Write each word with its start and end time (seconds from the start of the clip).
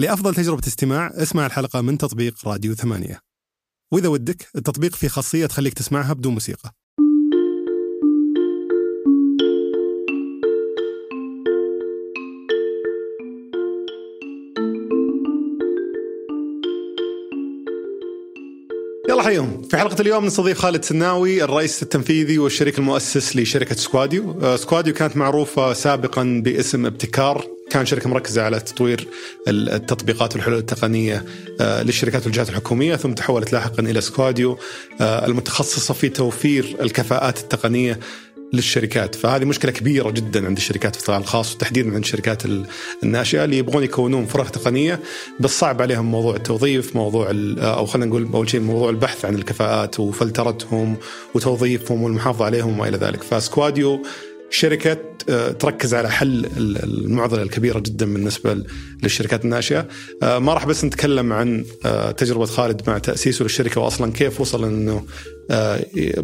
لأفضل 0.00 0.34
تجربة 0.34 0.62
استماع 0.66 1.12
اسمع 1.14 1.46
الحلقة 1.46 1.80
من 1.80 1.98
تطبيق 1.98 2.48
راديو 2.48 2.74
ثمانية. 2.74 3.20
وإذا 3.92 4.08
ودك 4.08 4.48
التطبيق 4.56 4.96
فيه 4.96 5.08
خاصية 5.08 5.46
تخليك 5.46 5.74
تسمعها 5.74 6.12
بدون 6.12 6.34
موسيقى. 6.34 6.72
يلا 19.08 19.22
حيهم 19.22 19.62
في 19.62 19.76
حلقة 19.76 20.00
اليوم 20.00 20.26
نستضيف 20.26 20.58
خالد 20.58 20.84
سناوي 20.84 21.44
الرئيس 21.44 21.82
التنفيذي 21.82 22.38
والشريك 22.38 22.78
المؤسس 22.78 23.36
لشركة 23.36 23.74
سكواديو. 23.74 24.40
آه، 24.42 24.56
سكواديو 24.56 24.94
كانت 24.94 25.16
معروفة 25.16 25.72
سابقا 25.72 26.42
باسم 26.44 26.86
ابتكار 26.86 27.59
كان 27.70 27.86
شركة 27.86 28.08
مركزة 28.08 28.42
على 28.42 28.60
تطوير 28.60 29.08
التطبيقات 29.48 30.34
والحلول 30.34 30.58
التقنية 30.58 31.24
آه، 31.60 31.82
للشركات 31.82 32.26
والجهات 32.26 32.48
الحكومية 32.48 32.96
ثم 32.96 33.12
تحولت 33.12 33.52
لاحقا 33.52 33.82
إلى 33.82 34.00
سكواديو 34.00 34.58
آه، 35.00 35.26
المتخصصة 35.26 35.94
في 35.94 36.08
توفير 36.08 36.76
الكفاءات 36.80 37.38
التقنية 37.38 38.00
للشركات. 38.52 39.14
فهذه 39.14 39.44
مشكلة 39.44 39.72
كبيرة 39.72 40.10
جدا 40.10 40.46
عند 40.46 40.56
الشركات 40.56 40.96
في 40.96 41.00
القطاع 41.00 41.18
الخاص 41.18 41.54
وتحديدا 41.54 41.88
عند 41.88 42.04
الشركات 42.04 42.42
الناشئة 43.02 43.44
اللي 43.44 43.58
يبغون 43.58 43.82
يكونون 43.82 44.26
فرق 44.26 44.50
تقنية 44.50 45.00
بس 45.40 45.58
صعب 45.58 45.82
عليهم 45.82 46.10
موضوع 46.10 46.36
التوظيف 46.36 46.96
موضوع 46.96 47.30
أو 47.58 47.86
خلينا 47.86 48.06
نقول 48.06 48.28
أول 48.32 48.50
شيء 48.50 48.60
موضوع 48.60 48.90
البحث 48.90 49.24
عن 49.24 49.34
الكفاءات 49.34 50.00
وفلترتهم 50.00 50.96
وتوظيفهم 51.34 52.02
والمحافظة 52.02 52.44
عليهم 52.44 52.68
وما 52.68 52.88
إلى 52.88 52.96
ذلك. 52.96 53.22
فسكواديو 53.22 54.02
شركة 54.50 54.98
آه، 55.28 55.50
تركز 55.50 55.94
على 55.94 56.10
حل 56.10 56.46
المعضلة 56.56 57.42
الكبيرة 57.42 57.78
جدا 57.78 58.12
بالنسبة 58.12 58.64
للشركات 59.02 59.44
الناشئة. 59.44 59.88
آه، 60.22 60.38
ما 60.38 60.54
راح 60.54 60.66
بس 60.66 60.84
نتكلم 60.84 61.32
عن 61.32 61.64
آه، 61.84 62.10
تجربة 62.10 62.44
خالد 62.44 62.82
مع 62.86 62.98
تأسيسه 62.98 63.42
للشركة 63.42 63.80
وأصلا 63.80 64.12
كيف 64.12 64.40
وصل 64.40 64.64
أنه 64.64 65.04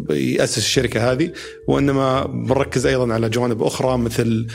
يأسس 0.09 0.57
الشركة 0.57 1.11
هذه 1.11 1.31
وإنما 1.67 2.25
بنركز 2.25 2.85
أيضا 2.85 3.13
على 3.13 3.29
جوانب 3.29 3.63
أخرى 3.63 3.97
مثل 3.97 4.47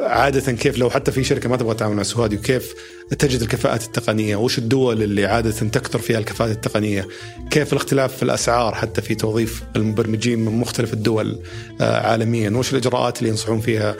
عادة 0.00 0.52
كيف 0.52 0.78
لو 0.78 0.90
حتى 0.90 1.12
في 1.12 1.24
شركة 1.24 1.48
ما 1.48 1.56
تبغى 1.56 1.74
تتعامل 1.74 1.96
مع 1.96 2.02
سوادي 2.02 2.36
وكيف 2.36 2.74
تجد 3.18 3.42
الكفاءات 3.42 3.84
التقنية 3.84 4.36
وش 4.36 4.58
الدول 4.58 5.02
اللي 5.02 5.26
عادة 5.26 5.50
تكثر 5.50 5.98
فيها 5.98 6.18
الكفاءات 6.18 6.56
التقنية 6.56 7.08
كيف 7.50 7.72
الاختلاف 7.72 8.16
في 8.16 8.22
الأسعار 8.22 8.74
حتى 8.74 9.02
في 9.02 9.14
توظيف 9.14 9.62
المبرمجين 9.76 10.38
من 10.38 10.52
مختلف 10.52 10.92
الدول 10.92 11.38
عالميا 11.80 12.50
وش 12.50 12.72
الإجراءات 12.72 13.18
اللي 13.18 13.30
ينصحون 13.30 13.60
فيها 13.60 13.96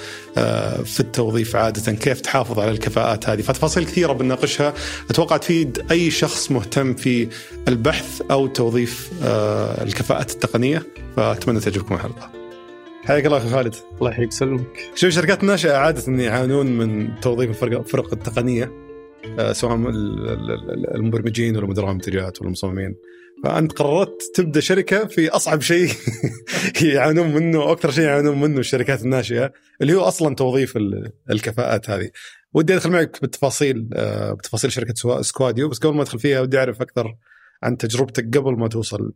في 0.84 1.00
التوظيف 1.00 1.56
عادة 1.56 1.92
كيف 1.92 2.20
تحافظ 2.20 2.58
على 2.58 2.70
الكفاءات 2.70 3.28
هذه. 3.28 3.42
فتفاصيل 3.42 3.84
كثيرة 3.84 4.12
بنناقشها. 4.12 4.74
أتوقع 5.10 5.36
تفيد 5.36 5.86
أي 5.90 6.10
شخص 6.10 6.50
مهتم 6.50 6.94
في 6.94 7.28
البحث 7.68 8.22
أو 8.30 8.46
توظيف 8.46 9.10
الكفاءات 9.82 10.30
التقنية 10.30 10.82
فأتمنى 11.16 11.60
تعجبكم 11.60 11.94
الحلقة. 11.94 12.32
حياك 13.04 13.26
الله 13.26 13.38
أخي 13.38 13.48
خالد. 13.48 13.74
الله 13.98 14.10
يحييك 14.10 14.28
ويسلمك. 14.28 14.90
شوف 14.94 15.10
شركات 15.10 15.42
الناشئه 15.42 15.72
عادة 15.72 16.12
يعانون 16.22 16.66
من 16.66 17.20
توظيف 17.20 17.64
الفرق 17.64 18.12
التقنية 18.12 18.72
آه، 19.38 19.52
سواء 19.52 19.74
المبرمجين 20.94 21.56
ولا 21.56 21.66
مدراء 21.66 21.90
المنتجات 21.90 22.40
ولا 22.40 22.46
المصممين. 22.46 22.94
فأنت 23.44 23.72
قررت 23.72 24.22
تبدأ 24.34 24.60
شركة 24.60 25.06
في 25.06 25.28
أصعب 25.28 25.60
شيء 25.60 25.90
يعانون 26.94 27.34
منه 27.34 27.58
وأكثر 27.58 27.90
شيء 27.90 28.04
يعانون 28.04 28.40
منه 28.40 28.58
الشركات 28.58 29.02
الناشئة 29.02 29.52
اللي 29.80 29.94
هو 29.94 30.00
أصلا 30.00 30.34
توظيف 30.34 30.78
الكفاءات 31.30 31.90
هذه. 31.90 32.10
ودي 32.54 32.74
أدخل 32.74 32.90
معك 32.90 33.18
بالتفاصيل 33.20 33.88
آه، 33.92 34.32
بتفاصيل 34.32 34.72
شركة 34.72 35.22
سكواديو 35.22 35.68
بس 35.68 35.78
قبل 35.78 35.94
ما 35.94 36.02
أدخل 36.02 36.18
فيها 36.18 36.40
ودي 36.40 36.58
أعرف 36.58 36.82
أكثر 36.82 37.14
عن 37.62 37.76
تجربتك 37.76 38.38
قبل 38.38 38.52
ما 38.52 38.68
توصل 38.68 39.12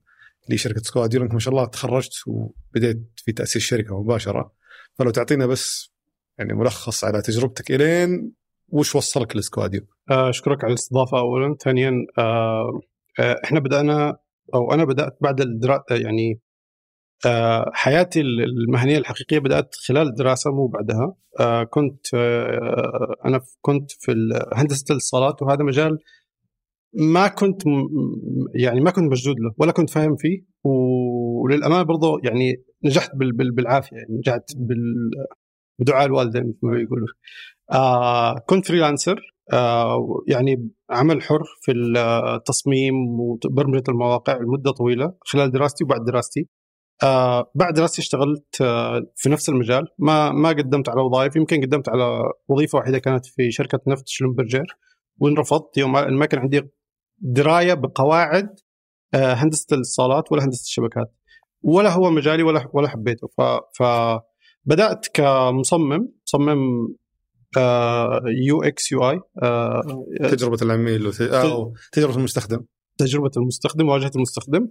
لشركه 0.49 0.81
سكواديو 0.81 1.23
انك 1.23 1.33
ما 1.33 1.39
شاء 1.39 1.55
الله 1.55 1.65
تخرجت 1.65 2.13
وبديت 2.27 3.11
في 3.17 3.33
تأسيس 3.33 3.57
الشركة 3.57 4.03
مباشرة. 4.03 4.53
فلو 4.99 5.11
تعطينا 5.11 5.47
بس 5.47 5.93
يعني 6.39 6.55
ملخص 6.55 7.05
على 7.05 7.23
تجربتك 7.23 7.71
إلين 7.71 8.33
وش 8.69 8.97
وصلك 8.97 9.37
لسكواديو؟ 9.37 9.81
آه، 10.11 10.31
أشكرك 10.31 10.65
على 10.65 10.71
الاستضافة 10.71 11.19
اولا، 11.19 11.57
ثانيا 11.65 11.93
آه، 12.19 12.81
آه، 13.21 13.37
إحنا 13.45 13.61
بدأنا 13.61 14.17
أو 14.55 14.73
أنا 14.73 14.85
بدأت 14.85 15.19
بعد 15.21 15.41
الدراسه 15.41 15.85
يعني 15.91 16.41
حياتي 17.73 18.21
المهنية 18.21 18.99
الحقيقية 18.99 19.39
بدأت 19.39 19.75
خلال 19.89 20.09
الدراسه 20.09 20.51
مو 20.51 20.67
بعدها. 20.67 21.15
كنت 21.65 22.15
أنا 23.25 23.41
كنت 23.61 23.91
في 23.91 24.13
هندسة 24.55 24.85
الاتصالات 24.91 25.43
وهذا 25.43 25.65
مجال 25.65 25.99
ما 26.95 27.29
كنت 27.29 27.63
يعني 28.55 28.81
ما 28.81 28.91
كنت 28.91 29.13
مشدود 29.13 29.37
له 29.41 29.55
ولا 29.59 29.73
كنت 29.73 29.91
فاهم 29.91 30.17
فيه. 30.17 30.45
وللأمانة 30.65 31.83
برضه 31.83 32.21
يعني 32.25 32.63
نجحت 32.85 33.11
بالعافية 33.57 33.97
يعني 33.97 34.19
نجحت 34.19 34.43
بدعاء 35.79 36.07
الوالدين 36.07 36.43
مثل 36.43 36.59
ما 36.63 36.73
بيقولوا. 36.73 37.07
آه 37.73 38.39
كنت 38.39 38.67
freelancer 38.67 39.21
آه 39.53 40.23
يعني 40.29 40.71
عمل 40.91 41.23
حر 41.23 41.43
في 41.63 41.73
التصميم 41.73 42.95
وبرمجة 43.21 43.85
المواقع 43.89 44.37
لمدة 44.37 44.71
طويلة 44.71 45.15
خلال 45.21 45.51
دراستي 45.51 45.85
وبعد 45.85 46.05
دراستي. 46.05 46.49
آه 47.03 47.51
بعد 47.55 47.75
دراستي 47.75 48.03
اشتغلت 48.03 48.61
آه 48.63 49.03
في 49.17 49.29
نفس 49.29 49.49
المجال. 49.49 49.87
ما 49.99 50.33
ما 50.33 50.49
قدمت 50.49 50.89
على 50.89 51.01
وظائف 51.01 51.37
يمكن 51.37 51.61
قدمت 51.61 51.89
على 51.89 52.23
وظيفة 52.49 52.79
واحدة 52.79 52.99
كانت 52.99 53.27
في 53.27 53.51
شركة 53.51 53.81
نفط 53.89 54.05
شلومبرجر 54.07 54.67
وانرفضت 55.21 55.79
يوم 55.79 55.93
ما 55.93 56.27
كان 56.27 56.41
عندي 56.41 56.63
دراية 57.23 57.75
بقواعد 57.75 58.49
آه، 59.15 59.33
هندسة 59.33 59.67
الاتصالات 59.73 60.33
ولا 60.33 60.45
هندسة 60.45 60.63
الشبكات. 60.63 61.15
ولا 61.63 61.91
هو 61.91 62.11
مجالي 62.11 62.43
ولا 62.43 62.71
ولا 62.73 62.89
حبيته. 62.89 63.29
فبدات 63.79 65.07
كمصمم 65.15 66.09
مصمم 66.27 66.89
يو 68.47 68.63
إكس 68.63 68.93
يو 68.93 69.11
آي 69.11 69.21
تجربة 70.31 70.59
العميل 70.63 71.13
أو 71.21 71.75
تجربة 71.93 72.17
المستخدم. 72.17 72.65
تجربة 72.99 73.31
المستخدم 73.37 73.89
واجهة 73.89 74.11
المستخدم 74.17 74.69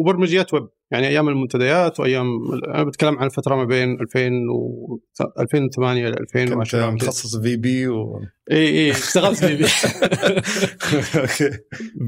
وبرمجيات 0.00 0.54
ويب. 0.54 0.68
يعني 0.92 1.08
أيام 1.08 1.28
المنتديات 1.28 2.00
وأيام 2.00 2.26
أنا 2.74 2.84
بتكلم 2.84 3.18
عن 3.18 3.28
فترة 3.28 3.56
ما 3.56 3.64
بين 3.64 4.00
2000 4.00 4.30
و 4.54 4.98
2008 5.40 6.08
ل 6.08 6.14
2010 6.20 6.90
كنت 6.90 7.02
متخصص 7.02 7.36
في 7.36 7.56
بي 7.56 7.88
و 7.88 8.20
اي 8.50 8.68
اي 8.68 8.90
اشتغلت 8.90 9.44
في 9.44 9.56
بي. 9.56 9.64
أوكي. 11.20 11.50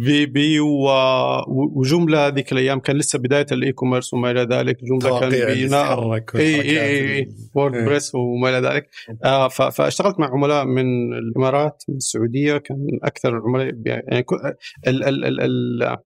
في 0.04 0.26
بي 0.26 0.60
و... 0.60 0.88
و 1.76 1.84
Joomla 1.84 2.28
ذيك 2.28 2.52
الأيام 2.52 2.80
كان 2.80 2.96
لسه 2.96 3.18
بداية 3.18 3.46
ال 3.52 3.72
e-commerce 3.72 4.14
وما 4.14 4.30
إلى 4.30 4.42
ذلك. 4.42 4.76
Joomla 4.84 5.20
كان 5.20 5.30
بيناء 5.30 6.14
اي 6.34 6.60
اي 6.60 7.16
اي 7.16 7.28
WordPress 7.54 8.14
وما 8.14 8.48
إلى 8.48 8.68
ذلك. 8.68 8.88
آه 9.24 9.48
ف... 9.48 9.62
فاشتغلت 9.62 10.20
مع 10.20 10.30
عملاء 10.30 10.64
من 10.64 11.12
الإمارات 11.12 11.82
من 11.88 11.96
السعودية 11.96 12.56
كان 12.56 12.86
أكثر 13.02 13.28
العملاء 13.28 13.74
يعني 13.86 14.24
ال... 14.86 15.04
ال... 15.04 15.40
ال... 15.40 15.96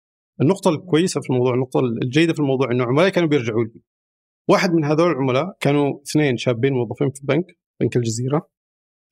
ال... 0.41 0.45
النقطة 0.45 0.71
الكويسة 0.71 1.21
في 1.21 1.31
الموضوع 1.31 1.55
النقطة 1.55 1.81
الجيدة 1.81 2.33
في 2.33 2.41
الموضوع 2.41 2.71
إنه 2.73 2.85
عملاء 2.85 3.09
كانوا 3.09 3.29
بيرجعوا 3.29 3.65
لي. 3.65 3.81
واحد 4.49 4.73
من 4.73 4.85
هذول 4.85 5.11
العملاء 5.11 5.57
كانوا 5.61 6.01
اثنين 6.11 6.37
شابين 6.37 6.73
موظفين 6.73 7.11
في 7.11 7.21
بنك 7.25 7.59
بنك 7.81 7.97
الجزيرة. 7.97 8.49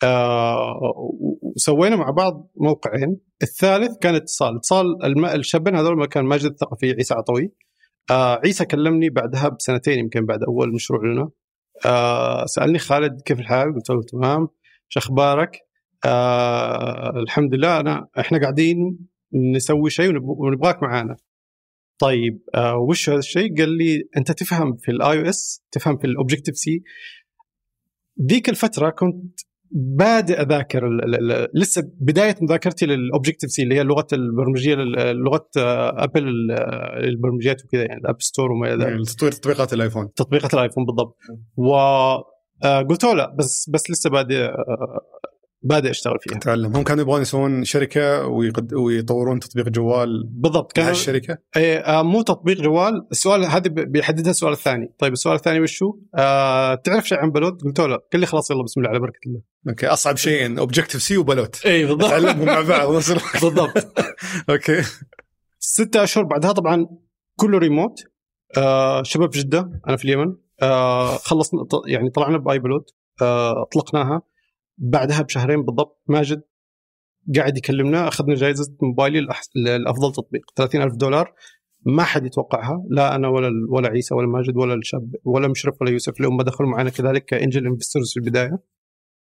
آه 0.05 0.93
وسوينا 1.43 1.97
مع 1.97 2.11
بعض 2.11 2.51
موقعين، 2.57 3.21
الثالث 3.43 3.99
كان 3.99 4.15
اتصال، 4.15 4.57
اتصال. 4.57 4.87
الشابين 5.35 5.77
هذول 5.77 6.07
كان 6.07 6.25
ماجد 6.25 6.51
الثقفي 6.51 6.93
عيسى 6.93 7.15
عطوي. 7.15 7.53
آه 8.11 8.41
عيسى 8.45 8.65
كلمني 8.65 9.11
بعدها 9.11 9.49
بسنتين 9.49 9.99
يمكن 9.99 10.27
بعد 10.27 10.43
أول 10.43 10.73
مشروع 10.75 11.01
لنا. 11.05 11.31
آه 11.87 12.45
سألني 12.47 12.79
خالد 12.79 13.21
كيف 13.21 13.41
الحال؟ 13.41 13.75
قلت 13.75 13.91
له 13.91 14.03
تمام، 14.03 14.49
شو 14.89 15.01
أخبارك؟ 15.01 15.59
آه 16.07 17.11
الحمد 17.11 17.55
لله 17.55 17.81
أنا 17.81 18.07
إحنا 18.19 18.41
قاعدين 18.41 18.99
نسوي 19.55 19.91
شيء 19.91 20.13
ونبغاك 20.23 20.83
معانا. 20.83 21.17
طيب 21.99 22.41
آه 22.55 22.77
وش 22.77 23.11
هذا 23.11 23.19
الشيء؟ 23.19 23.59
قال 23.59 23.69
لي 23.69 24.09
أنت 24.17 24.33
تفهم 24.33 24.77
في 24.77 24.91
ال 24.91 25.21
iOS 25.21 25.63
تفهم 25.73 25.97
في 25.97 26.07
ال 26.07 26.57
Objective-C 26.57 26.83
ذيك 28.31 28.49
الفترة 28.49 28.91
كنت 28.91 29.41
بادئ 29.71 30.43
أذاكر 30.43 30.89
لسه 31.55 31.83
بداية 32.01 32.35
مذاكرتي 32.43 32.87
لل 32.87 33.51
Objective-C 33.51 33.63
اللي 33.63 33.75
هي 33.75 33.81
اللغة 33.81 34.07
البرمجية 34.13 34.75
لغة 35.13 35.49
ابل 35.57 36.53
البرمجيات 37.05 37.65
وكذا 37.65 37.83
يعني 37.83 38.01
ال 38.01 38.06
App 38.06 38.23
Store 38.23 38.53
وما 38.53 38.75
إلى 38.75 38.85
ذلك. 38.85 39.09
تطوير 39.09 39.33
تطبيقات 39.33 39.73
الايفون 39.73 40.13
تطبيقات 40.17 40.55
الايفون 40.55 40.85
بالضبط. 40.85 41.17
و 41.57 41.75
قلت 42.89 43.05
له 43.05 43.15
لا 43.15 43.35
بس 43.39 43.71
بس 43.71 43.91
لسه 43.91 44.11
بادئ 44.11 44.49
بادئ 45.63 45.91
اشتغل 45.91 46.17
فيها. 46.21 46.39
تعلم 46.39 46.77
هم 46.77 46.83
كانوا 46.83 47.03
يبغون 47.03 47.23
يسوون 47.23 47.65
شركة 47.65 48.27
ويقد... 48.27 48.75
ويطورون 48.75 49.41
تطبيق 49.41 49.69
جوال 49.69 50.27
بالضبط 50.31 50.73
كان 50.73 50.89
الشركة 50.89 51.39
إيه 51.57 51.79
آه 51.79 52.03
مو 52.03 52.23
تطبيق 52.23 52.61
جوال 52.61 53.07
السؤال 53.13 53.45
هذا 53.45 53.71
بيحددها 53.71 54.31
السؤال 54.31 54.53
الثاني. 54.53 54.95
طيب 54.99 55.13
السؤال 55.13 55.35
الثاني 55.35 55.61
وش 55.61 55.83
هو؟ 55.83 55.99
آه 56.19 56.75
تعرف 56.75 57.09
شيء 57.09 57.19
عن 57.19 57.31
بلوت؟ 57.31 57.63
قلت 57.65 57.81
له. 57.81 57.97
قال 58.13 58.21
لي 58.21 58.27
خلاص 58.27 58.51
يلا 58.51 58.63
بسم 58.63 58.81
الله 58.81 58.91
على 58.91 59.01
بركة 59.01 59.21
الله. 59.27 59.41
OK 59.69 59.87
أصعب 59.87 60.17
شيئين 60.17 60.59
Objective-C 60.59 61.17
وبلوت. 61.17 61.67
اي 61.67 61.85
بالضبط. 61.85 62.11
تعلمهم 62.11 62.47
مع 62.47 62.61
بعض. 62.61 62.89
بالضبط. 63.43 63.77
OK. 64.51 64.83
ستة 65.59 66.03
أشهر 66.03 66.25
بعدها 66.25 66.53
طبعا 66.53 66.87
كله 67.37 67.59
ريموت 67.59 68.01
آه 68.57 69.03
شباب 69.03 69.31
جدة 69.31 69.81
أنا 69.89 69.97
في 69.97 70.05
اليمن. 70.05 70.35
آه 70.63 71.17
خلصنا 71.17 71.61
يعني 71.87 72.11
طلعنا 72.11 72.39
بآي 72.39 72.59
بلوت. 72.59 72.91
آه 73.23 73.63
أطلقناها. 73.63 74.23
بعدها 74.79 75.23
بشهرين 75.23 75.63
بالضبط 75.63 76.03
ماجد 76.07 76.43
قاعد 77.37 77.59
يكلمنا 77.59 78.09
أخذنا 78.09 78.35
جائزه 78.35 78.77
موبايلي 78.83 79.19
الأفضل 79.57 80.13
تطبيق 80.13 80.43
30000 80.57 80.97
دولار. 80.97 81.35
ما 81.87 82.03
حد 82.03 82.27
يتوقعها 82.27 82.85
لا 82.91 83.15
أنا 83.15 83.29
ولا 83.29 83.51
ولا 83.71 83.89
عيسى 83.89 84.15
ولا 84.15 84.27
ماجد 84.27 84.57
ولا 84.57 84.75
الشاب 84.75 85.15
ولا 85.25 85.49
مشرف 85.49 85.75
ولا 85.81 85.91
يوسف 85.91 86.17
اللي 86.17 86.29
هم 86.29 86.43
دخلوا 86.43 86.71
معنا 86.71 86.91
كذلك 86.91 87.25
ك 87.25 87.32
angel 87.32 87.67
investors 87.67 88.13
في 88.13 88.17
البداية. 88.17 88.59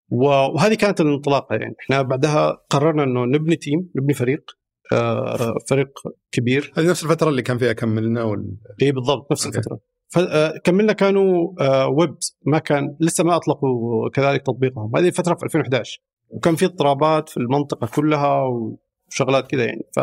وهذه 0.09 0.75
كانت 0.75 1.01
الانطلاقة 1.01 1.57
يعني. 1.57 1.75
إحنا 1.81 2.03
بعدها 2.03 2.51
قررنا 2.71 3.05
إنه 3.05 3.25
نبني 3.25 3.57
team 3.57 3.91
نبني 3.97 4.15
فريق 4.15 4.51
آه، 4.93 5.55
فريق 5.69 5.89
كبير. 6.33 6.73
هذه 6.77 6.91
نفس 6.91 7.05
الفترة 7.05 7.29
اللي 7.29 7.43
كان 7.43 7.59
فيها 7.59 7.73
كملنا 7.73 8.23
وال... 8.23 8.57
اي 8.83 8.93
بالضبط 8.93 9.33
نفس 9.33 9.47
OK. 9.47 9.59
الفترة. 9.59 9.81
فكملنا 10.11 10.93
كانوا 10.93 11.53
آه، 11.61 11.89
ويب 11.89 12.15
ما 12.47 12.59
كان 12.59 12.97
لسه 13.01 13.25
ما 13.25 13.37
أطلقوا 13.37 14.09
كذلك 14.11 14.43
تطبيقهم. 14.43 14.97
هذه 14.97 15.07
الفترة 15.09 15.35
في 15.35 15.45
2011 15.45 16.01
وكان 16.29 16.57
في 16.57 16.65
اضطرابات 16.65 17.29
في 17.29 17.37
المنطقة 17.37 17.87
كلها 17.95 18.43
وشغلات 18.43 19.47
كذا 19.51 19.65
يعني. 19.65 19.83
ف 19.97 20.01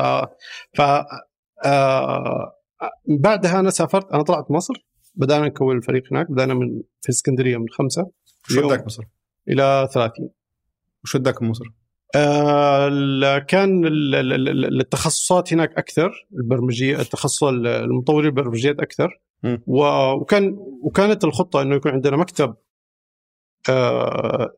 ف 0.77 0.81
آه، 1.65 2.53
بعدها 3.07 3.59
أنا 3.59 3.69
سافرت 3.69 4.11
أنا 4.13 4.23
طلعت 4.23 4.51
مصر. 4.51 4.73
بدأنا 5.15 5.45
نكون 5.45 5.77
الفريق 5.77 6.03
هناك. 6.11 6.31
بدأنا 6.31 6.53
من 6.53 6.81
في 7.01 7.09
اسكندرية 7.09 7.57
من 7.57 7.65
خمسة. 7.71 8.11
وداك 8.57 8.85
مصر؟ 8.85 9.03
إلى 9.49 9.87
30 9.93 10.29
وشو 11.03 11.17
وداك 11.17 11.41
مصر؟ 11.43 11.65
آه، 12.15 13.37
كان 13.39 13.85
ال- 13.85 14.15
ال- 14.15 14.33
ال- 14.49 14.81
التخصصات 14.81 15.53
هناك 15.53 15.73
أكثر. 15.77 16.27
البرمجية 16.39 16.99
التخصص 17.01 17.43
المطورين 17.43 18.29
البرمجيات 18.29 18.79
أكثر. 18.79 19.21
وكان 19.67 20.57
وكانت 20.83 21.23
الخطة 21.23 21.61
إنه 21.61 21.75
يكون 21.75 21.91
عندنا 21.91 22.17
مكتب 22.17 22.55
آه، 23.69 24.51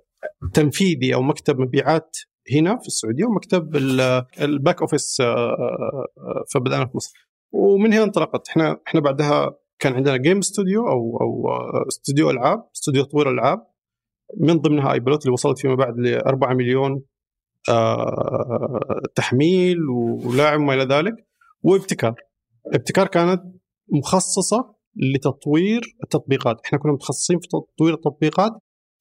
تنفيذي 0.54 1.14
أو 1.14 1.22
مكتب 1.22 1.60
مبيعات 1.60 2.18
هنا 2.54 2.78
في 2.78 2.88
السعودية 2.88 3.26
ومكتب 3.26 3.76
ال- 3.76 4.26
ال 4.42 4.50
back 4.50 4.82
office 4.82 5.22
آه، 5.22 5.26
آه، 5.36 6.06
فبدأنا 6.54 6.86
في 6.86 6.92
مصر. 6.98 7.14
ومن 7.52 7.94
هنا 7.94 8.04
انطلقت. 8.04 8.50
إحنا 8.50 8.78
إحنا 8.88 9.00
بعدها 9.02 9.56
كان 9.80 9.94
عندنا 9.94 10.18
game 10.18 10.42
studio 10.42 10.88
أو 10.88 11.18
أو 11.22 11.48
استوديو 11.88 12.30
ألعاب 12.30 12.64
استوديو 12.76 13.04
تطوير 13.04 13.30
ألعاب. 13.32 13.68
من 14.40 14.58
ضمنها 14.58 14.94
اي 14.94 15.00
بلوت 15.00 15.22
اللي 15.22 15.34
وصلت 15.34 15.60
فيما 15.60 15.76
بعد 15.76 16.00
ل 16.00 16.16
4 16.18 16.54
مليون 16.54 17.02
تحميل 19.16 19.78
ولاعب 19.90 20.60
وما 20.60 20.74
إلى 20.74 20.84
ذلك. 20.84 21.28
وابتكار. 21.64 22.16
ابتكار 22.74 23.08
كانت 23.08 23.44
مخصصة 23.92 24.76
لتطوير 24.96 25.82
التطبيقات. 26.04 26.62
إحنا 26.66 26.80
كنا 26.80 26.92
متخصصين 26.92 27.40
في 27.40 27.48
تطوير 27.48 27.94
التطبيقات 27.94 28.52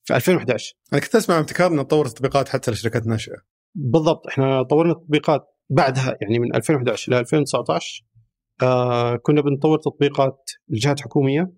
في 0.04 0.16
2011 0.16 0.74
أنا 0.92 1.00
كنت 1.00 1.14
أسمع 1.14 1.38
ابتكار 1.38 1.72
إنه 1.72 1.82
تطور 1.82 2.06
تطبيقات 2.06 2.48
حتى 2.48 2.70
لشركات 2.70 3.06
ناشئة. 3.06 3.36
بالضبط. 3.74 4.26
إحنا 4.26 4.62
طورنا 4.62 4.94
تطبيقات 4.94 5.40
بعدها 5.70 6.16
يعني 6.20 6.38
من 6.38 6.54
2011 6.54 7.12
إلى 7.12 7.20
2019 7.20 8.04
آه 8.62 9.16
كنا 9.16 9.40
بنطور 9.40 9.78
تطبيقات 9.78 10.50
لجهات 10.68 11.00
حكومية. 11.00 11.52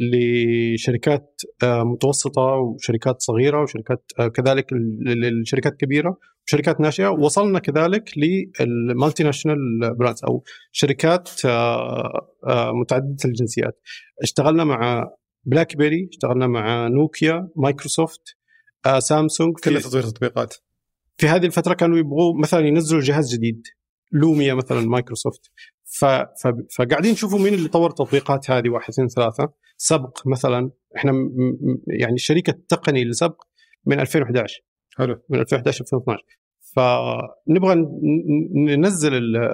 لشركات 0.00 1.40
آه 1.62 1.84
متوسطة 1.84 2.42
وشركات 2.42 3.22
صغيرة 3.22 3.62
وشركات 3.62 4.12
آه 4.18 4.28
كذلك 4.28 4.72
للشركات 5.06 5.76
كبيرة 5.76 6.18
وشركات 6.46 6.80
ناشئة. 6.80 7.08
وصلنا 7.08 7.58
كذلك 7.58 8.10
لل 8.16 9.22
multinational 9.22 9.56
brands 9.98 10.24
أو 10.24 10.44
شركات 10.72 11.30
آه 11.44 12.72
متعددة 12.80 13.16
الجنسيات. 13.24 13.80
اشتغلنا 14.22 14.64
مع 14.64 15.10
بلاك 15.44 15.76
بيري 15.76 16.08
اشتغلنا 16.12 16.46
مع 16.46 16.88
نوكيا 16.88 17.48
مايكروسوفت 17.56 18.36
سامسونج. 18.98 19.54
كلها 19.64 19.80
تطوير 19.80 20.02
تطبيقات. 20.02 20.54
في 21.16 21.26
هذه 21.26 21.46
الفترة 21.46 21.74
كانوا 21.74 21.98
يبغوا 21.98 22.40
مثلا 22.40 22.66
ينزلوا 22.66 23.00
جهاز 23.00 23.34
جديد. 23.34 23.62
لوميا 24.12 24.54
مثلا 24.54 24.80
مايكروسوفت. 24.80 25.50
فقاعدين 26.76 27.12
نشوفوا 27.12 27.38
مين 27.38 27.54
اللي 27.54 27.68
طور 27.68 27.90
التطبيقات 27.90 28.50
هذه 28.50 28.68
واحد 28.68 28.88
اثنين 28.88 29.08
ثلاثة. 29.08 29.52
سبق 29.76 30.18
مثلا 30.26 30.70
إحنا 30.96 31.12
يعني 32.00 32.14
الشركة 32.14 32.50
التقني 32.50 33.02
اللي 33.02 33.12
سبق 33.12 33.42
من 33.86 34.00
2011 34.00 34.60
حلو. 34.98 35.16
من 35.30 35.40
2011 35.40 35.80
2012 35.84 36.22
فنبغى 36.76 37.74
ننزل 38.76 39.14
ال- 39.14 39.50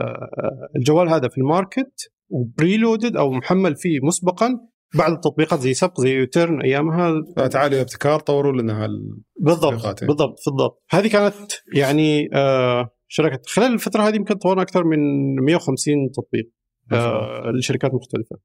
الجوال 0.77 1.09
هذا 1.09 1.29
في 1.29 1.39
ال 1.39 1.49
market 1.49 2.11
و 2.29 2.37
preloaded 2.37 3.17
أو 3.17 3.31
محمل 3.31 3.77
فيه 3.77 3.99
مسبقا 4.03 4.59
بعض 4.95 5.13
التطبيقات 5.13 5.61
زي 5.61 5.75
سبق 5.75 6.01
زي 6.01 6.11
UTURN 6.15 6.63
أيامها. 6.63 7.23
فتعالوا 7.37 7.77
يا 7.77 7.83
ابتكار 7.83 8.21
طوروا 8.21 8.63
لنا 8.63 8.85
هال 8.85 9.19
بالضبط. 9.41 9.73
بالضبط 10.07 10.37
بالضبط. 10.47 10.85
هذه 10.91 11.09
كانت 11.09 11.35
يعني 11.75 12.29
آه 12.35 12.91
شركة. 13.13 13.41
خلال 13.47 13.73
الفترة 13.73 14.03
هذه 14.03 14.17
يمكن 14.17 14.35
طورنا 14.35 14.63
أكثر 14.63 14.85
من 14.85 14.99
150 15.45 16.11
تطبيق. 16.11 16.51
آه 16.93 17.53
لشركات 17.59 17.95
مختلفة. 17.95 18.37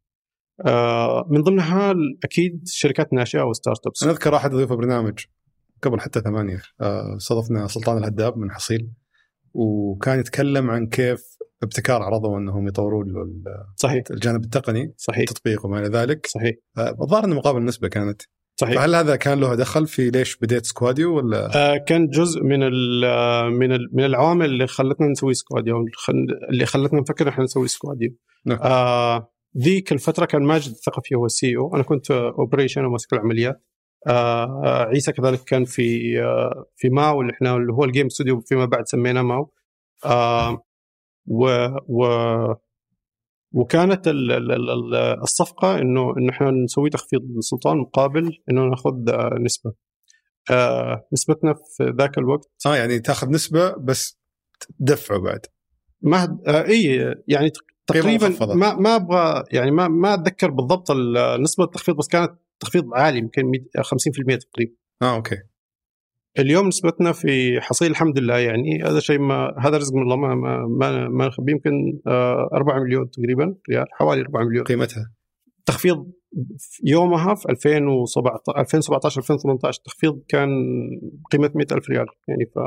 آه 0.65 1.27
من 1.29 1.41
ضمنها 1.41 1.93
أكيد 2.23 2.67
شركات 2.67 3.13
ناشئة 3.13 3.41
و 3.43 3.87
startups. 3.87 4.03
أنا 4.03 4.11
أذكر 4.11 4.35
أحد 4.35 4.51
ضيوف 4.51 4.73
برنامج 4.73 5.19
قبل 5.81 5.99
حتى 5.99 6.21
ثمانية. 6.21 6.61
آه، 6.81 7.15
استضفنا 7.17 7.67
سلطان 7.67 7.97
الهداب 7.97 8.37
من 8.37 8.51
حصيل 8.51 8.89
وكان 9.53 10.19
يتكلم 10.19 10.69
عن 10.69 10.87
كيف 10.87 11.37
ابتكار 11.63 12.01
عرضوا 12.01 12.37
انهم 12.39 12.67
يطورون 12.67 13.07
له 13.07 13.25
صحيح. 13.75 14.03
الجانب 14.11 14.43
التقني 14.43 14.93
صحيح. 14.97 15.19
التطبيق 15.29 15.65
وما 15.65 15.79
إلى 15.79 15.87
ذلك. 15.87 16.27
صحيح. 16.27 16.55
آه، 16.77 16.89
الظاهر 17.01 17.25
انه 17.25 17.35
مقابل 17.35 17.63
نسبة 17.63 17.87
كانت 17.87 18.21
صحيح. 18.57 18.75
فهل 18.75 18.95
هذا 18.95 19.15
كان 19.15 19.39
له 19.39 19.55
دخل 19.55 19.87
في 19.87 20.09
ليش 20.09 20.37
بديت 20.37 20.65
سكواديو 20.65 21.15
ولا؟ 21.17 21.55
آه 21.55 21.77
كان 21.77 22.07
جزء 22.07 22.43
من 22.43 22.63
ال 22.63 23.01
من 23.51 23.71
ال 23.71 23.89
من 23.93 24.05
العوامل 24.05 24.45
اللي 24.45 24.67
خلتنا 24.67 25.07
نسوي 25.07 25.33
سكواديو 25.33 25.85
اللي 26.49 26.65
خلتنا 26.65 26.99
نفكر 26.99 27.29
إحنا 27.29 27.43
نسوي 27.43 27.67
سكواديو 27.67 28.09
نعم. 28.45 28.59
آه 28.61 29.31
ذيك 29.57 29.91
الفترة 29.91 30.25
كان 30.25 30.43
ماجد 30.43 30.71
الثقفي 30.71 31.15
هو 31.15 31.25
ال 31.25 31.57
CEO 31.57 31.75
أنا 31.75 31.83
كنت 31.83 32.11
operation 32.11 32.85
وماسك 32.85 33.13
العمليات. 33.13 33.63
آه 34.07 34.85
عيسى 34.93 35.11
كذلك 35.11 35.43
كان 35.43 35.65
في 35.65 36.15
آه 36.21 36.65
في 36.75 36.89
ماو 36.89 37.21
اللي 37.21 37.33
إحنا 37.33 37.55
اللي 37.55 37.73
هو 37.73 37.83
ال 37.83 37.88
game 37.88 38.09
studio 38.09 38.39
فيما 38.39 38.65
بعد 38.65 38.87
سميناه 38.87 39.21
ماو. 39.21 39.51
آه 40.05 40.61
و 41.27 41.67
و 41.87 42.05
وكانت 43.55 44.07
ال- 44.07 44.31
ال- 44.31 44.51
ال- 44.51 44.69
ال- 44.69 45.21
الصفقة 45.23 45.77
إنه 45.79 46.13
انه 46.17 46.29
إحنا 46.31 46.51
نسوي 46.51 46.89
تخفيض 46.89 47.21
للسلطان 47.35 47.77
مقابل 47.77 48.31
إنه 48.51 48.65
نأخذ 48.69 49.09
آه، 49.09 49.35
نسبة. 49.41 49.73
آه 50.51 51.07
نسبتنا 51.13 51.53
في 51.77 51.93
ذاك 51.99 52.17
الوقت 52.17 52.49
آه 52.65 52.75
يعني 52.75 52.99
تأخذ 52.99 53.29
نسبة 53.29 53.75
بس 53.77 54.19
دفعه 54.79 55.19
بعد. 55.19 55.39
ما 56.01 56.39
آه 56.47 56.65
إي 56.67 57.15
يعني 57.27 57.51
تقريبا. 57.87 58.29
ما 58.55 58.75
ما 58.75 58.95
أبغى 58.95 59.43
يعني 59.51 59.71
ما 59.71 59.87
ما 59.87 60.13
أتذكر 60.13 60.49
بالضبط 60.51 60.91
ال- 60.91 61.41
نسبة 61.41 61.63
التخفيض 61.63 61.95
بس 61.95 62.07
كانت 62.07 62.31
تخفيض 62.59 62.83
عالي 62.93 63.17
يمكن 63.17 63.45
100 63.45 63.61
50% 63.83 64.37
تقريبا. 64.37 64.73
آه 65.01 65.15
أوكي. 65.15 65.35
اليوم 66.39 66.67
نسبتنا 66.67 67.11
في 67.11 67.61
حصيل 67.61 67.91
الحمد 67.91 68.19
لله 68.19 68.37
يعني 68.37 68.83
هذا 68.83 68.99
شيء 68.99 69.19
ما 69.19 69.53
هذا 69.59 69.77
رزق 69.77 69.93
من 69.93 70.01
الله 70.01 70.15
ما 70.15 70.35
ما 70.35 70.65
ما, 70.67 71.09
ما 71.09 71.27
نخبيه 71.27 71.53
يمكن 71.53 71.71
آه 72.07 72.49
4 72.53 72.79
مليون 72.79 73.09
تقريبا 73.09 73.55
ريال 73.69 73.85
حوالي 73.91 74.21
4 74.21 74.43
مليون. 74.43 74.63
قيمتها؟ 74.63 75.11
تخفيض 75.65 76.11
في 76.57 76.81
يومها 76.85 77.35
في 77.35 77.49
2017 77.49 78.59
2017 78.61 79.21
2018 79.21 79.81
تخفيض 79.85 80.19
كان 80.27 80.49
قيمة 81.31 81.51
100000 81.55 81.89
ريال 81.89 82.05
يعني 82.27 82.45
ف 82.45 82.59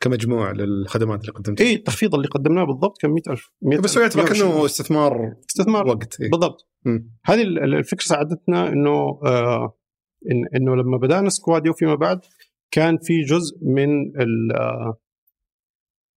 كمجموع 0.00 0.52
للخدمات 0.52 1.20
اللي 1.20 1.32
قدمتها. 1.32 1.64
اي 1.66 1.74
التخفيض 1.74 2.14
اللي 2.14 2.28
قدمناه 2.28 2.64
بالضبط 2.64 2.98
كان 3.00 3.10
100000 3.10 3.50
بس 3.82 3.96
هو 3.96 4.02
يعتبر 4.02 4.24
كأنه 4.24 4.64
استثمار 4.64 5.34
استثمار 5.50 5.86
وقت 5.88 6.20
إيه. 6.20 6.30
بالضبط. 6.30 6.68
مم. 6.84 7.10
هذه 7.24 7.42
ال- 7.42 7.64
ال- 7.64 7.74
الفكرة 7.74 8.04
ساعدتنا 8.04 8.68
إنه 8.68 9.20
آه 9.26 9.76
إن 10.32 10.44
إنه 10.60 10.76
لما 10.76 10.96
بدأنا 10.96 11.28
سكواديو 11.28 11.72
فيما 11.72 11.94
بعد 11.94 12.20
كان 12.70 12.98
في 13.02 13.22
جزء 13.22 13.56
من 13.62 13.90
ال 14.20 14.52
آه 14.56 14.98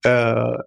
آه 0.06 0.58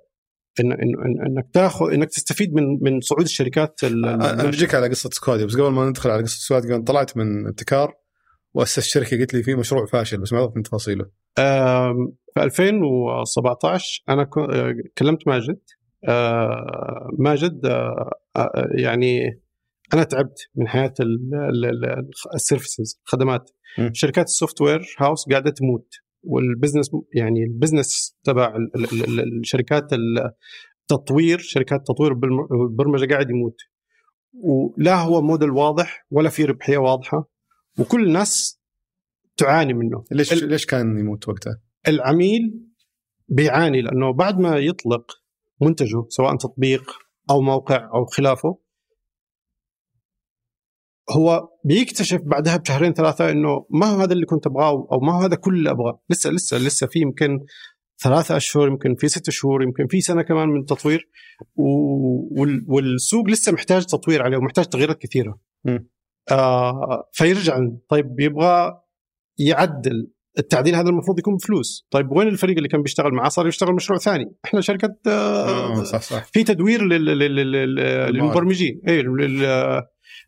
إن 0.59 0.71
إن 0.71 0.79
إن 1.05 1.25
إنك 1.27 1.49
تاخذ 1.53 1.93
إنك 1.93 2.07
تستفيد 2.09 2.53
من 2.53 2.63
من 2.81 3.01
صعود 3.01 3.21
الشركات 3.21 3.83
ال- 3.83 4.05
أنا 4.05 4.43
بجيك 4.43 4.75
على 4.75 4.87
قصة 4.89 5.09
سكواديو 5.09 5.47
بس 5.47 5.55
قبل 5.55 5.71
ما 5.71 5.89
ندخل 5.89 6.09
على 6.09 6.23
قصة 6.23 6.39
سكواديو 6.39 6.75
أنا 6.75 6.83
طلعت 6.85 7.17
من 7.17 7.47
ابتكار 7.47 7.93
واسست 8.53 8.79
شركة 8.79 9.17
قلت 9.17 9.33
لي 9.33 9.43
في 9.43 9.55
مشروع 9.55 9.85
فاشل 9.85 10.17
بس 10.17 10.33
ما 10.33 10.39
أعرف 10.39 10.51
من 10.55 10.63
تفاصيله. 10.63 11.05
في 12.33 12.43
2017 12.43 14.03
أنا 14.09 14.21
آه، 14.37 14.73
كلمت 14.97 15.27
ماجد. 15.27 15.59
ماجد 17.19 17.61
يعني 18.77 19.39
أنا 19.93 20.03
تعبت 20.03 20.37
من 20.55 20.67
حياة 20.67 20.93
ال- 20.99 21.35
ال- 21.49 21.85
ال- 21.85 22.09
ال 22.35 22.42
services 22.42 23.01
الخدمات 23.05 23.51
م. 23.79 23.89
شركات 23.93 24.25
ال 24.25 24.61
software 24.61 24.95
house 24.99 25.29
قاعدة 25.29 25.51
تموت 25.51 25.87
وال 26.23 26.36
business 26.36 26.89
يعني 27.15 27.43
ال 27.43 27.51
business 27.51 28.17
تبع 28.23 28.55
ال- 28.55 28.71
ال- 28.75 29.03
ال- 29.19 29.39
الشركات 29.39 29.89
التطوير 29.93 31.37
شركات 31.39 31.87
تطوير 31.87 32.13
بالم- 32.13 32.47
البرمجة 32.69 33.05
قاعد 33.13 33.29
يموت 33.29 33.55
ولا 34.33 34.95
هو 34.95 35.21
موديل 35.21 35.49
واضح 35.49 36.05
ولا 36.11 36.29
في 36.29 36.45
ربحية 36.45 36.77
واضحة 36.77 37.29
وكل 37.79 38.07
الناس 38.07 38.61
تعاني 39.37 39.73
منه 39.73 40.03
ليش 40.11 40.33
ال- 40.33 40.49
ليش 40.49 40.65
كان 40.65 40.99
يموت 40.99 41.27
وقتها؟ 41.29 41.61
العميل 41.87 42.63
بيعاني 43.29 43.81
لأنه 43.81 44.13
بعد 44.13 44.39
ما 44.39 44.57
يطلق 44.57 45.11
منتجه 45.61 46.05
سواء 46.09 46.35
تطبيق 46.35 46.91
أو 47.29 47.41
موقع 47.41 47.89
أو 47.93 48.05
خلافه 48.05 48.57
هو 51.09 51.49
بيكتشف 51.65 52.19
بعدها 52.25 52.57
بشهرين 52.57 52.93
ثلاثة 52.93 53.31
إنه 53.31 53.65
ما 53.69 53.85
هو 53.85 53.99
هذا 53.99 54.13
اللي 54.13 54.25
كنت 54.25 54.47
أبغاه 54.47 54.87
أو 54.91 54.99
ما 54.99 55.13
هو 55.17 55.21
هذا 55.21 55.35
كل 55.35 55.53
اللي 55.53 55.71
أبغاه. 55.71 56.01
لسه 56.09 56.29
لسه 56.29 56.57
لسه 56.57 56.87
في 56.87 56.99
يمكن 56.99 57.39
ثلاثة 58.03 58.37
أشهر 58.37 58.67
يمكن 58.67 58.95
في 58.95 59.07
ستة 59.07 59.31
شهور 59.31 59.63
يمكن 59.63 59.87
في 59.87 60.01
سنة 60.01 60.21
كمان 60.21 60.49
من 60.49 60.59
التطوير 60.59 61.09
والسوق 62.67 63.29
لسه 63.29 63.51
محتاج 63.51 63.85
تطوير 63.85 64.23
عليه 64.23 64.37
ومحتاج 64.37 64.65
تغييرات 64.65 64.97
كثيرة. 65.01 65.39
آه 66.31 67.09
فيرجع. 67.11 67.59
طيب 67.89 68.19
يبغى 68.19 68.73
يعدل 69.39 70.11
التعديل 70.39 70.75
هذا 70.75 70.89
المفروض 70.89 71.19
يكون 71.19 71.35
بفلوس. 71.35 71.87
طيب 71.91 72.11
وين 72.11 72.27
الفريق 72.27 72.57
اللي 72.57 72.69
كان 72.69 72.81
بيشتغل 72.81 73.13
معاه 73.13 73.29
صار 73.29 73.47
يشتغل 73.47 73.73
مشروع 73.73 73.99
ثاني؟ 73.99 74.25
إحنا 74.45 74.61
شركة 74.61 74.95
آه 75.07 75.79
آه 75.79 75.83
صح 75.83 76.01
صح. 76.01 76.23
في 76.33 76.43
تدوير 76.43 76.81
لل- 76.85 77.05
لل- 77.05 77.35
لل- 77.35 77.51
لل- 77.51 78.13
للمبرمجين. 78.13 78.81
اي 78.87 79.01
لل- 79.01 79.81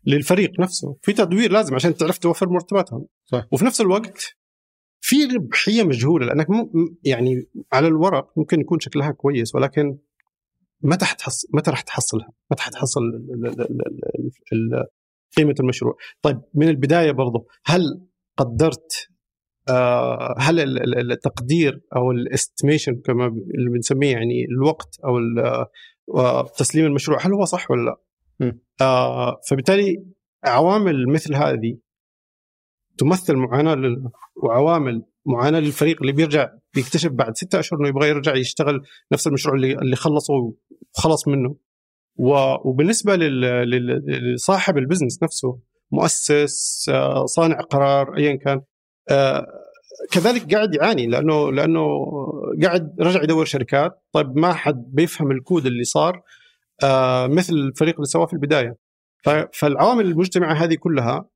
للفريق 0.06 0.60
نفسه 0.60 0.96
في 1.02 1.12
تدوير 1.12 1.52
لازم 1.52 1.74
عشان 1.74 1.94
تعرف 1.94 2.18
توفر 2.18 2.48
مرتباتهم 2.48 3.06
صح. 3.24 3.46
وفي 3.52 3.64
نفس 3.64 3.80
الوقت 3.80 4.36
في 5.00 5.16
ربحية 5.24 5.82
مجهولة 5.82 6.26
لأنك 6.26 6.50
مو 6.50 6.70
يعني 7.04 7.46
على 7.72 7.86
الورق 7.86 8.32
ممكن 8.36 8.60
يكون 8.60 8.80
شكلها 8.80 9.10
كويس 9.10 9.54
ولكن 9.54 9.98
متى 10.82 11.04
حتحصل 11.04 11.48
متى 11.54 11.70
راح 11.70 11.80
تحصلها؟ 11.80 12.30
متى 12.50 12.62
حتحصل 12.62 13.00
قيمة 15.36 15.54
المشروع؟ 15.60 15.96
طيب 16.22 16.40
من 16.54 16.68
البداية 16.68 17.10
برضه 17.12 17.46
هل 17.64 17.82
قدرت 18.36 19.08
آه، 19.68 20.34
هل 20.38 20.60
ال- 20.60 20.98
ال- 20.98 21.12
التقدير 21.12 21.80
أو 21.96 22.10
الاستيميشن 22.10 22.94
كما 23.04 23.26
اللي 23.26 23.70
بنسميه 23.70 24.12
يعني 24.12 24.44
الوقت 24.44 25.00
أو 25.04 25.18
آه، 26.16 26.46
تسليم 26.58 26.84
المشروع 26.86 27.26
هل 27.26 27.32
هو 27.32 27.44
صح 27.44 27.70
ولا 27.70 27.84
لا؟ 27.84 27.96
آه 28.80 29.40
فبالتالي 29.50 30.04
عوامل 30.44 31.08
مثل 31.08 31.34
هذه 31.34 31.76
تمثل 32.98 33.36
معاناة 33.36 33.74
لنا 33.74 34.10
وعوامل 34.36 35.02
معاناة 35.26 35.60
للفريق 35.60 36.00
اللي 36.00 36.12
بيرجع 36.12 36.48
بيكتشف 36.74 37.10
بعد 37.10 37.36
ستة 37.36 37.58
أشهر 37.60 37.80
إنه 37.80 37.88
يبغى 37.88 38.08
يرجع 38.08 38.34
يشتغل 38.34 38.82
نفس 39.12 39.26
المشروع 39.26 39.56
اللي 39.56 39.72
اللي 39.72 39.96
خلصه 39.96 40.34
وخلص 40.94 41.28
منه. 41.28 41.56
و- 42.16 42.68
وبالنسبة 42.68 43.16
لل- 43.16 43.40
لل- 43.70 44.34
لصاحب 44.34 44.78
البزنس 44.78 45.22
نفسه 45.22 45.58
مؤسس 45.92 46.88
آه، 46.88 47.26
صانع 47.26 47.60
قرار 47.60 48.16
ايا 48.16 48.36
كان 48.36 48.60
آه، 49.10 49.46
كذلك 50.12 50.54
قاعد 50.54 50.74
يعاني 50.74 51.06
لأنه 51.06 51.52
لأنه 51.52 51.80
قاعد 52.62 52.96
رجع 53.00 53.22
يدور 53.22 53.44
شركات. 53.44 54.02
طيب 54.12 54.36
ما 54.36 54.52
حد 54.52 54.84
بيفهم 54.92 55.30
الكود 55.30 55.66
اللي 55.66 55.84
صار 55.84 56.22
مثل 57.30 57.54
الفريق 57.54 57.94
اللي 57.94 58.06
سواه 58.06 58.26
في 58.26 58.32
البداية. 58.32 58.76
فالعوامل 59.52 60.06
المجتمعة 60.06 60.52
هذه 60.54 60.74
كلها 60.74 61.28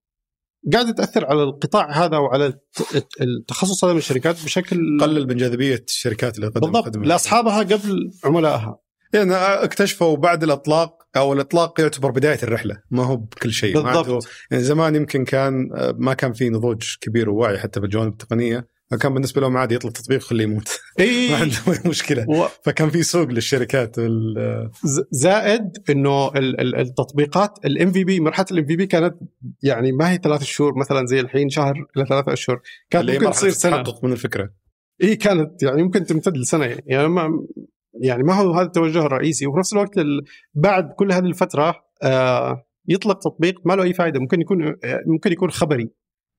قاعدة 0.72 0.92
تأثر 0.92 1.26
على 1.26 1.42
القطاع 1.42 1.90
هذا 2.04 2.16
وعلى 2.18 2.46
الت- 2.46 3.20
التخصص 3.20 3.84
هذا 3.84 3.92
من 3.92 3.98
الشركات 3.98 4.44
بشكل 4.44 4.98
قلل 5.00 5.28
من 5.28 5.36
جاذبية 5.36 5.84
الشركات 5.88 6.36
اللي 6.36 6.50
تقدم 6.50 6.72
بالضبط. 6.72 6.96
لأصحابها 6.96 7.58
قبل 7.58 8.10
عملائها. 8.24 8.78
يعني 9.14 9.34
اكتشفوا 9.34 10.16
بعد 10.16 10.42
الإطلاق 10.42 11.02
أو 11.16 11.32
الإطلاق 11.32 11.80
يعتبر 11.80 12.10
بداية 12.10 12.38
الرحلة 12.42 12.76
ما 12.90 13.04
هو 13.04 13.16
بكل 13.16 13.52
شيء. 13.52 13.74
بالضبط. 13.82 14.28
يعني 14.50 14.62
زمان 14.64 14.94
يمكن 14.96 15.24
كان 15.24 15.70
آه، 15.76 15.94
ما 15.98 16.14
كان 16.14 16.32
في 16.32 16.48
نضوج 16.50 16.96
كبير 17.00 17.30
ووعي 17.30 17.58
حتى 17.58 17.80
في 17.80 17.86
الجوانب 17.86 18.12
التقنية. 18.12 18.68
فكان 18.90 19.14
بالنسبة 19.14 19.40
لهم 19.40 19.56
عادي 19.56 19.74
يطلق 19.74 19.92
تطبيق 19.92 20.20
خليه 20.20 20.44
يموت. 20.44 20.68
ما 20.98 21.04
اي 21.04 21.34
عندهم 21.34 21.62
أي 21.84 21.90
مشكلة. 21.90 22.26
و- 22.30 22.46
فكان 22.64 22.90
في 22.90 23.02
سوق 23.02 23.28
للشركات 23.28 23.98
ال- 23.98 24.70
زائد 25.10 25.70
إنه 25.90 26.28
ال- 26.28 26.60
ال- 26.60 26.76
التطبيقات 26.76 27.58
ال 27.64 27.92
MVP 27.92 28.20
مرحلة 28.20 28.46
ال 28.50 28.66
MVP 28.66 28.87
كانت 28.86 29.14
يعني 29.62 29.92
ما 29.92 30.10
هي 30.10 30.16
ثلاث 30.24 30.42
شهور 30.42 30.78
مثلا 30.78 31.06
زي 31.06 31.20
الحين 31.20 31.48
شهر 31.48 31.74
إلى 31.96 32.06
ثلاثة 32.06 32.32
أشهر. 32.32 32.60
كانت 32.90 33.10
ممكن 33.10 33.30
تصير 33.30 33.50
سنة. 33.50 33.76
التحقق 33.76 34.04
من 34.04 34.12
الفكرة. 34.12 34.50
إي 35.02 35.16
كانت 35.16 35.62
يعني 35.62 35.82
ممكن 35.82 36.04
تمتد 36.06 36.36
لسنة. 36.36 36.64
يعني 36.64 36.82
يعني 36.86 37.08
ما 37.08 37.28
يعني 38.00 38.22
ما 38.22 38.34
هو 38.34 38.52
هذا 38.52 38.66
التوجه 38.66 39.06
الرئيسي. 39.06 39.46
وفي 39.46 39.58
نفس 39.58 39.72
الوقت 39.72 39.98
ال- 39.98 40.24
بعد 40.54 40.88
كل 40.98 41.12
هذه 41.12 41.24
الفترة 41.24 41.74
آه 42.02 42.64
يطلق 42.88 43.18
تطبيق 43.18 43.54
ما 43.64 43.72
له 43.74 43.82
أي 43.82 43.94
فائده 43.94 44.20
ممكن 44.20 44.40
يكون 44.40 44.66
آه، 44.84 45.00
ممكن 45.06 45.32
يكون 45.32 45.50
خبري. 45.50 45.90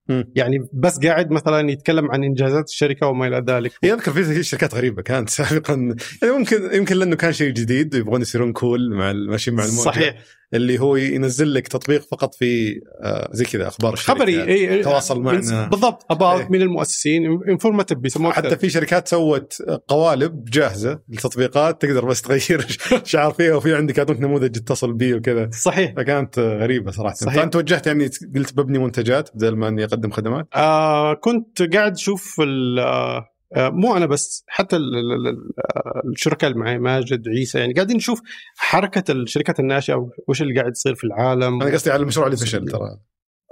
يعني 0.10 0.68
بس 0.74 1.00
قاعد 1.00 1.32
مثلا 1.32 1.72
يتكلم 1.72 2.12
عن 2.12 2.24
إنجازات 2.24 2.70
الشركة 2.70 3.08
وما 3.08 3.28
إلى 3.28 3.44
ذلك. 3.48 3.72
هي 3.84 3.94
أذكر 3.94 4.12
في 4.12 4.44
شركات 4.44 4.76
غريبة 4.76 5.02
كانت 5.02 5.30
سابقا. 5.40 5.96
يعني 6.22 6.38
ممكن 6.38 6.70
يمكن 6.74 6.96
لأنه 6.96 7.16
كان 7.16 7.34
شيء 7.34 7.52
جديد 7.52 7.96
ويبغون 7.96 8.22
يصيرون 8.22 8.54
cool 8.54 8.96
مع 8.96 9.14
ماشيين 9.14 9.58
مع 9.58 9.66
الموجه 9.66 9.86
صحيح. 9.86 10.16
اللي 10.56 10.80
هو 10.80 10.96
ينزل 10.96 11.54
لك 11.54 11.68
تطبيق 11.68 12.02
فقط 12.12 12.36
في 12.36 12.80
آه، 13.02 13.30
زي 13.32 13.46
كذا 13.46 13.68
أخبار 13.68 13.94
الشركة 13.94 14.20
خبري 14.20 14.44
اي 14.44 14.82
إي- 14.82 14.84
تواصل 14.84 15.22
معنا. 15.22 15.68
بالضبط 15.68 16.06
about 16.12 16.42
إيه. 16.42 16.48
من 16.50 16.62
المؤسسين 16.62 17.26
informative 17.50 17.98
بيسموها 17.98 18.34
حتى 18.34 18.58
في 18.58 18.70
شركات 18.70 19.08
سوت 19.08 19.58
قوالب 19.88 20.46
جاهزة 20.46 21.00
للتطبيقات 21.10 21.82
تقدر 21.82 22.06
بس 22.06 22.22
تغير 22.22 22.68
شعار 23.04 23.32
فيها 23.32 23.56
وفي 23.56 23.76
عندك 23.76 23.98
يعطونك 23.98 24.22
نموذج 24.22 24.58
اتصل 24.58 24.94
به 24.94 25.14
وكذا 25.16 25.50
صحيح 25.54 25.94
فكانت 25.98 26.40
غريبة 26.40 26.92
صراحة 26.92 27.16
صحيح. 27.16 27.36
فأنت 27.36 27.56
وجهت 27.56 27.88
يعني 27.88 28.10
قلت 28.36 28.54
ببني 28.54 28.80
منتجات 28.80 29.30
بدل 29.36 29.56
ما 29.56 29.68
أني 29.68 29.84
أقدم 29.84 30.12
خدمات 30.12 30.48
آه 30.56 31.14
كنت 31.14 31.62
قاعد 31.76 31.92
أشوف 31.94 32.42
آه، 32.80 33.26
مو 33.58 33.98
أنا 33.98 34.06
بس 34.06 34.44
حتى 34.48 34.76
ال- 34.76 34.96
ال- 34.98 35.28
ال- 35.28 35.52
آه، 35.60 36.02
الشركاء 36.06 36.50
اللي 36.52 36.62
معي 36.62 36.78
ماجد 36.80 37.28
عيسى 37.28 37.60
يعني 37.60 37.74
قاعدين 37.74 37.96
نشوف 37.98 38.22
حركة 38.58 39.12
الشركات 39.12 39.60
الناشئة 39.60 40.10
وش 40.28 40.42
اللي 40.42 40.60
قاعد 40.60 40.72
يصير 40.72 40.96
في 40.96 41.04
العالم. 41.04 41.62
أنا 41.62 41.74
قصدي 41.74 41.92
على 41.92 42.02
المشروع 42.02 42.26
اللي 42.26 42.38
فشل 42.38 42.66
ترى. 42.68 43.00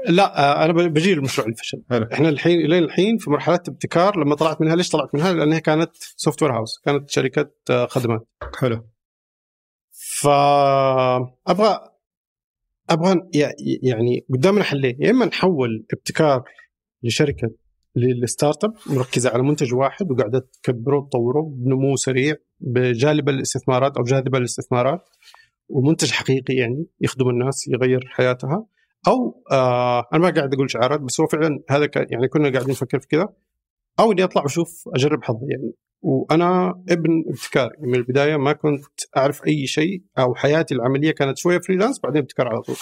لا 0.08 0.40
آه، 0.40 0.66
أنا 0.66 0.74
بجي 0.74 1.16
للمشروع 1.16 1.48
الفشل 1.48 1.84
حلو. 1.90 2.08
إحنا 2.14 2.30
الحين 2.30 2.60
إلين 2.66 2.84
الحين 2.84 3.18
في 3.18 3.30
مرحلة 3.30 3.60
ابتكار 3.68 4.20
لما 4.20 4.36
طلعت 4.36 4.62
منها 4.62 4.76
ليش 4.76 4.90
طلعت 4.90 5.16
منها؟ 5.16 5.34
لأنها 5.34 5.60
كانت 5.60 5.92
software 6.16 6.54
house 6.58 6.80
كانت 6.86 7.10
شركة 7.10 7.52
آه، 7.70 7.86
خدمات. 7.86 8.28
حلو. 8.60 8.88
فابغى 10.22 11.80
أبغى 12.90 13.22
يعني 13.84 14.26
قدامنا 14.34 14.64
حلين. 14.64 14.98
يا 15.00 15.12
إما 15.12 15.26
نحول 15.26 15.86
ابتكار 15.94 16.44
لشركة 17.04 17.52
لل 17.96 18.64
startup 18.64 18.74
مركزة 18.88 19.30
على 19.30 19.44
منتج 19.44 19.74
واحد 19.74 20.12
وقاعدة 20.12 20.48
تكبره 20.64 20.98
وتطوره 20.98 21.42
بنمو 21.56 21.96
سريع 21.96 22.36
بجالب 22.60 23.30
الاستثمارات 23.30 23.98
أو 23.98 24.04
جاذبة 24.04 24.40
للاستثمارات 24.40 25.10
ومنتج 25.70 26.12
حقيقي 26.12 26.54
يعني 26.54 26.86
يخدم 27.02 27.30
الناس 27.30 27.68
يغير 27.68 28.08
حياتها. 28.08 28.66
أو 29.08 29.44
آه 29.52 30.06
أنا 30.14 30.22
ما 30.22 30.30
قاعد 30.30 30.54
أقول 30.54 30.72
شعارات 30.72 31.00
بس 31.00 31.20
هو 31.20 31.28
فعلا 31.28 31.64
هذا 31.70 31.86
كان 31.86 32.06
يعني 32.10 32.28
كنا 32.28 32.50
قاعدين 32.50 32.70
نفكر 32.70 33.00
في 33.00 33.08
كذا. 33.08 33.30
أو 34.00 34.12
إني 34.12 34.24
أطلع 34.24 34.42
وأشوف 34.42 34.90
أجرب 34.96 35.24
حظي 35.24 35.48
يعني. 35.50 35.74
وأنا 36.02 36.70
ابن 36.90 37.24
ابتكار. 37.30 37.70
من 37.80 37.96
البداية 37.96 38.38
ما 38.38 38.54
كنت 38.54 39.00
أعرف 39.18 39.48
أي 39.48 39.68
شيء 39.68 40.04
أو 40.18 40.36
حياتي 40.36 40.76
العملية 40.76 41.12
كانت 41.12 41.38
شوية 41.38 41.60
freelance 41.60 42.00
بعدين 42.04 42.22
ابتكار 42.22 42.48
على 42.48 42.62
طول. 42.62 42.76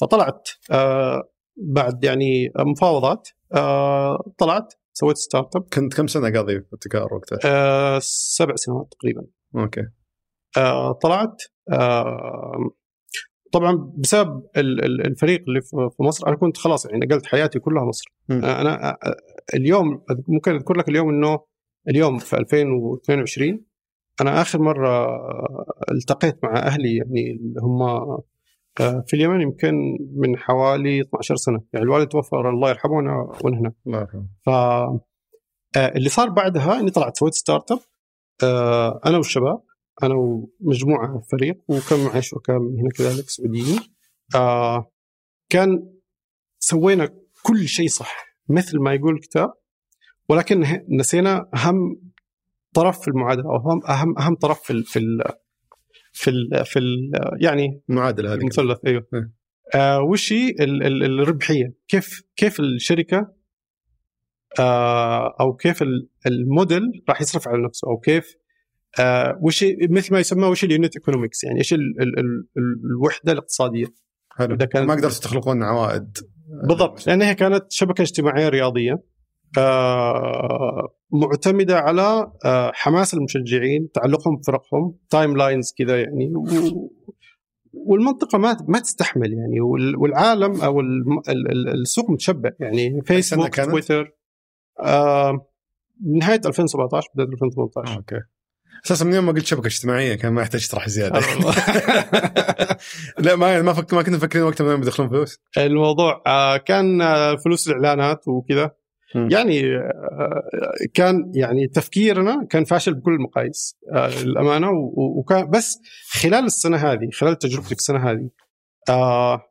فطلعت 0.00 0.48
آه 0.70 1.22
بعد 1.56 2.04
يعني 2.04 2.52
مفاوضات. 2.58 3.28
آه 3.54 4.32
طلعت 4.38 4.74
سويت 4.92 5.16
startup 5.16 5.62
كنت 5.74 5.94
كم 5.96 6.06
سنة 6.06 6.30
قاضي 6.32 6.60
في 6.60 6.66
ابتكار 6.72 7.14
وقتها 7.14 7.38
آه 7.44 7.98
سبع 8.02 8.54
سنوات 8.56 8.94
تقريبا. 9.00 9.26
أوكي. 9.56 9.82
آه 10.56 10.92
طلعت 10.92 11.42
آه 11.72 12.70
طبعا 13.52 13.92
بسبب 13.98 14.42
ال- 14.56 14.84
ال- 14.84 15.06
الفريق 15.06 15.44
اللي 15.48 15.60
في 15.96 16.02
مصر 16.02 16.28
أنا 16.28 16.36
كنت 16.36 16.56
خلاص 16.56 16.86
يعني 16.86 17.06
نقلت 17.06 17.26
حياتي 17.26 17.58
كلها 17.58 17.84
مصر. 17.84 18.04
مم. 18.28 18.44
آه 18.44 18.60
أنا 18.60 18.90
آه، 18.90 18.98
اليوم 19.54 20.04
ممكن 20.28 20.54
أذكر 20.54 20.74
لك 20.78 20.88
اليوم 20.88 21.08
إنه 21.08 21.40
اليوم 21.88 22.18
في 22.18 22.36
2022 22.36 23.64
أنا 24.20 24.40
آخر 24.40 24.62
مرة 24.62 24.88
آه، 24.88 25.64
التقيت 25.92 26.44
مع 26.44 26.56
أهلي 26.56 26.96
يعني 26.96 27.30
اللي 27.30 27.60
هم 27.62 27.82
آه، 27.82 28.22
في 28.76 29.14
اليمن 29.14 29.40
يمكن 29.40 29.74
من 30.16 30.38
حوالي 30.38 31.00
12 31.00 31.36
سنة. 31.36 31.60
يعني 31.72 31.84
الوالد 31.84 32.08
توفى 32.08 32.36
الله 32.36 32.68
يرحمه 32.68 32.92
وأنا 32.92 33.12
وأنا 33.44 33.58
هنا 33.58 33.72
الله 33.86 34.00
يرحمه. 34.00 34.26
ف 34.46 34.48
آه، 35.76 35.88
اللي 35.96 36.08
صار 36.08 36.28
بعدها 36.28 36.80
إني 36.80 36.90
طلعت 36.90 37.16
سويت 37.16 37.34
startup 37.34 37.78
آه، 38.42 39.00
أنا 39.06 39.16
والشباب 39.16 39.62
أنا 40.02 40.14
ومجموعة 40.14 41.20
فريق 41.30 41.58
وكان 41.68 42.04
معي 42.04 42.22
شركاء 42.22 42.56
هنا 42.56 42.90
كذلك 42.96 43.30
سعوديين. 43.30 43.80
آه، 44.34 44.90
كان 45.48 45.92
سوينا 46.58 47.08
كل 47.42 47.68
شيء 47.68 47.88
صح 47.88 48.26
مثل 48.48 48.78
ما 48.78 48.94
يقول 48.94 49.14
الكتاب 49.14 49.52
ولكن 50.28 50.82
نسينا 50.88 51.50
أهم 51.54 52.00
طرف 52.74 53.00
في 53.00 53.08
المعادلة 53.08 53.44
أو 53.44 53.56
اهم 53.88 54.18
اهم 54.18 54.34
طرف 54.34 54.60
في 54.62 54.82
في 54.82 54.98
في 56.12 56.30
ال 56.30 56.64
في 56.64 56.78
ال 56.78 57.10
يعني 57.40 57.80
المعادلة 57.90 58.32
هذه 58.34 58.38
المثلث 58.38 58.78
أيوه. 58.86 59.06
إيه. 59.14 59.30
آه 59.74 60.00
وش 60.02 60.32
هي 60.32 60.50
ال- 60.50 60.82
ال- 60.82 61.20
الربحية؟ 61.20 61.74
كيف 61.88 62.22
كيف 62.36 62.60
الشركة 62.60 63.32
آه 64.58 65.36
أو 65.40 65.56
كيف 65.56 65.82
ال- 65.82 66.08
الموديل 66.26 66.82
راح 67.08 67.20
يصرف 67.20 67.48
على 67.48 67.62
نفسه؟ 67.64 67.88
أو 67.88 67.98
كيف 67.98 68.36
آه 69.00 69.38
وش 69.42 69.64
مثل 69.90 70.12
ما 70.12 70.20
يسمى 70.20 70.46
وش 70.46 70.64
ال 70.64 70.70
unit 70.70 70.96
economics 70.96 71.44
يعني 71.44 71.58
إيش 71.58 71.72
ال- 71.72 71.80
ال- 72.00 72.18
ال- 72.18 72.46
ال- 72.56 72.80
الوحدة 72.90 73.32
الاقتصادية؟ 73.32 73.86
حلو. 74.30 74.56
ما 74.74 74.94
قدرتوا 74.94 75.20
تخلقون 75.20 75.62
عوائد. 75.62 76.18
بالضبط. 76.68 77.06
لأن 77.06 77.22
هي 77.22 77.34
كانت 77.34 77.64
شبكة 77.72 78.02
اجتماعية 78.02 78.48
رياضية. 78.48 79.02
معتمدة 81.12 81.78
على 81.78 82.32
آه 82.44 82.72
حماس 82.74 83.14
المشجعين 83.14 83.88
تعلقهم 83.94 84.36
بفرقهم 84.36 84.94
timelines 85.10 85.72
كذا 85.78 86.00
يعني 86.00 86.32
والمنطقة 87.72 88.38
ما 88.38 88.56
ما 88.68 88.78
تستحمل 88.78 89.32
يعني 89.32 89.60
وال- 89.60 89.96
والعالم 89.96 90.60
أو 90.60 90.80
السوق 91.82 92.10
متشبع 92.10 92.50
يعني 92.60 93.02
فيسبوك؟ 93.04 93.60
تويتر 93.70 94.12
آه 94.80 95.46
نهاية 96.18 96.40
2017 96.46 97.08
بداية 97.14 97.28
2018 97.28 97.96
أوكي 97.96 98.20
أساسا 98.86 99.04
من 99.04 99.12
يوم 99.14 99.26
ما 99.26 99.32
قلت 99.32 99.46
شبكة 99.46 99.66
اجتماعية 99.66 100.14
كان 100.14 100.32
ما 100.32 100.42
يحتاج 100.42 100.60
تشرح 100.60 100.88
زيادة 100.88 101.18
آه. 101.18 101.52
لا 103.24 103.36
ما 103.36 103.62
ما 103.62 103.72
فك 103.72 103.94
ما 103.94 104.02
كنا 104.02 104.16
مفكرين 104.16 104.44
وقتها 104.44 104.64
انهم 104.66 104.80
بيدخلون 104.80 105.08
فلوس 105.08 105.38
الموضوع 105.58 106.22
آه، 106.26 106.56
كان 106.56 107.02
آه، 107.02 107.36
فلوس 107.36 107.68
الإعلانات 107.68 108.28
وكذا. 108.28 108.70
يعني 109.14 109.76
آه، 109.76 110.42
كان 110.94 111.32
يعني 111.34 111.66
تفكيرنا 111.66 112.46
كان 112.50 112.64
فاشل 112.64 112.94
بكل 112.94 113.12
المقاييس 113.12 113.76
آه، 113.94 114.24
للأمانة. 114.24 114.68
وكان 114.96 115.50
بس 115.50 115.78
خلال 116.10 116.44
السنة 116.44 116.76
هذه 116.76 117.10
خلال 117.12 117.38
تجربتي 117.38 117.74
السنة 117.74 118.10
هذه 118.10 118.30
آه، 118.88 119.42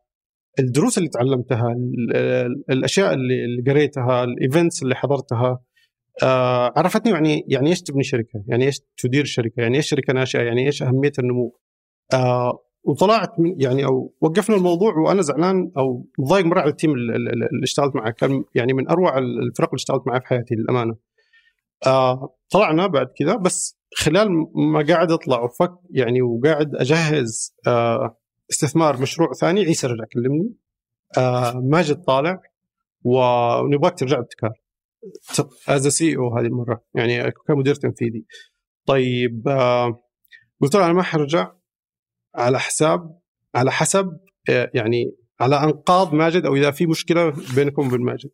الدروس 0.60 0.98
اللي 0.98 1.10
تعلمتها 1.10 1.72
ال- 1.72 2.16
ال- 2.16 2.64
الأشياء 2.70 3.14
اللي 3.14 3.72
قريتها 3.72 4.24
ال 4.24 4.32
events 4.32 4.84
اللي 4.84 4.96
حضرتها 4.96 5.60
عرفتني 6.78 7.12
يعني 7.12 7.46
يعني 7.48 7.70
إيش 7.70 7.82
تبني 7.82 8.04
شركة؟ 8.04 8.44
يعني 8.48 8.66
إيش 8.66 8.80
تدير 8.98 9.26
شركة؟ 9.26 9.62
يعني 9.62 9.78
إيش 9.78 9.90
شركة 9.90 10.14
ناشئة؟ 10.14 10.42
يعني 10.42 10.66
إيش 10.66 10.84
أهمية 10.84 11.12
النمو؟ 11.20 11.60
وطلعت 12.84 13.40
من 13.40 13.62
يعني 13.62 13.86
أو 13.86 14.14
وقفنا 14.22 14.56
الموضوع 14.56 14.98
وأنا 14.98 15.22
زعلان 15.22 15.72
أو 15.78 16.06
مضايق 16.20 16.46
مرة 16.46 16.60
على 16.60 16.70
ال 16.70 16.74
team 16.74 16.92
اللي, 16.92 17.64
اشتغلت 17.64 17.96
معه. 17.96 18.12
كان 18.12 18.44
يعني 18.56 18.74
من 18.74 18.90
أروع 18.90 19.18
الفرق 19.18 19.68
اللي 19.70 19.76
اشتغلت 19.76 20.08
معاه 20.08 20.20
في 20.20 20.28
حياتي 20.28 20.56
للأمانة. 20.56 20.96
آه 21.88 22.36
طلعنا 22.50 22.88
بعد 22.88 23.08
كذا 23.18 23.36
بس 23.36 23.80
خلال 23.96 24.28
ما 24.56 24.86
قاعد 24.88 25.12
أطلع 25.12 25.44
وفك 25.44 25.72
يعني 25.90 26.22
وقاعد 26.22 26.76
أجهز 26.76 27.56
آه 27.68 28.18
استثمار 28.52 29.02
مشروع 29.02 29.34
ثاني 29.34 29.62
عيسى 29.62 29.88
رجع 29.88 30.04
كلمني. 30.14 30.54
آه 31.18 31.54
ماجد 31.54 32.04
طالع 32.04 32.42
ونبغاك 33.04 34.00
ترجع 34.00 34.20
ابتكار 34.20 34.54
as 35.70 35.88
CEO 35.88 36.38
هذه 36.38 36.46
المرة. 36.46 36.84
يعني 36.96 37.32
كمدير 37.48 37.76
تنفيذي. 37.76 38.26
طيب 38.86 39.48
آه 39.48 40.00
قلت 40.62 40.76
له 40.76 40.86
أنا 40.86 40.94
ما 40.94 41.04
حرجع. 41.04 41.59
على 42.36 42.60
حساب 42.60 43.20
على 43.56 43.72
حسب 43.72 44.18
آه، 44.50 44.72
يعني 44.74 45.16
على 45.40 45.64
أنقاض 45.64 46.14
ماجد 46.14 46.46
أو 46.46 46.56
إذا 46.56 46.72
في 46.72 46.88
مشكلة 46.88 47.34
بينكم 47.56 47.88
وبين 47.88 48.02
ماجد. 48.02 48.30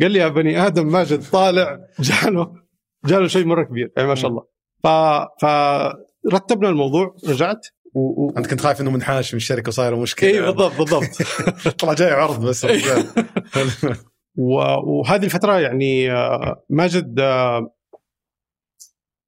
قال 0.00 0.10
لي 0.10 0.18
يا 0.18 0.28
بني 0.28 0.66
آدم 0.66 0.86
ماجد 0.86 1.30
طالع 1.30 1.78
جاله 2.00 2.52
جاله 3.04 3.26
شيء 3.26 3.44
مرة 3.44 3.64
كبير. 3.64 3.92
يعني 3.96 4.08
ما 4.08 4.14
شاء 4.14 4.30
الله. 4.30 4.46
ف 4.82 4.86
فرتبنا 5.42 6.68
الموضوع 6.68 7.16
رجعت. 7.28 7.66
و... 7.94 8.00
و... 8.00 8.30
أنت 8.36 8.46
كنت 8.46 8.60
خايف 8.60 8.80
إنه 8.80 8.90
منحاش 8.90 9.34
من 9.34 9.36
الشركة 9.36 9.68
وصايره 9.68 9.96
مشكلة. 9.96 10.30
اي 10.30 10.40
بالضبط 10.40 10.78
بالضبط. 10.78 11.22
طلع 11.80 11.92
جاي 11.92 12.10
عرض 12.10 12.46
بس. 12.46 12.66
و... 14.38 14.54
وهذه 14.86 15.24
الفترة 15.24 15.60
يعني 15.60 16.12
آه، 16.12 16.64
ماجد 16.70 17.20
آه، 17.20 17.74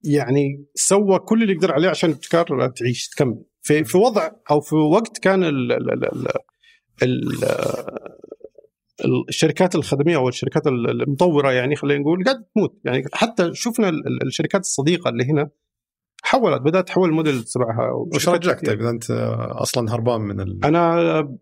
يعني 0.05 0.65
سوى 0.75 1.19
كل 1.19 1.41
اللي 1.41 1.53
يقدر 1.53 1.73
عليه 1.73 1.89
عشان 1.89 2.09
ابتكار 2.09 2.69
تعيش 2.69 3.07
تكمل 3.07 3.43
في 3.61 3.83
في 3.83 3.97
وضع 3.97 4.29
أو 4.51 4.61
في 4.61 4.75
وقت 4.75 5.17
كان 5.17 5.43
ال 5.43 5.71
ال 5.71 5.91
ال 5.93 6.05
ال 6.05 6.27
ال 7.03 7.43
ال- 9.05 9.25
الشركات 9.29 9.75
الخدمية 9.75 10.15
أو 10.15 10.29
الشركات 10.29 10.67
ال- 10.67 11.01
المطورة 11.01 11.51
يعني 11.51 11.75
خلينا 11.75 11.99
نقول 12.01 12.23
قاعدة 12.23 12.47
تموت 12.55 12.79
يعني 12.85 13.03
حتى 13.13 13.53
شفنا 13.53 13.89
ال- 13.89 14.07
ال- 14.07 14.27
الشركات 14.27 14.61
الصديقة 14.61 15.09
اللي 15.09 15.23
هنا 15.25 15.49
حولت 16.23 16.61
بدأت 16.61 16.87
تحول 16.87 17.09
الموديل 17.09 17.43
تبعها 17.43 17.91
وش 18.15 18.29
رجعك. 18.29 18.65
طيب 18.65 18.79
إذا 18.81 18.89
أنت 18.89 19.11
أصلا 19.51 19.93
هربان 19.95 20.21
من 20.21 20.41
ال... 20.41 20.59
أنا 20.65 21.37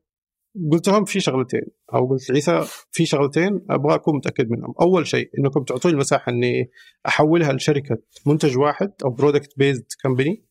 قلت 0.72 0.88
لهم 0.88 1.06
في 1.06 1.20
شغلتين 1.20 1.62
أو 1.94 2.08
قلت 2.08 2.32
عيسى 2.32 2.62
في 2.92 3.06
شغلتين 3.06 3.66
أبغى 3.70 3.96
اكون 3.96 4.16
متأكد 4.16 4.50
منهم. 4.50 4.74
أول 4.82 5.08
شيء 5.08 5.30
إنكم 5.40 5.64
تعطوني 5.64 5.94
المساحة 5.96 6.32
إني 6.32 6.70
أحولها 7.08 7.54
لشركة 7.54 7.98
منتج 8.28 8.58
واحد 8.58 8.92
أو 9.06 9.10
product 9.10 9.58
based 9.58 9.86
company 10.04 10.46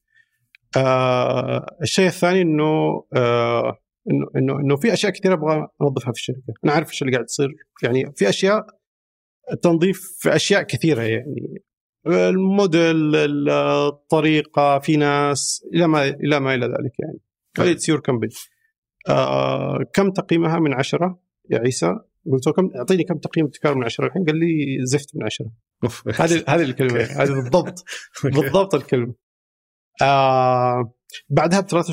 آه 0.77 1.67
الشيء 1.83 2.07
الثاني 2.07 2.43
إنه 2.43 3.05
آه 3.17 3.79
إنه 4.11 4.27
إنه 4.37 4.61
إنه 4.61 4.77
في 4.77 4.93
أشياء 4.93 5.13
كثيرة 5.13 5.35
أبغى 5.35 5.69
أنظفها 5.83 6.13
في 6.13 6.19
الشركة. 6.19 6.53
أنا 6.65 6.73
عارف 6.73 6.91
إيش 6.91 7.03
اللي 7.03 7.13
قاعد 7.13 7.25
يصير. 7.25 7.49
يعني 7.83 8.13
في 8.17 8.29
أشياء 8.29 8.67
التنظيف 9.53 10.17
في 10.19 10.37
أشياء 10.37 10.63
كثيرة 10.63 11.03
يعني. 11.03 11.63
الموديل 12.07 13.17
الطريقة 13.49 14.79
في 14.79 14.97
ناس 14.97 15.65
إلى 15.75 15.89
ما 15.89 16.09
إلى 16.09 16.41
ما 16.41 16.55
إلى 16.55 16.67
ذلك 16.67 16.93
يعني. 16.99 17.73
it's 17.73 17.89
your 17.89 18.01
company 18.01 18.33
آه 19.09 19.79
كم 19.95 20.11
تقييمها 20.11 20.59
من 20.59 20.75
عشرة 20.75 21.19
يا 21.51 21.59
عيسى؟ 21.59 21.95
قلت 22.33 22.47
له 22.47 22.53
كم 22.53 22.71
أعطيني 22.77 23.05
كم 23.05 23.19
تقييم 23.19 23.47
ابتكار 23.47 23.75
من 23.75 23.85
عشرة. 23.85 24.07
الحين 24.07 24.25
قال 24.25 24.37
لي 24.37 24.79
زفت 24.87 25.17
من 25.17 25.25
عشرة. 25.25 25.51
هذه 26.15 26.45
هذه 26.55 26.63
الكلمة. 26.63 27.01
هذه 27.01 27.29
بالضبط. 27.33 27.85
بالضبط 28.25 28.75
الكلمة. 28.75 29.15
آه 30.03 30.93
بعدها 31.29 31.61
بثلاث. 31.61 31.87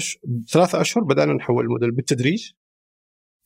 ثلاثة 0.52 0.82
أشهر 0.82 1.04
بدأنا 1.04 1.34
نحول 1.34 1.66
الموديل 1.66 1.92
بالتدريج. 1.92 2.52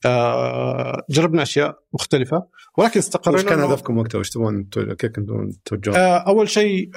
آه 0.05 1.03
جربنا 1.09 1.41
أشياء 1.41 1.79
مختلفة 1.93 2.47
ولكن 2.77 2.99
استقرينا 2.99 3.39
وش 3.41 3.45
كان 3.49 3.59
هدفكم 3.59 3.97
وقتها؟ 3.97 4.19
وش 4.19 4.29
تبون 4.29 4.63
كيف 4.99 5.11
كنتم 5.11 5.49
توجهون؟ 5.65 5.97
آه، 5.97 6.17
أول 6.17 6.49
شيء 6.49 6.89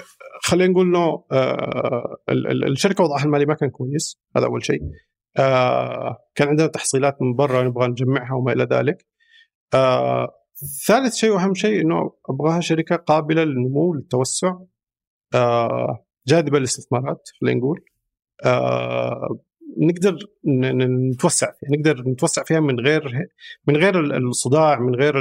خلينا 0.43 0.73
نقول 0.73 0.87
إنه 0.87 1.25
آه، 1.33 2.17
ال- 2.29 2.47
ال- 2.47 2.73
الشركة 2.73 3.05
وضعها 3.05 3.25
المالي 3.25 3.47
ما 3.47 3.55
كان 3.55 3.71
كويس. 3.71 4.19
هذا 4.37 4.47
أول 4.47 4.65
شيء. 4.65 4.81
آه، 5.39 6.17
كان 6.35 6.49
عندنا 6.49 6.67
تحصيلات 6.67 7.23
من 7.23 7.35
برا 7.35 7.63
نبغى 7.63 7.87
نجمعها 7.89 8.35
وما 8.35 8.53
إلى 8.53 8.65
ذلك. 8.65 9.07
آه، 9.75 10.33
ثالث 10.87 11.15
شيء 11.15 11.31
وأهم 11.31 11.55
شيء 11.55 11.81
إنه 11.81 12.13
أبغاها 12.31 12.61
شركة 12.61 12.97
قابلة 12.97 13.45
للنمو 13.45 13.95
للتوسع. 13.95 14.55
آه، 15.35 16.07
جاذبة 16.27 16.59
للاستثمارات 16.59 17.29
خلينا 17.41 17.59
نقول. 17.59 17.85
نقدر 19.79 20.19
نتوسع 21.11 21.47
فيها 21.47 21.71
نقدر 21.79 22.09
نتوسع 22.09 22.45
فيها 22.45 22.61
من 22.61 22.81
غير 22.81 23.29
من 23.67 23.77
غير 23.77 24.01
ال- 24.01 24.29
الصداع 24.29 24.81
من 24.81 24.95
غير 24.95 25.15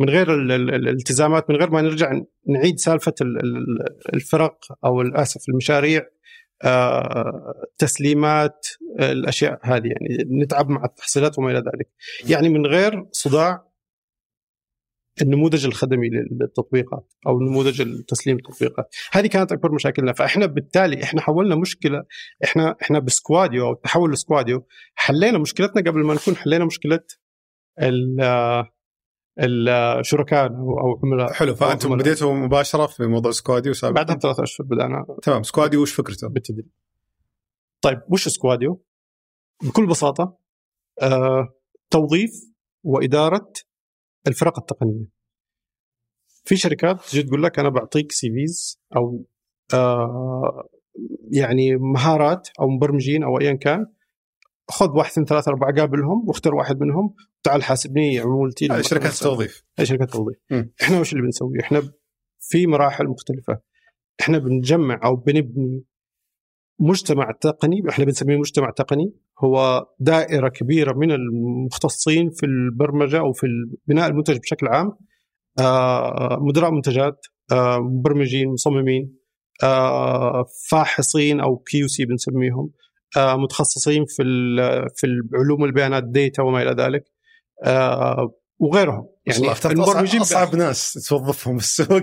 من 0.00 0.08
غير 0.08 0.34
ال- 0.34 0.52
ال- 0.52 0.74
الالتزامات 0.74 1.50
من 1.50 1.56
غير 1.56 1.70
ما 1.70 1.82
نرجع 1.82 2.12
نعيد 2.48 2.78
سالفة 2.78 3.14
ال- 3.20 3.36
ال- 3.44 4.14
الفرق 4.14 4.58
أو 4.84 5.02
اسف 5.02 5.48
المشاريع. 5.48 6.02
تسليمات 7.78 8.66
آه، 9.00 9.12
الأشياء 9.12 9.60
هذه 9.62 9.86
يعني 9.86 10.42
نتعب 10.42 10.68
مع 10.68 10.84
التحصيلات 10.84 11.38
وما 11.38 11.50
إلى 11.50 11.58
ذلك. 11.58 11.88
يعني 12.30 12.48
من 12.48 12.66
غير 12.66 13.06
صداع 13.12 13.70
النموذج 15.22 15.66
الخدمي 15.66 16.08
للتطبيقات 16.08 17.12
أو 17.26 17.40
نموذج 17.40 18.04
تسليم 18.04 18.36
التطبيقات. 18.36 18.94
هذه 19.12 19.26
كانت 19.26 19.52
أكبر 19.52 19.72
مشاكلنا. 19.72 20.12
فإحنا 20.12 20.46
بالتالي 20.46 21.02
إحنا 21.02 21.20
حولنا 21.20 21.56
مشكلة 21.56 22.04
إحنا 22.44 22.76
إحنا 22.82 22.98
بسكواديو 22.98 23.66
أو 23.66 23.72
التحول 23.72 24.12
لسكواديو 24.12 24.66
حلينا 24.94 25.38
مشكلتنا 25.38 25.90
قبل 25.90 26.00
ما 26.04 26.14
نكون 26.14 26.36
حلينا 26.36 26.64
مشكلة 26.64 27.00
الشركاء 29.38 30.46
أو 30.52 31.00
عملاء 31.04 31.32
حلو 31.32 31.54
فأنتم. 31.54 31.96
بديتوا 31.96 32.34
مباشرة 32.34 32.86
في 32.86 33.06
موضوع 33.06 33.32
سكواديو 33.32 33.72
سابقا 33.72 33.94
بعدها 33.94 34.16
بثلاث 34.16 34.40
أشهر 34.40 34.66
بدأنا 34.66 35.06
تمام 35.22 35.42
سكواديو 35.42 35.82
وش 35.82 35.92
فكرته؟ 35.92 36.28
بالتدريب 36.28 36.68
طيب 37.80 38.00
وش 38.08 38.28
سكواديو؟ 38.28 38.82
بكل 39.62 39.86
بساطة 39.86 40.38
آه 41.02 41.48
توظيف 41.90 42.30
وإدارة 42.82 43.52
الفرق 44.26 44.58
التقنية 44.58 45.06
في 46.44 46.56
شركات 46.56 47.00
تجي 47.00 47.22
تقول 47.22 47.42
لك 47.42 47.58
أنا 47.58 47.68
بعطيك 47.68 48.12
CVs 48.12 48.80
أو 48.96 49.24
آه 49.74 50.68
يعني 51.30 51.76
مهارات 51.76 52.48
أو 52.60 52.68
مبرمجين 52.68 53.22
أو 53.22 53.40
ايا 53.40 53.52
كان 53.52 53.86
خذ 54.70 54.90
واحد 54.96 55.10
اثنين 55.10 55.26
ثلاثة 55.26 55.50
أربعة 55.50 55.74
قابلهم 55.74 56.28
واختر 56.28 56.54
واحد 56.54 56.80
منهم 56.80 57.14
تعال 57.42 57.62
حاسبني 57.62 58.18
عمولتي 58.18 58.82
شركات 58.82 59.12
التوظيف. 59.12 59.62
شركات 59.82 60.08
التوظيف. 60.08 60.36
إحنا 60.82 61.00
وش 61.00 61.12
اللي 61.12 61.22
بنسوي؟ 61.22 61.60
إحنا 61.60 61.82
في 62.40 62.66
مراحل 62.66 63.06
مختلفة. 63.06 63.58
إحنا 64.20 64.38
بنجمع 64.38 65.00
أو 65.04 65.16
بنبني 65.16 65.84
مجتمع 66.80 67.32
تقني 67.40 67.82
إحنا 67.88 68.04
بنسميه 68.04 68.36
مجتمع 68.36 68.70
تقني. 68.70 69.12
هو 69.44 69.86
دائرة 69.98 70.48
كبيرة 70.48 70.94
من 70.96 71.12
المختصين 71.12 72.30
في 72.30 72.46
البرمجة 72.46 73.18
أو 73.18 73.32
في 73.32 73.46
بناء 73.86 74.08
المنتج 74.08 74.38
بشكل 74.38 74.66
عام. 74.68 74.92
آه، 75.60 76.38
مدراء 76.40 76.70
منتجات 76.70 77.26
آه، 77.52 77.78
مبرمجين 77.78 78.48
مصممين 78.48 79.16
آه، 79.62 80.44
فاحصين 80.68 81.40
أو 81.40 81.56
QC 81.56 82.04
بنسميهم. 82.04 82.70
متخصصين 83.16 84.04
في 84.08 84.22
في 84.96 85.06
علوم 85.34 85.64
البيانات 85.64 86.04
data 86.04 86.42
وما 86.42 86.62
إلى 86.62 86.82
ذلك 86.82 87.04
آه، 87.64 88.34
وغيرهم. 88.58 89.06
يعني 89.26 89.54
المبرمجين 89.64 90.20
اصعب, 90.20 90.56
ناس 90.56 90.92
توظفهم 91.08 91.58
في 91.58 91.64
السوق 91.64 92.02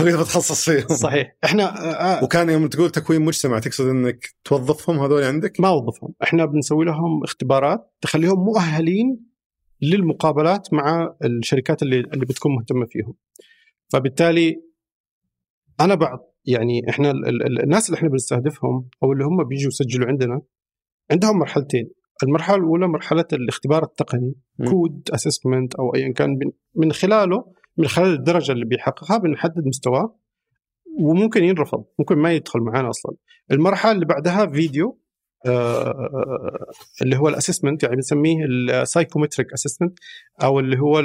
بتخصص 0.00 0.70
فيهم 0.70 0.96
صحيح. 0.96 1.36
إحنا 1.44 1.62
آه، 1.62 2.18
آه، 2.20 2.24
وكان 2.24 2.50
يوم 2.50 2.66
تقول 2.66 2.90
تكوين 2.90 3.22
مجتمع 3.22 3.58
تقصد 3.58 3.86
إنك 3.86 4.34
توظفهم 4.44 4.98
هذول 4.98 5.24
عندك؟ 5.24 5.60
ما 5.60 5.70
وظفهم. 5.70 6.14
إحنا 6.22 6.44
بنسوي 6.44 6.84
لهم 6.84 7.22
اختبارات 7.24 7.94
تخليهم 8.00 8.44
مؤهلين 8.44 9.26
للمقابلات 9.82 10.72
مع 10.72 11.14
الشركات 11.24 11.82
اللي 11.82 12.00
اللي 12.00 12.26
بتكون 12.26 12.54
مهتمة 12.54 12.86
فيهم. 12.90 13.14
فبالتالي 13.92 14.62
أنا 15.80 15.94
يعني 16.46 16.82
إحنا 16.88 17.10
ال- 17.10 17.26
ال- 17.28 17.46
ال- 17.46 17.62
الناس 17.62 17.88
اللي 17.88 17.98
إحنا 17.98 18.08
بنستهدفهم 18.08 18.88
أو 19.02 19.12
اللي 19.12 19.24
هم 19.24 19.44
بيجوا 19.44 19.68
يسجلوا 19.68 20.08
عندنا 20.08 20.40
عندهم 21.10 21.38
مرحلتين 21.38 21.90
المرحلة 22.22 22.56
الأولى 22.56 22.88
مرحلة 22.88 23.24
الاختبار 23.32 23.82
التقني 23.82 24.34
م. 24.58 24.64
code 24.70 25.08
assessment 25.14 25.74
أو 25.74 25.94
ايا 25.94 26.12
كان 26.12 26.38
من 26.74 26.92
خلاله 26.92 27.44
من 27.76 27.86
خلال 27.86 28.14
الدرجة 28.14 28.52
اللي 28.52 28.64
بيحققها 28.64 29.18
بنحدد 29.18 29.66
مستواه 29.66 30.18
وممكن 31.00 31.44
ينرفض 31.44 31.84
ممكن 31.98 32.18
ما 32.18 32.32
يدخل 32.32 32.60
معنا 32.60 32.90
أصلا 32.90 33.16
المرحلة 33.50 33.92
اللي 33.92 34.06
بعدها 34.06 34.46
فيديو 34.46 35.00
آه، 35.46 36.66
اللي 37.02 37.16
هو 37.16 37.28
ال 37.28 37.33
assessment 37.33 37.82
يعني 37.82 37.94
بنسميه 37.96 38.44
ال 38.44 38.52
psychometric 38.52 39.52
assessment 39.52 39.98
أو 40.42 40.60
اللي 40.60 40.78
هو 40.78 41.02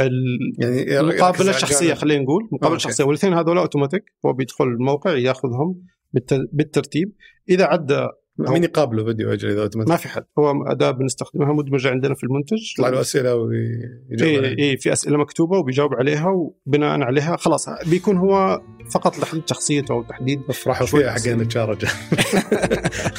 يعني 0.00 0.76
يركز 0.78 0.92
المقابلة 0.92 1.50
الشخصية. 1.50 1.94
خلينا 1.94 2.22
نقول 2.22 2.48
مقابلة. 2.52 2.78
شخصية. 2.78 3.04
والاثنين 3.04 3.34
هذول 3.34 3.58
اوتوماتيك 3.58 4.02
هو 4.26 4.32
بيدخل 4.32 4.64
الموقع 4.64 5.16
ياخذهم 5.16 5.82
بالت- 6.12 6.48
بالترتيب. 6.52 7.12
إذا 7.48 7.64
عدى 7.64 8.06
مين 8.38 8.64
يقابله 8.64 9.04
فيديو 9.04 9.32
أجل 9.32 9.50
إذا 9.50 9.62
أوتوماتيك؟ 9.62 9.90
ما 9.90 9.96
في 9.96 10.08
حد. 10.08 10.24
هو 10.38 10.52
أداة 10.66 10.90
بنستخدمها 10.90 11.52
مدمجه 11.52 11.90
عندنا 11.90 12.14
في 12.14 12.24
المنتج. 12.24 12.72
يطلع 12.72 12.88
له 12.88 13.00
أسئلة 13.00 13.34
ويجاوب 13.34 14.44
اي. 14.44 14.70
اي 14.70 14.76
في 14.76 14.92
أسئلة 14.92 15.18
مكتوبة 15.18 15.58
وبيجاوب 15.58 15.94
عليها 15.94 16.28
وبناء 16.28 17.00
عليها. 17.00 17.36
خلاص 17.36 17.68
بيكون 17.86 18.16
هو 18.16 18.60
فقط 18.90 19.18
لتحديد 19.18 19.42
شخصيته 19.46 19.92
أو 19.92 20.02
تحديد. 20.02 20.40
افرحوا 20.48 20.86
فيها 20.86 21.10
حقين 21.10 21.40
ال 21.40 21.56
HR 21.56 21.68
رجال 21.68 21.90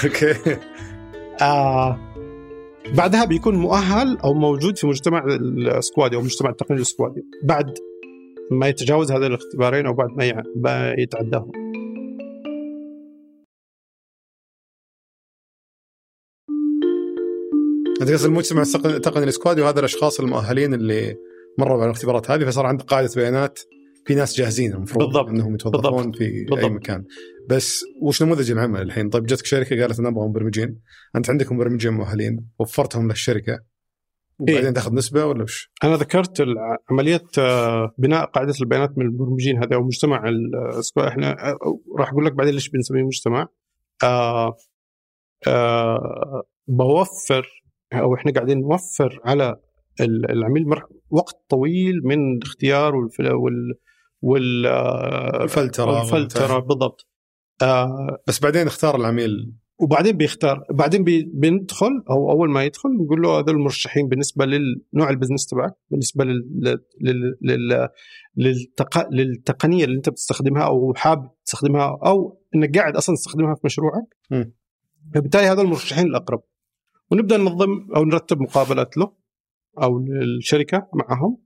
okay. 0.04 0.58
آه. 1.42 2.07
بعدها 2.96 3.26
بيكون 3.26 3.56
مؤهل 3.56 4.18
أو 4.18 4.34
موجود 4.34 4.78
في 4.78 4.88
مجتمع 4.88 5.24
السكوادي 5.78 6.16
أو 6.16 6.22
مجتمع 6.22 6.50
التقني 6.50 6.80
السكوادي 6.80 7.22
بعد 7.44 7.74
ما 8.52 8.68
يتجاوز 8.68 9.12
هذين 9.12 9.26
الاختبارين 9.26 9.86
أو 9.86 9.94
بعد 9.94 10.10
ما 10.56 10.94
يتعداهم 10.98 11.52
أنت 18.02 18.12
قصد 18.12 18.26
المجتمع 18.26 18.62
التقني 18.86 19.24
السكوادي 19.24 19.62
وهذا 19.62 19.80
الأشخاص 19.80 20.20
المؤهلين 20.20 20.74
اللي 20.74 21.16
مروا 21.58 21.78
على 21.78 21.86
الاختبارات 21.86 22.32
هذه 22.32 22.46
فصار 22.46 22.66
عندك 22.66 22.86
قاعدة 22.86 23.10
بيانات 23.16 23.60
في 24.08 24.16
ناس 24.16 24.38
جاهزين 24.38 24.74
المفروض 24.74 25.06
بالضبط. 25.06 25.30
إنهم 25.30 25.54
يتوظفون 25.56 25.92
بالضبط. 25.92 26.16
في 26.16 26.24
أي 26.26 26.46
بالضبط. 26.46 26.72
مكان 26.72 27.06
بس 27.50 27.84
وش 28.02 28.24
نموذج 28.24 28.52
العمل 28.52 28.82
الحين 28.82 29.10
طيب 29.10 29.26
جتك 29.26 29.46
شركة 29.46 29.82
قالت 29.82 30.00
نبغى 30.00 30.28
مبرمجين 30.28 30.80
أنت 31.16 31.30
عندك 31.30 31.52
مبرمجين 31.52 31.94
مؤهلين 31.94 32.48
وفرتهم 32.60 33.08
للشركة 33.08 33.60
وبعدين 34.40 34.66
إيه. 34.66 34.72
تاخذ 34.72 34.94
نسبة 34.96 35.26
ولا 35.26 35.44
وش؟ 35.44 35.72
أنا 35.84 35.96
ذكرت 35.96 36.44
عملية 36.92 37.24
آه، 37.40 37.94
بناء 37.98 38.26
قاعدة 38.26 38.54
البيانات 38.62 38.98
من 38.98 39.06
المبرمجين 39.06 39.58
هذا 39.64 39.76
أو 39.76 39.84
مجتمع 39.84 40.30
إحنا 41.08 41.50
آه، 41.52 41.58
راح 42.00 42.10
أقول 42.10 42.26
لك 42.26 42.34
بعدين 42.34 42.54
ليش 42.54 42.70
بنسميه 42.70 43.04
مجتمع 43.04 43.48
آه 44.04 44.56
آه 45.48 46.44
بوفر 46.68 47.64
أو 47.94 48.16
إحنا 48.16 48.32
قاعدين 48.32 48.60
نوفر 48.62 49.20
على 49.26 49.56
ال- 50.02 50.32
العميل 50.32 50.66
وقت 51.10 51.36
طويل 51.50 52.02
من 52.04 52.38
الاختيار 52.38 52.96
وال 54.22 54.66
الفلترة 55.42 56.00
والفلترة 56.00 56.60
بالضبط. 56.60 57.08
آه 57.62 58.18
بس 58.28 58.40
بعدين 58.40 58.68
اختار 58.68 58.96
العميل. 58.96 59.54
وبعدين 59.80 60.18
بيختار 60.18 60.64
بعدين 60.72 61.04
بي 61.04 61.32
بندخل 61.34 62.04
أو 62.10 62.32
أول 62.32 62.50
ما 62.50 62.64
يدخل 62.64 62.90
نقول 62.90 63.22
له 63.22 63.40
هذول 63.40 63.56
المرشحين 63.56 64.08
بالنسبة 64.08 64.46
للنوع 64.46 65.10
ال 65.10 65.14
business 65.14 65.46
تبعك 65.46 65.74
بالنسبة 65.90 66.24
لل 66.24 66.80
لل 67.02 67.38
لل 67.42 67.90
للتق... 68.36 69.10
للتقنية 69.12 69.86
اللي 69.86 69.98
أنت 69.98 70.10
بتستخدمها 70.10 70.64
أو 70.64 70.94
حابب 70.94 71.30
تستخدمها 71.46 72.00
أو 72.06 72.42
إنك 72.56 72.78
قاعد 72.78 72.96
أصلا 72.96 73.16
تستخدمها 73.16 73.56
في 73.56 73.62
مشروعك. 73.66 74.18
فبالتالي 75.16 75.48
هذول 75.48 75.66
المرشحين 75.66 76.08
الأقرب. 76.08 76.44
ونبدأ 77.12 77.38
ننظم 77.38 77.88
أو 77.96 78.06
نرتب 78.06 78.42
مقابلات 78.42 78.98
له 78.98 79.12
أو 79.82 80.00
للشركة 80.00 80.88
معهم. 80.94 81.38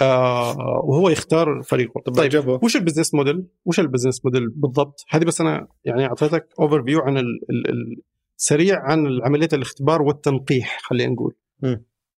آه 0.00 0.56
وهو 0.84 1.08
يختار 1.08 1.62
فريقه 1.62 2.00
طب 2.00 2.14
طيب 2.14 2.30
جابوا 2.30 2.58
وش 2.62 2.76
ال 2.76 2.80
business 2.80 3.14
model؟ 3.14 3.46
وش 3.64 3.80
ال 3.80 3.85
business 3.85 4.24
model 4.24 4.48
بالضبط؟ 4.50 5.04
هذه 5.08 5.24
بس 5.24 5.40
أنا 5.40 5.68
يعني 5.84 6.04
أعطيتك 6.06 6.48
overview 6.60 7.00
عن 7.00 7.18
ال 7.18 7.24
ال 7.50 7.68
ال 7.70 8.02
سريع 8.36 8.82
عن 8.82 9.06
عمليه 9.24 9.48
الاختبار 9.52 10.02
والتنقيح 10.02 10.80
خلينا 10.82 11.12
نقول. 11.12 11.34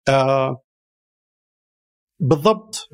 آه 0.10 0.64
بالضبط 2.20 2.90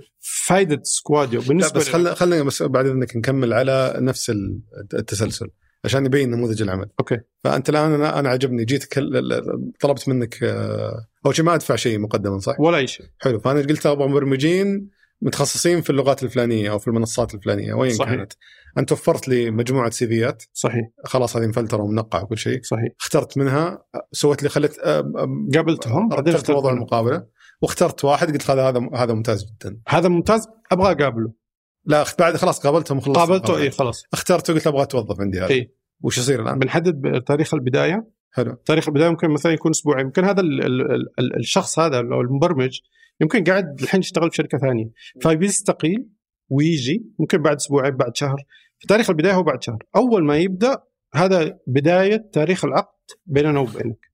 فائده 0.46 0.80
سكواديو 0.84 1.42
بالنسبة 1.42 1.80
بس 1.80 1.90
خلنا 1.90 2.44
بس 2.44 2.64
بعد 2.64 2.86
إذنك 2.86 3.16
نكمل 3.18 3.54
على 3.54 3.94
نفس 3.98 4.30
ال- 4.30 4.62
التسلسل 4.94 5.50
عشان 5.86 6.06
يبين 6.06 6.32
نموذج 6.32 6.62
العمل. 6.62 6.90
okay. 7.00 7.20
فأنت 7.44 7.70
الآن 7.70 7.92
أنا 7.94 8.20
أنا 8.20 8.30
عجبني 8.30 8.66
جيت 8.66 8.84
كل- 8.84 9.42
طلبت 9.80 10.10
منك 10.10 10.44
آه، 10.44 11.06
أول 11.26 11.36
شيء 11.36 11.46
ما 11.46 11.56
أدفع 11.56 11.76
شيء 11.76 12.00
مقدما 12.00 12.40
صح؟ 12.40 12.60
ولا 12.60 12.78
أي 12.78 12.88
شيء. 12.88 13.06
حلو. 13.22 13.40
فأنا 13.40 13.60
قلت 13.60 13.86
أبغى 13.86 14.08
مبرمجين 14.08 14.90
متخصصين 15.22 15.82
في 15.82 15.90
اللغات 15.90 16.24
الفلانية 16.24 16.72
أو 16.72 16.80
في 16.80 16.88
المنصات 16.88 17.34
الفلانية 17.34 17.74
وين 17.74 17.94
صحيح. 17.94 18.14
كانت؟ 18.16 18.34
أنت 18.78 18.92
وفرت 18.92 19.28
لي 19.28 19.52
مجموعة 19.52 19.90
سيفيات 19.90 20.44
صحيح. 20.54 20.90
خلاص 21.06 21.38
هذه 21.38 21.48
مفلترة 21.48 21.82
ومنقعة 21.84 22.24
وكل 22.24 22.38
شيء. 22.38 22.62
صحيح. 22.64 22.90
اخترت 23.02 23.38
منها 23.38 23.84
سويت 24.12 24.44
لي 24.44 24.50
خلت 24.50 24.80
آه، 24.80 25.00
آه، 25.00 25.48
قابلتهم 25.56 26.10
بعدين 26.10 26.34
اخترت 26.34 26.58
منهم. 26.58 26.74
المقابلة 26.74 27.26
واخترت 27.62 28.06
واحد 28.06 28.32
قلت 28.32 28.52
هذا 28.52 28.62
هذا 28.70 28.90
هذا 28.96 29.14
ممتاز 29.14 29.46
جدا. 29.46 29.78
هذا 29.88 30.10
ممتاز 30.10 30.48
أبغى 30.72 30.92
أقابله. 30.92 31.43
لا 31.86 32.06
بعد 32.20 32.36
خلاص 32.36 32.60
قابلتهم 32.60 32.98
وخلصت 32.98 33.18
قابلته. 33.18 33.58
اي 33.58 33.72
خلاص. 33.72 34.04
اخترته 34.14 34.54
قلت 34.54 34.68
أبغى 34.68 34.82
أتوظف 34.82 35.22
عندي 35.22 35.40
هذا. 35.40 35.50
اي 35.50 35.72
وش 36.02 36.18
يصير 36.18 36.42
الآن؟ 36.42 36.60
بنحدد 36.60 37.24
تاريخ 37.28 37.54
البداية. 37.54 38.08
حلو. 38.32 38.54
تاريخ 38.66 38.88
البداية 38.88 39.10
ممكن 39.10 39.30
مثلا 39.30 39.52
يكون 39.52 39.72
أسبوعين 39.72 40.06
ممكن 40.06 40.26
هذا 40.26 40.42
ال 40.42 40.66
ال 40.66 40.92
ال 41.20 41.40
الشخص 41.40 41.80
هذا 41.80 41.98
أو 41.98 42.22
المبرمج 42.22 42.80
يمكن 43.22 43.44
قاعد 43.44 43.82
الحين 43.82 44.00
يشتغل 44.00 44.30
في 44.30 44.36
شركة 44.36 44.58
ثانية. 44.58 44.92
فبيستقيل 45.22 46.08
ويجي 46.50 47.06
ممكن 47.20 47.42
بعد 47.42 47.56
أسبوعين 47.56 47.98
بعد 47.98 48.16
شهر. 48.16 48.44
فتاريخ 48.84 49.10
البداية 49.10 49.34
هو 49.34 49.44
بعد 49.44 49.64
شهر. 49.64 49.84
أول 49.96 50.26
ما 50.26 50.38
يبدأ 50.38 50.78
هذا 51.16 51.60
بداية 51.68 52.30
تاريخ 52.34 52.66
العقد 52.66 53.12
بيننا 53.26 53.60
وبينك. 53.60 54.14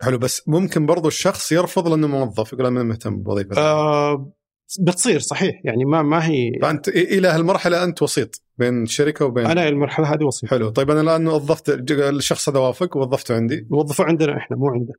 حلو 0.00 0.18
بس 0.18 0.48
ممكن 0.48 0.86
برضو 0.86 1.08
الشخص 1.08 1.52
يرفض 1.52 1.88
لأنه 1.88 2.06
موظف 2.06 2.52
يقول 2.52 2.66
أنا 2.66 2.82
مهتم 2.82 3.22
بوظيفة. 3.22 3.56
آه 3.56 4.32
بتصير 4.80 5.20
صحيح 5.20 5.60
يعني 5.64 5.84
ما 5.84 6.02
ما 6.02 6.26
هي 6.26 6.50
فأنت 6.62 6.88
إلى 6.88 7.28
هالمرحلة 7.28 7.84
أنت 7.84 8.02
وسيط 8.02 8.42
بين 8.58 8.82
الشركة 8.82 9.24
وبين 9.24 9.46
أنا 9.46 9.68
المرحلة 9.68 10.14
هذه 10.14 10.24
وصيف 10.24 10.50
حلو 10.50 10.68
طيب 10.70 10.90
أنا 10.90 11.00
الآن 11.00 11.26
وظفت 11.26 11.90
الشخص 11.90 12.48
هذا 12.48 12.58
وافق؟ 12.58 12.96
ووظفته 12.96 13.34
عندي؟ 13.34 13.68
نوظفه 13.70 14.04
عندنا 14.04 14.36
إحنا 14.36 14.56
مو 14.56 14.68
عندك. 14.68 14.94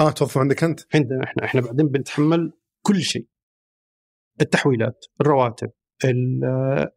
آه 0.00 0.10
توظفه 0.10 0.40
عندك 0.40 0.64
أنت؟ 0.64 0.80
عندنا 0.94 1.24
إحنا 1.24 1.44
إحنا 1.44 1.60
بعدين 1.60 1.86
بنتحمل 1.88 2.52
كل 2.82 3.00
شيء. 3.02 3.26
التحويلات 4.40 5.04
الرواتب 5.20 5.70
ال- 6.04 6.44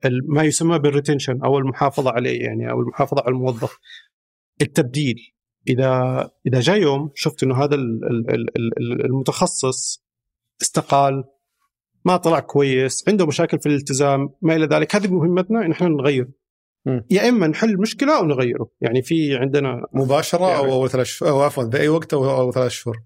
ال- 0.05 0.33
ما 0.33 0.43
يسمى 0.43 0.79
بالريتنشن 0.79 1.41
أو 1.45 1.57
المحافظة 1.57 2.11
عليه 2.11 2.41
يعني 2.41 2.71
أو 2.71 2.79
المحافظة 2.81 3.21
على 3.21 3.31
الموظف. 3.31 3.77
التبديل 4.61 5.15
إذا 5.67 6.29
إذا 6.47 6.59
جاء 6.59 6.81
يوم 6.81 7.11
شفت 7.15 7.43
إنه 7.43 7.63
هذا 7.63 7.75
المتخصص 9.05 10.03
استقال 10.61 11.23
ما 12.05 12.17
طلع 12.17 12.39
كويس 12.39 13.03
عنده 13.07 13.25
مشاكل 13.25 13.59
في 13.59 13.65
الالتزام 13.65 14.29
ما 14.41 14.55
إلى 14.55 14.65
ذلك. 14.65 14.95
هذه 14.95 15.07
مهمتنا 15.07 15.65
إن 15.65 15.71
إحنا 15.71 15.88
نغير. 15.88 16.27
يا 17.12 17.29
إما 17.29 17.47
نحل 17.47 17.77
مشكلة 17.77 18.17
أو 18.17 18.25
نغيره 18.25 18.69
يعني 18.81 19.01
في 19.01 19.35
عندنا 19.35 19.85
مباشرة 19.93 20.47
يعني 20.47 20.57
أو 20.57 20.73
أول 20.73 20.89
ثلاث 20.89 21.05
شهور 21.05 21.31
أو 21.31 21.41
عفوا 21.41 21.63
باي 21.63 21.88
وقت 21.88 22.13
أو 22.13 22.39
أول 22.39 22.53
ثلاث 22.53 22.71
شهور. 22.71 22.97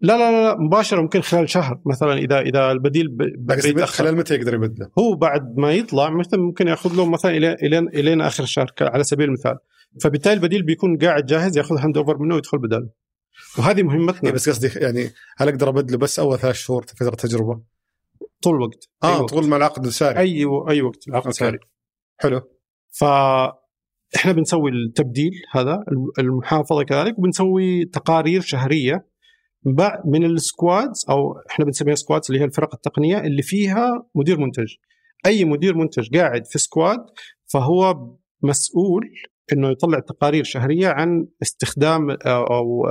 لا 0.00 0.18
لا 0.18 0.30
لا 0.30 0.56
مباشرة 0.58 1.00
ممكن 1.02 1.20
خلال 1.20 1.50
شهر 1.50 1.80
مثلا 1.86 2.18
إذا 2.18 2.40
إذا 2.40 2.72
البديل 2.72 3.08
ب... 3.08 3.84
خلال 3.84 4.16
متى 4.16 4.34
يقدر 4.34 4.54
يبدله؟ 4.54 4.90
هو 4.98 5.14
بعد 5.14 5.58
ما 5.58 5.72
يطلع 5.72 6.10
مثلا 6.10 6.40
ممكن 6.40 6.68
يأخذ 6.68 6.96
له 6.96 7.10
مثلا 7.10 7.36
إلى 7.36 7.52
إلى 7.52 7.78
الين 7.78 8.20
آخر 8.20 8.42
الشهر 8.42 8.72
على 8.80 9.04
سبيل 9.04 9.28
المثال. 9.28 9.58
فبالتالي 10.02 10.34
البديل 10.34 10.62
بيكون 10.62 10.98
قاعد 10.98 11.26
جاهز 11.26 11.58
يأخذ 11.58 11.78
handover 11.78 12.18
منه 12.18 12.34
ويدخل 12.34 12.58
بداله 12.58 12.88
وهذه 13.58 13.82
مهمتنا. 13.82 14.28
إيه 14.28 14.34
بس 14.34 14.48
قصدي 14.48 14.80
يعني 14.80 15.10
هل 15.36 15.48
أقدر 15.48 15.68
أبدله 15.68 15.98
بس 15.98 16.18
أول 16.18 16.38
ثلاث 16.38 16.54
شهور؟ 16.54 16.86
فتره 16.86 17.14
تجربة؟ 17.14 17.60
طول 18.42 18.56
الوقت 18.56 18.88
آه 19.02 19.20
أي 19.20 19.26
طول 19.26 19.48
ما 19.48 19.56
العقد 19.56 19.88
ساري. 19.88 20.18
أي 20.18 20.44
أي 20.70 20.82
وقت 20.82 21.08
العقد 21.08 21.30
ساري. 21.30 21.58
حلو. 22.20 22.40
ف 22.88 23.04
إحنا 24.16 24.32
بنسوي 24.32 24.70
التبديل 24.70 25.32
هذا 25.52 25.84
المحافظة 26.18 26.82
كذلك 26.82 27.18
وبنسوي 27.18 27.84
تقارير 27.84 28.40
شهرية 28.40 29.06
من 30.04 30.24
ال 30.24 30.36
squads 30.36 31.06
أو 31.10 31.32
إحنا 31.50 31.64
بنسميها 31.64 31.94
squads 31.94 32.26
اللي 32.30 32.40
هي 32.40 32.44
الفرق 32.44 32.74
التقنية 32.74 33.18
اللي 33.18 33.42
فيها 33.42 34.06
مدير 34.14 34.40
منتج. 34.40 34.74
أي 35.26 35.44
مدير 35.44 35.76
منتج 35.76 36.16
قاعد 36.16 36.46
في 36.46 36.58
squad 36.58 37.06
فهو 37.52 37.94
مسؤول 38.42 39.02
إنه 39.52 39.70
يطلع 39.70 40.00
تقارير 40.00 40.44
شهرية 40.44 40.88
عن 40.88 41.28
استخدام 41.42 42.10
أو 42.10 42.88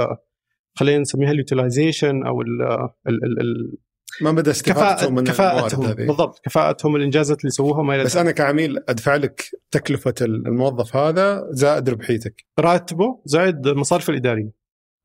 خلينا 0.76 1.00
نسميها 1.00 1.32
ال 1.32 1.39
utilization 1.39 2.26
أو 2.26 2.42
ال 2.42 2.62
ال 3.08 3.42
ال 3.42 3.78
ما 4.22 4.32
بدا 4.32 4.52
استفادتهم 4.52 5.16
من 5.16 5.24
كفاءتهم. 5.24 5.86
هذه. 5.86 5.94
بالضبط. 5.94 6.40
كفاءتهم 6.46 6.96
الانجازات 6.96 7.40
اللي 7.40 7.52
سووها 7.52 7.84
ما 7.84 8.04
بس 8.04 8.18
أنا 8.18 8.32
كعميل 8.32 8.78
ادفع 8.90 9.16
لك 9.16 9.42
تكلفه 9.72 10.14
الموظف 10.22 10.96
هذا 10.96 11.44
زائد 11.52 11.90
ربحيتك. 11.90 12.46
راتبه 12.60 13.22
زائد 13.26 13.68
المصاريف 13.68 14.10
الإدارية. 14.10 14.52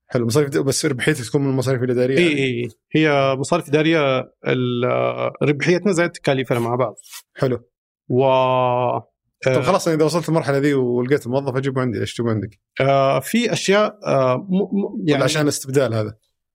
حلو. 0.07 0.27
مصاريف 0.27 0.59
بس 0.59 0.87
ربحيتك 0.87 1.25
تكون 1.25 1.43
من 1.43 1.51
المصاريف 1.51 1.83
الإدارية 1.83 2.19
إي 2.19 2.39
إي 2.39 2.69
هي 2.93 3.35
مصاريف 3.39 3.69
إدارية 3.69 4.25
ربحيتنا 5.43 5.93
زائد 5.93 6.11
تكاليفنا 6.11 6.59
مع 6.59 6.75
بعض. 6.75 6.95
حلو. 7.35 7.71
و 8.09 8.25
طيب 9.45 9.55
آه، 9.55 9.63
خلاص 9.63 9.89
إذا 9.89 10.05
وصلت 10.05 10.29
المرحلة 10.29 10.59
ذي 10.59 10.75
ولقيت 10.75 11.27
موظف 11.27 11.57
أجيبه 11.57 11.81
عندي 11.81 12.01
إيش 12.01 12.15
تجيبه 12.15 12.31
عندك؟ 12.31 12.61
آه 12.81 13.21
في 13.21 13.53
أشياء 13.53 13.99
آه 14.07 14.37
م 14.37 14.57
م 14.57 15.09
يعني 15.09 15.25
عشان 15.25 15.43
الاستبدال 15.43 15.95
هذا؟ 15.95 16.15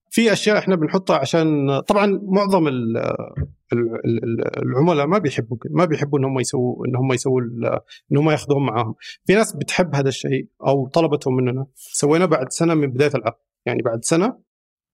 في 0.09 0.33
أشياء 0.33 0.57
إحنا 0.57 0.75
بنحطها 0.75 1.17
عشان 1.17 1.79
طبعا 1.79 2.19
معظم 2.23 2.67
العملاء 4.57 5.07
ما 5.07 5.17
بيحبوا 5.17 5.57
ما 5.69 5.85
بيحبوا 5.85 6.19
ان 6.19 6.25
هم 6.25 6.39
يسووا 6.39 6.87
ان 6.87 6.95
هم 6.95 7.13
يسووا 7.13 7.41
ان 8.11 8.17
هم 8.17 8.29
ياخذوهم 8.29 8.65
معاهم. 8.65 8.95
في 9.25 9.35
ناس 9.35 9.55
بتحب 9.55 9.95
هذا 9.95 10.09
الشيء 10.09 10.47
أو 10.67 10.87
طلبته 10.87 11.31
مننا. 11.31 11.65
سويناه 11.75 12.25
بعد 12.25 12.51
سنة 12.51 12.73
من 12.73 12.91
بداية 12.91 13.11
العقد 13.15 13.41
يعني 13.65 13.81
بعد 13.81 14.05
سنة 14.05 14.49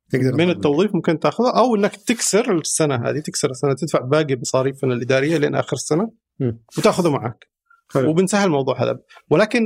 تقدر 0.09 0.33
من 0.33 0.49
التوظيف 0.49 0.95
ممكن 0.95 1.19
تاخذه 1.19 1.57
أو 1.57 1.75
إنك 1.75 1.95
تكسر 1.95 2.57
السنة 2.57 2.95
هذه 2.95 3.19
تكسر 3.19 3.49
السنة 3.49 3.73
تدفع 3.73 3.99
باقي 3.99 4.35
مصاريفنا 4.35 4.93
الإدارية 4.93 5.37
لين 5.37 5.55
آخر 5.55 5.73
السنة 5.73 6.11
وتاخذه 6.77 7.09
معك 7.09 7.47
حلو. 7.93 8.09
وبنسهل 8.09 8.47
الموضوع 8.47 8.83
هذا. 8.83 8.99
ولكن 9.29 9.61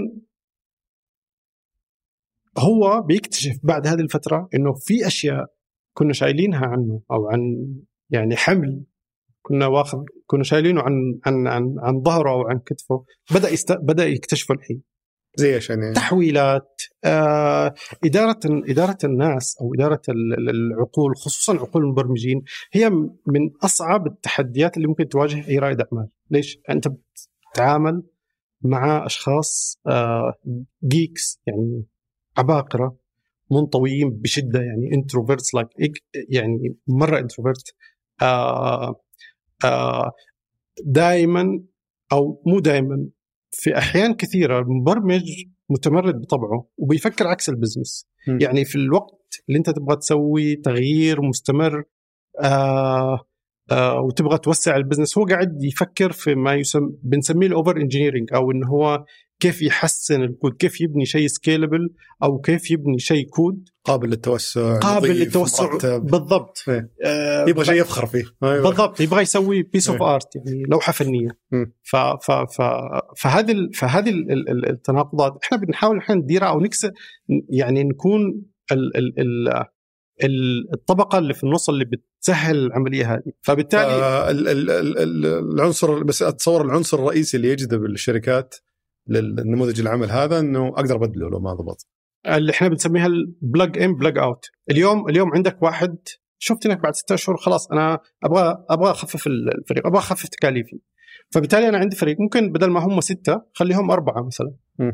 هو 2.60 3.02
بيكتشف 3.02 3.60
بعد 3.64 3.88
هذه 3.88 4.00
الفترة 4.00 4.50
إنه 4.56 4.74
في 4.74 5.08
أشياء 5.08 5.46
كنا 5.94 6.14
شايلينها 6.14 6.66
عنه 6.66 7.02
أو 7.12 7.28
عن 7.28 7.40
يعني 8.10 8.36
حمل 8.36 8.84
كنا 9.42 9.68
واخذ 9.68 9.98
كنا 10.26 10.44
شايلينه 10.44 10.82
عن 10.82 11.20
عن 11.26 11.48
عن 11.48 11.76
عن 11.80 12.02
ظهره 12.02 12.32
أو 12.32 12.42
عن 12.42 12.60
كتفه 12.60 13.06
بدأ 13.32 13.50
يست... 13.50 13.72
بدأ 13.72 14.06
يكتشفه 14.06 14.54
الحين 14.54 14.82
زي 15.36 15.56
إيش 15.56 15.70
يعني؟ 15.70 15.94
تحويلات 15.94 16.82
آه، 17.06 17.74
اداره 18.06 18.40
إدارة 18.46 18.98
الناس 19.04 19.58
أو 19.62 19.74
إدارة 19.74 20.02
العقول 20.50 21.16
خصوصا 21.16 21.54
عقول 21.54 21.84
المبرمجين 21.84 22.44
هي 22.72 22.90
من 23.28 23.50
أصعب 23.64 24.08
التحديات 24.08 24.78
اللي 24.78 24.88
ممكن 24.88 25.08
تواجه 25.08 25.48
أي 25.48 25.60
رائد 25.60 25.82
أعمال، 25.82 26.10
ليش؟ 26.32 26.60
أنت 26.70 26.88
بتتعامل 26.88 28.04
مع 28.62 29.06
أشخاص 29.06 29.80
آه 29.88 30.34
geeks 30.84 31.42
يعني 31.48 31.86
عباقرة 32.38 32.98
منطويين 33.52 34.10
بشدة 34.10 34.60
يعني 34.60 34.94
introverts 34.94 35.56
like 35.56 36.04
يعني 36.30 36.76
مرة 36.88 37.20
introvert 37.20 37.74
آه 38.22 38.96
آه 39.66 40.12
دائما 40.86 41.64
أو 42.12 42.44
مو 42.46 42.60
دائما 42.60 43.08
في 43.52 43.78
أحيان 43.78 44.14
كثيرة 44.14 44.60
المبرمج 44.60 45.24
متمرد 45.70 46.22
بطبعه 46.22 46.70
وبيفكر 46.78 47.28
عكس 47.28 47.50
ال 47.50 47.56
business 47.56 48.08
م. 48.28 48.38
يعني 48.42 48.66
في 48.66 48.76
الوقت 48.76 49.44
اللي 49.50 49.58
أنت 49.58 49.70
تبغى 49.70 49.96
تسوي 49.96 50.56
تغيير 50.56 51.22
مستمر 51.22 51.84
آه 52.44 53.20
آه 53.72 54.02
وتبغى 54.02 54.38
توسع 54.38 54.76
ال 54.76 54.80
business 54.80 55.18
هو 55.18 55.26
قاعد 55.26 55.64
يفكر 55.64 56.12
في 56.12 56.36
ما 56.36 56.54
يسمى 56.54 56.90
بنسميه 57.04 57.48
ال 57.48 57.54
over 57.54 57.78
engineering 57.78 58.34
أو 58.34 58.52
انه 58.52 58.68
هو 58.68 59.06
كيف 59.40 59.62
يحسن 59.62 60.24
الكود 60.24 60.54
كيف 60.54 60.82
يبني 60.82 61.06
شيء 61.06 61.28
scalable 61.28 61.90
أو 62.24 62.40
كيف 62.40 62.72
يبني 62.72 63.00
شيء 63.00 63.28
كود 63.30 63.70
قابل 63.84 64.10
للتوسع 64.10 64.80
قابل 64.80 65.10
للتوسع. 65.10 65.98
بالضبط. 65.98 66.64
إيه. 66.68 66.92
آه 67.06 67.46
يبغى 67.50 67.66
شيء 67.66 67.82
يفخر 67.82 68.06
فيه. 68.06 68.24
أيوة. 68.44 68.70
بالضبط. 68.70 69.02
يبغى 69.02 69.22
يسوي 69.22 69.64
piece 69.64 69.90
of 69.90 70.02
art 70.02 70.36
يعني 70.36 70.64
لوحة 70.64 70.92
فنية. 70.94 71.30
ف 71.84 71.96
ف 71.96 72.32
ف 72.32 72.62
فهذه 73.18 73.70
فهذه 73.74 74.14
التناقضات. 74.70 75.38
إحنا 75.44 75.58
بنحاول 75.58 75.98
إحنا 75.98 76.16
نديرها 76.16 76.48
أو 76.48 76.60
نكسر 76.60 76.92
يعني 77.50 77.84
نكون 77.84 78.22
ال 78.72 78.98
ال 78.98 79.50
ال 80.24 80.74
الطبقة 80.74 81.18
اللي 81.18 81.34
في 81.34 81.44
النص 81.44 81.70
اللي 81.70 81.86
بتسهل 81.86 82.56
العملية 82.66 83.14
هذه. 83.14 83.32
فبالتالي 83.42 83.84
آه 83.84 84.32
العنصر 84.32 86.04
بس 86.04 86.24
أتصور 86.24 86.66
العنصر 86.66 87.00
الرئيسي 87.00 87.38
اللي 87.38 87.50
يجذب 87.50 87.86
الشركات 87.86 88.56
للنموذج 89.10 89.80
العمل 89.80 90.12
هذا 90.12 90.40
إنه 90.40 90.68
أقدر 90.68 90.96
أبدله 90.96 91.30
لو 91.30 91.40
ما 91.40 91.54
ضبط. 91.54 91.88
اللي 92.28 92.52
إحنا 92.52 92.68
بنسميها 92.68 93.06
ال 93.06 93.20
plug 93.20 93.78
in 93.78 93.96
plug 93.96 94.18
out 94.18 94.46
اليوم 94.72 95.10
اليوم 95.10 95.34
عندك 95.34 95.64
واحد 95.64 95.98
شفت 96.38 96.66
إنك 96.66 96.80
بعد 96.80 96.96
ستة 96.96 97.14
اشهر 97.14 97.38
خلاص 97.38 97.72
أنا 97.72 98.00
أبغى 98.24 98.66
أبغى 98.70 98.92
أخفف 98.92 99.28
الفريق 99.28 99.88
أبغى 99.88 100.00
أخفف 100.00 100.28
تكاليفي. 100.28 100.80
فبالتالي 101.32 101.70
أنا 101.70 101.78
عندي 101.78 101.96
فريق 101.96 102.18
ممكن 102.20 102.52
بدل 102.52 102.70
ما 102.70 102.80
هم 102.80 103.02
ستة 103.02 103.42
خليهم 103.54 103.92
أربعة 103.92 104.24
مثلا. 104.28 104.54
م. 104.80 104.92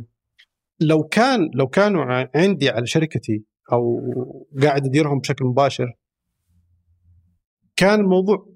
لو 0.80 1.04
كان 1.04 1.50
لو 1.54 1.68
كانوا 1.68 2.28
عندي 2.36 2.70
على 2.70 2.86
شركتي 2.86 3.44
أو 3.72 4.00
قاعد 4.62 4.86
أديرهم 4.86 5.20
بشكل 5.20 5.46
مباشر 5.46 5.94
كان 7.76 8.00
الموضوع 8.00 8.56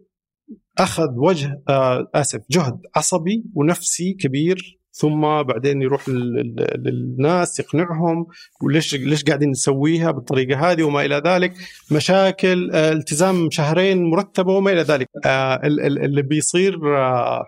أخذ 0.78 1.10
وجه 1.18 1.64
آه 1.70 2.12
آسف 2.16 2.42
جهد 2.52 2.82
عصبي 2.96 3.46
ونفسي 3.54 4.14
كبير 4.14 4.79
ثم 5.00 5.22
بعدين 5.22 5.82
يروح 5.82 6.10
للناس 6.10 7.60
يقنعهم 7.60 8.28
وليش 8.64 8.96
ليش 8.96 9.24
قاعدين 9.24 9.50
نسويها 9.50 10.12
بالطريقة 10.12 10.72
هذه 10.72 10.84
وما 10.84 11.06
إلى 11.06 11.22
ذلك. 11.26 11.54
مشاكل 11.92 12.72
آه، 12.74 12.92
التزام 12.92 13.50
شهرين 13.52 14.04
مرتبة 14.10 14.54
وما 14.54 14.72
إلى 14.72 14.82
ذلك. 14.82 15.08
آه، 15.26 15.62
اللي 15.66 16.22
بيصير 16.22 16.98
آه، 16.98 17.46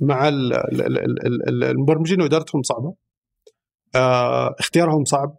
مع 0.00 0.28
المبرمجين 0.28 2.22
وإدارتهم 2.22 2.62
صعبة. 2.62 2.94
اختيارهم 4.60 5.04
صعب. 5.04 5.36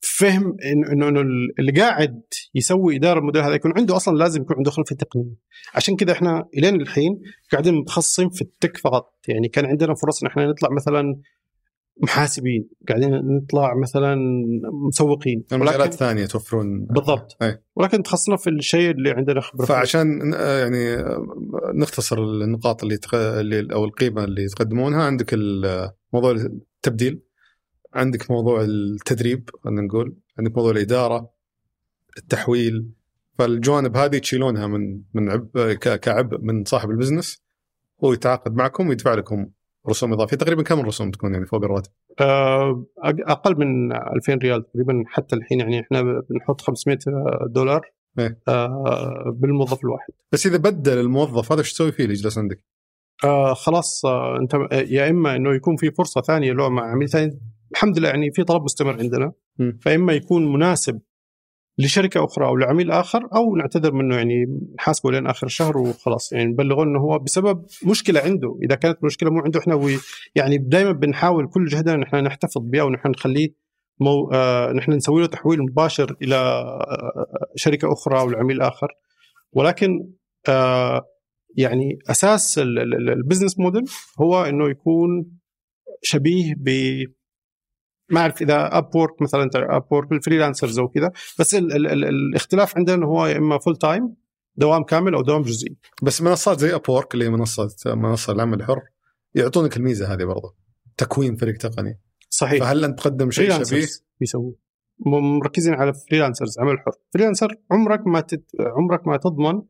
فهم 0.00 0.56
إنه 0.92 1.08
انه 1.08 1.20
اللي 1.58 1.72
قاعد 1.72 2.22
يسوي 2.54 2.96
إدارة 2.96 3.18
الموديل 3.18 3.42
هذا 3.42 3.54
يكون 3.54 3.72
عنده 3.76 3.96
أصلا 3.96 4.18
لازم 4.18 4.42
يكون 4.42 4.56
عنده 4.56 4.70
خلفية 4.70 4.96
تقنية. 4.96 5.34
عشان 5.74 5.96
كذا 5.96 6.12
إحنا 6.12 6.48
إلين 6.58 6.80
الحين 6.80 7.20
قاعدين 7.52 7.74
متخصصين 7.74 8.28
في 8.28 8.42
التك 8.42 8.76
فقط. 8.76 9.14
يعني 9.28 9.48
كان 9.48 9.66
عندنا 9.66 9.94
فرص 9.94 10.22
إن 10.22 10.28
إحنا 10.28 10.46
نطلع 10.46 10.68
مثلا 10.70 11.20
محاسبين 12.02 12.68
قاعدين 12.88 13.10
نطلع 13.10 13.74
مثلا 13.82 14.16
مسوقين. 14.88 15.44
مجالات 15.52 15.94
ثانية 15.94 16.26
توفرون. 16.26 16.86
بالضبط. 16.90 17.36
أي. 17.42 17.58
ولكن 17.76 18.02
تخصصنا 18.02 18.36
في 18.36 18.50
الشيء 18.50 18.90
اللي 18.90 19.10
عندنا 19.10 19.40
خبرة 19.40 19.64
فعشان 19.66 20.32
يعني 20.32 20.96
نختصر 21.74 22.18
النقاط 22.18 22.82
اللي, 22.82 22.96
تق... 22.96 23.14
اللي 23.14 23.68
أو 23.72 23.84
القيمة 23.84 24.24
اللي 24.24 24.46
تقدمونها. 24.46 25.02
عندك 25.02 25.34
موضوع 26.12 26.30
التبديل. 26.30 27.23
عندك 27.94 28.30
موضوع 28.30 28.60
التدريب 28.60 29.50
خلينا 29.64 29.82
نقول 29.82 30.16
عندك 30.38 30.56
موضوع 30.56 30.70
الإدارة 30.70 31.30
التحويل 32.18 32.90
فالجوانب 33.38 33.96
هذه 33.96 34.18
تشيلونها 34.18 34.66
من 34.66 35.02
من 35.14 35.30
عب 35.30 35.72
كعبء 36.02 36.38
من 36.40 36.64
صاحب 36.64 36.90
البزنس 36.90 37.42
هو 38.04 38.12
يتعاقد 38.12 38.54
معكم 38.54 38.88
ويدفع 38.88 39.14
لكم 39.14 39.46
رسوم 39.88 40.12
إضافية 40.12 40.36
تقريبا 40.36 40.62
كم 40.62 40.80
الرسوم 40.80 41.10
تكون 41.10 41.34
يعني 41.34 41.46
فوق 41.46 41.64
الراتب؟ 41.64 41.90
آه، 42.20 42.86
أقل 43.04 43.58
من 43.58 43.92
2000 43.92 44.34
ريال 44.34 44.70
تقريبا 44.70 45.04
حتى 45.06 45.36
الحين 45.36 45.60
يعني 45.60 45.80
إحنا 45.80 46.02
بنحط 46.02 46.60
500 46.60 46.98
دولار 47.48 47.90
إيه. 48.18 48.38
آه، 48.48 49.32
بالموظف 49.36 49.84
الواحد 49.84 50.12
بس 50.32 50.46
إذا 50.46 50.56
بدل 50.56 50.98
الموظف 50.98 51.52
هذا 51.52 51.60
إيش 51.60 51.72
تسوي 51.72 51.92
فيه 51.92 52.04
اللي 52.04 52.14
يجلس 52.14 52.38
عندك؟ 52.38 52.64
آه 53.24 53.54
خلاص 53.54 54.04
آه 54.04 54.38
أنت 54.40 54.54
يا 54.72 55.10
إما 55.10 55.36
إنه 55.36 55.54
يكون 55.54 55.76
في 55.76 55.90
فرصة 55.90 56.20
ثانية 56.20 56.52
له 56.52 56.68
مع 56.68 56.90
عميل 56.90 57.08
ثاني 57.08 57.40
الحمد 57.72 57.98
لله 57.98 58.08
يعني 58.08 58.30
في 58.30 58.44
طلب 58.44 58.62
مستمر 58.62 58.98
عندنا. 58.98 59.32
فإما 59.82 60.12
يكون 60.12 60.52
مناسب 60.52 61.00
لشركة 61.78 62.24
أخرى 62.24 62.46
أو 62.46 62.56
لعميل 62.56 62.90
آخر 62.90 63.28
أو 63.34 63.56
نعتذر 63.56 63.92
منه 63.92 64.16
يعني 64.16 64.44
نحاسبه 64.78 65.12
لين 65.12 65.26
آخر 65.26 65.46
الشهر 65.46 65.78
وخلاص. 65.78 66.32
يعني 66.32 66.44
نبلغه 66.44 66.82
إنه 66.82 67.00
هو 67.00 67.18
بسبب 67.18 67.66
مشكلة 67.86 68.20
عنده. 68.20 68.58
إذا 68.62 68.74
كانت 68.74 68.98
المشكلة 69.00 69.30
مو 69.30 69.40
عنده 69.40 69.60
إحنا 69.60 69.98
يعني 70.34 70.58
دائما 70.58 70.92
بنحاول 70.92 71.48
كل 71.48 71.64
جهدنا 71.66 71.96
نحن 71.96 72.16
نحتفظ 72.16 72.60
بها 72.62 72.82
ونحن 72.82 73.08
نخليه 73.08 73.48
مو 74.00 74.30
آه 74.32 74.72
نحن 74.72 74.92
نسوي 74.92 75.20
له 75.20 75.26
تحويل 75.26 75.62
مباشر 75.62 76.16
إلى 76.22 76.36
آه 76.36 77.26
شركة 77.56 77.92
أخرى 77.92 78.20
أو 78.20 78.30
لعميل 78.30 78.60
آخر. 78.60 78.88
ولكن 79.52 79.88
آه 80.48 81.00
يعني 81.56 81.98
أساس 82.10 82.58
ال- 82.58 82.78
ال- 82.78 82.94
ال- 82.94 83.10
ال 83.10 83.15
business 83.15 83.58
model 83.58 83.84
هو 84.20 84.42
إنه 84.44 84.70
يكون 84.70 85.08
شبيه 86.02 86.54
ب 86.56 86.68
ما 88.10 88.20
اعرف 88.20 88.42
إذا 88.42 88.78
Upwork 88.78 89.22
مثلا 89.22 89.50
Upwork 89.54 89.84
ال 89.90 90.12
freelancers 90.12 90.78
أو 90.78 90.88
كذا. 90.88 91.12
بس 91.38 91.54
ال 91.54 91.72
ال 91.76 91.86
ال 91.86 92.04
الاختلاف 92.04 92.76
عندنا 92.76 93.06
هو 93.06 93.26
يا 93.26 93.38
إما 93.38 93.58
full 93.58 93.76
time 93.76 94.14
دوام 94.56 94.82
كامل 94.82 95.14
أو 95.14 95.22
دوام 95.22 95.42
جزئي. 95.42 95.76
بس 96.02 96.22
منصات 96.22 96.60
زي 96.60 96.74
Upwork 96.74 97.14
اللي 97.14 97.24
هي 97.24 97.30
منصه 97.30 97.68
منصة 97.86 98.32
العمل 98.32 98.60
الحر 98.60 98.80
يعطونك 99.34 99.76
الميزة 99.76 100.14
هذه 100.14 100.24
برضه 100.24 100.54
تكوين 100.96 101.36
فريق 101.36 101.56
تقني. 101.56 102.00
صحيح. 102.28 102.64
فهل 102.64 102.84
أنت 102.84 102.98
تقدم 102.98 103.30
شيء 103.30 103.64
شبيه؟ 103.64 103.86
م- 104.98 105.38
مركزين 105.38 105.74
على 105.74 105.92
freelancers 106.10 106.58
عمل 106.58 106.78
حر. 106.78 106.92
freelancer 107.14 107.54
عمرك 107.70 108.06
ما 108.06 108.20
تت... 108.20 108.44
عمرك 108.60 109.06
ما 109.06 109.16
تضمن 109.16 109.62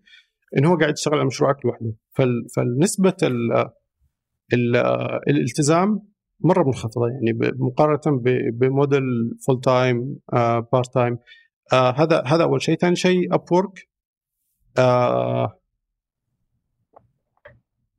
إنه 0.58 0.72
هو 0.72 0.76
قاعد 0.76 0.92
يشتغل 0.92 1.14
على 1.14 1.24
مشروعك 1.24 1.56
لوحده. 1.64 1.94
فال... 2.12 2.46
فالنسبة 2.56 3.16
ال... 3.22 3.52
ال... 4.52 4.76
الالتزام 5.28 6.13
مرة 6.40 6.62
منخفضه 6.64 7.08
يعني 7.08 7.52
مقارنة. 7.58 8.22
ب 8.52 8.60
model 8.60 9.02
full 9.46 9.60
time 9.60 10.18
part 10.72 10.94
time 10.94 11.18
هذا 11.72 12.22
هذا 12.26 12.42
أول 12.42 12.62
شيء 12.62 12.78
ثاني 12.78 12.96
شيء 12.96 13.34
Upwork 13.34 13.88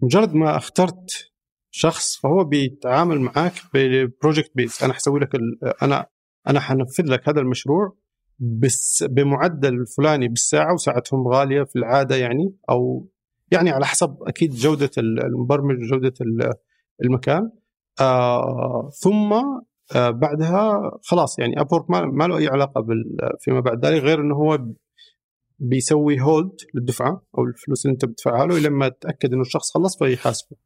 مجرد 0.01 0.33
ما 0.33 0.57
اخترت 0.57 1.31
شخص 1.71 2.17
فهو 2.17 2.43
بيتعامل 2.43 3.19
معاك 3.19 3.53
ب 3.73 3.83
project 3.83 4.51
base 4.55 4.83
أنا 4.83 4.93
حسوي 4.93 5.19
لك. 5.19 5.29
أنا 5.83 6.05
أنا 6.47 6.59
حنفذ 6.59 7.03
لك 7.05 7.29
هذا 7.29 7.39
المشروع 7.41 7.97
بس 8.39 9.03
بمعدل 9.09 9.73
الفلاني 9.73 10.27
بالساعة 10.27 10.73
وساعتهم 10.73 11.27
غالية 11.27 11.63
في 11.63 11.75
العادة 11.75 12.15
يعني 12.15 12.55
أو 12.69 13.09
يعني 13.51 13.69
على 13.69 13.85
حسب 13.85 14.17
أكيد 14.21 14.51
جودة 14.51 14.89
المبرمج 14.97 15.75
وجودة 15.83 16.13
ال- 16.21 16.53
المكان 17.03 17.51
آه 18.01 18.89
ثم 19.01 19.33
آه 19.95 20.09
بعدها 20.09 20.91
خلاص 21.03 21.39
يعني 21.39 21.61
Upwork 21.61 21.89
ما, 21.89 22.01
ما 22.05 22.23
له 22.23 22.37
أي 22.37 22.47
علاقة 22.47 22.81
بال 22.81 23.17
فيما 23.39 23.59
بعد 23.59 23.85
ذلك 23.85 24.03
غير 24.03 24.21
إنه 24.21 24.35
هو 24.35 24.59
بيسوي 25.59 26.21
hold 26.21 26.55
للدفعة 26.73 27.21
أو 27.37 27.43
الفلوس 27.43 27.85
اللي 27.85 27.93
أنت 27.93 28.05
بتدفعها 28.05 28.45
له 28.45 28.59
لما 28.59 28.89
تأكد 28.89 29.33
إنه 29.33 29.41
الشخص 29.41 29.71
خلص 29.73 29.97
فيحاسبه. 29.97 30.57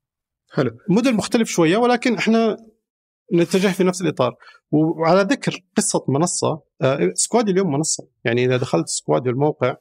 حلو. 0.52 0.72
موديل 0.90 1.16
مختلف 1.16 1.50
شوية 1.50 1.78
ولكن 1.78 2.16
إحنا 2.16 2.58
نتجه 3.34 3.68
في 3.68 3.84
نفس 3.84 4.02
الإطار. 4.02 4.36
وعلى 4.72 5.22
ذكر 5.22 5.60
قصة 5.78 6.06
منصة 6.08 6.62
آه، 6.82 7.12
سكوادي 7.14 7.52
اليوم 7.52 7.72
منصة. 7.72 8.08
يعني 8.26 8.46
إذا 8.46 8.58
دخلت 8.58 8.88
سكوادي 8.88 9.30
الموقع 9.30 9.76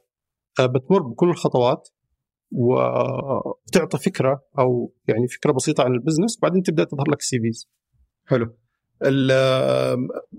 آه، 0.59 0.65
بتمر 0.65 1.01
بكل 1.01 1.29
الخطوات. 1.29 1.89
وتعطي 2.51 3.97
فكرة 3.97 4.41
أو 4.59 4.93
يعني 5.07 5.27
فكرة 5.27 5.51
بسيطة 5.51 5.83
عن 5.83 5.91
ال 5.91 5.96
business 5.96 6.37
وبعدين 6.37 6.63
تبدأ 6.63 6.83
تظهر 6.83 7.09
لك 7.11 7.21
CVs 7.21 7.69
حلو. 8.25 8.57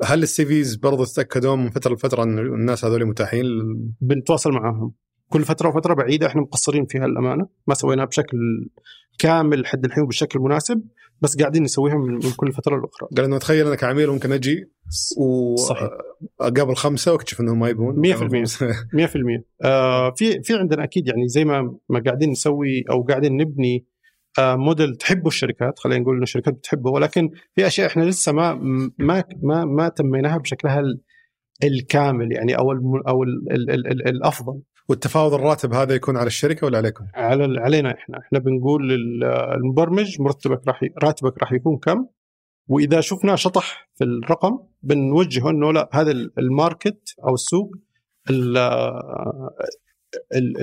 هل 0.02 0.22
ال 0.22 0.46
CVs 0.46 0.76
برضه 0.76 1.04
تتاكدون 1.04 1.58
من 1.58 1.70
فترة 1.70 1.94
لفترة 1.94 2.22
إن 2.22 2.38
الناس 2.38 2.84
هذول 2.84 3.06
متاحين؟ 3.06 3.46
بنتواصل 4.00 4.52
معاهم. 4.52 4.94
كل 5.30 5.44
فترة 5.44 5.68
وفترة 5.68 5.94
بعيدة 5.94 6.26
إحنا 6.26 6.40
مقصرين 6.40 6.84
فيها 6.86 7.04
الامانه 7.04 7.46
ما 7.66 7.74
سويناها 7.74 8.04
بشكل 8.06 8.38
كامل 9.18 9.60
لحد 9.60 9.84
الحين 9.84 10.02
وبالشكل 10.02 10.38
المناسب 10.38 10.82
بس 11.20 11.36
قاعدين 11.36 11.62
نسويها 11.62 11.94
من 11.94 12.20
كل 12.36 12.52
فترة 12.52 12.76
لاخرى 12.76 13.08
قال 13.16 13.24
إنه 13.24 13.38
تخيل 13.38 13.66
أنا 13.66 13.76
كعميل 13.76 14.08
ممكن 14.10 14.32
أجي 14.32 14.64
صحيح. 15.68 15.88
واقابل 16.40 16.74
خمسة 16.74 17.12
وأكتشف 17.12 17.40
إنهم 17.40 17.58
ما 17.58 17.68
يبون. 17.68 18.02
100% 18.14 19.42
آه 19.64 20.10
في 20.16 20.42
في 20.42 20.54
عندنا 20.54 20.84
أكيد 20.84 21.08
يعني 21.08 21.28
زي 21.28 21.44
ما 21.44 21.76
ما 21.88 22.02
قاعدين 22.06 22.30
نسوي 22.30 22.84
أو 22.90 23.02
قاعدين 23.02 23.36
نبني 23.36 23.86
آه 24.38 24.56
موديل 24.56 24.96
تحبه 24.96 25.28
الشركات. 25.28 25.78
خلينا 25.78 26.00
نقول 26.02 26.16
إن 26.16 26.22
الشركات 26.22 26.54
بتحبه 26.54 26.90
ولكن 26.90 27.30
في 27.54 27.66
أشياء 27.66 27.86
إحنا 27.86 28.02
لسه 28.04 28.32
ما 28.32 28.54
ما 28.98 29.24
ما 29.42 29.64
ما 29.64 29.88
تميناها 29.88 30.38
بشكلها 30.38 30.80
ال- 30.80 31.00
الكامل 31.64 32.32
يعني 32.32 32.58
أو 32.58 32.72
الم 32.72 33.02
أو 33.08 33.22
ال 33.22 33.52
ال 33.52 33.70
ال 33.70 33.86
ال 33.86 34.08
الأفضل. 34.08 34.60
والتفاوض 34.90 35.34
الراتب 35.34 35.74
هذا 35.74 35.94
يكون 35.94 36.16
على 36.16 36.26
الشركة 36.26 36.66
ولا 36.66 36.78
عليكم؟ 36.78 37.04
على 37.14 37.60
علينا 37.60 37.94
إحنا 37.94 38.18
إحنا 38.18 38.38
بنقول 38.38 38.88
للمبرمج 38.88 40.20
مرتبك 40.20 40.66
راح 40.68 40.80
راتبك 41.02 41.38
راح 41.38 41.52
يكون 41.52 41.78
كم 41.78 42.06
وإذا 42.68 43.00
شفنا 43.00 43.36
شطح 43.36 43.88
في 43.94 44.04
الرقم 44.04 44.58
بنوجهه 44.82 45.50
إنه 45.50 45.72
لا 45.72 45.88
هذا 45.92 46.10
ال- 46.10 46.32
ال 46.38 46.49
market 46.49 47.14
أو 47.28 47.34
السوق 47.34 47.70
ال 48.30 48.56
ال 48.58 48.62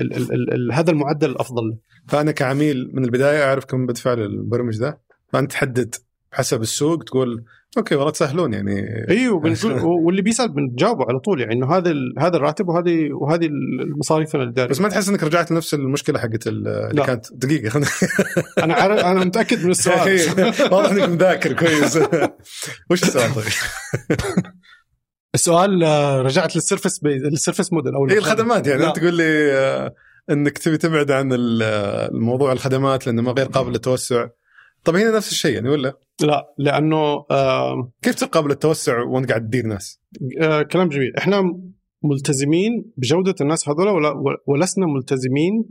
ال 0.00 0.32
ال 0.32 0.54
ال 0.54 0.72
هذا 0.72 0.90
المعدل 0.90 1.30
الأفضل 1.30 1.68
لك. 1.70 1.78
فأنا 2.08 2.32
كعميل 2.32 2.90
من 2.94 3.04
البداية 3.04 3.44
اعرف 3.44 3.64
كم 3.64 3.86
بدفع 3.86 4.14
للمبرمج 4.14 4.74
ذا 4.74 4.98
فأنت 5.28 5.50
تحدد 5.50 5.94
بحسب 6.32 6.60
السوق 6.60 7.04
تقول 7.04 7.44
أوكي 7.76 7.94
والله 7.94 8.10
تسهلون 8.10 8.52
يعني. 8.52 9.06
أيوه 9.10 9.40
بنقول 9.40 9.72
واللي 10.06 10.22
بيسأل 10.22 10.48
بنجاوبه 10.54 11.04
على 11.08 11.18
طول 11.18 11.40
يعني 11.40 11.54
إنه 11.54 11.76
هذا 11.76 11.92
هذا 12.18 12.36
الراتب 12.36 12.68
وهذه 12.68 13.08
وهذه 13.20 13.46
المصاريف 13.82 14.34
الاداريه 14.36 14.70
بس 14.70 14.80
ما 14.80 14.88
تحس 14.88 15.08
إنك 15.08 15.22
رجعت 15.22 15.50
لنفس 15.50 15.74
المشكلة 15.74 16.18
حقت 16.18 16.46
ال- 16.46 16.68
اللي 16.68 17.00
لا. 17.00 17.06
كانت؟ 17.06 17.26
دقيقة. 17.32 17.68
خلنا 17.70 17.86
أنا 18.64 18.74
عارف 18.74 18.98
أنا 19.04 19.24
متأكد 19.24 19.64
من 19.64 19.70
السؤال. 19.70 20.20
واضح 20.74 20.90
إنك 20.90 21.08
مذاكر 21.08 21.52
كويس. 21.52 21.96
وش 22.90 23.02
السؤال 23.02 23.34
طيب؟ 23.34 23.44
السؤال 25.34 25.84
آه، 25.84 26.22
رجعت 26.22 26.56
لل 26.56 26.65
service 26.65 26.98
بي... 26.98 27.18
لل 27.18 27.30
service 27.30 27.72
model 27.72 27.94
أو 27.94 28.06
هي 28.06 28.18
الخدمات 28.18 28.66
يعني. 28.66 28.86
أنت 28.86 28.96
تقول 28.98 29.14
لي 29.14 29.52
آه، 29.52 29.94
إنك 30.30 30.58
تبي 30.58 30.76
تبعد 30.76 31.10
عن 31.10 31.32
ال- 31.32 31.62
الموضوع 32.14 32.52
الخدمات 32.52 33.06
لأنه 33.06 33.22
ما 33.22 33.32
غير 33.32 33.46
قابل 33.46 33.70
للتوسع. 33.72 34.26
طب 34.84 34.96
هنا 34.96 35.16
نفس 35.16 35.32
الشيء 35.32 35.54
يعني 35.54 35.68
ولا؟ 35.68 35.98
لا 36.22 36.54
لأنه 36.58 37.26
آه 37.30 37.92
كيف 38.02 38.14
تصير 38.14 38.28
قابل 38.28 38.48
للتوسع 38.48 39.02
وانت 39.02 39.28
قاعد 39.28 39.46
تدير 39.46 39.66
ناس؟ 39.66 40.00
آه 40.40 40.62
كلام 40.62 40.88
جميل. 40.88 41.16
إحنا 41.16 41.42
ملتزمين 42.04 42.92
بجودة 42.96 43.34
الناس 43.40 43.68
هذول 43.68 44.04
ولسنا 44.46 44.86
ملتزمين 44.86 45.64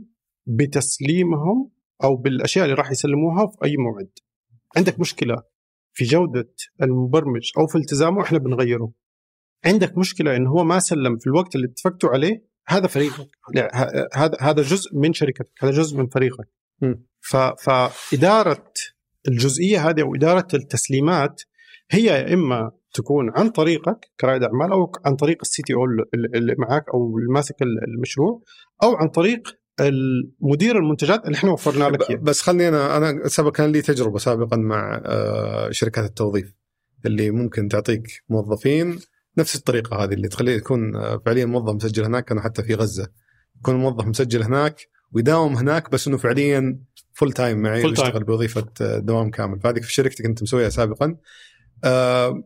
بتسليمهم 0.46 1.70
أو 2.04 2.16
بالأشياء 2.16 2.64
اللي 2.64 2.76
راح 2.76 2.90
يسلموها 2.90 3.46
في 3.46 3.56
أي 3.64 3.76
موعد. 3.76 4.10
عندك 4.76 5.00
مشكلة 5.00 5.42
في 5.92 6.04
جودة 6.04 6.54
المبرمج 6.82 7.50
أو 7.58 7.66
في 7.66 7.78
التزامه 7.78 8.22
إحنا 8.22 8.38
بنغيره. 8.38 8.92
عندك 9.64 9.98
مشكلة 9.98 10.36
انه 10.36 10.50
هو 10.50 10.64
ما 10.64 10.78
سلم 10.78 11.16
في 11.18 11.26
الوقت 11.26 11.54
اللي 11.56 11.66
اتفقتوا 11.66 12.10
عليه 12.10 12.48
هذا 12.68 12.86
فريقك. 12.86 13.28
ه- 13.56 14.08
هذا 14.14 14.36
هذا 14.40 14.62
جزء 14.62 14.90
من 14.96 15.12
شركتك 15.12 15.50
هذا 15.60 15.70
جزء 15.72 15.96
من 15.98 16.06
فريقك. 16.06 16.48
فإدارة 17.58 18.64
الجزئية 19.28 19.88
هذه 19.88 20.02
أو 20.02 20.14
إدارة 20.14 20.48
التسليمات 20.54 21.42
هي 21.90 22.04
يا 22.04 22.34
إما 22.34 22.70
تكون 22.94 23.30
عن 23.36 23.50
طريقك 23.50 23.98
كرائد 24.20 24.42
أعمال 24.42 24.72
أو 24.72 24.92
عن 25.04 25.16
طريق 25.16 25.38
السي 25.42 25.62
تي 25.62 25.74
أو 25.74 25.84
اللي 26.34 26.54
معك 26.58 26.84
أو 26.94 27.18
اللي 27.18 27.32
ماسك 27.32 27.54
المشروع 27.62 28.42
أو 28.82 28.94
عن 28.94 29.08
طريق 29.08 29.42
المدير 29.80 30.76
المنتجات 30.76 31.24
اللي 31.24 31.36
إحنا 31.36 31.50
وفرنا 31.50 31.84
لك 31.84 32.10
إياه. 32.10 32.18
بس 32.18 32.42
خلني 32.42 32.68
أنا 32.68 32.96
أنا 32.96 33.28
سبق 33.28 33.52
كان 33.52 33.72
لي 33.72 33.82
تجربة 33.82 34.18
سابقا 34.18 34.56
مع 34.56 35.02
آه، 35.06 35.70
شركات 35.70 36.04
التوظيف 36.04 36.54
اللي 37.06 37.30
ممكن 37.30 37.68
تعطيك 37.68 38.02
موظفين 38.28 38.98
نفس 39.38 39.56
الطريقة 39.56 40.04
هذه 40.04 40.12
اللي 40.12 40.28
تخليه 40.28 40.52
يكون 40.52 40.96
آه، 40.96 41.22
فعليا 41.26 41.46
موظف 41.46 41.74
مسجل 41.74 42.04
هناك 42.04 42.24
كانوا 42.24 42.42
حتى 42.42 42.62
في 42.62 42.74
غزة 42.74 43.08
يكون 43.56 43.74
موظف 43.74 44.06
مسجل 44.06 44.42
هناك 44.42 44.80
ويداوم 45.12 45.56
هناك 45.56 45.90
بس 45.90 46.08
إنه 46.08 46.16
فعليا 46.16 46.78
full 47.18 47.32
time 47.32 47.62
معي 47.62 47.82
Full 47.82 47.84
time. 47.84 47.88
ويشتغل 47.88 48.24
بوظيفة 48.24 48.66
آه، 48.80 48.98
دوام 48.98 49.30
كامل. 49.30 49.60
فهذه 49.60 49.80
في 49.80 49.92
شركتي 49.92 50.22
كنت 50.22 50.42
مسويها 50.42 50.68
سابقا. 50.68 51.16
آه، 51.84 52.42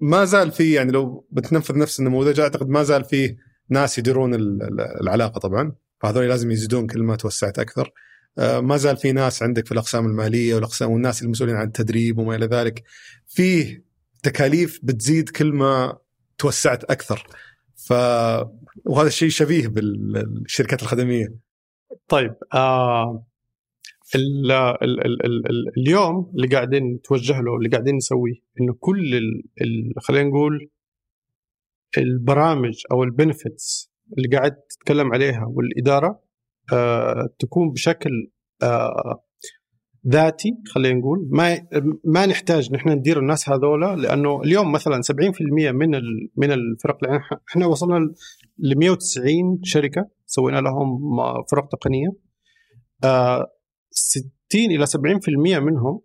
ما 0.00 0.24
زال 0.24 0.52
في 0.52 0.72
يعني 0.72 0.92
لو 0.92 1.26
بتنفذ 1.30 1.78
نفس 1.78 2.00
النموذج 2.00 2.40
أعتقد 2.40 2.68
ما 2.68 2.82
زال 2.82 3.04
فيه 3.04 3.36
ناس 3.68 3.98
يديرون 3.98 4.34
ال- 4.34 4.62
ال- 4.62 4.80
العلاقة 5.00 5.38
طبعا. 5.38 5.72
فهذول 6.00 6.28
لازم 6.28 6.50
يزيدون 6.50 6.86
كل 6.86 7.02
ما 7.02 7.16
توسعت 7.16 7.58
أكثر. 7.58 7.92
آه، 8.38 8.60
ما 8.60 8.76
زال 8.76 8.96
في 8.96 9.12
ناس 9.12 9.42
عندك 9.42 9.66
في 9.66 9.72
الأقسام 9.72 10.06
المالية 10.06 10.54
والأقسام 10.54 10.90
والناس 10.90 11.22
المسؤولين 11.22 11.56
عن 11.56 11.66
التدريب 11.66 12.18
وما 12.18 12.34
إلى 12.34 12.46
ذلك. 12.46 12.82
فيه 13.26 13.84
تكاليف 14.22 14.80
بتزيد 14.82 15.28
كل 15.28 15.52
ما 15.52 15.98
توسعت 16.38 16.84
أكثر. 16.84 17.26
ف 17.76 17.92
وهذا 18.84 19.06
الشيء 19.08 19.28
شبيه 19.28 19.68
بالشركات 19.68 20.82
الخدمية. 20.82 21.34
طيب 22.08 22.34
آه 22.54 23.24
ال 24.14 24.50
ال 24.52 25.06
ال 25.06 25.26
ال 25.26 25.46
ال 25.50 25.78
اليوم 25.78 26.32
اللي 26.36 26.46
قاعدين 26.46 26.94
نتوجه 26.94 27.40
له 27.40 27.56
اللي 27.56 27.68
قاعدين 27.68 27.96
نسويه 27.96 28.34
إنه 28.60 28.76
كل 28.80 29.20
خلينا 29.98 30.28
نقول 30.28 30.70
البرامج 31.98 32.74
أو 32.92 33.02
البنفتس 33.02 33.92
اللي 34.18 34.36
قاعد 34.36 34.52
تتكلم 34.52 35.12
عليها 35.12 35.44
والإدارة 35.48 36.22
آه 36.72 37.28
تكون 37.38 37.70
بشكل 37.70 38.30
آه 38.62 39.24
ذاتي 40.08 40.50
خلينا 40.74 40.98
نقول. 40.98 41.28
ما 41.30 41.66
ما 42.04 42.26
نحتاج 42.26 42.72
نحن 42.72 42.88
ندير 42.88 43.18
الناس 43.18 43.48
هذولا 43.48 43.96
لأنه 43.96 44.40
اليوم 44.42 44.72
مثلا 44.72 45.00
70% 45.02 45.12
من 45.72 45.90
من 46.36 46.52
الفرق 46.52 46.98
اللي 47.04 47.20
إحنا 47.50 47.66
وصلنا 47.66 48.14
ل 48.58 48.78
190 48.78 49.60
شركة 49.62 50.08
سوينا 50.26 50.58
لهم 50.60 51.00
فرق 51.50 51.68
تقنية. 51.68 52.08
آه 53.04 53.46
60 53.92 54.30
إلى 54.54 54.86
70% 54.86 55.58
منهم 55.58 56.00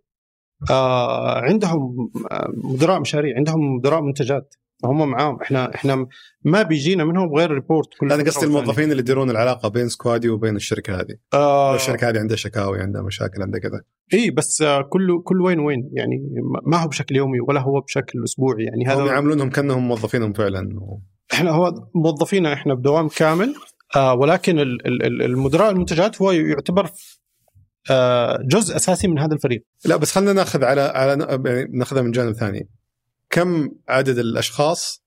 آه 0.70 1.38
عندهم 1.38 2.10
مدراء 2.64 3.00
مشاريع 3.00 3.36
عندهم 3.36 3.76
مدراء 3.76 4.00
منتجات. 4.00 4.54
هم 4.84 5.10
معاهم. 5.10 5.40
إحنا 5.42 5.74
إحنا 5.74 6.06
ما 6.44 6.62
بيجينا 6.62 7.04
منهم 7.04 7.34
غير 7.34 7.50
report 7.50 7.88
كل 8.00 8.12
أنا 8.12 8.22
قصدي 8.22 8.46
الموظفين 8.46 8.90
اللي 8.90 9.02
يديرون 9.02 9.30
العلاقة 9.30 9.68
بين 9.68 9.88
سكواديو 9.88 10.28
وبين 10.28 10.56
الشركة 10.56 10.94
هذه. 11.00 11.16
آه 11.34 11.74
الشركة 11.74 12.08
هذه 12.08 12.18
عندها 12.18 12.36
شكاوي 12.36 12.80
عندها 12.80 13.02
مشاكل 13.02 13.42
عندها 13.42 13.60
كذا. 13.60 13.80
إي 14.14 14.30
بس 14.30 14.64
كل 14.88 15.22
كل 15.24 15.40
وين 15.40 15.60
وين. 15.60 15.90
يعني 15.92 16.16
ما 16.66 16.76
هو 16.82 16.88
بشكل 16.88 17.16
يومي 17.16 17.40
ولا 17.40 17.60
هو 17.60 17.80
بشكل 17.80 18.24
أسبوعي. 18.24 18.64
يعني 18.64 18.86
هذا 18.86 19.02
هم 19.02 19.06
يعاملونهم 19.06 19.50
كأنهم 19.50 19.88
موظفينهم 19.88 20.32
فعلا. 20.32 20.78
و... 20.80 21.00
إحنا 21.32 21.50
هو 21.50 21.74
موظفينا 21.94 22.52
إحنا 22.52 22.74
بدوام 22.74 23.08
كامل 23.08 23.54
آه 23.96 24.14
ولكن 24.14 24.58
المدراء 25.20 25.70
المنتجات 25.70 26.22
هو 26.22 26.32
يعتبر 26.32 26.84
آه 26.84 26.90
جزء 28.40 28.76
أساسي 28.76 29.08
من 29.08 29.18
هذا 29.18 29.34
الفريق. 29.34 29.64
لا 29.84 29.96
بس 29.96 30.12
خلينا 30.12 30.32
ناخذ 30.32 30.64
على 30.64 30.80
على 30.80 31.40
يعني 31.46 31.70
ناخذها 31.72 32.02
من 32.02 32.10
جانب 32.10 32.32
ثاني. 32.32 32.68
كم 33.30 33.68
عدد 33.88 34.18
الأشخاص 34.18 35.04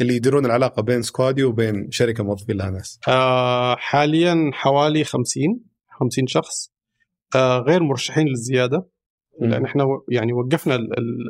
اللي 0.00 0.16
يديرون 0.16 0.46
العلاقة 0.46 0.82
بين 0.82 1.02
سكوادي 1.02 1.44
وبين 1.44 1.90
شركة 1.90 2.24
موظفين 2.24 2.56
لها 2.56 2.70
ناس؟ 2.70 3.00
آه 3.08 3.76
حاليا 3.76 4.50
حوالي 4.52 5.04
50 5.04 5.44
50 6.00 6.26
شخص. 6.26 6.72
آه 7.34 7.58
غير 7.58 7.82
مرشحين 7.82 8.26
للزيادة. 8.28 8.86
لأن 9.40 9.64
إحنا 9.64 9.84
يعني 10.08 10.32
وقفنا 10.32 10.74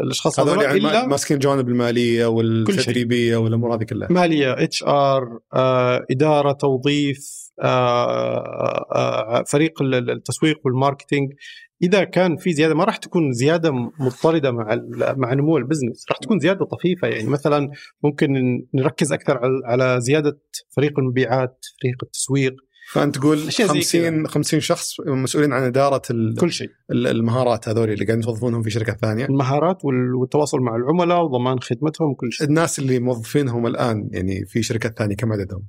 الأشخاص 0.04 0.40
هذول 0.40 0.62
يعني 0.62 0.78
إلا 0.78 1.06
ماسكين 1.06 1.34
الجوانب 1.34 1.68
المالية 1.68 2.26
والتدريبية 2.26 3.36
والأمور 3.36 3.74
هذه 3.74 3.84
كلها. 3.84 4.08
مالية 4.12 4.52
HR 4.52 5.38
آه، 5.54 6.06
إدارة 6.10 6.52
توظيف 6.52 7.50
آه، 7.62 8.86
آه، 8.94 9.44
فريق 9.46 9.82
التسويق 9.82 10.60
وال 10.64 10.76
marketing. 10.76 11.32
إذا 11.82 12.04
كان 12.04 12.36
في 12.36 12.52
زيادة 12.52 12.74
ما 12.74 12.84
راح 12.84 12.96
تكون 12.96 13.32
زيادة 13.32 13.72
مضطردة 14.00 14.50
مع 14.50 14.80
مع 15.16 15.34
نمو 15.34 15.56
ال 15.56 15.61
business. 15.61 16.06
راح 16.10 16.18
تكون 16.18 16.38
زيادة 16.38 16.64
طفيفة. 16.64 17.08
يعني 17.08 17.28
مثلا 17.28 17.70
ممكن 18.04 18.28
نركز 18.74 19.12
أكثر 19.12 19.40
على 19.64 20.00
زيادة 20.00 20.40
فريق 20.76 20.98
المبيعات 20.98 21.66
فريق 21.82 21.96
التسويق. 22.02 22.54
فأنت 22.92 23.18
تقول 23.18 23.38
50 23.52 24.26
50 24.26 24.60
شخص 24.60 25.00
مسؤولين 25.00 25.52
عن 25.52 25.62
إدارة 25.62 26.02
كل 26.40 26.52
شيء. 26.52 26.68
المهارات 26.90 27.68
هذول 27.68 27.90
اللي 27.90 28.04
قاعدين 28.04 28.24
توظفونهم 28.24 28.62
في 28.62 28.70
شركات 28.70 29.00
ثانية. 29.00 29.24
المهارات 29.24 29.78
والتواصل 30.20 30.60
مع 30.60 30.76
العملاء 30.76 31.24
وضمان 31.24 31.60
خدمتهم 31.60 32.14
كل 32.14 32.32
شيء. 32.32 32.46
الناس 32.46 32.78
اللي 32.78 32.98
موظفينهم 32.98 33.66
الآن 33.66 34.08
يعني 34.12 34.46
في 34.46 34.62
شركات 34.62 34.98
ثانية 34.98 35.16
كم 35.16 35.32
عددهم؟ 35.32 35.66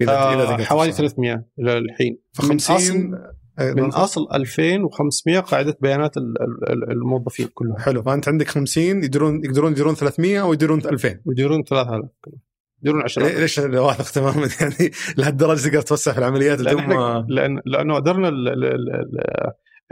إذا 0.00 0.12
آه 0.12 0.56
حوالي 0.56 0.92
300 0.92 1.44
إلى 1.58 1.78
الحين. 1.78 2.18
ف 2.32 2.40
50 2.40 3.10
من 3.60 3.92
أصل 3.92 4.28
2500 4.34 5.40
قاعدة 5.40 5.76
بيانات 5.80 6.16
الموظفين 6.90 7.48
كلهم. 7.54 7.78
حلو 7.78 8.02
فأنت 8.02 8.28
عندك 8.28 8.48
50 8.48 9.04
يقدرون 9.04 9.44
يقدرون 9.44 9.72
يديرون 9.72 9.94
300 9.94 10.42
أو 10.42 10.52
يديرون 10.52 10.78
2000 10.78 11.20
يديرون 11.30 11.62
3000 11.64 12.10
يديرون 12.82 13.02
10 13.02 13.28
ليش 13.40 13.58
واثق 13.58 14.10
تماما؟ 14.10 14.48
يعني 14.60 14.90
لهالدرجة 15.18 15.68
تقدر 15.68 15.80
توسع 15.80 16.12
في 16.12 16.18
العمليات 16.18 16.60
لأن 16.60 17.24
لأن 17.28 17.60
لأنه 17.66 17.94
قدرنا 17.94 18.28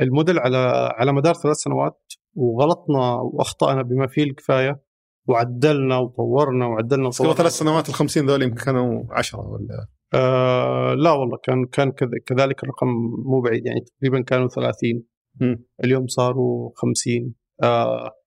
الموديل 0.00 0.38
على 0.38 0.90
على 0.96 1.12
مدار 1.12 1.34
ثلاث 1.34 1.56
سنوات 1.56 2.12
وغلطنا 2.34 3.14
وأخطأنا 3.14 3.82
بما 3.82 4.06
فيه 4.06 4.22
الكفاية 4.22 4.82
وعدلنا 5.28 5.98
وطورنا 5.98 6.66
وعدلنا 6.66 7.08
وطورنا. 7.08 7.34
ثلاث 7.34 7.52
سنوات 7.52 7.88
ال 7.88 7.94
50 7.94 8.26
ذول 8.26 8.42
يمكن 8.42 8.64
كانوا 8.64 9.02
10 9.10 9.40
ولا؟ 9.40 9.86
آه 10.14 10.94
لا 10.94 11.10
والله 11.10 11.38
كان 11.42 11.66
كان 11.66 11.92
كذلك 12.26 12.62
الرقم 12.62 12.88
مو 13.26 13.40
بعيد 13.40 13.66
يعني 13.66 13.80
تقريبا 13.80 14.20
كانوا 14.20 14.48
30 14.48 15.02
م. 15.40 15.56
اليوم 15.84 16.06
صاروا 16.06 16.70
50 16.74 17.34
آه 17.62 17.66
آه 17.66 18.19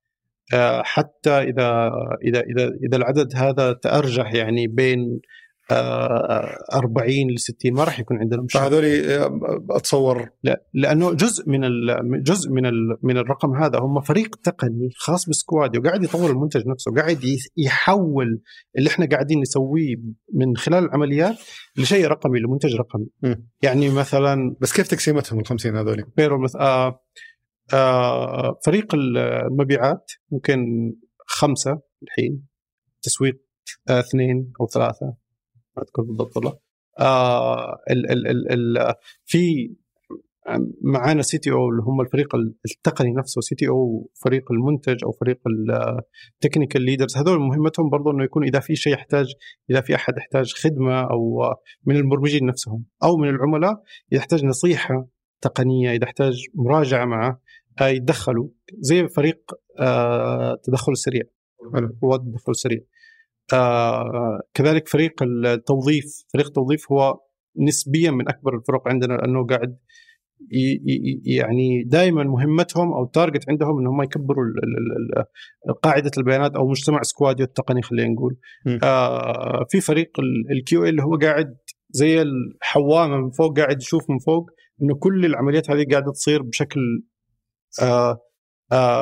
حتى 0.84 1.32
إذا 1.32 1.92
إذا 2.24 2.40
إذا 2.40 2.72
إذا 2.88 2.98
العدد 2.98 3.36
هذا 3.36 3.74
تأرجح 3.74 4.34
يعني 4.34 4.68
بين 4.68 5.20
40 5.72 7.08
ل 7.36 7.40
60 7.40 7.74
ما 7.74 7.84
راح 7.84 8.00
يكون 8.00 8.18
عندنا 8.18 8.42
مشكلة 8.42 8.62
فهذول 8.62 8.86
آه، 8.86 9.40
أتصور 9.70 10.30
لا 10.44 10.64
لأنه 10.74 11.14
جزء 11.14 11.50
من 11.50 11.62
جزء 12.24 12.52
من 12.52 12.64
من 13.04 13.18
الرقم 13.18 13.56
هذا 13.64 13.80
هم 13.80 14.02
فريق 14.02 14.36
تقني 14.36 14.90
خاص 14.98 15.30
بسكوادي 15.30 15.80
وقاعد 15.80 16.04
يطور 16.04 16.32
المنتج 16.32 16.68
نفسه 16.68 16.92
وقاعد 16.92 17.20
يحول 17.58 18.42
اللي 18.78 18.90
إحنا 18.90 19.06
قاعدين 19.06 19.40
نسويه 19.40 19.96
من 20.34 20.58
خلال 20.58 20.86
العمليات 20.86 21.36
لشيء 21.78 22.08
رقمي 22.08 22.40
لمنتج 22.40 22.76
رقمي 22.76 23.08
م. 23.24 23.36
يعني 23.62 23.90
مثلا 23.90 24.56
بس 24.62 24.74
كيف 24.74 24.88
تقسيمتهم 24.88 25.40
ال 25.40 25.46
50 25.46 25.76
هذول؟ 25.76 26.04
بيرو 26.18 26.40
مثلا 26.40 26.62
آه 26.62 26.88
آه 26.88 27.00
فريق 28.66 28.96
المبيعات 28.96 30.12
ممكن 30.32 30.66
خمسة 31.28 31.82
الحين 32.04 32.46
تسويق 33.02 33.42
آه 33.90 34.00
اثنين 34.00 34.52
أو 34.62 34.68
ثلاثة 34.68 35.06
ما 35.78 35.84
أذكر 35.84 36.02
بالضبط 36.02 36.38
والله. 36.38 36.60
آه 37.00 37.78
ال 37.92 38.12
ال 38.12 38.28
ال 38.28 38.52
ال 38.52 38.94
في 39.26 39.74
معانا 40.82 41.22
CTO 41.22 41.70
اللي 41.70 41.82
هم 41.82 42.02
الفريق 42.02 42.36
التقني 42.66 43.14
نفسه 43.14 43.42
CTO 43.42 44.10
فريق 44.24 44.52
المنتج 44.52 45.04
أو 45.04 45.12
فريق 45.12 45.40
ال 46.30 46.35
technical 46.35 46.82
leaders 46.82 47.18
هذول 47.18 47.40
مهمتهم 47.40 47.90
برضو 47.90 48.12
إنه 48.12 48.24
يكون 48.24 48.44
إذا 48.44 48.60
في 48.60 48.76
شيء 48.76 48.94
يحتاج 48.94 49.34
إذا 49.70 49.82
في 49.82 49.96
أحد 49.96 50.18
يحتاج 50.18 50.54
خدمة 50.54 51.02
أو 51.02 51.54
من 51.86 51.96
المبرمجين 51.96 52.46
نفسهم 52.46 52.86
أو 53.04 53.18
من 53.18 53.30
العملاء 53.30 53.84
يحتاج 54.12 54.46
نصيحة 54.46 55.08
تقنية 55.42 55.92
إذا 55.92 56.04
يحتاج 56.04 56.34
مراجعة 56.56 57.06
معه 57.06 57.30
آه، 57.30 57.40
يتدخلوا 57.82 58.48
زي 58.80 59.08
فريق 59.08 59.52
آه، 59.80 60.54
التدخل 60.54 60.92
السريع 60.92 61.24
هو 62.04 62.16
التدخل 62.16 62.52
السريع 62.52 62.80
آه 63.54 64.42
كذلك 64.54 64.88
فريق 64.88 65.24
التوظيف 65.24 66.26
فريق 66.34 66.46
التوظيف 66.46 66.92
هو 66.92 67.20
نسبيا 67.58 68.12
من 68.12 68.30
أكبر 68.30 68.56
الفرق 68.56 68.88
عندنا 68.88 69.14
لأنه 69.14 69.46
قاعد 69.46 69.78
يعني 71.26 71.84
دائما 71.84 72.24
مهمتهم 72.24 72.94
أو 72.94 73.04
ال 73.04 73.10
target 73.10 73.50
عندهم 73.50 73.80
ان 73.80 73.88
هم 73.88 74.04
يكبروا 74.04 74.44
قاعدة 75.84 76.12
البيانات 76.18 76.56
أو 76.56 76.68
مجتمع 76.68 77.02
سكواديو 77.02 77.46
التقني 77.46 77.82
خلينا 77.82 78.14
نقول. 78.14 78.38
آه 78.84 79.66
في 79.70 79.82
فريق 79.82 80.12
ال 80.52 80.69
Q 80.69 80.86
اللي 80.86 81.04
هو 81.04 81.18
قاعد 81.22 81.58
زي 81.90 82.22
الحوامة 82.22 83.18
من 83.18 83.32
فوق 83.32 83.60
قاعد 83.60 83.82
يشوف 83.82 84.10
من 84.10 84.20
فوق 84.20 84.50
إنه 84.82 84.96
كل 84.96 85.26
العمليات 85.26 85.70
هذه 85.72 85.86
قاعدة 85.92 86.12
تصير 86.12 86.42
بشكل 86.42 86.82
آه 86.82 86.94
آه 86.94 87.13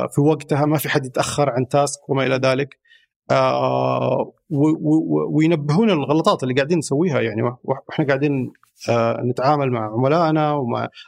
في 0.09 0.22
وقتها 0.22 0.65
ما 0.65 0.78
في 0.78 0.89
حد 0.89 1.05
يتأخر 1.05 1.49
عن 1.49 1.67
task 1.68 2.10
وما 2.09 2.26
إلى 2.26 2.36
ذلك. 2.36 2.69
آه 3.32 4.34
وينبهونا 5.32 5.93
الغلطات 5.93 6.43
اللي 6.43 6.53
قاعدين 6.53 6.78
نسويها 6.78 7.22
يعني. 7.22 7.41
وإحنا 7.63 8.05
قاعدين 8.05 8.53
آه 8.89 9.22
نتعامل 9.32 9.72
مع 9.72 9.93
عملائنا 9.93 10.51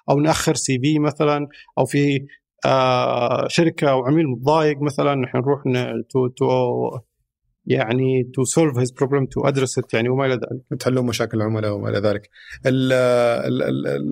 أو 0.09 0.20
نأخر 0.20 0.55
CV 0.56 1.00
مثلا 0.99 1.47
أو 1.78 1.86
في 1.86 2.26
آه 2.66 3.47
شركة 3.47 3.91
أو 3.91 4.05
عميل 4.05 4.28
متضايق 4.28 4.82
مثلا 4.82 5.16
نحن 5.16 5.38
نروح 5.38 5.64
to 6.10 6.28
to 6.28 6.46
يعني 7.66 8.32
to 8.36 8.44
solve 8.44 8.78
his 8.78 8.91
problem 8.91 9.26
to 9.26 9.41
address 9.41 9.80
يعني 9.93 10.09
وما 10.09 10.26
إلى 10.26 10.34
ذلك. 10.34 10.80
تحلون 10.80 11.05
مشاكل 11.05 11.38
العملاء 11.38 11.74
وما 11.74 11.89
إلى 11.89 11.99
ذلك. 11.99 12.30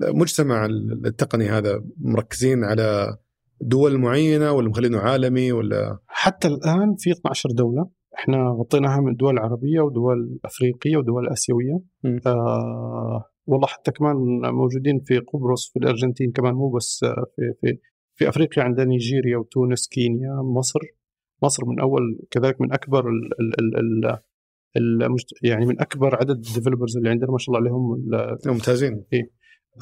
المجتمع 0.08 0.66
التقني 1.06 1.48
هذا 1.48 1.84
مركزين 2.00 2.64
على 2.64 3.16
دول 3.62 3.98
معينة 3.98 4.52
ولا 4.52 4.68
مخلينه 4.68 4.98
عالمي 4.98 5.52
ولا؟ 5.52 5.98
حتى 6.06 6.48
الآن 6.48 6.94
في 6.98 7.10
12 7.10 7.48
دولة. 7.50 7.88
إحنا 8.14 8.56
غطيناها 8.60 9.00
من 9.00 9.14
دول 9.14 9.38
عربية 9.38 9.80
ودول 9.80 10.38
أفريقية 10.44 10.96
ودول 10.96 11.28
آسيوية. 11.28 11.80
آه 12.26 13.24
والله 13.46 13.66
حتى 13.66 13.90
كمان 13.90 14.16
موجودين 14.54 15.00
في 15.00 15.18
قبرص 15.18 15.70
في 15.72 15.78
الأرجنتين 15.78 16.32
كمان 16.32 16.54
مو 16.54 16.70
بس 16.70 17.04
في 17.36 17.52
في 17.60 17.78
في 18.14 18.28
أفريقيا 18.28 18.62
عندنا 18.64 18.84
نيجيريا 18.84 19.36
وتونس 19.36 19.88
كينيا 19.88 20.34
مصر. 20.58 20.80
مصر 21.42 21.64
من 21.66 21.80
أول 21.80 22.18
كذلك 22.30 22.60
من 22.60 22.72
أكبر 22.72 23.08
ال 23.08 23.30
ال 23.60 23.78
ال 23.78 24.18
المجت... 24.76 25.26
يعني 25.42 25.66
من 25.66 25.80
أكبر 25.80 26.16
عدد 26.16 26.30
ال 26.30 26.36
developers 26.36 26.96
اللي 26.96 27.08
عندنا 27.10 27.30
ما 27.30 27.38
شاء 27.38 27.56
الله 27.56 27.68
عليهم 27.68 28.04
ممتازين. 28.46 29.04
إيه. 29.12 29.30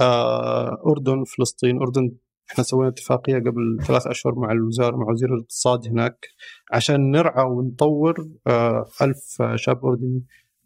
آه 0.01 0.83
أردن 0.87 1.25
فلسطين 1.25 1.77
أردن 1.77 2.13
إحنا 2.51 2.65
سوينا 2.65 2.89
اتفاقية 2.89 3.35
قبل 3.39 3.79
ثلاث 3.87 4.07
أشهر 4.07 4.35
مع 4.35 4.53
الوزاره 4.53 4.97
مع 4.97 5.11
وزير 5.11 5.35
الاقتصاد 5.35 5.89
هناك 5.89 6.27
عشان 6.73 7.11
نرعى 7.11 7.45
ونطور 7.45 8.15
آه 8.47 8.85
ألف 9.03 9.43
شاب 9.55 9.85
أردني. 9.87 10.25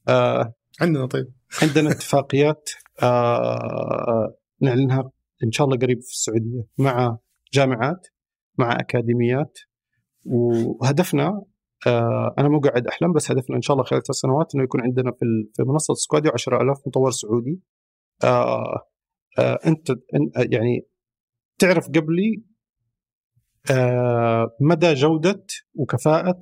آه 0.09 0.55
عندنا 0.81 1.07
طيب. 1.07 1.33
عندنا 1.63 1.91
اتفاقيات 1.91 2.71
آه 3.03 4.35
نعلنها 4.61 5.11
إن 5.45 5.53
شاء 5.53 5.67
الله 5.67 5.79
قريب 5.79 6.01
في 6.01 6.11
السعودية 6.11 6.65
مع 6.79 7.19
جامعات 7.53 8.07
مع 8.59 8.73
أكاديميات. 8.73 9.59
وهدفنا 10.25 11.43
آه 11.87 12.35
أنا 12.39 12.49
مو 12.49 12.61
قاعد 12.61 12.87
أحلم 12.87 13.13
بس 13.13 13.31
هدفنا 13.31 13.57
إن 13.57 13.63
شاء 13.63 13.75
الله 13.75 13.85
خلال 13.85 14.03
ثلاث 14.03 14.17
سنوات 14.17 14.55
إنه 14.55 14.65
يكون 14.65 14.81
عندنا 14.81 15.13
في 15.13 15.27
في 15.57 15.63
منصة 15.63 15.95
سكواديو 15.95 16.33
10000 16.33 16.79
مطور 16.87 17.11
سعودي. 17.11 17.61
آه 18.25 18.81
آه 19.39 19.59
أنت 19.67 19.89
يعني 20.37 20.87
تعرف 21.59 21.87
قبلي 21.89 22.43
آه 23.71 24.57
مدى 24.61 24.95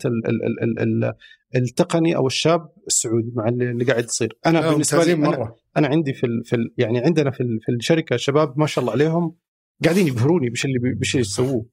ال 0.06 0.26
ال 0.26 0.62
ال 0.62 0.78
ال 0.80 1.14
التقني 1.56 2.16
أو 2.16 2.26
الشاب 2.26 2.72
السعودي 2.86 3.32
مع 3.34 3.48
اللي 3.48 3.84
قاعد 3.84 4.04
يصير. 4.04 4.38
أنا 4.46 4.70
بالنسبة 4.70 5.04
لي 5.04 5.14
مرة. 5.14 5.36
أنا, 5.36 5.54
أنا 5.76 5.88
عندي 5.88 6.12
في 6.12 6.26
ال 6.26 6.44
في 6.44 6.56
ال 6.56 6.74
يعني 6.78 6.98
عندنا 6.98 7.30
في 7.30 7.40
ال 7.40 7.58
في 7.62 7.72
الشركة 7.72 8.16
شباب 8.16 8.58
ما 8.58 8.66
شاء 8.66 8.82
الله 8.82 8.92
عليهم 8.92 9.36
قاعدين 9.84 10.06
يبهروني 10.06 10.50
بش 10.50 10.64
اللي 10.64 10.78
بش 11.00 11.14
اللي 11.14 11.20
يسووه. 11.20 11.66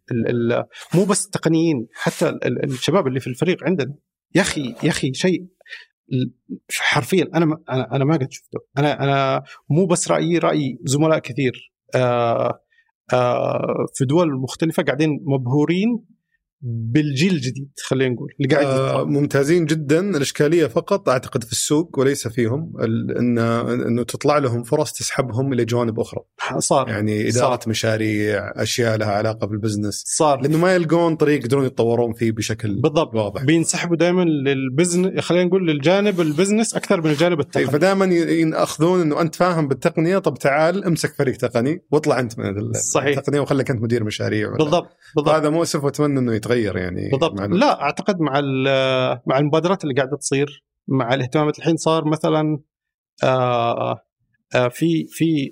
مو 0.95 1.05
بس 1.05 1.25
التقنيين 1.25 1.87
حتى 1.93 2.29
ال 2.29 2.63
الشباب 2.63 3.07
اللي 3.07 3.19
في 3.19 3.27
الفريق 3.27 3.63
عندنا. 3.63 3.95
يا 4.35 4.41
أخي 4.41 4.75
يا 4.83 4.89
أخي 4.89 5.13
شيء 5.13 5.45
حرفيا 6.71 7.29
أنا 7.35 7.57
أنا 7.69 7.95
أنا 7.95 8.05
ما 8.05 8.13
قد 8.13 8.31
شفته. 8.31 8.59
أنا 8.77 9.03
أنا 9.03 9.43
مو 9.69 9.85
بس 9.85 10.11
رأيي 10.11 10.37
رأي 10.37 10.77
زملاء 10.83 11.19
كثير. 11.19 11.73
آآ 11.95 12.59
في 13.93 14.05
دول 14.05 14.41
مختلفة 14.41 14.84
قاعدين 14.84 15.10
مبهورين 15.26 16.05
بالجيل 16.62 17.34
الجديد 17.34 17.72
خلينا 17.84 18.14
نقول 18.14 18.34
اللي 18.39 18.55
قاعد 18.55 18.66
آه 18.66 19.03
ممتازين 19.03 19.66
جدا. 19.66 19.99
الإشكالية 20.18 20.66
فقط 20.66 21.10
أعتقد 21.10 21.43
في 21.43 21.51
السوق 21.51 21.99
وليس 21.99 22.28
فيهم 22.28 22.74
ان 23.20 23.38
إنه 23.39 24.03
تطلع 24.03 24.38
لهم 24.38 24.64
فرص 24.64 24.91
تسحبهم 24.91 25.53
إلى 25.53 25.66
جوانب 25.66 25.99
أخرى. 25.99 26.22
صار 26.57 26.89
يعني 26.89 27.22
إدارة 27.22 27.60
صار. 27.60 27.60
مشاريع 27.68 28.53
أشياء 28.55 28.97
لها 28.97 29.12
علاقة 29.12 29.47
بال 29.47 29.59
business 29.59 30.03
صار. 30.07 30.41
لأنه 30.41 30.57
ما 30.57 30.76
يلقون 30.76 31.16
طريق 31.16 31.39
يقدرون 31.39 31.66
يتطورون 31.66 32.14
فيه 32.14 32.32
بشكل 32.32 32.82
بالضبط. 32.82 33.16
واضح. 33.16 33.43
بينسحبوا 33.43 33.95
دائما 33.95 34.22
لل 34.22 34.41
business 34.41 35.20
خلينا 35.20 35.43
نقول 35.43 35.68
للجانب 35.68 36.22
ال 36.22 36.28
business 36.28 36.76
أكثر 36.76 37.01
من 37.01 37.12
الجانب 37.12 37.39
التقني. 37.39 37.66
فدائما 37.66 38.05
ياخذون 38.05 39.01
إنه 39.01 39.22
أنت 39.22 39.36
فاهم 39.36 39.68
بالتقنية 39.68 40.18
طب 40.18 40.38
تعال 40.38 40.86
امسك 40.86 41.14
فريق 41.14 41.38
تقني 41.38 41.84
واطلع 41.91 42.20
أنت 42.20 42.39
من. 42.39 42.45
التقنية 42.95 43.39
وخليك 43.39 43.72
أنت 43.72 43.82
مدير 43.82 44.03
مشاريع. 44.03 44.49
بالضبط 44.57 44.89
بالضبط. 45.16 45.36
هذا 45.36 45.49
مؤسف 45.49 45.84
وأتمنى 45.84 46.20
إنه 46.20 46.34
يتغير. 46.34 46.49
يعني 46.78 47.10
بالضبط. 47.10 47.39
لا 47.39 47.82
أعتقد 47.82 48.20
مع 48.20 48.41
مع 49.28 49.39
المبادرات 49.39 49.84
اللي 49.84 49.95
قاعدة 49.95 50.18
تصير 50.18 50.64
مع 50.88 51.14
الاهتمامات 51.14 51.60
الحين 51.60 51.78
صار 51.78 52.06
مثلا 52.06 52.60
آآ 53.24 53.97
آآ 54.56 54.70
في 54.70 55.06
في 55.10 55.52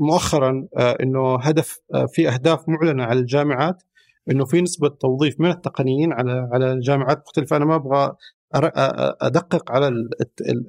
مؤخرا 0.00 0.66
إنه 0.78 1.36
هدف 1.40 1.78
في 2.12 2.28
أهداف 2.28 2.68
معلنة 2.68 3.04
على 3.04 3.18
الجامعات 3.20 3.82
إنه 4.30 4.44
في 4.44 4.62
نسبة 4.62 4.88
توظيف 4.88 5.40
من 5.40 5.50
التقنيين 5.50 6.12
على 6.12 6.48
على 6.52 6.72
الجامعات 6.72 7.22
مختلفه 7.26 7.56
أنا 7.56 7.64
ما 7.64 7.74
أبغى 7.74 8.12
أدقق 8.54 9.72
على 9.72 10.08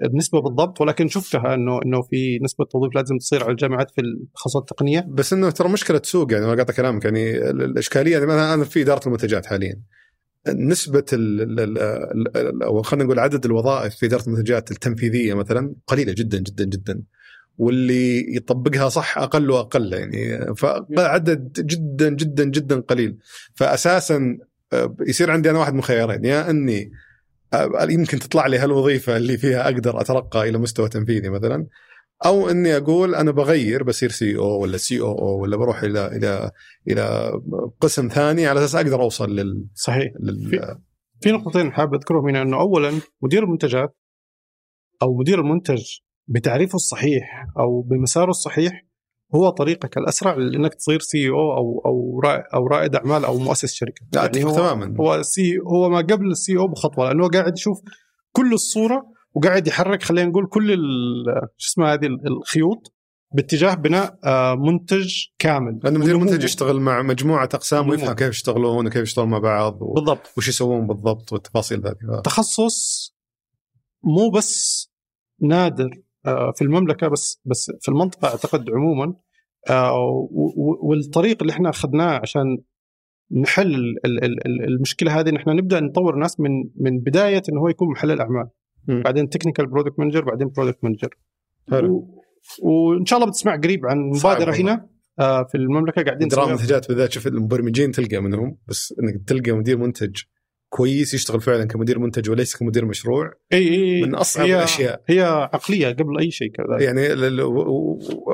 النسبة 0.06 0.42
بالضبط 0.42 0.82
ولكن 0.82 1.08
شفتها 1.08 1.54
انه 1.54 1.80
إنه 1.86 2.02
في 2.02 2.40
نسبة 2.44 2.66
توظيف 2.66 2.96
لازم 2.96 3.18
تصير 3.18 3.44
على 3.44 3.52
الجامعات 3.52 3.92
في 3.92 4.02
التخصصات 4.02 4.62
التقنية. 4.62 5.06
بس 5.10 5.34
إنه 5.34 5.50
ترى 5.50 5.70
مشكلة 5.70 6.02
سوق 6.04 6.34
يعني 6.34 6.46
أنا 6.46 6.56
قاطع 6.56 6.74
كلامك 6.74 7.06
يعني 7.06 7.50
الإشكالية 7.50 8.12
يعني 8.12 8.26
مثلا 8.26 8.54
أنا 8.54 8.64
في 8.64 8.82
إدارة 8.82 9.08
المنتجات 9.08 9.46
حاليا. 9.46 9.82
نسبة 10.48 11.06
أو 12.64 12.82
خلينا 12.82 13.06
نقول 13.06 13.20
عدد 13.20 13.46
الوظائف 13.46 13.96
في 13.96 14.06
إدارة 14.06 14.24
المنتجات 14.28 14.72
التنفيذية 14.72 15.34
مثلا 15.34 15.76
قليلة 15.88 16.14
جدا 16.14 16.38
جدا 16.38 16.66
جدا. 16.66 17.04
واللي 17.58 18.36
يطبقها 18.36 18.90
صح 18.90 19.18
أقل 19.18 19.52
وأقل 19.52 19.94
يعني 19.94 20.56
فعدد 20.56 21.52
جدا 21.60 22.10
جدا 22.10 22.44
جدا 22.44 22.80
قليل. 22.80 23.18
فاساسا 23.56 24.38
آه، 24.74 24.96
يصير 25.08 25.32
عندي 25.32 25.50
أنا 25.50 25.60
واحد 25.60 25.74
من 25.74 25.82
خيارين 25.82 26.26
يا 26.26 26.50
إني 26.50 26.92
يمكن 27.90 28.20
تطلع 28.20 28.48
لي 28.48 28.58
هالوظيفة 28.58 29.18
اللي 29.18 29.38
فيها 29.38 29.66
أقدر 29.66 30.02
أترقى 30.02 30.50
إلى 30.50 30.58
مستوى 30.58 30.90
تنفيذي 30.90 31.30
مثلا؟ 31.30 31.68
أو 32.26 32.50
إني 32.50 32.78
أقول 32.78 33.16
أنا 33.16 33.32
بغير 33.32 33.84
بصير 33.84 34.10
CEO 34.10 34.22
ولا 34.22 34.30
CO 34.30 34.38
أو 34.38 35.42
ولا 35.42 35.58
بروح 35.58 35.84
إلى 35.84 36.08
إلى 36.08 36.52
إلى 36.88 37.32
قسم 37.82 38.08
ثاني 38.08 38.48
على 38.48 38.60
أساس 38.60 38.76
أقدر 38.76 39.02
أوصل 39.02 39.36
لل 39.36 39.68
صحيح. 39.74 40.14
لل... 40.20 40.50
في, 40.50 40.78
في 41.22 41.32
نقطتين 41.32 41.72
حاب 41.72 41.94
أذكرهم 41.94 42.30
هنا 42.30 42.42
إنه 42.42 42.60
اولا 42.60 43.02
مدير 43.22 43.44
المنتجات 43.44 43.98
أو 45.02 45.18
مدير 45.18 45.40
المنتج 45.40 45.84
بتعريفه 46.28 46.76
الصحيح 46.76 47.46
أو 47.60 47.82
بمساره 47.82 48.30
الصحيح 48.30 48.86
هو 49.36 49.50
طريقك 49.50 49.98
الأسرع 49.98 50.34
لأنك 50.34 50.74
تصير 50.74 51.00
CEO 51.00 51.30
أو 51.30 51.58
أو 51.58 52.68
رائد 52.68 52.96
أعمال 52.96 53.26
أو 53.26 53.38
مؤسس 53.38 53.74
شركة. 53.74 54.06
لا 54.14 54.22
يعني 54.22 54.44
هو 54.44 54.56
تماما. 54.56 54.96
هو 55.00 55.22
C 55.22 55.58
هو 55.58 55.90
ما 55.90 55.98
قبل 55.98 56.32
ال 56.32 56.58
CEO 56.58 56.68
بخطوة 56.68 57.08
لأنه 57.08 57.30
قاعد 57.30 57.58
يشوف 57.58 57.82
كل 58.32 58.54
الصورة 58.54 59.06
وقاعد 59.34 59.68
يحرك 59.68 60.04
خلينا 60.04 60.30
نقول 60.30 60.48
كل 60.48 60.78
شو 61.58 61.72
اسمه 61.72 61.94
هذه 61.94 62.06
الخيوط 62.06 62.96
باتجاه 63.36 63.74
بناء 63.74 64.20
آه، 64.24 64.56
منتج 64.56 65.26
كامل. 65.40 65.80
لأنه 65.84 66.00
مدير 66.00 66.16
المنتج 66.16 66.44
يشتغل 66.44 66.80
مع 66.80 67.02
مجموعة 67.02 67.50
أقسام 67.54 67.90
ويفهم 67.90 68.14
كيف 68.14 68.30
يشتغلون 68.30 68.88
وكيف 68.88 69.02
يشتغلون 69.02 69.32
مع 69.32 69.40
بعض 69.40 69.82
و... 69.82 69.94
بالضبط. 69.94 70.34
وش 70.38 70.48
يسوون 70.48 70.88
بالضبط 70.88 71.34
والتفاصيل 71.34 71.82
ذاتي 71.82 72.22
تخصص 72.24 73.12
مو 74.04 74.30
بس 74.30 74.86
نادر 75.42 76.05
في 76.56 76.62
المملكة 76.62 77.08
بس 77.08 77.42
بس 77.46 77.72
في 77.82 77.90
المنطقة 77.90 78.28
أعتقد 78.28 78.70
عموما 78.72 79.14
آه، 79.70 79.94
والطريق 80.84 81.38
اللي 81.42 81.54
إحنا 81.54 81.70
أخذناه 81.70 82.20
عشان 82.20 82.58
نحل 83.42 83.96
المشكلة 84.68 85.20
هذه 85.20 85.30
إن 85.30 85.36
إحنا 85.36 85.54
نبدأ 85.54 85.80
نطور 85.80 86.16
ناس 86.16 86.40
من 86.40 86.50
من 86.76 87.00
بداية 87.00 87.44
انه 87.50 87.62
هو 87.62 87.70
يكون 87.70 87.92
محلل 87.92 88.22
أعمال. 88.22 88.48
بعدين 88.88 89.30
technical 89.30 89.68
product 89.68 90.00
manager 90.00 90.24
بعدين 90.26 90.48
product 90.58 90.84
manager 90.84 91.10
وإن 92.64 93.06
شاء 93.06 93.20
الله 93.20 93.30
بتسمع 93.30 93.56
قريب 93.56 93.86
عن 93.86 93.98
مبادرة 93.98 94.56
هنا 94.56 94.88
آه 95.20 95.44
في 95.44 95.56
المملكة 95.56 96.04
قاعدين 96.04 96.28
درام 96.28 96.50
منتجات 96.50 96.88
بالذات. 96.88 97.12
شوف 97.12 97.28
المبرمجين 97.28 97.92
تلقى 97.92 98.20
منهم 98.20 98.58
بس 98.68 98.94
إنك 99.04 99.28
تلقى 99.28 99.52
مدير 99.52 99.78
منتج 99.78 100.22
كويس 100.76 101.14
يشتغل 101.14 101.42
فعلا 101.42 101.66
كمدير 101.66 102.00
منتج 102.00 102.30
وليس 102.30 102.56
كمدير 102.56 102.86
مشروع. 102.86 103.34
إي 103.54 103.70
إي 103.70 104.02
من 104.02 104.16
أصعب 104.16 104.46
هي 104.46 104.56
الأشياء. 104.56 105.02
هي 105.08 105.22
عقلية 105.54 105.88
قبل 105.88 106.20
أي 106.20 106.32
شيء 106.32 106.52
كذا. 106.52 106.84
يعني 106.84 107.02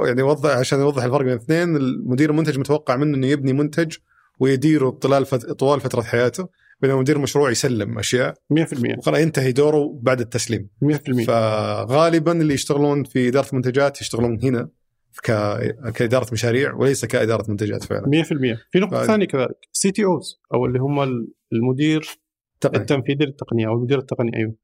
يعني 0.06 0.22
وضح 0.22 0.50
عشان 0.50 0.80
نوضح 0.80 1.04
الفرق 1.04 1.22
بين 1.22 1.34
الاثنين 1.34 1.76
المدير 1.76 2.30
المنتج 2.30 2.60
متوقع 2.60 2.96
منه 2.96 3.18
إنه 3.18 3.28
يبني 3.28 3.54
منتج 3.54 3.96
ويديره 4.40 4.90
طوال 4.90 5.26
طوال 5.58 5.80
فترة 5.82 6.02
حياته 6.02 6.48
بينما 6.82 7.00
مدير 7.00 7.18
مشروع 7.18 7.52
يسلم 7.52 8.00
أشياء 8.00 8.34
100% 8.54 8.98
وخلاص 8.98 9.20
ينتهي 9.20 9.52
دوره 9.52 10.00
بعد 10.02 10.22
التسليم. 10.22 10.70
100% 10.86 11.26
فغالبا 11.28 12.32
اللي 12.32 12.54
يشتغلون 12.54 13.04
في 13.04 13.28
إدارة 13.28 13.50
المنتجات 13.50 14.02
يشتغلون 14.02 14.40
هنا 14.44 14.70
ك... 15.24 15.32
كإدارة 15.96 16.28
مشاريع 16.34 16.74
وليس 16.74 17.06
كإدارة 17.06 17.46
منتجات 17.50 17.84
فعلا. 17.84 18.24
100% 18.24 18.28
في 18.72 18.80
نقطة 18.80 19.04
ف... 19.04 19.06
ثانية 19.08 19.26
كذلك 19.26 19.58
CTOs 19.72 20.42
أو 20.54 20.66
اللي 20.66 20.80
هم 20.80 21.28
المدير. 21.54 22.22
التنفيذي 22.66 23.26
للتقنيه 23.26 23.68
أو 23.68 23.74
المدير 23.74 23.98
التقني 23.98 24.32
أيوه. 24.38 24.56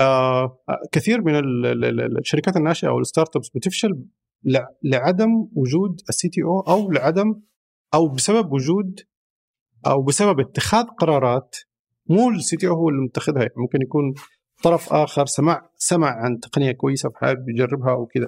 آه 0.00 0.58
كثير 0.92 1.22
من 1.22 1.32
الشركات 2.18 2.56
الناشئة 2.56 2.88
أو 2.88 2.98
ال 2.98 3.36
startups 3.36 3.48
بتفشل 3.48 4.04
لعدم 4.82 5.48
وجود 5.52 6.00
ال 6.08 6.28
CTO 6.28 6.42
أو 6.42 6.90
لعدم 6.90 7.40
أو 7.94 8.08
بسبب 8.08 8.52
وجود 8.52 9.00
أو 9.86 10.02
بسبب 10.02 10.40
اتخاذ 10.40 10.84
قرارات 10.84 11.56
مو 12.10 12.30
ال 12.30 12.56
CTO 12.56 12.74
هو 12.74 12.88
اللي 12.88 13.00
متخذها. 13.02 13.42
يعني 13.42 13.54
ممكن 13.56 13.82
يكون 13.82 14.14
طرف 14.62 14.92
آخر 14.92 15.26
سمع 15.26 15.70
سمع 15.76 16.08
عن 16.08 16.40
تقنية 16.40 16.72
كويسة 16.72 17.08
فحابب 17.08 17.48
يجربها 17.48 17.92
وكذا 17.92 18.26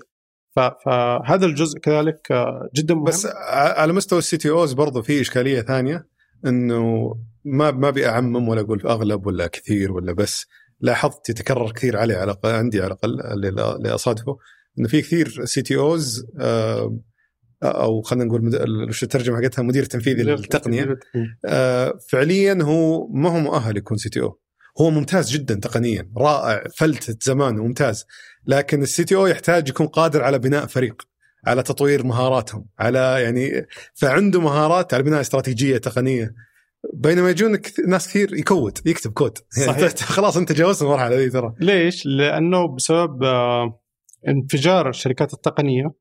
فهذا 0.56 1.46
الجزء 1.46 1.78
كذلك 1.78 2.32
جدا 2.76 2.94
مهم. 2.94 3.04
بس 3.04 3.26
على 3.76 3.92
مستوى 3.92 4.18
ال 4.18 4.36
CTOs 4.36 4.72
برضه 4.72 5.02
في 5.02 5.20
إشكالية 5.20 5.60
ثانية 5.60 6.08
إنه 6.46 7.14
ما 7.46 7.70
ما 7.70 7.88
ابي 7.88 8.08
اعمم 8.08 8.48
ولا 8.48 8.60
أقول 8.60 8.86
أغلب 8.86 9.26
ولا 9.26 9.46
كثير 9.46 9.92
ولا 9.92 10.12
بس. 10.12 10.46
لاحظت 10.80 11.28
يتكرر 11.28 11.72
كثير 11.72 11.96
علي 11.96 12.14
على 12.14 12.36
عندي 12.44 12.80
على 12.80 12.96
الأقل 13.04 13.46
اللي 13.46 13.94
أصادفه 13.94 14.36
إنه 14.78 14.88
في 14.88 15.02
كثير 15.02 15.44
CTOs 15.44 16.26
أو 17.62 18.02
خلينا 18.02 18.24
نقول 18.24 18.88
وش 18.88 19.02
الترجمة 19.02 19.36
حقتها؟ 19.42 19.62
مدير 19.62 19.84
تنفيذي 19.84 20.22
للتقنية. 20.22 20.98
آه، 21.44 21.98
فعليا 22.10 22.58
هو 22.62 23.08
ما 23.08 23.30
هو 23.30 23.38
مؤهل 23.38 23.76
يكون 23.76 23.96
CTO. 23.96 24.40
هو 24.80 24.90
ممتاز 24.90 25.30
جدا 25.30 25.54
تقنيا 25.54 26.10
رائع 26.16 26.64
فلتة 26.76 27.16
زمان 27.22 27.54
ممتاز 27.54 28.04
لكن 28.46 28.82
ال 28.82 29.04
CTO 29.04 29.26
يحتاج 29.26 29.68
يكون 29.68 29.86
قادر 29.86 30.22
على 30.22 30.38
بناء 30.38 30.66
فريق 30.66 31.02
على 31.46 31.62
تطوير 31.62 32.06
مهاراتهم 32.06 32.66
على 32.78 32.98
يعني 32.98 33.66
فعنده 33.94 34.40
مهارات 34.40 34.94
على 34.94 35.02
بناء 35.02 35.20
استراتيجية 35.20 35.78
تقنية. 35.78 36.34
بينما 36.94 37.30
يجون 37.30 37.56
كث- 37.56 37.80
ناس 37.88 38.08
كثير 38.08 38.34
يكود 38.34 38.78
يكتب 38.86 39.12
كود 39.12 39.38
يعني 39.58 39.72
صحيح. 39.72 39.94
خلاص 40.16 40.36
انت 40.36 40.52
تجاوزت 40.52 40.82
المرحلة 40.82 41.16
ذي 41.16 41.30
ترى 41.30 41.54
ليش؟ 41.60 42.06
لأنه 42.06 42.74
بسبب 42.76 43.22
آه، 43.22 43.80
انفجار 44.28 44.88
الشركات 44.88 45.34
التقنية 45.34 45.92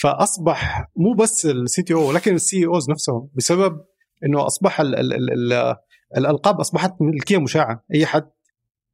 فأصبح 0.00 0.88
مو 0.96 1.12
بس 1.14 1.46
ال 1.46 1.82
CTO 1.82 2.08
ولكن 2.08 2.34
ال 2.34 2.66
CEOs 2.66 2.90
نفسهم 2.90 3.28
بسبب 3.34 3.80
إنه 4.26 4.46
أصبح 4.46 4.80
ال 4.80 4.94
ال 4.94 5.12
ال 5.14 5.52
ال 5.52 5.76
الألقاب 6.16 6.60
أصبحت 6.60 6.94
ملكية 7.00 7.38
مشاعه 7.38 7.84
أي 7.94 8.06
حد 8.06 8.30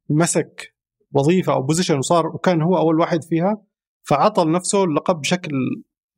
مسك 0.09 0.73
وظيفة 1.11 1.53
أو 1.53 1.61
position 1.61 1.97
وصار 1.97 2.27
وكان 2.27 2.61
هو 2.61 2.77
أول 2.77 2.99
واحد 2.99 3.23
فيها 3.23 3.61
فعطى 4.03 4.43
لنفسه 4.45 4.83
اللقب 4.83 5.21
بشكل 5.21 5.51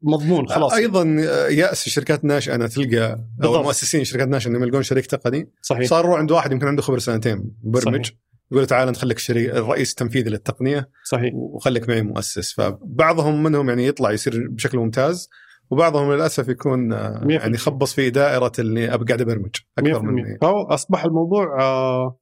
مضمون 0.03 0.47
خلاص. 0.47 0.73
أيضا 0.73 1.03
يأس 1.49 1.87
الشركات 1.87 2.23
الناشئه 2.23 2.55
أنا 2.55 2.67
تلقى 2.67 3.25
أو. 3.43 3.55
المؤسسين 3.55 4.01
الشركات 4.01 4.25
الناشئه 4.25 4.49
إنهم 4.49 4.63
يلقون 4.63 4.83
شريك 4.83 5.05
تقني. 5.05 5.51
صحيح. 5.61 5.89
صار 5.89 6.05
يروح 6.05 6.19
عند 6.19 6.31
واحد 6.31 6.51
يمكن 6.51 6.67
عنده 6.67 6.81
خبرة 6.81 6.99
سنتين 6.99 7.55
برمج 7.63 8.05
صحيح. 8.05 8.17
يقول 8.51 8.65
تعال 8.65 8.89
نخليك 8.89 9.19
شريك 9.19 9.49
الرئيس 9.49 9.91
التنفيذي 9.91 10.29
للتقنية 10.29 10.89
صحيح. 11.03 11.33
وخليك 11.33 11.89
معي 11.89 12.01
مؤسس. 12.01 12.53
فبعضهم 12.53 13.43
منهم 13.43 13.69
يعني 13.69 13.87
يطلع 13.87 14.11
يصير 14.11 14.47
بشكل 14.49 14.77
ممتاز 14.77 15.29
وبعضهم 15.71 16.13
للأسف 16.13 16.47
يكون 16.47 16.93
آه، 16.93 17.27
يعني 17.29 17.57
خبص 17.57 17.93
في 17.93 18.09
دائرة 18.09 18.51
اللي 18.59 18.93
ابى 18.93 19.05
قاعد 19.05 19.21
ابرمج 19.21 19.55
أكثر 19.77 20.01
من 20.01 20.35
100% 20.35 20.37
فهو 20.41 20.63
أصبح 20.63 21.05
الموضوع 21.05 21.61
آه، 21.61 22.19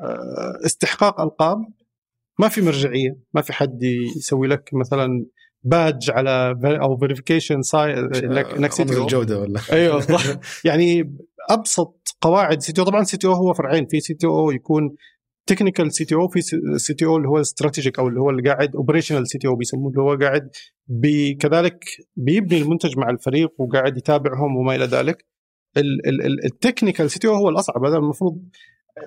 آه، 0.00 0.66
استحقاق 0.66 1.20
ألقاب. 1.20 1.58
ما 2.38 2.48
في 2.48 2.60
مرجعية 2.60 3.18
ما 3.34 3.42
في 3.42 3.52
حد 3.52 3.82
يسوي 4.16 4.48
لك 4.48 4.70
مثلا 4.72 5.26
badge 5.66 6.10
على 6.10 6.54
ver- 6.62 6.82
أو 6.82 6.96
verification 6.96 7.60
انك 7.74 8.72
CTO 8.72 9.02
الجودة 9.02 9.40
ولا 9.40 9.60
أيوه 9.72 10.00
صح. 10.16 10.22
يعني 10.64 11.16
أبسط 11.50 12.16
قواعد 12.20 12.60
سي 12.62 12.72
تي 12.72 12.80
أو 12.80 12.86
طبعا 12.86 13.04
سي 13.04 13.16
تي 13.16 13.26
أو 13.26 13.32
هو 13.32 13.54
فرعين. 13.54 13.86
في 13.86 14.00
سي 14.00 14.14
تي 14.14 14.26
أو 14.26 14.50
يكون 14.50 14.94
تكنيكال 15.46 15.92
سي 15.92 16.04
تي 16.04 16.14
أو 16.14 16.28
في 16.28 16.40
سي 16.76 16.94
تي 16.94 17.04
أو 17.04 17.16
اللي 17.16 17.28
هو 17.28 17.40
strategic 17.40 17.98
أو 17.98 18.08
اللي 18.08 18.20
هو 18.20 18.30
اللي 18.30 18.50
قاعد 18.50 18.76
operational 18.76 19.28
CTO 19.28 19.54
بيسموه 19.56 19.90
اللي 19.90 20.02
هو 20.02 20.14
قاعد 20.16 20.50
بي 20.86 21.34
كذلك 21.34 21.84
بيبني 22.16 22.62
المنتج 22.62 22.98
مع 22.98 23.10
الفريق 23.10 23.52
وقاعد 23.58 23.96
يتابعهم 23.96 24.56
وما 24.56 24.74
إلى 24.74 24.84
ذلك. 24.84 25.24
ال 26.44 26.51
technical 26.51 27.10
CTO 27.10 27.34
هو 27.34 27.48
الأصعب. 27.48 27.84
هذا 27.84 27.96
المفروض 27.96 28.42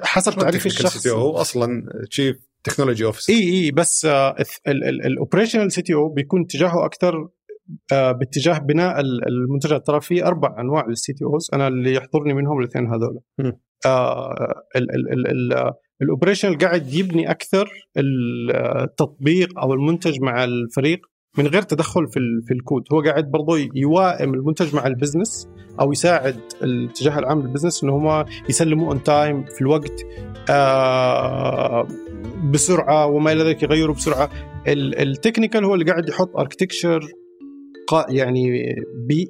حسب 0.04 0.32
تعريف 0.32 0.66
الشخص. 0.66 1.08
هو 1.08 1.32
أصلا 1.38 1.84
chief 2.10 2.49
technology 2.64 3.06
office 3.06 3.30
إي 3.30 3.36
إي 3.54 3.72
بس 3.72 4.06
آه، 4.06 4.36
ال 5.06 5.11
operational 5.11 5.72
CTO 5.72 6.10
بيكون 6.10 6.42
اتجاهه 6.42 6.86
أكثر 6.86 7.30
آه، 7.92 8.12
باتجاه 8.12 8.58
بناء 8.58 9.00
ال- 9.00 9.28
المنتجات 9.28 9.88
ترى 9.88 10.02
في 10.02 10.26
أربع 10.26 10.56
أنواع 10.62 10.86
لل 10.88 11.14
CTOs. 11.14 11.50
أنا 11.54 11.68
اللي 11.68 11.94
يحضرني 11.94 12.34
منهم 12.34 12.60
الاثنين 12.60 12.88
هذول. 12.88 13.20
ال 16.02 16.06
operational 16.06 16.58
قاعد 16.58 16.94
يبني 16.94 17.32
أكثر 17.32 17.70
التطبيق 17.98 19.60
أو 19.60 19.74
المنتج 19.74 20.22
مع 20.22 20.44
الفريق 20.44 21.00
من 21.38 21.48
غير 21.48 21.62
تدخل 21.62 22.08
في 22.08 22.20
في 22.48 22.54
الكود. 22.54 22.84
هو 22.94 23.02
قاعد 23.02 23.32
برضو 23.32 23.56
يوائم 23.76 24.34
المنتج 24.34 24.76
مع 24.76 24.88
ال 24.88 24.95
business 24.95 25.50
أو 25.80 25.92
يساعد 25.92 26.40
الاتجاه 26.64 27.20
العام 27.20 27.42
لل 27.42 27.50
business 27.50 27.84
إنه 27.84 27.96
هم 27.96 28.26
يسلموا 28.50 28.88
on 28.94 29.04
time 29.04 29.46
في 29.46 29.62
الوقت. 29.62 30.06
آه 30.50 31.88
بسرعة 32.52 33.08
وما 33.08 33.32
إلى 33.32 33.44
ذلك 33.44 33.64
يغيروا 33.64 33.96
بسرعة. 33.96 34.30
ال- 34.68 35.00
ال 35.00 35.06
technical 35.06 35.66
هو 35.66 35.74
اللي 35.74 35.86
قاعد 35.86 36.10
يحط 36.10 36.36
architecture 36.38 37.00
يعني 38.10 38.76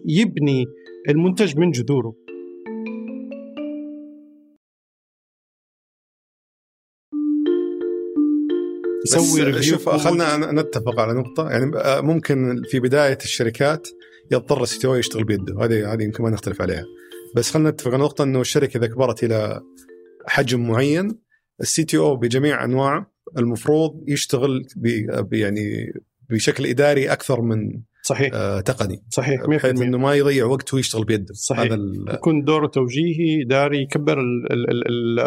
يبني 0.05 0.65
المنتج 1.09 1.57
من 1.57 1.71
جذوره. 1.71 2.13
يسوي 9.05 9.43
review 9.43 9.61
شوف 9.61 9.89
خلينا 9.89 10.37
ن- 10.37 10.59
نتفق 10.59 10.99
على 10.99 11.13
نقطة. 11.13 11.49
يعني 11.49 11.77
آه، 11.77 12.01
ممكن 12.01 12.61
في 12.69 12.79
بداية 12.79 13.17
الشركات 13.23 13.87
يضطر 14.31 14.63
ال 14.63 14.75
C 14.75 14.87
يشتغل 14.87 15.23
بيده. 15.23 15.65
هذه 15.65 15.93
هذه 15.93 16.03
يمكن 16.03 16.23
ما 16.23 16.29
نختلف 16.29 16.61
عليها. 16.61 16.83
بس 17.35 17.51
خلينا 17.51 17.69
نتفق 17.69 17.93
على 17.93 18.03
نقطة 18.03 18.23
إنه 18.23 18.41
الشركة 18.41 18.77
إذا 18.77 18.87
كبرت 18.87 19.23
إلى 19.23 19.61
حجم 20.27 20.67
معين 20.67 21.28
ال 21.61 21.83
CTO 21.83 22.15
بجميع 22.15 22.63
انواعه 22.63 23.11
المفروض 23.37 24.03
يشتغل 24.07 24.65
يعني 25.31 25.93
بشكل 26.29 26.65
إداري 26.65 27.11
أكثر 27.11 27.41
من 27.41 27.81
صحيح 28.03 28.31
آه، 28.33 28.59
تقني 28.59 29.03
صحيح 29.09 29.41
100% 29.41 29.45
بحيث 29.45 29.81
إنه 29.81 29.97
ما 29.97 30.15
يضيع 30.15 30.45
وقت 30.45 30.73
ويشتغل 30.73 31.05
بيده 31.05 31.33
صحيح. 31.33 31.59
هذا 31.59 31.77
يكون 32.13 32.43
دوره 32.43 32.67
توجيهي 32.67 33.43
إداري 33.45 33.81
يكبر 33.81 34.19
ال 34.19 34.53
ال 34.53 34.87
ال 34.87 35.19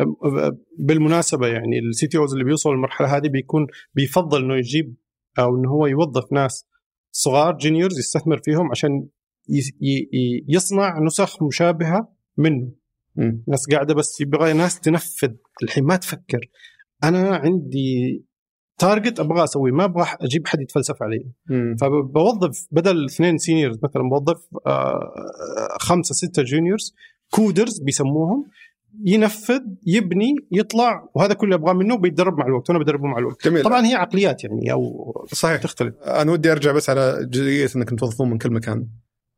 ال 0.00 0.58
بالمناسبة 0.78 1.46
يعني 1.46 1.78
ال 1.78 2.06
CTOs 2.06 2.32
اللي 2.32 2.44
بيوصلوا 2.44 2.74
للمرحلة 2.74 3.16
هذه 3.16 3.28
بيكون 3.28 3.66
بيفضل 3.94 4.44
إنه 4.44 4.56
يجيب 4.56 4.94
أو 5.38 5.56
إنه 5.56 5.70
هو 5.70 5.86
يوظف 5.86 6.32
ناس 6.32 6.66
صغار 7.12 7.56
juniors 7.56 7.98
يستثمر 7.98 8.40
فيهم 8.44 8.70
عشان 8.70 9.06
يصنع 10.48 10.98
نسخ 11.00 11.42
مشابهة 11.42 12.14
منه. 12.36 12.72
ناس 13.48 13.70
قاعدة 13.72 13.94
بس 13.94 14.20
يبغى 14.20 14.52
ناس 14.52 14.80
تنفذ. 14.80 15.32
الحين 15.62 15.84
ما 15.84 15.96
تفكر. 15.96 16.40
أنا 17.04 17.36
عندي 17.36 18.24
target 18.78 19.20
أبغى 19.20 19.44
أسويه. 19.44 19.72
ما 19.72 19.84
أبغى 19.84 20.06
أجيب 20.20 20.46
حد 20.46 20.60
يتفلسف 20.60 21.02
علي. 21.02 21.32
مم. 21.50 21.76
فبوظف 21.80 22.66
بدل 22.70 23.04
اثنين 23.04 23.38
seniors 23.38 23.78
مثلا 23.82 24.02
بوظف 24.02 24.40
آه، 24.66 25.78
خمسة 25.80 26.14
ستة 26.14 26.42
juniors 26.42 26.94
coders 27.30 27.80
بيسموهم. 27.80 28.44
ينفذ 29.04 29.60
يبني 29.86 30.34
يطلع. 30.52 31.08
وهذا 31.14 31.34
كله 31.34 31.56
أبغاه 31.56 31.72
منه 31.72 31.96
بيتدرب 31.96 32.38
مع 32.38 32.46
الوقت. 32.46 32.70
وأنا 32.70 32.82
بدربه 32.82 33.06
مع 33.06 33.18
الوقت. 33.18 33.44
جميل. 33.44 33.62
طبعا 33.62 33.86
هي 33.86 33.94
عقليات 33.94 34.44
يعني 34.44 34.72
أو 34.72 35.12
صحيح. 35.32 35.62
تختلف. 35.62 35.94
أنا 36.02 36.32
ودي 36.32 36.52
أرجع 36.52 36.72
بس 36.72 36.90
على 36.90 37.26
جزئية 37.30 37.68
انكم 37.76 37.96
توظفون 37.96 38.30
من 38.30 38.38
كل 38.38 38.52
مكان 38.52 38.88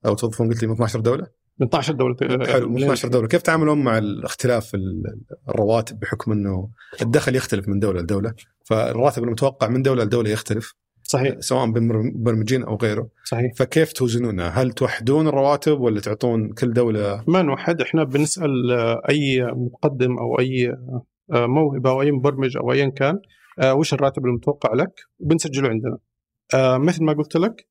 أو 0.06 0.14
توظفون 0.14 0.48
قلت 0.48 0.62
لي 0.62 0.68
من 0.68 0.74
12 0.74 1.00
دولة. 1.00 1.39
من 1.60 1.66
12 1.66 1.92
دولة 1.94 2.16
حلو 2.46 2.68
من 2.68 2.76
12 2.82 3.08
دولة. 3.08 3.28
كيف 3.28 3.42
تعاملون 3.42 3.84
مع 3.84 3.98
الاختلاف 3.98 4.74
ال- 4.74 5.20
الرواتب 5.48 5.98
بحكم 6.00 6.32
إنه 6.32 6.68
الدخل 7.02 7.36
يختلف 7.36 7.68
من 7.68 7.78
دولة 7.78 8.00
لدولة؟ 8.00 8.34
فالراتب 8.64 9.24
المتوقع 9.24 9.68
من 9.68 9.82
دولة 9.82 10.04
لدولة 10.04 10.30
يختلف 10.30 10.74
صحيح. 11.02 11.34
سواء 11.40 11.70
بمبرمجين 11.70 12.62
أو 12.62 12.76
غيره. 12.76 13.08
صحيح. 13.24 13.52
فكيف 13.56 13.92
توزنونها 13.92 14.48
هل 14.48 14.70
توحدون 14.72 15.28
الرواتب 15.28 15.80
ولا 15.80 16.00
تعطون 16.00 16.52
كل 16.52 16.72
دولة؟ 16.72 17.24
ما 17.26 17.42
نوحد 17.42 17.80
إحنا 17.80 18.04
بنسأل 18.04 18.72
آه، 18.72 19.02
أي 19.10 19.42
مقدم 19.42 20.18
أو 20.18 20.38
أي 20.38 20.68
آه، 21.32 21.46
موهبة 21.46 21.90
أو 21.90 22.02
أي 22.02 22.10
مبرمج 22.12 22.56
أو 22.56 22.72
ايا 22.72 22.88
كان 22.88 23.18
آه، 23.58 23.74
وش 23.74 23.94
الراتب 23.94 24.26
المتوقع 24.26 24.74
لك؟ 24.74 24.92
وبنسجله 25.18 25.68
عندنا. 25.68 25.98
آه، 26.54 26.78
مثل 26.78 27.04
ما 27.04 27.12
قلت 27.12 27.36
لك 27.36 27.66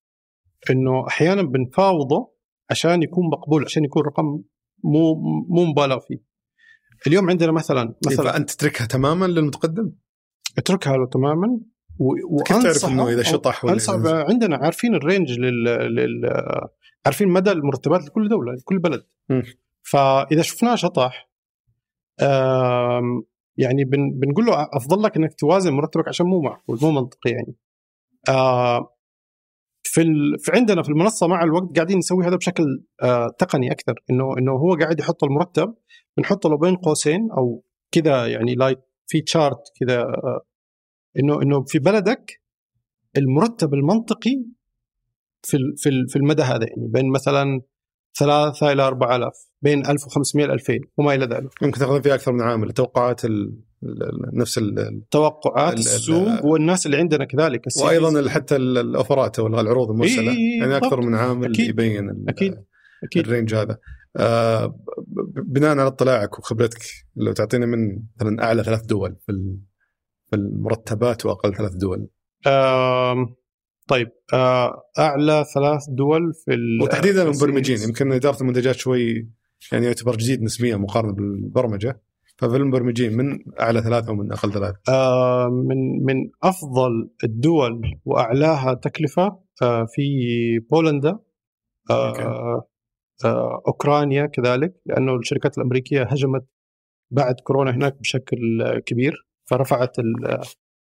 إنه 0.70 1.08
أحيانا 1.08 1.42
بنفاوضه 1.42 2.32
عشان 2.72 3.04
يكون 3.04 3.30
مقبول 3.30 3.66
عشان 3.66 3.86
يكون 3.86 4.04
رقم 4.04 4.26
مو 4.84 5.16
مو 5.50 5.66
مبالغ 5.66 6.00
فيه. 6.00 6.18
اليوم 7.08 7.30
عندنا 7.30 7.52
مثلا 7.52 7.96
مثلا 8.08 8.32
فأنت 8.32 8.50
تتركها 8.52 8.86
تماما 8.88 9.26
للمتقدم؟ 9.26 9.92
أتركها 10.58 10.98
له 10.98 11.08
تماما 11.08 11.60
و- 12.00 12.44
كيف 12.44 12.64
تعرف 12.64 12.86
إنه 12.86 13.10
إذا 13.10 13.24
شطح 13.24 13.66
ولا 13.66 13.74
انصح 13.74 13.94
عندنا 14.06 14.56
عارفين 14.58 14.96
الرينج 14.96 15.32
لل... 15.40 15.64
لل... 15.96 16.32
عارفين 17.06 17.28
مدى 17.28 17.52
المرتبات 17.52 18.06
لكل 18.06 18.30
دولة 18.30 18.54
لكل 18.54 18.80
بلد. 18.80 19.04
م. 19.30 19.42
فإذا 19.84 20.42
شفناه 20.42 20.76
شطح 20.76 21.30
آم، 22.22 23.24
يعني 23.58 23.84
بن... 23.84 24.12
بنقول 24.20 24.46
له 24.46 24.68
أفضل 24.74 25.04
لك 25.04 25.18
إنك 25.18 25.34
توازن 25.34 25.74
مرتبك 25.74 26.08
عشان 26.08 26.26
مو 26.26 26.42
معقول 26.42 26.80
مو 26.82 26.92
منطقي 26.92 27.30
يعني. 27.32 27.56
آه، 28.30 28.96
في 29.92 30.02
ال... 30.02 30.40
في 30.40 30.52
عندنا 30.56 30.84
في 30.84 30.90
المنصة 30.90 31.28
مع 31.28 31.44
الوقت 31.44 31.76
قاعدين 31.76 31.98
نسوي 31.98 32.26
هذا 32.26 32.36
بشكل 32.36 32.64
آه 33.04 33.28
تقني 33.40 33.72
أكثر. 33.72 33.94
إنه 34.12 34.38
إنه 34.38 34.52
هو 34.52 34.74
قاعد 34.82 35.00
يحط 35.00 35.24
المرتب 35.24 35.76
بنحط 36.18 36.48
له 36.48 36.58
بين 36.58 36.76
قوسين 36.76 37.32
أو 37.38 37.64
كذا 37.92 38.28
يعني 38.28 38.56
like 38.56 38.80
في 39.08 39.22
chart 39.22 39.62
كذا 39.80 40.00
آه 40.02 40.42
إنه 41.20 41.42
إنه 41.42 41.64
في 41.68 41.80
بلدك 41.80 42.42
المرتب 43.18 43.74
المنطقي 43.74 44.44
في 45.44 45.58
ال- 45.58 45.78
في 45.78 45.90
ال- 45.90 46.08
في 46.10 46.16
المدى 46.16 46.42
هذا 46.42 46.66
يعني 46.70 46.88
بين 46.88 47.12
مثلا 47.12 47.62
ثلاثة 48.20 48.72
إلى 48.72 48.88
4000 48.88 49.34
بين 49.62 49.86
1500 49.88 50.46
ل 50.48 50.52
2000 50.52 50.80
وما 50.98 51.14
إلى 51.14 51.26
ذلك 51.26 51.50
ممكن 51.64 51.80
تاخذون 51.80 52.02
فيها 52.02 52.16
أكثر 52.16 52.32
من 52.32 52.42
عامل 52.42 52.72
توقعات 52.72 53.26
ال... 53.26 53.60
نفس 54.34 54.58
ال... 54.58 55.02
توقعات 55.12 55.74
ال- 55.74 55.80
ال- 55.80 55.86
السوق 55.86 56.46
والناس 56.46 56.86
اللي 56.86 56.98
عندنا 56.98 57.26
كذلك 57.26 57.62
وأيضا 57.84 58.30
حتى 58.30 58.56
ال- 58.56 58.78
ال 58.78 58.87
offerات 58.87 59.40
أو 59.40 59.48
العروض 59.48 59.90
المرسلة 59.92 60.32
إي 60.32 60.38
إي 60.38 60.54
إي 60.54 60.60
يعني 60.60 60.78
أكثر. 60.78 61.02
من 61.02 61.16
عامل 61.16 61.52
أكيد. 61.54 61.70
يبين 61.70 62.10
ال- 62.10 62.26
أكيد. 62.30 62.56
أكيد 63.04 63.26
ال 63.28 63.33
range 63.33 63.56
هذا 63.56 63.78
آه 64.18 64.80
بناء 65.46 65.70
على 65.78 65.88
اطلاعك 65.88 66.40
وخبرتك 66.40 66.82
لو 67.16 67.32
تعطينا 67.34 67.66
من 67.66 68.00
مثلا 68.20 68.44
أعلى 68.44 68.64
ثلاث 68.64 68.82
دول 68.86 69.16
في 69.26 69.32
ال- 69.32 69.58
في 70.30 70.36
المرتبات 70.36 71.26
وأقل 71.26 71.56
ثلاث 71.56 71.72
دول 71.74 72.08
آم، 72.48 73.36
طيب 73.90 74.08
آه، 74.34 74.84
أعلى 75.00 75.46
ثلاث 75.54 75.86
دول 75.90 76.34
في 76.34 76.58
وتحديدا 76.84 77.24
المبرمجين 77.24 77.78
يمكن 77.90 78.12
اداره 78.12 78.42
المنتجات 78.42 78.76
شوي 78.76 79.30
يعني 79.72 79.86
يعتبر 79.86 80.16
جديد 80.16 80.42
نسبيا 80.44 80.76
مقارنة 80.78 81.14
بالبرمجة. 81.14 82.02
ففي 82.38 82.56
المبرمجين 82.56 83.18
من 83.18 83.40
أعلى 83.60 83.82
ثلاثة 83.82 84.12
ومن 84.12 84.32
أقل 84.32 84.54
ثلاثة؟ 84.54 84.78
آه، 84.90 85.50
من 85.50 86.04
من 86.06 86.30
أفضل 86.44 87.10
الدول 87.24 87.82
وأعلاها 88.06 88.74
تكلفة 88.74 89.40
آه، 89.62 89.86
في 89.86 90.02
بولندا. 90.72 91.20
آه، 91.92 92.68
آه، 93.26 93.62
أوكرانيا 93.68 94.26
كذلك 94.26 94.74
لأنه 94.86 95.16
الشركات 95.16 95.58
الأمريكية 95.58 96.04
هجمت 96.04 96.46
بعد 97.12 97.36
كورونا 97.44 97.72
هناك 97.72 98.00
بشكل 98.00 98.38
كبير 98.86 99.28
فرفعت 99.50 100.00
ال- 100.00 100.40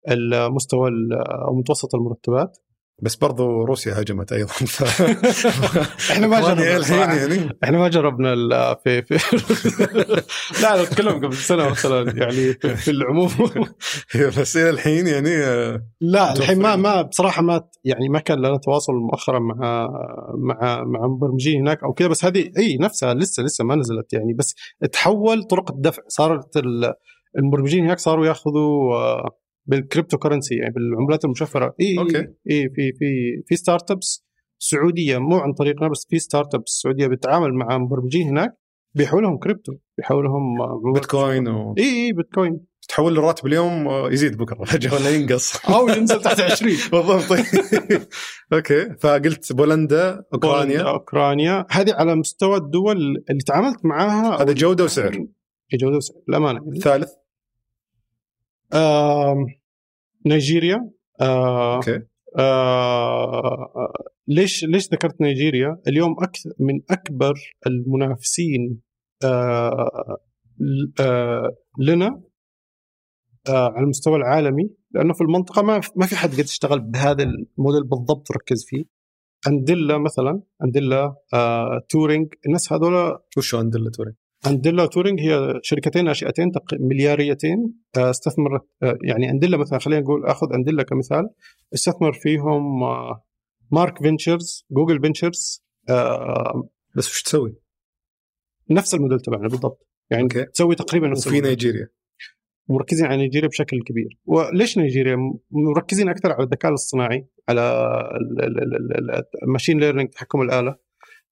المستوى 0.10 0.90
ال- 0.90 1.14
أو 1.48 1.56
متوسط 1.56 1.96
المرتبات. 1.96 2.58
بس 3.02 3.16
برضو 3.16 3.64
روسيا 3.66 4.02
هجمت 4.02 4.32
أيضا. 4.34 4.48
ف... 4.76 5.02
إحنا 6.12 6.28
ما 6.28 6.40
جربنا 6.42 6.78
الحين. 6.78 7.00
يعني. 7.00 7.58
إحنا 7.64 7.78
ما 7.78 7.88
جربنا 7.88 8.36
في 8.84 9.02
في 9.02 9.14
لا 10.62 10.74
أنا 10.74 10.82
اتكلم 10.84 11.26
قبل 11.26 11.34
سنة 11.34 11.70
مثلا 11.70 12.12
يعني 12.18 12.54
في, 12.54 12.92
العموم. 12.92 13.30
بس 14.40 14.58
إلى 14.58 14.70
الحين 14.70 15.08
يعني 15.08 15.36
آه، 15.44 15.82
لا 16.02 16.34
الحين 16.34 16.60
ما. 16.60 16.76
ما 16.76 17.02
بصراحة 17.02 17.42
ما 17.42 17.62
يعني 17.84 18.10
ما 18.10 18.20
كان 18.20 18.38
لنا 18.40 18.58
تواصل 18.58 18.94
مؤخرا 18.94 19.40
مع 19.40 19.88
مع 20.38 20.84
مع 20.84 21.08
مبرمجين 21.08 21.62
هناك 21.62 21.84
أو 21.84 21.94
كذا 21.94 22.08
بس 22.08 22.26
هذه 22.26 22.52
إي 22.58 22.78
نفسها 22.78 23.14
لسه 23.14 23.44
لسه 23.44 23.64
ما 23.64 23.76
نزلت 23.76 24.14
يعني. 24.14 24.34
بس 24.34 24.56
تحول 24.92 25.44
طرق 25.44 25.72
الدفع. 25.72 26.02
صارت 26.08 26.58
ال- 26.58 26.94
المبرمجين 27.38 27.86
هناك 27.86 28.00
صاروا 28.00 28.26
ياخذوا 28.28 28.96
آه، 28.96 29.39
بال 29.70 30.18
cryptocurrency 30.18 30.56
يعني 30.56 30.74
بالعملات 30.74 31.26
المشفرة. 31.26 31.76
إي 31.82 32.00
أوكي. 32.00 32.18
إي 32.52 32.70
في 32.76 32.92
في 33.00 33.06
في 33.48 33.56
startups 33.56 34.26
سعودية 34.60 35.18
مو 35.18 35.36
عن 35.38 35.54
طريقنا 35.54 35.88
بس 35.88 36.08
في 36.10 36.20
startups 36.20 36.70
سعودية 36.84 37.08
بتتعامل 37.08 37.54
مع 37.54 37.78
مبرمجين 37.78 38.28
هناك 38.28 38.52
بيحولهم 38.94 39.38
كريبتو 39.38 39.72
بيحولهم 39.98 40.62
آه، 40.62 40.82
بيتكوين 40.94 41.44
مشفرة. 41.44 41.74
إي 41.78 42.06
إي 42.06 42.14
بيتكوين. 42.14 42.60
وتحول 42.84 43.14
له 43.14 43.20
الراتب 43.20 43.48
اليوم 43.48 43.88
آه، 43.88 44.10
يزيد 44.12 44.38
بكرة 44.38 44.64
فجاه 44.66 44.94
ولا 44.94 45.10
ينقص. 45.10 45.56
أو 45.76 45.90
ينزل 45.90 46.22
تحت 46.22 46.42
20 46.42 46.72
بالضبط. 46.92 47.40
أوكي. 48.54 48.96
فقلت 49.00 49.54
بولندا 49.54 50.12
بولندا، 50.14 50.24
أوكرانيا. 50.34 50.82
اوكرانيا 50.82 51.66
هذه 51.72 51.94
على 51.94 52.16
مستوى 52.16 52.58
الدول 52.58 52.98
اللي 53.30 53.42
تعاملت 53.48 53.86
معاها. 53.86 54.42
هذا 54.44 54.54
جودة 54.54 54.84
وسعر. 54.84 55.26
جودة 55.74 55.98
وسعر 55.98 56.18
الامانه 56.30 56.60
يعني. 56.66 56.78
الثالث 56.78 57.10
آم، 58.74 59.46
نيجيريا 60.26 60.90
آه 61.22 61.76
أوكي. 61.76 62.00
آه 62.38 63.94
ليش 64.28 64.64
ليش 64.64 64.92
ذكرت 64.94 65.22
نيجيريا؟ 65.22 65.82
اليوم 65.88 66.16
أكثر 66.20 66.50
من 66.60 66.82
أكبر 66.90 67.34
المنافسين 67.68 68.82
آه 69.24 70.10
آه 71.00 71.56
لنا 71.80 72.22
آه 73.50 73.70
على 73.70 73.84
المستوى 73.84 74.16
العالمي 74.16 74.70
لأنه 74.92 75.14
في 75.14 75.22
المنطقة 75.22 75.62
ما 75.62 75.82
ما 75.96 76.06
في 76.06 76.16
حد 76.16 76.30
قد 76.30 76.40
يشتغل 76.40 76.80
بهذا 76.80 77.24
الموديل 77.24 77.84
بالضبط 77.84 78.32
وركز 78.32 78.66
فيه. 78.68 78.84
أنديلا 79.48 79.98
مثلا 79.98 80.42
أنديلا 80.64 81.16
آه 81.34 81.82
تورينج 81.90 82.34
الناس 82.46 82.74
هذول 82.74 83.20
وشو 83.38 83.58
عند 83.58 83.76
اللي 83.76 83.90
أنديلا 84.48 84.84
وتورينج 84.84 85.20
هي 85.20 85.60
شركتين 85.64 86.06
ناشئتين 86.06 86.52
ملياريتين. 86.74 87.74
آه، 87.98 88.10
استثمرت 88.10 88.62
آه، 88.84 88.98
يعني 89.04 89.30
أنديلا 89.30 89.58
مثلا 89.58 89.80
خلينا 89.80 90.02
نقول 90.02 90.26
آخذ 90.26 90.54
أنديلا 90.54 90.84
كمثال 90.84 91.30
أستثمر 91.74 92.14
فيهم 92.14 92.80
مارك 93.72 93.98
فينشرز 93.98 94.66
جوجل 94.72 95.02
فينشرز 95.02 95.64
بس 96.96 97.10
وش 97.10 97.24
تسوي؟ 97.24 97.56
نفس 98.70 98.96
الموديل 98.96 99.20
تبعنا 99.20 99.48
بالضبط. 99.48 99.88
يعني 100.10 100.24
أوكي. 100.24 100.46
تسوي 100.46 100.76
تقريبا 100.76 101.08
نفس 101.08 101.28
وفي. 101.28 101.42
نيجيريا. 101.42 101.88
مركزين 102.70 103.06
على 103.06 103.18
نيجيريا 103.18 103.48
بشكل 103.48 103.80
كبير. 103.86 104.20
وليش 104.26 104.78
نيجيريا؟ 104.78 105.18
مركزين 105.52 106.10
أكثر 106.10 106.32
على 106.32 106.44
الذكاء 106.44 106.70
الاصطناعي 106.70 107.28
على 107.50 107.62
ال 109.44 109.48
machine 109.48 109.80
learning 109.80 110.10
تحكم 110.10 110.42
الآلة 110.42 110.76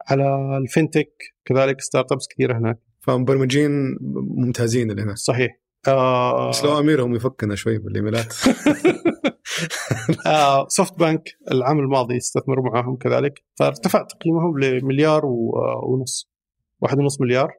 على 0.08 0.58
ال 0.58 0.65
fintech 0.65 1.12
كذلك 1.46 1.82
startups 1.82 2.28
كثيرة 2.28 2.58
هناك. 2.58 2.87
فمبرمجين 3.08 3.98
ممتازين 4.38 4.92
اللي 4.92 5.02
هناك 5.02 5.18
صحيح. 5.18 5.60
آه 5.88 6.50
بس 6.50 6.64
لو 6.64 6.80
أميرهم 6.80 7.16
يفكنا 7.16 7.56
شوي 7.56 7.78
بالإيميلات. 7.78 8.34
آه 10.28 10.68
سوفت 10.68 11.00
بانك 11.00 11.24
العام 11.52 11.80
الماضي 11.80 12.18
استثمروا 12.18 12.66
معاهم 12.66 12.96
كذلك. 12.96 13.44
فارتفع 13.60 14.04
تقييمهم 14.04 14.60
لمليار 14.60 15.22
ونص. 15.90 16.32
واحد 16.82 17.00
ونص 17.00 17.22
مليار. 17.22 17.52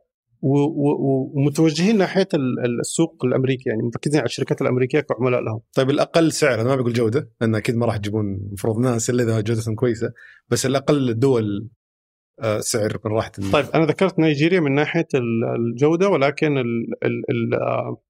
ومتوجهين 0.42 1.98
ناحية 1.98 2.28
ال- 2.34 2.64
ال- 2.64 2.80
السوق 2.80 3.24
الأمريكي 3.24 3.68
يعني 3.70 3.82
مركزين 3.82 4.20
على 4.20 4.26
الشركات 4.26 4.62
الأمريكية 4.62 5.00
كعملاء 5.00 5.40
لهم. 5.40 5.60
طيب 5.74 5.90
الأقل 5.90 6.32
سعر 6.32 6.60
أنا 6.60 6.68
ما 6.68 6.76
بقول 6.76 6.92
جودة 6.92 7.30
لأن 7.40 7.54
أكيد 7.54 7.76
ما 7.76 7.86
راح 7.86 7.96
تجيبون 7.96 8.24
المفروض 8.48 8.78
ناس 8.78 9.10
إلا 9.10 9.22
إذا 9.22 9.40
جودتهم 9.40 9.74
كويسة 9.74 10.12
بس 10.48 10.66
الأقل 10.66 11.10
الدول 11.10 11.44
آه، 11.44 11.77
سعر 12.60 12.96
من 13.04 13.12
راحة 13.12 13.32
طيب 13.52 13.64
أنا 13.74 13.84
ذكرت 13.86 14.18
نيجيريا 14.18 14.60
من 14.60 14.72
ناحية 14.74 15.06
ال- 15.14 15.44
الجودة 15.72 16.08
ولكن 16.08 16.58
ال 16.58 16.86
ال 17.04 17.22
ال 17.30 17.54
آه، 17.62 18.02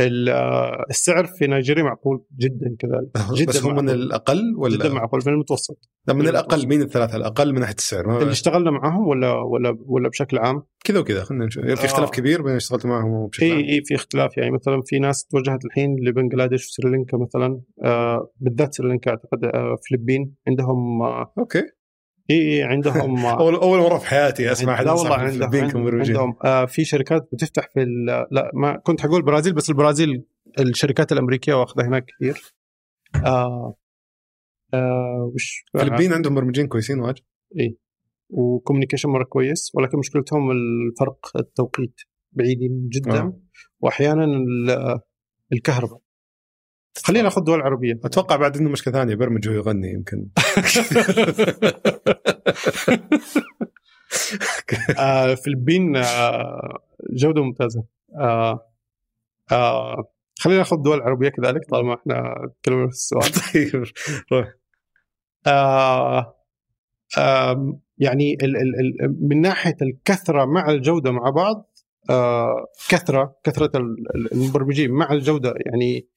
ال- 0.00 0.28
آه، 0.28 0.84
السعر 0.90 1.24
في 1.24 1.46
نيجيريا 1.46 1.82
معقول 1.82 2.24
جدا 2.38 2.76
كذلك. 2.78 3.34
جدا 3.38 3.48
بس 3.50 3.64
هم 3.64 3.76
من. 3.76 3.90
الأقل 3.90 4.38
جدا 4.70 4.84
ولا 4.84 4.94
معقول 4.94 5.20
من 5.26 5.32
المتوسط. 5.32 5.78
لا 6.08 6.14
من 6.14 6.28
الأقل 6.28 6.66
مين 6.68 6.82
الثلاثة 6.82 7.16
الأقل 7.16 7.52
من 7.52 7.60
ناحية 7.60 7.74
السعر. 7.74 8.18
اللي 8.18 8.30
اشتغلنا 8.32 8.70
معاهم 8.70 9.06
ولا 9.08 9.32
ولا 9.32 9.76
ولا 9.86 10.08
بشكل 10.08 10.38
عام؟ 10.38 10.62
كذا 10.84 10.98
وكذا 10.98 11.24
خلينا 11.24 11.46
نشوف. 11.46 11.64
في 11.64 11.72
اختلاف 11.84 12.08
آه. 12.08 12.10
كبير 12.12 12.42
بين 12.42 12.54
اشتغلت 12.54 12.86
معهم 12.86 13.10
وبشكل 13.10 13.46
إي 13.46 13.52
عام. 13.52 13.60
إي 13.64 13.82
في 13.84 13.94
اختلاف. 13.94 14.36
يعني 14.36 14.50
مثلا 14.50 14.82
في 14.86 14.98
ناس 14.98 15.24
توجهت 15.26 15.64
الحين 15.64 15.96
لبنغلاديش 16.08 16.66
وسريلانكا 16.68 17.16
مثلا. 17.16 17.60
آه 17.84 18.30
بالذات 18.40 18.74
سريلانكا 18.74 19.10
أعتقد 19.10 19.44
آه 19.44 19.76
فلبين 19.90 20.34
عندهم 20.48 21.02
آه 21.02 21.32
أوكي. 21.38 21.62
إي 22.30 22.56
إي 22.56 22.62
عندهم 22.62 23.16
آه 23.26 23.40
اول 23.40 23.54
أول 23.54 23.78
مرة 23.78 23.98
في 23.98 24.06
حياتي 24.06 24.52
أسمع 24.52 24.80
لا 24.80 24.92
والله 24.92 25.16
عندهم 25.16 25.50
عندهم, 26.18 26.36
آه 26.44 26.64
في 26.64 26.84
شركات 26.84 27.28
بتفتح 27.32 27.68
في 27.74 27.84
لا 28.30 28.50
ما 28.54 28.76
كنت 28.76 29.00
حقول 29.00 29.16
البرازيل 29.16 29.52
بس 29.54 29.70
البرازيل 29.70 30.24
الشركات 30.58 31.12
الأمريكية 31.12 31.54
واخذة 31.54 31.86
هناك 31.86 32.04
كثير. 32.06 32.54
آه 33.26 33.74
آه 34.74 35.30
وش 35.34 35.64
الفلبين 35.74 36.12
عندهم 36.12 36.32
مبرمجين 36.32 36.66
كويسين 36.66 37.00
واجد. 37.00 37.22
و 38.30 38.36
communication 38.36 39.08
مرة 39.08 39.24
كويس 39.24 39.70
ولكن 39.74 39.98
مشكلتهم 39.98 40.50
الفرق 40.50 41.36
التوقيت 41.36 41.94
بعيدين 42.32 42.88
جدا. 42.92 43.18
آه. 43.20 43.40
واحيانا 43.80 44.24
ال- 44.24 45.00
الكهرباء. 45.52 45.98
خلينا 47.02 47.22
ناخذ 47.24 47.44
دول 47.44 47.60
عربية. 47.60 48.00
أتوقع 48.04 48.36
بعد 48.36 48.56
إنه 48.56 48.70
مشكلة 48.70 48.94
ثانية 48.94 49.14
برمج 49.14 49.48
ويغني 49.48 49.92
يمكن. 49.92 50.26
آه 54.98 55.32
الفلبين 55.32 55.96
آه 55.96 56.78
جودة 57.12 57.42
ممتازة. 57.42 57.84
آه 58.20 58.70
آه 59.52 60.04
خلينا 60.38 60.58
ناخذ 60.58 60.76
دول 60.76 61.00
عربية 61.02 61.28
كذلك 61.28 61.60
طالما 61.70 61.94
إحنا 61.94 62.34
تكلمنا 62.62 62.86
في 62.86 62.92
السؤال. 62.92 63.22
طيب 63.54 63.84
روح. 64.32 64.48
آه 65.46 66.36
آه 67.18 67.78
يعني 67.98 68.34
ال 68.42 68.56
ال 68.56 68.80
ال 69.04 69.28
من 69.28 69.40
ناحية 69.40 69.76
الكثرة 69.82 70.44
مع 70.44 70.70
الجودة 70.70 71.10
مع 71.10 71.30
بعض 71.30 71.70
آه 72.10 72.66
كثرة 72.88 73.36
كثرة 73.44 73.70
ال- 73.78 73.96
ال- 74.16 74.32
المبرمجين 74.32 74.90
مع 74.92 75.12
الجودة 75.12 75.54
يعني 75.66 76.08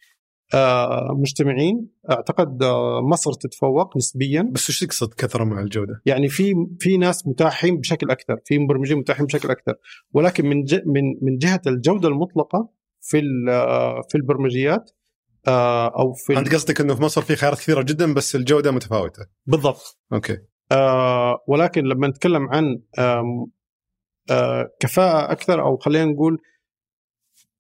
مجتمعين 1.11 1.89
أعتقد 2.11 2.63
آه 2.63 3.01
مصر 3.01 3.33
تتفوق 3.33 3.97
نسبيا. 3.97 4.49
بس 4.51 4.69
وش 4.69 4.79
تقصد 4.79 5.13
كثرة 5.13 5.43
مع 5.43 5.59
الجودة؟ 5.61 6.01
يعني 6.05 6.29
في 6.29 6.53
في 6.79 6.97
ناس 6.97 7.27
متاحين 7.27 7.77
بشكل 7.77 8.11
أكثر 8.11 8.35
في 8.45 8.59
مبرمجين 8.59 8.97
متاحين 8.97 9.25
بشكل 9.25 9.49
أكثر. 9.49 9.73
ولكن 10.13 10.45
من 10.45 10.57
من 10.85 11.03
من 11.21 11.37
جهة 11.37 11.61
الجودة 11.67 12.07
المطلقة 12.07 12.69
في 13.01 13.21
آه، 13.49 14.01
في 14.09 14.15
البرمجيات 14.15 14.91
آه، 15.47 15.87
أو 15.99 16.13
في 16.13 16.37
أنت 16.37 16.53
قصدك 16.53 16.81
إنه 16.81 16.95
في 16.95 17.01
مصر 17.03 17.21
في 17.21 17.35
خيارات 17.35 17.57
كثيرة 17.57 17.81
جدا 17.81 18.13
بس 18.13 18.35
الجودة 18.35 18.71
متفاوتة. 18.71 19.25
بالضبط. 19.45 19.99
أوكي. 20.13 20.37
آه 20.71 21.43
ولكن 21.47 21.83
لما 21.83 22.07
نتكلم 22.07 22.47
عن 22.49 22.81
آه 22.99 23.47
آه 24.31 24.69
كفاءة 24.79 25.31
أكثر 25.31 25.61
أو 25.61 25.77
خلينا 25.77 26.05
نقول 26.05 26.37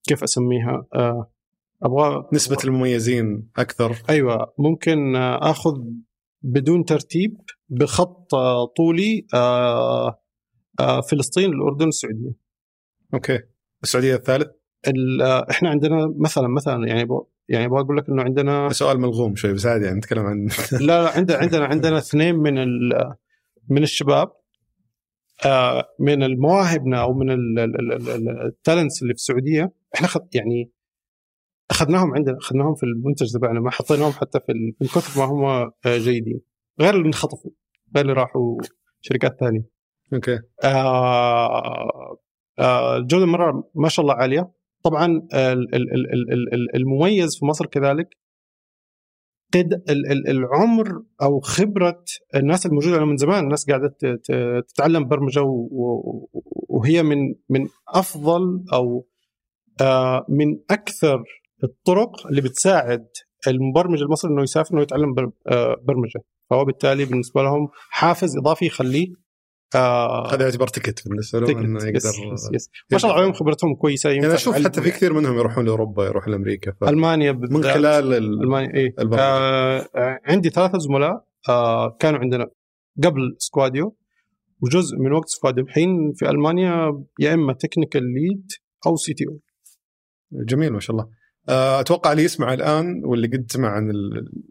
كيف 0.07 0.23
أسميها؟ 0.23 0.85
آه 0.93 1.31
أبغى 1.83 2.27
نسبة 2.33 2.57
المميزين 2.65 3.49
أكثر. 3.57 3.95
أيوه 4.09 4.53
ممكن 4.59 5.15
آخذ 5.15 5.73
بدون 6.41 6.85
ترتيب 6.85 7.37
بخط 7.69 8.31
طولي 8.77 9.25
آه، 9.33 10.21
آه، 10.79 11.01
فلسطين 11.01 11.53
الاردن 11.53 11.87
السعودية. 11.87 12.31
أوكي. 13.13 13.39
السعودية 13.83 14.15
الثالث؟ 14.15 14.47
ال- 14.87 15.21
آه، 15.21 15.45
إحنا 15.51 15.69
عندنا 15.69 16.13
مثلا 16.17 16.47
مثلا 16.47 16.87
يعني 16.87 17.05
بو 17.05 17.25
يعني 17.49 17.65
أبغى 17.65 17.79
أقول 17.81 17.97
لك 17.97 18.09
إنه 18.09 18.23
عندنا 18.23 18.69
سؤال 18.69 18.99
ملغوم 18.99 19.35
شوي 19.35 19.53
بس 19.53 19.65
عادي 19.65 19.85
يعني 19.85 19.97
نتكلم 19.97 20.25
عن 20.25 20.47
لا 20.81 21.03
لا 21.03 21.09
عندنا 21.09 21.37
عندنا 21.37 21.65
عندنا 21.65 21.97
اثنين 21.97 22.35
من 22.35 22.57
ال- 22.57 23.13
من 23.69 23.83
الشباب 23.83 24.31
من 25.99 26.23
المواهبنا 26.23 27.01
أو 27.01 27.13
من 27.13 27.31
ال 28.45 28.52
talents 28.52 29.01
اللي 29.01 29.13
في 29.13 29.19
السعودية. 29.19 29.73
إحنا 29.95 30.07
خد 30.07 30.21
يعني 30.35 30.71
أخذناهم 31.71 32.15
عندنا 32.15 32.37
أخذناهم 32.37 32.75
في 32.75 32.83
المنتج 32.83 33.33
تبعنا 33.33 33.59
ما 33.59 33.71
حطيناهم 33.71 34.11
حتى 34.11 34.39
في 34.39 34.53
من 34.81 34.87
كثر 34.87 35.19
ما 35.19 35.25
هم 35.25 35.43
آه، 35.45 35.97
جيدين. 35.97 36.41
غير 36.81 36.95
اللي 36.95 37.05
انخطفوا 37.07 37.51
غير 37.95 38.05
اللي 38.05 38.13
راحوا 38.13 38.57
شركات 39.01 39.39
ثانية. 39.39 39.65
أوكي. 40.13 40.39
آه، 40.63 42.17
آه، 42.59 42.97
الجوده 42.97 43.25
مرة 43.25 43.69
ما 43.75 43.89
شاء 43.89 44.03
الله 44.03 44.15
عالية. 44.15 44.51
طبعا 44.83 45.05
ال- 45.05 45.35
ال- 45.35 45.75
ال- 45.75 46.13
ال- 46.13 46.33
ال- 46.33 46.53
ال- 46.53 46.75
المميز 46.75 47.39
في 47.39 47.45
مصر 47.45 47.65
كذلك 47.65 48.17
قد 49.53 49.73
ال- 49.89 50.11
ال- 50.11 50.27
العمر 50.29 51.03
أو 51.21 51.39
خبرة 51.39 52.03
الناس 52.35 52.65
الموجودة 52.65 53.05
من 53.05 53.17
زمان 53.17 53.43
الناس 53.43 53.69
قاعدة 53.69 53.95
تتعلم 54.67 55.07
برمجة 55.07 55.41
وهي 56.69 57.03
من 57.03 57.17
من 57.49 57.67
أفضل 57.87 58.63
أو 58.73 59.07
آه، 59.81 60.25
من 60.29 60.59
أكثر 60.71 61.23
الطرق 61.63 62.27
اللي 62.27 62.41
بتساعد 62.41 63.07
المبرمج 63.47 64.01
المصري 64.01 64.31
إنه 64.31 64.43
يسافر 64.43 64.73
إنه 64.73 64.81
يتعلم 64.81 65.15
آه، 65.47 65.75
برمجة 65.83 66.21
فهو 66.49 66.65
بالتالي 66.65 67.05
بالنسبة 67.05 67.43
لهم 67.43 67.69
حافز 67.89 68.37
إضافي 68.37 68.65
يخليه 68.65 69.07
آه، 69.75 70.33
هذا 70.33 70.43
يعتبر 70.43 70.67
ticket 70.67 71.07
بالنسبة 71.07 71.39
له 71.39 71.49
إنه 71.59 71.79
ticket. 71.79 71.95
yes 71.95 72.05
يقدر 72.05 72.33
yes 72.33 72.49
yes. 72.53 72.69
ما 72.91 72.97
شاء 72.97 73.11
الله 73.11 73.21
عليهم 73.21 73.33
خبرتهم 73.33 73.75
كويسة 73.75 74.09
يعني 74.09 74.33
أشوف 74.33 74.55
حتى 74.55 74.81
في 74.81 74.91
كثير 74.91 75.13
منهم 75.13 75.37
يروحون 75.37 75.65
لأوروبا 75.65 76.05
يروحون 76.05 76.33
لأمريكا 76.33 76.71
ف... 76.71 76.83
ألمانيا 76.83 77.31
من 77.31 77.39
بالذات. 77.39 77.73
خلال 77.73 78.13
ال... 78.13 78.41
ألمانيا 78.43 78.73
إيه 78.73 78.93
البرمجة. 78.99 79.21
آه 79.21 80.19
عندي 80.25 80.49
ثلاثة 80.49 80.77
زملاء 80.77 81.25
آه 81.49 81.97
كانوا 81.99 82.19
عندنا 82.19 82.47
قبل 83.03 83.35
سكواديو 83.37 83.95
وجزء 84.61 84.97
من 84.97 85.11
وقت 85.11 85.27
سكواديو 85.29 85.63
الحين 85.63 86.13
في 86.15 86.29
ألمانيا 86.29 87.03
يا 87.19 87.33
إما 87.33 87.53
technical 87.53 88.03
lead 88.03 88.47
أو 88.87 88.95
CTO 88.95 89.39
جميل 90.31 90.73
ما 90.73 90.79
شاء 90.79 90.95
الله 90.95 91.09
أتوقع 91.49 92.11
اللي 92.11 92.23
يسمع 92.23 92.53
الآن 92.53 93.05
واللي 93.05 93.27
قد 93.27 93.45
سمع 93.51 93.69
عن 93.69 93.91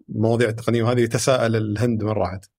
المواضيع 0.09 0.49
التقنية 0.49 0.83
وهذه 0.83 1.01
يتساءل 1.01 1.57
الهند 1.57 2.03
وين 2.03 2.13
راحت 2.13 2.51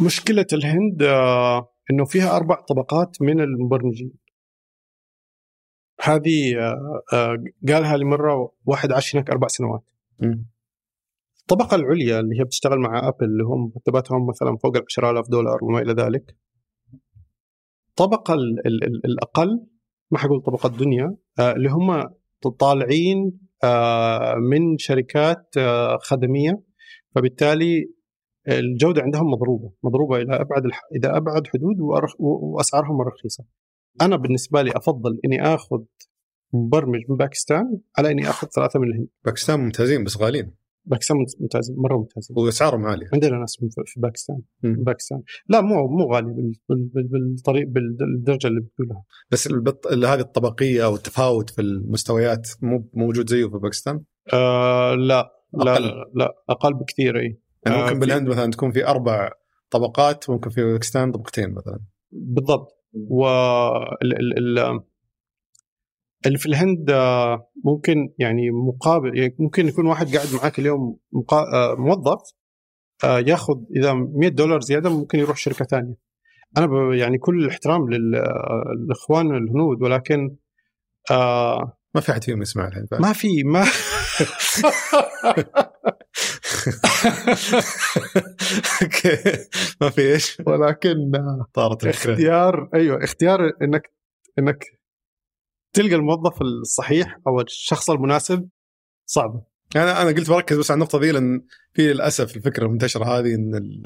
مشكلة 0.00 0.46
الهند 0.52 1.02
آه 1.02 1.74
إنه 1.90 2.04
فيها 2.04 2.36
أربع 2.36 2.60
طبقات 2.60 3.22
من 3.22 3.40
المبرمجين 3.40 4.12
هذه 6.02 6.58
آه 6.58 7.02
آه 7.12 7.36
قالها 7.68 7.96
لي 7.96 8.04
مرة 8.04 8.52
واحد 8.64 8.92
عاش 8.92 9.16
هناك 9.16 9.30
أربع 9.30 9.48
سنوات 9.48 9.84
مم. 10.18 10.46
الطبقة 11.40 11.74
العليا 11.74 12.20
اللي 12.20 12.40
هي 12.40 12.44
بتشتغل 12.44 12.78
مع 12.78 13.08
أبل 13.08 13.24
اللي 13.24 13.44
هم 13.44 13.72
مرتباتهم 13.74 14.26
مثلا 14.28 14.56
فوق 14.56 14.76
ال 14.76 14.82
10000 14.82 15.28
دولار 15.28 15.64
وما 15.64 15.78
إلى 15.78 15.92
ذلك. 15.92 16.36
الطبقة 17.90 18.34
ال 18.34 18.66
ال 18.66 18.84
ال 18.84 19.06
الأقل 19.06 19.66
ما 20.10 20.18
حقول 20.18 20.42
طبقة 20.42 20.68
دنيا 20.68 21.16
آه 21.38 21.52
اللي 21.52 21.68
هم 21.68 22.10
طالعين 22.58 23.40
آه 23.64 24.34
من 24.34 24.78
شركات 24.78 25.56
آه 25.58 25.98
خدمية. 26.02 26.62
فبالتالي 27.14 27.90
الجودة 28.48 29.02
عندهم 29.02 29.26
مضروبة 29.30 29.72
مضروبة 29.82 30.16
إلى 30.16 30.34
أبعد 30.36 30.64
الح... 30.64 30.80
إلى 30.96 31.16
أبعد 31.16 31.46
حدود 31.46 31.80
وأرخ... 31.80 32.14
وأسعارهم 32.20 32.96
مرة 32.96 33.08
رخيصة. 33.08 33.44
أنا 34.02 34.16
بالنسبة 34.16 34.62
لي 34.62 34.70
أفضل 34.76 35.20
إني 35.24 35.42
آخذ 35.54 35.78
مبرمج 36.52 37.00
من 37.08 37.16
باكستان 37.16 37.80
على 37.98 38.10
إني 38.10 38.28
آخذ 38.28 38.48
ثلاثة 38.48 38.80
من 38.80 38.88
الهند. 38.88 39.08
باكستان 39.24 39.60
ممتازين 39.60 40.04
بس 40.04 40.16
غاليين. 40.16 40.59
باكستان 40.84 41.16
ممتاز 41.40 41.72
مرة 41.76 41.96
ممتازين 41.96 42.36
وأسعارهم 42.38 42.84
عالية. 42.86 43.06
عندنا 43.12 43.38
ناس 43.38 43.56
في 43.86 44.00
باكستان. 44.00 44.40
مم. 44.62 44.84
باكستان. 44.84 45.22
لا 45.48 45.60
مو 45.60 45.88
مو 45.88 46.14
غالي 46.14 46.26
بال... 46.26 46.52
بال... 46.68 46.90
بال... 46.94 47.08
بالطريق 47.08 47.68
بالدرجة 47.68 48.46
اللي 48.46 48.60
بتقولها. 48.60 49.04
بس 49.30 49.46
البط... 49.46 49.86
هذه 49.86 50.20
الطبقية 50.20 50.84
أو 50.84 50.94
التفاوت 50.94 51.50
في 51.50 51.62
المستويات 51.62 52.48
مو 52.62 52.90
موجود 52.94 53.30
زيه 53.30 53.48
في 53.48 53.58
باكستان؟ 53.58 54.00
آه 54.32 54.94
لا 54.94 55.32
لا 55.52 55.72
أقل. 55.72 55.82
لا, 55.82 56.10
لا 56.14 56.34
أقل 56.48 56.74
بكثير 56.74 57.20
أي. 57.20 57.40
يعني 57.66 57.78
آه، 57.78 57.84
ممكن 57.84 57.98
بالهند 57.98 58.28
مثلا 58.28 58.50
تكون 58.50 58.72
في 58.72 58.86
أربع 58.86 59.30
طبقات 59.70 60.30
ممكن 60.30 60.50
في 60.50 60.64
باكستان 60.64 61.12
طبقتين 61.12 61.54
مثلا. 61.54 61.80
بالضبط. 62.12 62.76
و 62.94 63.26
ال... 64.02 64.38
ال... 64.38 64.58
ال... 64.58 64.80
اللي 66.26 66.38
في 66.38 66.46
الهند 66.46 66.90
آه، 66.90 67.50
ممكن 67.64 68.12
يعني 68.18 68.50
مقابل 68.50 69.18
يعني 69.18 69.36
ممكن 69.38 69.68
يكون 69.68 69.86
واحد 69.86 70.16
قاعد 70.16 70.28
معاك 70.34 70.58
اليوم 70.58 70.98
مقا... 71.12 71.36
آه، 71.54 71.74
موظف 71.74 72.20
آه، 73.04 73.18
ياخذ 73.18 73.54
إذا 73.76 73.92
100 73.92 74.28
دولار 74.28 74.60
زيادة 74.60 74.90
ممكن 74.90 75.18
يروح 75.18 75.36
شركة 75.36 75.64
ثانية. 75.64 75.94
أنا 76.58 76.66
ب... 76.66 76.92
يعني 76.92 77.18
كل 77.18 77.44
الاحترام 77.44 77.90
لل... 77.90 78.24
للإخوان 78.76 79.26
الهنود 79.26 79.82
ولكن 79.82 80.36
آه 81.10 81.76
ما 81.94 82.00
في 82.00 82.12
أحد 82.12 82.24
فيهم 82.24 82.42
يسمع 82.42 82.68
الحين. 82.68 82.86
ما 82.92 83.12
في 83.12 83.42
ما 83.44 83.64
أوكي 88.82 89.16
ما 89.80 89.90
في 89.90 90.12
إيش 90.12 90.42
ولكن 90.46 91.12
طارت 91.54 91.84
الفكرة 91.84 92.12
اختيار 92.12 92.70
أيوه 92.74 93.04
اختيار 93.04 93.40
إنك 93.62 93.92
إنك 94.38 94.79
تلقى 95.72 95.94
الموظف 95.94 96.42
الصحيح 96.42 97.18
أو 97.26 97.40
الشخص 97.40 97.90
المناسب 97.90 98.48
صعبه 99.06 99.42
أنا 99.76 100.02
أنا 100.02 100.10
قلت 100.10 100.30
بركز 100.30 100.58
بس 100.58 100.70
على 100.70 100.78
النقطة 100.78 100.98
ذي 100.98 101.12
لأن 101.12 101.42
في 101.72 101.92
للأسف 101.92 102.36
الفكرة 102.36 102.66
المنتشرة 102.66 103.04
هذه 103.04 103.34
إن 103.34 103.82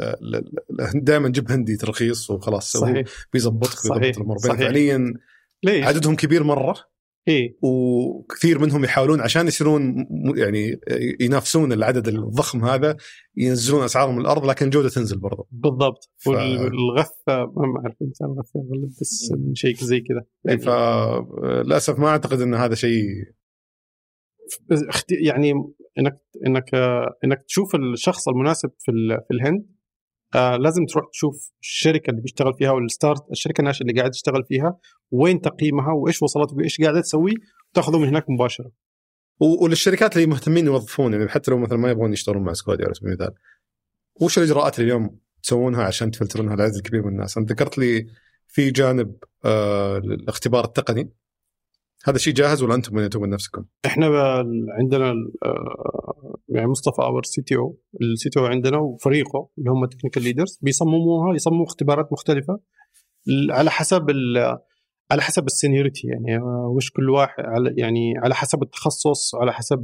دائما 0.95 1.29
جيب 1.29 1.51
هندي 1.51 1.77
ترخيص 1.77 2.31
وخلاص 2.31 2.73
صحيح 2.73 3.07
بيظبطك. 3.33 3.83
بيظبط 3.83 4.17
الأمور. 4.17 4.39
فعليا؟ 4.39 5.15
عددهم 5.67 6.17
كبير 6.17 6.45
مرة 6.45 6.94
إيه. 7.29 7.57
وكثير 7.63 8.59
منهم 8.59 8.85
يحاولون 8.85 9.21
عشان 9.21 9.47
يصيرون 9.47 10.07
يعني 10.37 10.81
ينافسون 11.21 11.73
العدد 11.73 12.09
الضخم 12.09 12.65
هذا 12.65 12.97
ينزلون 13.37 13.85
أسعارهم 13.85 14.21
الأرض 14.21 14.47
لكن 14.47 14.67
الجودة 14.67 14.89
تنزل 14.89 15.19
برضو. 15.19 15.47
بالضبط. 15.51 16.11
ف- 16.17 16.29
والغثة 16.29 17.37
ما 17.57 17.81
أعرف 17.85 17.97
إنسان 18.03 18.29
غثة 18.29 18.61
بس 19.01 19.33
شيء 19.55 19.75
زي 19.75 20.01
كذا. 20.01 20.25
يعني 20.45 20.59
فللاسف 20.61 21.99
ما 21.99 22.09
أعتقد 22.09 22.41
إن 22.41 22.55
هذا 22.55 22.75
شيء 22.75 23.05
يعني 25.11 25.53
انك 25.99 26.21
إنك 26.47 26.75
إنك 27.25 27.45
تشوف 27.49 27.75
الشخص 27.75 28.29
المناسب 28.29 28.71
في 28.79 28.93
في 29.29 29.35
الهند 29.35 29.67
آه 30.35 30.57
لازم 30.57 30.87
تروح 30.87 31.05
تشوف 31.13 31.53
الشركة 31.61 32.11
اللي 32.11 32.21
بيشتغل 32.23 32.55
فيها 32.55 32.71
والستارت 32.71 33.31
الشركة 33.31 33.61
الناشئة 33.61 33.83
اللي 33.83 34.01
قاعد 34.01 34.11
تشتغل 34.11 34.45
فيها 34.45 34.79
وين 35.11 35.41
تقييمها 35.41 35.93
وإيش 35.93 36.23
وصلت 36.23 36.53
وإيش 36.53 36.81
قاعدة 36.81 37.01
تسوي 37.01 37.35
وتاخذه 37.71 37.99
من 37.99 38.09
هناك 38.09 38.31
مباشرة. 38.31 38.71
وللشركات 39.41 40.17
اللي 40.17 40.27
مهتمين 40.27 40.67
يوظفون 40.67 41.13
يعني 41.13 41.29
حتى 41.29 41.51
لو 41.51 41.59
مثلا 41.59 41.79
ما 41.79 41.91
يبغون 41.91 42.13
يشتغلون 42.13 42.43
مع 42.43 42.53
سكواديو 42.53 42.85
على 42.85 42.95
سبيل 42.95 43.09
المثال 43.13 43.35
وش 44.21 44.39
الإجراءات 44.39 44.79
اللي 44.79 44.87
اليوم 44.87 45.19
تسوونها 45.43 45.83
عشان 45.85 46.11
تفلترون 46.11 46.49
هالعدد 46.49 46.75
الكبير 46.75 47.03
من 47.03 47.09
الناس؟ 47.09 47.39
انت 47.39 47.53
ذكرت 47.53 47.79
لي 47.79 48.07
في 48.49 48.71
جانب 48.71 49.15
آه 49.45 49.99
الاختبار 49.99 50.65
التقني. 50.65 51.11
هذا 52.05 52.19
شيء 52.19 52.35
جاهز 52.35 52.63
ولا 52.63 52.75
أنتم 52.75 52.97
بنيتوه 52.97 53.23
من 53.23 53.31
نفسكم؟ 53.31 53.65
إحنا 53.87 54.07
عندنا 54.79 55.15
آه، 55.45 56.35
يعني 56.49 56.67
مصطفى 56.67 57.03
our 57.03 57.25
CTO 57.25 57.57
ال 57.57 58.31
CTO 58.31 58.47
عندنا 58.47 58.79
وفريقه 58.79 59.49
اللي 59.59 59.71
هم 59.71 59.87
technical 59.87 60.23
leaders 60.23 60.59
بيصمموها 60.63 61.35
يصمموا 61.35 61.65
اختبارات 61.65 62.13
مختلفة 62.13 62.61
على 63.51 63.71
حسب 63.71 64.07
على 65.11 65.23
حسب 65.23 65.47
ال 65.47 65.53
seniority 65.53 66.07
يعني 66.07 66.37
آه، 66.37 66.73
وش 66.77 66.91
كل 66.91 67.11
واحد 67.11 67.45
على 67.45 67.75
يعني 67.77 68.15
على 68.19 68.35
حسب 68.35 68.63
التخصص 68.63 69.35
على 69.35 69.53
حسب 69.53 69.83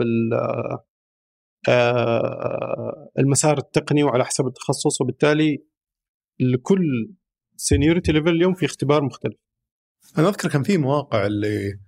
آه، 1.68 3.10
المسار 3.18 3.58
التقني 3.58 4.02
وعلى 4.02 4.24
حسب 4.24 4.46
التخصص 4.46 5.00
وبالتالي 5.00 5.64
لكل 6.40 7.14
seniority 7.56 8.12
level 8.12 8.28
اليوم 8.28 8.54
في 8.54 8.66
اختبار 8.66 9.04
مختلف 9.04 9.36
أنا 10.18 10.28
أذكر 10.28 10.48
كان 10.48 10.62
في 10.62 10.78
مواقع 10.78 11.26
اللي 11.26 11.78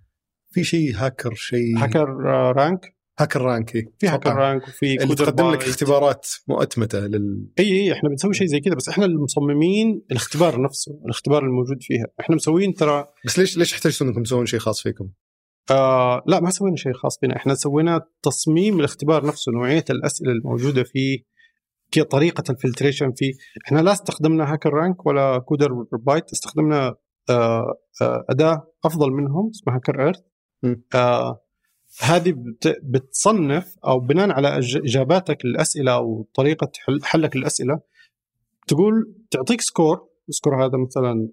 في 0.53 0.64
شيء 0.64 0.92
هاكر 0.94 1.34
شيء 1.34 1.78
HackerRank 1.78 2.95
HackerRank 3.20 3.74
إيه. 3.76 3.92
في 3.98 4.09
HackerRank 4.09 4.68
وفي 4.68 5.03
اللي 5.03 5.14
تقدم 5.14 5.50
لك. 5.50 5.62
اختبارات 5.62 6.26
مؤتمتة 6.48 6.98
لل 6.98 7.46
إي 7.59 7.64
إي 7.72 7.92
إحنا 7.92 8.09
بنسوي 8.09 8.34
شيء 8.34 8.46
زي 8.46 8.61
كذا 8.61 8.74
بس 8.74 8.88
إحنا 8.88 9.05
المصممين 9.05 10.03
الاختبار 10.11 10.62
نفسه 10.62 11.00
الاختبار 11.05 11.44
الموجود 11.44 11.82
فيها 11.82 12.07
إحنا 12.20 12.36
مسوين 12.36 12.74
ترى 12.74 13.07
بس 13.26 13.38
ليش 13.38 13.59
ليش 13.59 13.74
احتجتوا 13.74 14.07
إنكم 14.07 14.22
تسوون 14.22 14.46
شيء 14.46 14.61
خاص 14.61 14.82
فيكم؟ 14.82 15.09
آه 15.70 16.22
لا 16.26 16.40
ما 16.40 16.50
سوينا 16.50 16.76
شيء 16.76 16.92
خاص 16.92 17.18
بنا 17.22 17.36
إحنا 17.36 17.55
سوينا 17.55 18.00
تصميم 18.22 18.78
الاختبار 18.78 19.26
نفسه 19.26 19.53
نوعية 19.53 19.84
الأسئلة 19.90 20.32
الموجودة 20.32 20.82
فيه 20.82 21.18
طريقة 22.11 22.44
ال 22.51 22.56
filtration 22.56 23.12
فيه 23.16 23.32
إحنا 23.66 23.80
لا 23.80 23.92
استخدمنا 23.92 24.53
HackerRank 24.53 25.07
ولا 25.07 25.38
Coderbyte 25.39 26.33
استخدمنا 26.32 26.94
آه 27.30 27.74
آه 28.03 28.24
أداة 28.30 28.72
أفضل 28.84 29.11
منهم 29.11 29.50
اسمها 29.55 29.76
HackerEarth. 29.76 30.20
آه 30.95 31.43
هذه 32.01 32.33
بت- 32.33 32.81
بتصنف 32.83 33.77
أو 33.85 34.01
بناء 34.01 34.31
على 34.31 34.59
إجاباتك 34.77 35.45
للأسئلة 35.45 35.93
أو 35.95 36.29
طريقة 36.35 36.71
حل- 36.87 37.05
حلك 37.05 37.37
للأسئلة 37.37 37.81
تقول 38.67 39.15
تعطيك 39.31 39.61
score 39.61 40.09
ال 40.28 40.35
score 40.35 40.64
هذا 40.65 40.79
مثلا 40.87 41.29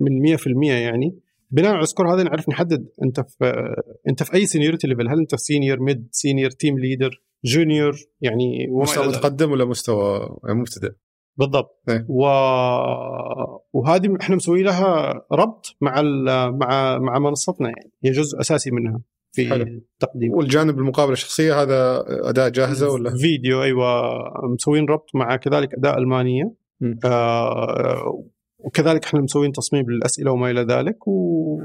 من 0.00 0.20
100% 0.36 0.72
يعني 0.72 1.18
بناء 1.50 1.72
على 1.72 1.82
ال 1.82 1.87
score 1.87 2.14
هذا 2.14 2.22
نعرف 2.22 2.48
نحدد 2.48 2.88
أنت 3.04 3.20
في 3.20 3.74
أنت 4.08 4.22
في 4.22 4.34
أي 4.34 4.46
seniority 4.46 4.86
level 4.86 5.08
هل 5.08 5.18
أنت 5.18 5.34
senior 5.34 5.80
mid-senior 5.80 6.50
team 6.50 6.78
leader 6.78 7.22
junior 7.44 7.96
يعني 8.20 8.66
مستوى. 8.70 9.04
متقدم 9.08 9.50
ولا 9.52 9.64
مستوى 9.64 10.36
مبتدئ؟ 10.44 10.92
بالضبط 11.36 11.82
إيه. 11.88 12.06
و... 12.08 12.24
وهذه 13.72 14.16
إحنا 14.20 14.36
مسوي 14.36 14.62
لها 14.62 15.12
ربط 15.32 15.76
مع 15.80 16.00
ال... 16.00 16.24
مع 16.58 16.98
مع 16.98 17.18
منصتنا 17.18 17.68
يعني 17.68 17.90
هي 18.04 18.10
جزء 18.10 18.40
أساسي 18.40 18.70
منها 18.70 19.00
في 19.32 19.50
حلو. 19.50 19.62
التقديم 19.62 20.32
والجانب 20.34 20.78
المقابلة 20.78 21.12
الشخصية 21.12 21.62
هذا 21.62 22.04
أداة 22.08 22.48
جاهزة 22.48 22.90
ولا؟ 22.90 23.10
فيديو 23.16 23.62
أيوه 23.62 24.12
مسوين 24.54 24.84
ربط 24.88 25.06
مع 25.14 25.36
كذلك 25.36 25.74
أداة 25.74 25.98
ألمانية 25.98 26.54
م. 26.80 26.94
آه 27.04 28.24
وكذلك 28.58 29.04
إحنا 29.04 29.20
مسوين 29.20 29.52
تصميم 29.52 29.90
للأسئلة 29.90 30.30
وما 30.32 30.50
إلى 30.50 30.60
ذلك 30.60 31.08
و 31.08 31.58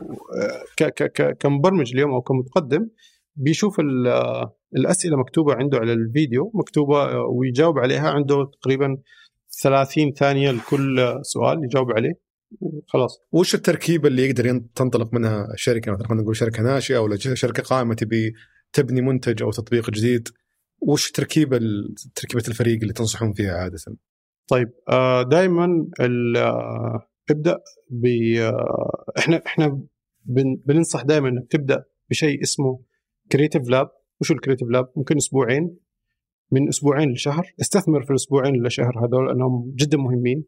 ك 0.77 0.83
ك 0.83 1.03
ك 1.03 1.37
كمبرمج 1.37 1.93
اليوم 1.93 2.11
أو 2.11 2.21
كمتقدم 2.21 2.87
بيشوف 3.35 3.79
ال- 3.79 4.47
الأسئلة 4.77 5.17
مكتوبة 5.17 5.53
عنده 5.53 5.77
على 5.77 5.93
الفيديو 5.93 6.51
مكتوبة 6.53 7.21
ويجاوب 7.21 7.79
عليها 7.79 8.09
عنده 8.09 8.49
تقريبا 8.61 8.97
30 9.63 10.11
ثانية 10.13 10.51
لكل 10.51 11.19
سؤال 11.21 11.63
يجاوب 11.63 11.91
عليه. 11.91 12.13
خلاص. 12.87 13.19
وش 13.31 13.55
التركيبه 13.55 14.07
اللي 14.07 14.25
يقدر 14.29 14.61
تنطلق 14.75 15.13
منها 15.13 15.47
الشركة 15.53 15.91
مثلا؟ 15.91 16.07
خلينا 16.07 16.23
نقول 16.23 16.35
شركة 16.35 16.63
ناشئة 16.63 16.97
ولا 16.97 17.15
شركة 17.17 17.63
قائمة 17.63 17.95
تبي 17.95 18.33
تبني 18.73 19.01
منتج 19.01 19.43
أو 19.43 19.51
تطبيق 19.51 19.89
جديد. 19.89 20.27
وش 20.81 21.11
تركيبه 21.11 21.59
تركيبة 22.15 22.43
الفريق 22.47 22.79
اللي 22.81 22.93
تنصحون 22.93 23.33
فيها 23.33 23.51
عادة؟ 23.53 23.77
طيب 24.47 24.67
دائما 25.29 25.87
ابدا 27.31 27.57
ب 27.89 28.05
آه، 28.39 29.03
إحنا 29.17 29.41
إحنا 29.45 29.81
بن- 30.25 30.61
بننصح 30.65 31.01
دائما 31.01 31.29
إنك 31.29 31.47
تبدأ 31.51 31.83
بشيء 32.09 32.41
اسمه 32.43 32.79
creative 33.31 33.69
lab 33.69 33.89
وشو 34.21 34.33
ال 34.33 34.37
creative 34.37 34.67
lab 34.69 34.91
ممكن 34.95 35.17
أسبوعين. 35.17 35.77
من 36.51 36.67
أسبوعين 36.67 37.11
لشهر. 37.11 37.53
استثمر 37.61 38.03
في 38.03 38.09
الأسبوعين 38.09 38.67
لشهر. 38.67 39.05
هذول 39.05 39.27
لانهم 39.27 39.73
جدا 39.75 39.97
مهمين. 39.97 40.45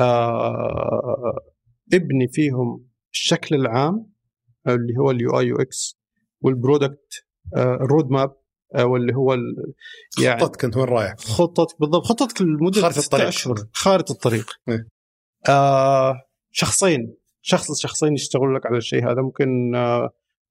آه، 0.00 1.38
ابني 1.92 2.28
فيهم 2.28 2.86
الشكل 3.12 3.54
العام 3.54 4.06
اللي 4.68 4.98
هو 4.98 5.10
ال 5.10 5.40
UI 5.40 5.46
UX 5.46 5.98
وال 6.40 6.59
product 6.59 7.24
آه، 7.56 7.74
ال 7.74 7.81
road 7.81 8.10
map 8.10 8.36
آه، 8.74 8.84
واللي 8.84 9.14
هو 9.14 9.36
يعني 10.22 10.40
خطتك 10.40 10.64
انت 10.64 10.76
وين 10.76 10.88
رايح؟ 10.88 11.16
خطتك 11.18 11.80
بالضبط. 11.80 12.04
خطتك 12.04 12.42
لمدة 12.42 12.80
خارطة 12.80 13.00
ستة 13.00 13.04
الطريق. 13.14 13.26
أشهر. 13.26 13.54
خارطة 13.72 14.12
الطريق. 14.12 14.46
إيه. 14.68 14.88
آه 15.48 16.14
شخصين. 16.50 17.14
شخص 17.42 17.66
شخصين 17.80 18.12
يشتغلوا 18.14 18.58
لك 18.58 18.66
على 18.66 18.76
الشيء 18.76 19.04
هذا. 19.10 19.22
ممكن 19.22 19.72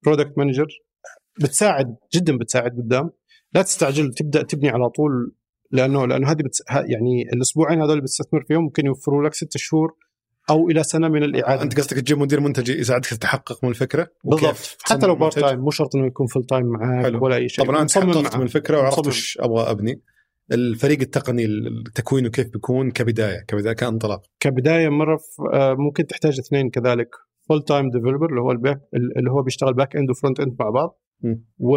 product 0.04 0.38
manager 0.38 0.66
بتساعد 1.40 1.96
جدا 2.14 2.38
بتساعد 2.38 2.70
قدام. 2.70 3.10
لا 3.54 3.62
تستعجل 3.62 4.14
تبدأ 4.14 4.42
تبني 4.42 4.68
على 4.68 4.88
طول 4.88 5.32
لأنه 5.70 6.06
لأنه 6.06 6.30
هذه 6.30 6.42
بتس... 6.42 6.62
يعني 6.70 7.22
الأسبوعين 7.32 7.78
هذول 7.78 7.90
اللي 7.90 8.02
بتستثمر 8.02 8.44
فيهم 8.48 8.62
ممكن 8.62 8.86
يوفروا 8.86 9.26
لك 9.26 9.34
ست 9.34 9.56
شهور 9.56 9.96
أو 10.50 10.70
إلى 10.70 10.82
سنة 10.82 11.08
من 11.08 11.22
الإعادة 11.22 11.62
انت 11.62 11.80
قصدك 11.80 11.96
تجيب 11.96 12.18
مدير 12.18 12.40
منتج 12.40 12.68
يساعدك 12.68 13.06
تتحقق 13.06 13.64
من 13.64 13.70
الفكرة 13.70 14.08
بالضبط 14.24 14.76
حتى 14.82 15.06
لو 15.06 15.14
part؟ 15.14 15.38
time 15.38 15.60
مو 15.60 15.70
شرط 15.70 15.96
إنه 15.96 16.06
يكون 16.06 16.26
full 16.26 16.44
time 16.44 16.66
معاك 16.66 17.04
حلو. 17.04 17.24
ولا 17.24 17.36
أي 17.36 17.48
شيء 17.48 17.64
طبعا 17.64 17.78
أنا 17.78 17.86
تحققت. 17.86 18.36
من 18.36 18.42
الفكرة 18.42 18.78
وعرفت. 18.78 19.06
وش 19.06 19.38
أبغى 19.40 19.70
أبني 19.70 20.02
الفريق 20.52 21.00
التقني 21.00 21.46
تكوينه 21.94 22.28
كيف 22.28 22.48
بيكون 22.52 22.90
كبداية 22.90 23.40
كبداية 23.48 23.74
كانطلاق 23.74 24.22
كبداية 24.40 24.88
مرة 24.88 25.20
آه، 25.52 25.74
ممكن 25.74 26.06
تحتاج 26.06 26.38
اثنين 26.38 26.70
كذلك 26.70 27.08
full 27.48 27.62
time 27.64 27.90
developer 27.90 28.26
اللي 28.30 28.40
هو 28.40 28.50
اللي 29.18 29.30
هو 29.30 29.42
بيشتغل 29.42 29.74
back 29.74 29.96
end 29.96 30.10
و 30.10 30.15
front 30.15 30.40
end 30.40 30.56
مع 30.60 30.70
بعض. 30.70 31.00
و... 31.58 31.70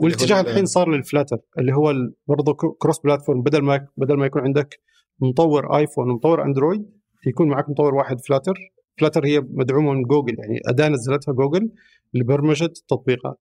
والاتجاه 0.00 0.40
ال- 0.40 0.46
الحين 0.48 0.66
صار 0.66 0.90
لل 0.90 1.01
Flutter 1.01 1.38
اللي 1.58 1.72
هو 1.74 1.92
برضه 2.26 2.54
cross 2.78 2.98
platform 3.00 3.42
بدل 3.42 3.62
ما 3.62 3.86
بدل 3.96 4.14
ما 4.18 4.26
يكون 4.26 4.42
عندك 4.42 4.80
مطور 5.20 5.76
ايفون 5.76 6.10
ومطور 6.10 6.44
اندرويد 6.44 6.86
يكون 7.26 7.48
معك 7.48 7.68
مطور 7.70 7.94
واحد 7.94 8.20
Flutter. 8.20 8.54
Flutter 9.00 9.26
هي 9.26 9.40
مدعومة 9.40 9.92
من 9.92 10.02
جوجل 10.02 10.36
يعني 10.38 10.60
أداة 10.66 10.88
نزلتها 10.88 11.32
جوجل 11.32 11.70
لبرمجة 12.14 12.64
التطبيقات 12.64 13.40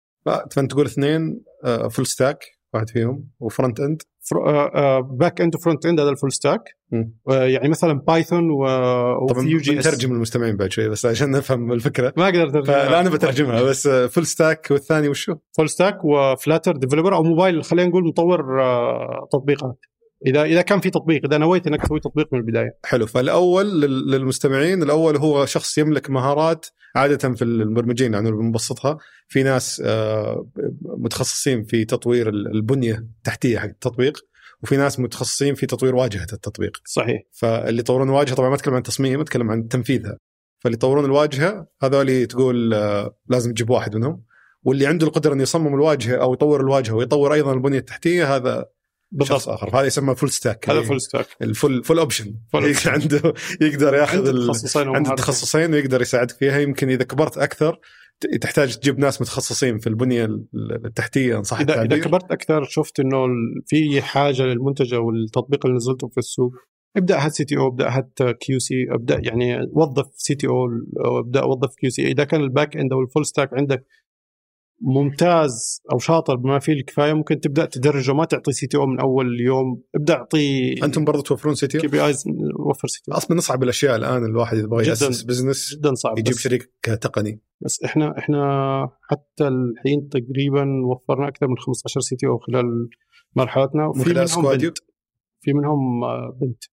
فانت 0.52 0.72
تقول 0.72 0.86
اثنين 0.86 1.44
full 1.90 2.06
stack 2.08 2.40
واحد 2.74 2.90
فيهم 2.90 3.28
و 3.40 3.47
front 3.47 3.80
end 3.80 4.02
back 5.20 5.42
end 5.42 5.56
و 5.56 5.61
front 5.61 5.86
end 5.86 6.00
هذا 6.00 6.10
ال 6.10 6.14
full 6.14 6.32
stack 6.32 6.60
مم. 6.92 7.14
يعني 7.30 7.70
مثلا 7.70 7.94
Python 8.08 8.52
و... 8.52 8.66
طبعا 9.28 9.46
بنترجم 9.68 10.12
المستمعين 10.12 10.56
بعد 10.56 10.72
شوي 10.72 10.90
بس 10.90 11.06
عشان 11.06 11.32
نفهم 11.32 11.72
الفكرة. 11.72 12.14
ما 12.18 12.26
أقدر 12.26 12.50
أترجمها. 12.50 12.86
فلا 12.86 13.00
أنا 13.00 13.10
بترجمها. 13.10 13.64
بس 13.64 13.88
full 13.88 14.26
stack 14.26 14.68
والثاني 14.72 15.10
وشو؟ 15.10 15.36
full 15.58 15.70
stack 15.70 15.98
و 16.06 16.14
Flutter 16.14 16.72
developer 16.72 17.16
أو 17.16 17.24
موبايل 17.24 17.64
خلينا 17.64 17.90
نقول 17.90 18.04
مطور 18.08 18.62
آه، 18.62 19.28
تطبيقات. 19.32 19.80
اذا 20.26 20.44
إذا 20.44 20.62
كان 20.62 20.80
في 20.80 20.90
تطبيق 20.90 21.26
إذا 21.26 21.38
نويت 21.38 21.68
إنك 21.68 21.82
تسوي 21.84 22.00
تطبيق 22.00 22.28
من 22.34 22.40
البداية. 22.40 22.78
حلو. 22.86 23.06
فالأول 23.06 23.82
لل- 23.82 24.12
للمستمعين 24.12 24.84
الأول 24.84 25.18
هو 25.18 25.46
شخص 25.46 25.78
يملك 25.78 26.10
مهارات 26.10 26.66
عادة 26.96 27.34
في 27.34 27.42
المبرمجين 27.42 28.14
يعني 28.14 28.32
بنبسطها. 28.32 28.98
في 29.28 29.44
ناس 29.44 29.82
آه، 29.86 30.48
متخصصين 30.84 31.64
في 31.64 31.86
تطوير 31.86 32.30
ال- 32.30 32.48
البنية 32.56 32.94
التحتية 32.96 33.60
حق 33.60 33.66
التطبيق 33.66 34.18
وفي 34.64 34.78
ناس 34.78 35.00
متخصصين 35.00 35.56
في 35.56 35.66
تطوير 35.66 35.96
واجهة 35.96 36.28
التطبيق. 36.34 36.78
صحيح. 36.86 37.22
فاللي 37.32 37.80
يطورون 37.80 38.10
الواجهه 38.10 38.36
طبعا 38.36 38.50
ما 38.50 38.56
أتكلم 38.56 38.74
عن 38.74 38.80
التصميم 38.80 39.22
أتكلم 39.22 39.52
عن 39.52 39.68
تنفيذها. 39.68 40.18
فاللي 40.60 40.76
يطورون 40.76 41.06
الواجهة 41.06 41.68
هذول 41.84 42.26
تقول 42.26 42.74
آه، 42.74 43.16
لازم 43.30 43.52
تجيب 43.54 43.70
واحد 43.70 43.96
منهم. 43.96 44.24
واللي 44.64 44.86
عنده 44.88 45.08
القدرة 45.08 45.34
إنه 45.34 45.42
يصمم 45.44 45.76
الواجهة 45.76 46.16
أو 46.16 46.34
يطور 46.34 46.62
الواجهة 46.62 46.94
ويطور 46.94 47.34
أيضا 47.34 47.54
البنية 47.54 47.78
التحتية 47.80 48.36
هذا 48.36 48.66
شخص 49.22 49.32
بالضبط 49.32 49.50
آخر. 49.50 49.70
فهذا 49.70 49.86
يسمى 49.86 50.16
full 50.16 50.30
stack 50.30 50.70
هذا 50.70 50.82
full 50.82 51.02
stack 51.02 51.28
ال 51.42 51.50
full 51.50 51.84
full 51.84 52.00
option. 52.00 52.36
عنده 52.86 53.34
يقدر 53.62 53.94
ياخذ 53.94 54.18
عند 54.18 54.28
ال... 54.28 54.48
تخصصين 54.48 54.82
عند 54.82 54.90
ومهارتين. 54.90 55.12
التخصصين 55.14 55.74
ويقدر 55.74 56.02
يساعدك 56.02 56.36
فيها. 56.36 56.60
يمكن 56.60 56.90
إذا 56.90 57.04
كبرت 57.04 57.38
أكثر 57.38 57.80
تحتاج 58.42 58.78
تجيب 58.78 59.00
ناس 59.00 59.22
متخصصين 59.22 59.78
في 59.78 59.88
البنية 59.88 60.26
ال- 60.26 60.46
التحتية 60.86 61.38
ان 61.38 61.44
صح 61.44 61.60
إذا 61.60 61.82
اذا 61.82 61.98
كبرت 61.98 62.32
أكثر 62.32 62.64
شفت 62.64 63.00
إنه 63.00 63.26
في 63.66 64.02
حاجة 64.02 64.44
للمنتج 64.44 64.94
أو 64.94 65.10
التطبيق 65.10 65.66
اللي 65.66 65.78
نزلته 65.78 66.08
في 66.08 66.18
السوق. 66.18 66.52
ابدأ 66.98 67.26
هات 67.26 67.32
CTO 67.32 67.58
أو 67.58 67.68
ابدأ 67.68 67.90
هات 67.90 68.38
QC 68.40 68.76
ابدأ 68.92 69.22
يعني 69.24 69.68
وظف 69.74 70.06
CTO 70.16 70.68
وابدا 70.94 71.44
وظف 71.44 71.76
QC 71.76 72.08
إذا 72.08 72.24
كان 72.24 72.42
ال 72.42 72.49
back 72.49 72.78
end 72.78 72.94
أو 72.94 73.02
ال 73.02 73.07
full 73.07 73.26
stack 73.26 73.50
عندك 73.54 73.86
ممتاز 74.82 75.82
أو 75.94 76.00
شاطر 76.00 76.36
بما 76.36 76.60
فيه 76.60 76.74
الكفاية 76.74 77.14
ممكن 77.14 77.40
تبدأ 77.40 77.66
تدرجه 77.66 78.14
ما 78.14 78.26
تعطي 78.26 78.52
CTO 78.52 78.86
من 78.86 79.00
أول 79.00 79.42
يوم. 79.42 79.82
ابدأ 79.96 80.14
أعطي 80.14 80.74
أنتم 80.84 81.06
برضو 81.06 81.22
توفرون 81.22 81.56
CT 81.56 81.80
KPIs 81.80 82.24
وفر 82.70 82.88
CTO. 82.88 83.18
أصلا 83.18 83.32
من 83.32 83.38
أصعب 83.38 83.64
الأشياء 83.64 83.96
الآن 83.96 84.26
الواحد 84.26 84.58
يبغى. 84.58 84.88
يأسس 84.88 85.24
business 85.24 85.76
جدا 85.76 85.94
صعب 85.94 86.20
يجيب 86.20 86.34
شريك 86.34 86.72
تقني 87.02 87.42
بس 87.66 87.84
إحنا 87.86 88.18
إحنا 88.18 88.40
حتى 89.02 89.48
الحين 89.48 90.10
تقريبا 90.10 90.66
وفرنا 90.86 91.28
أكثر 91.28 91.48
من 91.48 91.58
15 91.58 92.00
CTO 92.00 92.38
خلال 92.38 92.66
مرحلتنا 93.36 93.84
من 93.84 93.90
وفي 93.90 94.04
خلال 94.04 94.28
منهم 94.38 94.58
بنت. 94.58 94.78
في 95.42 95.54
منهم 95.54 96.04
آه، 96.04 96.38
بنت. 96.42 96.64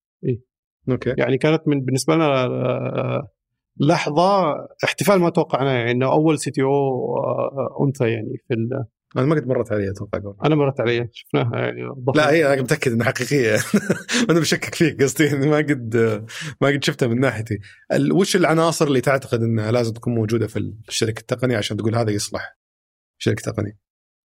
أوكي. 0.91 1.15
يعني 1.19 1.39
كانت 1.39 1.63
من 1.69 1.81
بالنسبة 1.81 2.15
لنا 2.15 2.45
آه، 2.45 3.34
لحظة 3.81 4.55
احتفال 4.85 5.21
ما 5.21 5.31
توقعناه 5.31 5.73
يعني 5.73 5.91
إنه 5.91 6.13
أول 6.13 6.39
CTO 6.39 7.87
أنثى 7.87 8.05
يعني 8.11 8.37
في 8.49 8.55
ال- 8.55 8.85
أنا 9.17 9.27
ما 9.27 9.35
قد 9.35 9.47
مرت 9.47 9.73
علي 9.73 9.91
أتوقع 9.91 10.19
قبل. 10.19 10.35
أنا 10.45 10.55
مرت 10.55 10.81
علي 10.81 11.09
شفناها 11.13 11.57
يعني. 11.59 11.81
لا 12.15 12.31
هي 12.31 12.55
أنا 12.55 12.63
متأكد 12.63 12.93
إنها 12.93 13.07
حقيقية 13.07 13.57
أنا 14.31 14.41
بشكك 14.41 14.75
فيك 14.75 15.03
قصدي 15.03 15.37
ما 15.37 15.57
قد 15.57 15.97
ما 16.61 16.69
قد 16.69 16.85
شفتها 16.85 17.09
من 17.09 17.21
ناحيتي 17.21 17.59
ال- 17.93 18.13
وش 18.13 18.37
العناصر 18.37 18.87
اللي 18.87 19.01
تعتقد 19.01 19.43
إنها 19.43 19.73
لازم 19.73 19.93
تكون 19.93 20.15
موجودة 20.15 20.47
في 20.47 20.73
الشركة 20.89 21.21
التقني 21.21 21.55
عشان 21.57 21.77
تقول 21.77 21.95
هذا 21.95 22.11
يصلح 22.11 22.59
شركة 23.19 23.53
تقني 23.53 23.79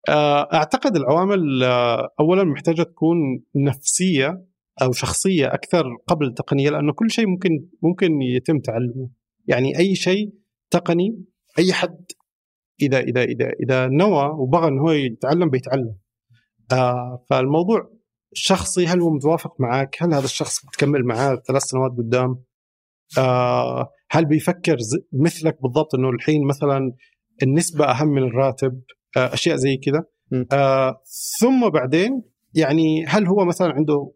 آه، 0.10 0.54
أعتقد 0.54 0.96
العوامل 0.96 1.64
آه، 1.64 2.10
اولا 2.20 2.44
محتاجة 2.44 2.84
تكون 2.84 3.18
نفسية 3.56 4.46
أو 4.82 4.92
شخصية 4.92 5.54
أكثر 5.54 5.84
قبل 6.08 6.26
التقنية 6.28 6.70
لأنه 6.70 6.94
كل 6.94 7.12
شيء 7.12 7.28
ممكن 7.28 7.50
ممكن 7.84 8.22
يتم 8.22 8.60
تعلمه 8.60 9.10
يعني 9.50 9.78
أي 9.80 9.96
شيء 9.96 10.34
تقني 10.72 11.26
أي 11.60 11.74
حد 11.74 12.06
إذا 12.82 13.00
إذا 13.00 13.24
إذا 13.24 13.50
إذا 13.64 13.88
نوى 13.88 14.26
وبغى 14.26 14.68
إنه 14.68 14.82
هو 14.82 14.92
يتعلم 14.92 15.50
بيتعلم. 15.50 15.96
آه 16.72 17.26
فالموضوع 17.30 17.92
شخصي 18.34 18.88
هل 18.88 19.02
هو 19.02 19.10
متوافق 19.10 19.62
معك 19.62 20.04
هل 20.04 20.14
هذا 20.14 20.26
الشخص 20.26 20.66
بتكمل 20.66 21.06
معاه 21.06 21.36
ثلاث 21.48 21.64
سنوات 21.64 21.92
قدام؟ 21.98 22.44
آه 23.18 23.90
هل 24.12 24.26
بيفكر 24.26 24.78
مثلك 25.14 25.62
بالضبط 25.62 25.96
إنه 25.96 26.10
الحين 26.10 26.48
مثلا 26.48 26.94
النسبة 27.44 27.86
أهم 27.86 28.08
من 28.08 28.24
الراتب؟ 28.24 28.82
آه 29.18 29.34
أشياء 29.34 29.56
زي 29.56 29.78
كذا. 29.78 30.04
آه 30.54 31.02
ثم 31.40 31.70
بعدين 31.70 32.24
يعني 32.54 33.06
هل 33.06 33.28
هو 33.28 33.46
مثلا 33.46 33.68
عنده 33.68 34.14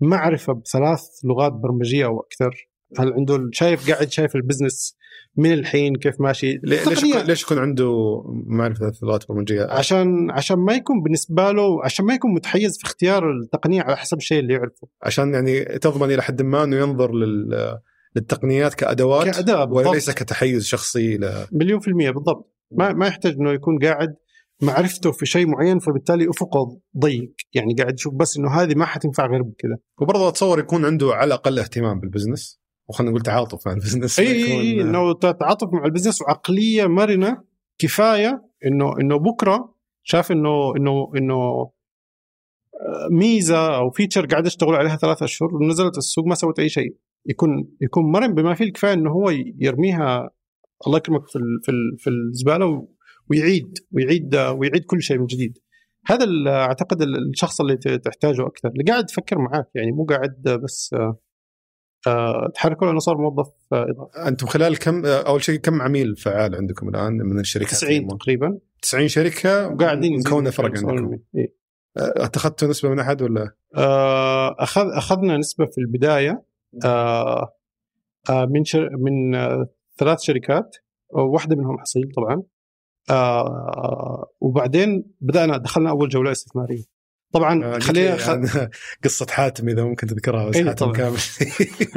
معرفة 0.00 0.52
بثلاث 0.52 1.02
لغات 1.24 1.52
برمجية 1.52 2.06
أو 2.06 2.20
أكثر؟ 2.20 2.69
هل 2.98 3.12
عنده 3.12 3.48
شايف 3.52 3.90
قاعد 3.90 4.10
شايف 4.12 4.36
البزنس 4.36 4.96
من 5.36 5.52
الحين 5.52 5.96
كيف 5.96 6.20
ماشي؟ 6.20 6.60
ليش 6.64 7.02
يكون 7.02 7.20
ليش 7.20 7.42
يكون 7.42 7.58
عنده 7.58 8.22
معرفة 8.46 8.92
لغات 9.02 9.28
برمجيه؟ 9.28 9.64
عشان 9.64 10.30
عشان 10.30 10.58
ما 10.58 10.74
يكون 10.74 11.02
بالنسبة 11.02 11.52
له 11.52 11.84
عشان 11.84 12.04
ما 12.04 12.14
يكون 12.14 12.34
متحيز 12.34 12.78
في 12.78 12.84
اختيار 12.84 13.30
التقنية 13.30 13.82
على 13.82 13.96
حسب 13.96 14.16
الشيء 14.16 14.40
اللي 14.40 14.54
يعرفه. 14.54 14.88
عشان 15.02 15.34
يعني 15.34 15.64
تضمن 15.64 16.14
إلى 16.14 16.22
حد 16.22 16.42
ما 16.42 16.64
إنه 16.64 16.76
ينظر 16.76 17.14
لل 17.14 17.78
للتقنيات 18.16 18.74
كأدوات 18.74 19.24
كأداة 19.24 19.72
وليس 19.72 20.10
كتحيز 20.10 20.66
شخصي 20.66 21.16
ل... 21.16 21.46
مليون 21.52 21.80
في 21.80 21.88
المية 21.88 22.10
بالضبط. 22.10 22.54
ما 22.70 22.92
ما 22.92 23.06
يحتاج 23.06 23.32
إنه 23.32 23.52
يكون 23.52 23.78
قاعد 23.78 24.14
معرفته 24.62 25.12
في 25.12 25.26
شيء 25.26 25.46
معين 25.46 25.78
فبالتالي 25.78 26.30
أفقه 26.30 26.78
ضيق. 26.98 27.32
يعني 27.54 27.74
قاعد 27.74 27.94
يشوف 27.94 28.14
بس 28.14 28.36
إنه 28.36 28.50
هذه 28.50 28.74
ما 28.74 28.84
حتنفع 28.84 29.26
غير 29.26 29.42
بكذا. 29.42 29.76
وبرضه 30.00 30.28
أتصور 30.28 30.58
يكون 30.58 30.84
عنده 30.84 31.14
على 31.14 31.24
الأقل 31.24 31.58
اهتمام 31.58 32.00
بال 32.00 32.11
business. 32.11 32.60
وخلينا 32.90 33.10
نقول 33.10 33.22
تعاطف 33.22 33.66
مع 33.66 33.72
ال 33.72 33.77
business. 33.77 34.20
إي 34.20 34.44
إي 34.44 34.80
إنه 34.80 35.12
تعاطف 35.12 35.68
مع 35.72 35.84
ال 35.84 35.88
business 35.88 36.22
وعقلية 36.22 36.86
مرنة 36.86 37.42
كفاية 37.78 38.48
انه 38.66 38.92
إنه 39.00 39.16
بكرة 39.16 39.74
شاف 40.02 40.32
انه 40.32 40.76
انه 40.76 41.12
إنه 41.16 41.70
ميزة 43.10 43.76
أو 43.76 43.90
feature 43.90 44.26
قاعد 44.26 44.46
اشتغل 44.46 44.74
عليها 44.74 44.96
ثلاثة 44.96 45.24
اشهر 45.24 45.54
ونزلت 45.54 45.98
السوق 45.98 46.26
ما 46.26 46.34
سوت 46.34 46.58
أي 46.58 46.68
شيء. 46.68 46.96
يكون 47.26 47.68
يكون 47.80 48.12
مرن 48.12 48.34
بما 48.34 48.54
فيه 48.54 48.64
الكفاية 48.64 48.92
إنه 48.92 49.10
هو 49.10 49.30
يرميها 49.58 50.30
الله 50.86 50.98
يكرمك 50.98 51.26
في 51.26 51.38
في 51.64 51.72
في 51.98 52.10
الزبالة 52.10 52.88
ويعيد 53.30 53.78
ويعيد 53.92 54.36
ويعيد 54.36 54.84
كل 54.84 55.02
شيء 55.02 55.18
من 55.18 55.26
جديد. 55.26 55.58
هذا 56.06 56.26
أعتقد 56.48 57.02
الشخص 57.02 57.60
اللي 57.60 57.76
تحتاجه 57.76 58.46
أكثر. 58.46 58.68
اللي 58.68 58.84
قاعد 58.92 59.10
يفكر 59.10 59.38
معاك 59.38 59.66
يعني 59.74 59.92
مو 59.92 60.04
قاعد 60.04 60.60
بس 60.64 60.94
تحركوا 62.54 62.86
لأنه 62.86 62.98
صار 62.98 63.16
موظف 63.16 63.50
إضافي. 63.72 64.28
أنتم 64.28 64.46
خلال 64.46 64.78
كم 64.78 65.06
أول 65.06 65.42
شيء 65.44 65.58
كم 65.58 65.82
عميل 65.82 66.16
فعال 66.16 66.54
عندكم 66.54 66.88
الآن 66.88 67.12
من 67.12 67.38
الشركات 67.38 67.70
90 67.70 68.08
تقريبا. 68.08 68.58
90 68.82 69.08
شركة 69.08 69.68
وقاعدين 69.68 70.18
مكونة 70.20 70.50
فرق 70.50 70.76
عندكم. 70.76 71.18
إيه؟ 71.36 71.60
أتخذتوا 71.96 72.68
نسبة 72.68 72.88
من 72.88 72.98
أحد 72.98 73.22
ولا؟ 73.22 73.50
أخذ 74.58 74.86
أخذنا 74.92 75.36
نسبة 75.36 75.66
في 75.66 75.78
البداية 75.78 76.42
آه 76.84 77.52
آه 78.30 78.44
من 78.44 78.64
شر... 78.64 78.88
من 78.96 79.34
آه 79.34 79.68
ثلاث 79.98 80.20
شركات 80.20 80.76
واحدة 81.10 81.56
منهم 81.56 81.78
حصيل 81.78 82.12
طبعا. 82.16 82.42
آه 83.10 84.26
وبعدين 84.40 85.04
بدأنا 85.20 85.56
دخلنا 85.56 85.90
أول 85.90 86.08
جولة 86.08 86.30
استثمارية. 86.30 86.99
طبعا 87.32 87.64
آه 87.64 87.78
خلينا 87.78 88.16
خ... 88.16 88.28
يعني 88.28 88.46
قصة 89.04 89.26
حاتم 89.30 89.68
إذا 89.68 89.84
ممكن 89.84 90.06
تذكرها 90.06 90.48
بس 90.48 90.56
إيه 90.56 90.64
حاتم 90.64 90.86
طبعاً. 90.86 90.96
كامل. 90.96 91.18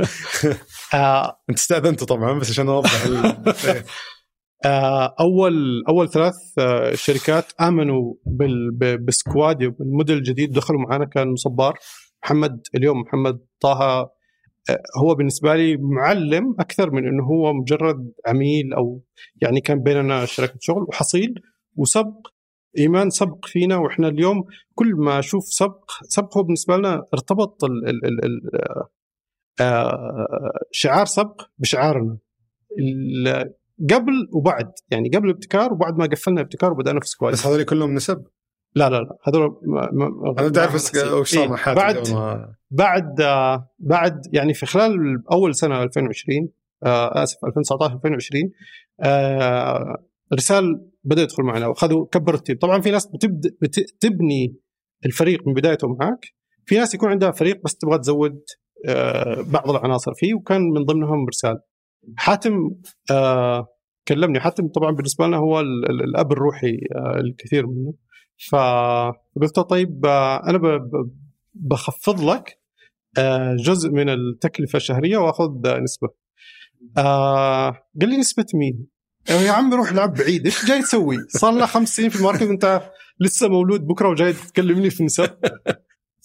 آه. 0.94 1.40
أنت 1.50 1.58
استأذنته 1.58 2.06
طبعا 2.06 2.40
بس 2.40 2.50
عشان 2.50 2.70
أوضح 2.70 3.06
ال... 3.06 3.16
آه 4.66 5.16
أول 5.20 5.84
أول 5.90 6.10
ثلاث 6.10 6.34
آه 6.60 6.96
شركات 6.96 7.46
آمنوا 7.62 8.14
بال... 8.26 8.72
بسكوادي 9.06 9.68
بالموديل 9.68 10.18
الجديد 10.18 10.52
دخلوا 10.52 10.80
معنا 10.82 11.06
كان 11.06 11.36
صبار 11.36 11.80
محمد 12.24 12.62
اليوم 12.76 13.02
محمد 13.02 13.40
طه. 13.60 14.10
آه، 14.70 14.82
هو 14.98 15.16
بالنسبة 15.16 15.56
لي 15.56 15.78
معلم 15.78 16.56
أكثر 16.60 16.92
من 16.92 17.08
إنه 17.08 17.24
هو 17.24 17.54
مجرد 17.54 18.12
عميل 18.28 18.74
أو 18.74 19.04
يعني 19.42 19.62
كان 19.62 19.80
بيننا 19.84 20.26
شركة 20.26 20.58
شغل 20.62 20.84
وحصيل 20.90 21.34
وسبق. 21.76 22.28
إيمان 22.78 23.10
سبق 23.10 23.46
فينا 23.46 23.78
وإحنا 23.78 24.08
اليوم 24.08 24.44
كل 24.76 24.96
ما 24.96 25.20
أشوف 25.20 25.44
سبق 25.44 25.92
سبق 26.04 26.38
هو 26.38 26.44
بالنسبة 26.44 26.78
لنا 26.78 27.06
ارتبط 27.14 27.64
ال 27.64 27.90
ال 27.90 28.06
ال 28.06 28.26
ال 28.26 28.42
آه، 29.62 30.28
شعار 30.72 31.06
سبق 31.06 31.42
بشعارنا. 31.58 32.18
قبل 33.92 34.14
وبعد 34.34 34.72
يعني 34.92 35.10
قبل 35.10 35.26
الابتكار 35.26 35.74
وبعد 35.74 35.98
ما 35.98 36.06
قفلنا 36.06 36.42
ابتكار 36.42 36.72
وبدأنا 36.72 37.00
في 37.00 37.08
سكواد 37.08 37.34
بس 37.34 37.48
هذول 37.48 37.64
كلهم 37.64 37.94
نسب؟ 37.94 38.24
لا 38.76 38.90
لا 38.90 38.96
لا 38.98 39.18
هذول 39.28 39.42
أنا 39.42 39.92
ما- 39.94 41.14
وش 41.20 41.32
صار 41.36 41.44
إيه، 41.44 41.50
مع 41.50 41.56
حاتم 41.56 41.76
بعد 41.82 42.10
ما 42.10 42.56
بعد 42.72 43.22
آه، 43.22 43.70
بعد 43.80 44.22
يعني 44.34 44.54
في 44.54 44.66
خلال 44.66 45.24
أول 45.32 45.56
سنة 45.56 45.84
2020 45.84 46.50
آه، 46.84 47.24
آسف 47.24 47.46
2019 47.46 47.96
2020 47.96 48.52
آه، 49.00 50.06
رسال 50.34 50.90
بدا 51.04 51.22
يدخل 51.22 51.44
معنا 51.44 51.68
وأخذوا 51.68 52.06
كبروا 52.12 52.38
التيم. 52.38 52.58
طبعا 52.58 52.82
في 52.82 52.92
ناس 52.92 53.08
بتبدا 53.08 53.50
بت- 53.62 53.96
تبني 54.00 54.56
الفريق 55.06 55.48
من 55.48 55.54
بدايته 55.54 55.88
معك. 55.88 56.26
في 56.66 56.76
ناس 56.76 56.94
يكون 56.94 57.10
عندها 57.10 57.32
فريق 57.32 57.62
بس 57.66 57.76
تبغى 57.76 57.98
تزود 58.00 58.44
آه، 58.88 59.42
بعض 59.42 59.70
العناصر 59.70 60.14
فيه 60.14 60.34
وكان 60.34 60.62
من 60.62 60.84
ضمنهم 60.86 61.28
رسال 61.28 61.60
حاتم 62.18 62.54
آه، 63.12 63.68
كلمني. 64.08 64.40
حاتم 64.40 64.68
طبعا 64.68 64.92
بالنسبة 64.92 65.28
لنا 65.28 65.38
هو 65.38 65.60
ال- 65.60 65.90
ال- 65.90 66.04
الأب 66.04 66.32
الروحي 66.32 66.78
آه، 66.96 67.20
الكثير 67.20 67.68
منه. 67.68 67.94
فقلت 68.50 69.58
له 69.58 69.64
طيب 69.64 70.06
آه، 70.06 70.42
أنا 70.50 70.60
بخفض 71.54 72.22
لك 72.30 72.60
آه، 73.18 73.56
جزء 73.60 73.90
من 73.92 74.10
التكلفة 74.10 74.78
الشهرية 74.78 75.18
وأخذ 75.18 75.52
نسبة. 75.84 76.08
آه 76.98 77.70
قال 78.02 78.10
لي 78.10 78.18
نسبة 78.18 78.46
مين؟ 78.54 78.88
يا 79.30 79.52
عم 79.52 79.74
روح 79.74 79.94
لعب 79.94 80.14
بعيد 80.14 80.46
إيش 80.46 80.66
جاي 80.66 80.82
تسوي؟ 80.82 81.18
صار 81.30 81.52
لنا 81.54 81.66
خمس 81.66 81.96
سنين 81.96 82.10
في 82.10 82.16
ال 82.16 82.20
market 82.20 82.42
وأنت 82.44 82.82
لسه 83.20 83.48
مولود 83.48 83.88
بكرة 83.88 84.10
وجاي 84.10 84.34
تكلمني 84.34 84.90
في 84.90 85.04
نسب 85.04 85.30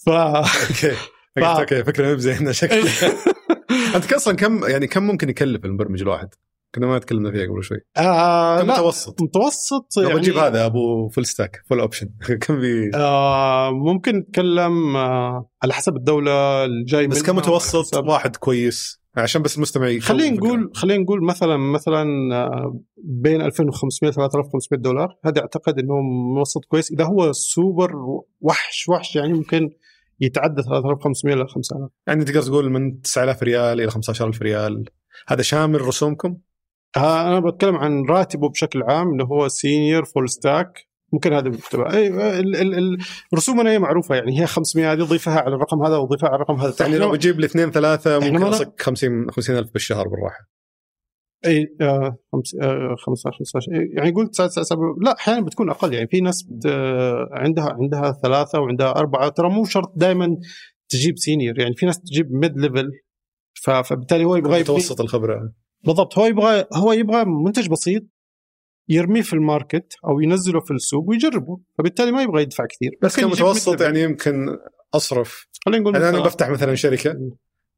ف 0.05 0.09
أوكي. 0.09 0.91
ف- 1.35 1.39
أوكي 1.43 1.83
فكرة 1.83 2.07
مو 2.09 2.15
بزينه 2.15 2.51
شكلها 2.51 3.13
أنت 3.95 4.13
أصلا 4.13 4.35
كم 4.35 4.63
يعني 4.63 4.87
كم 4.87 5.03
ممكن 5.03 5.29
يكلف 5.29 5.65
المبرمج 5.65 6.01
الواحد؟ 6.01 6.29
كنا 6.75 6.87
ما 6.87 6.99
تكلمنا 6.99 7.31
فيها 7.31 7.47
قبل 7.47 7.63
شوي. 7.63 7.77
آه 7.97 8.63
متوسط؟ 8.63 9.21
متوسط 9.21 9.97
لو 9.97 10.03
يعني 10.03 10.15
بتجيب 10.19 10.37
هذا 10.37 10.65
أبو 10.65 11.09
full 11.09 11.25
stack 11.25 11.61
full 11.69 11.79
option 11.79 12.09
كم 12.41 12.59
بي؟ 12.59 12.91
آه 12.95 13.71
ممكن 13.71 14.15
نتكلم 14.15 14.95
آه 14.95 15.49
على 15.63 15.73
حسب 15.73 15.95
الدولة 15.95 16.65
الجاي 16.65 17.07
بس 17.07 17.23
كمتوسط 17.23 17.97
واحد 17.97 18.35
كويس. 18.35 18.98
عشان 19.17 19.41
بس 19.41 19.55
المستمع 19.57 19.99
خلينا. 19.99 20.35
نقول 20.35 20.71
خلينا 20.73 21.03
نقول 21.03 21.25
مثلا 21.25 21.57
مثلا 21.57 22.35
آه، 22.35 22.79
بين 22.97 23.41
2500 23.41 24.13
3500 24.13 24.81
دولار. 24.81 25.17
هذا 25.25 25.41
أعتقد 25.41 25.79
إنه 25.79 25.93
متوسط 26.35 26.65
كويس. 26.65 26.91
إذا 26.91 27.05
هو 27.05 27.31
سوبر 27.31 27.91
وحش 28.41 28.89
وحش 28.89 29.15
يعني 29.15 29.33
ممكن 29.33 29.69
يتعدى 30.19 30.61
3500 30.63 31.35
ل 31.35 31.47
5000 31.47 31.89
يعني 32.07 32.23
تقدر 32.23 32.41
تقول 32.41 32.69
من 32.69 33.01
9000 33.01 33.43
ريال 33.43 33.81
إلى 33.81 33.91
15000 33.91 34.41
ريال. 34.41 34.85
هذا 35.27 35.41
شامل 35.41 35.81
رسومكم؟ 35.81 36.37
آه، 36.97 37.27
أنا 37.27 37.39
بتكلم 37.39 37.75
عن 37.75 38.05
راتبه 38.09 38.49
بشكل 38.49 38.83
عام 38.83 39.07
إنه 39.07 39.23
هو 39.23 39.47
senior 39.47 40.05
full 40.05 40.29
stack 40.29 40.88
ممكن 41.13 41.33
هذا 41.33 41.49
مكتوب 41.49 41.81
أي 41.81 42.07
ال- 42.07 42.55
ال- 42.55 42.73
ال- 42.77 42.97
رسومنا 43.35 43.69
هي 43.71 43.79
معروفة 43.79 44.15
يعني 44.15 44.41
هي 44.41 44.45
500 44.47 44.93
هذه 44.93 45.03
ضيفها 45.03 45.39
على 45.39 45.55
الرقم 45.55 45.83
هذا 45.83 45.97
وضيفها 45.97 46.29
على 46.29 46.35
الرقم 46.35 46.55
هذا. 46.55 46.73
يعني 46.79 46.97
لو 46.97 47.11
بتجيب 47.11 47.39
لي 47.39 47.45
اثنين 47.45 47.71
ثلاثة 47.71 48.19
ممكن 48.19 48.43
اصك 48.43 48.81
50 48.81 49.31
50000 49.31 49.73
بالشهر 49.73 50.07
بالراحة. 50.07 50.49
أي 51.45 51.75
آه 51.81 52.17
خمس 52.33 52.55
آه 52.61 52.95
15 53.05 53.37
15 53.39 53.71
إيه، 53.71 53.97
يعني 53.97 54.11
قلت 54.11 54.29
تسعة 54.33 54.47
تسعة 54.47 54.63
سبعة 54.63 54.95
لا 55.01 55.15
أحيانا 55.19 55.41
بتكون 55.45 55.69
أقل 55.69 55.93
يعني. 55.93 56.07
في 56.07 56.21
ناس 56.21 56.43
بت 56.43 56.65
آه، 56.65 57.29
عندها 57.31 57.69
عندها 57.81 58.11
ثلاثة 58.23 58.59
وعندها 58.59 58.89
أربعة 58.91 59.29
ترى 59.29 59.49
مو 59.49 59.65
شرط 59.65 59.93
دائما 59.95 60.37
تجيب 60.89 61.17
senior 61.17 61.59
يعني. 61.59 61.75
في 61.75 61.85
ناس 61.85 61.99
تجيب 61.99 62.31
mid 62.31 62.57
level 62.57 62.91
فبالتالي 63.83 64.25
هو 64.25 64.35
يبغى 64.35 64.59
متوسط 64.59 65.01
الخبرة. 65.01 65.53
بالضبط 65.85 66.17
هو 66.17 66.25
يبغى 66.25 66.65
هو 66.73 66.91
يبغى 66.93 67.25
منتج 67.25 67.69
بسيط 67.69 68.03
يرميه 68.89 69.21
في 69.21 69.33
ال 69.33 69.42
market 69.42 69.93
أو 70.07 70.19
ينزله 70.19 70.59
في 70.59 70.71
السوق 70.73 71.09
ويجربه 71.09 71.59
فبالتالي 71.77 72.11
ما 72.11 72.21
يبغى 72.21 72.41
يدفع 72.41 72.65
كثير 72.65 72.91
بس 73.01 73.19
كمتوسط. 73.19 73.81
يعني 73.81 74.01
يمكن 74.01 74.57
أصرف 74.93 75.47
خلينا 75.65 75.81
نقول 75.83 75.95
يعني 75.95 76.09
أنا 76.09 76.19
بفتح 76.23 76.49
مثلا 76.49 76.75
شركة 76.75 77.15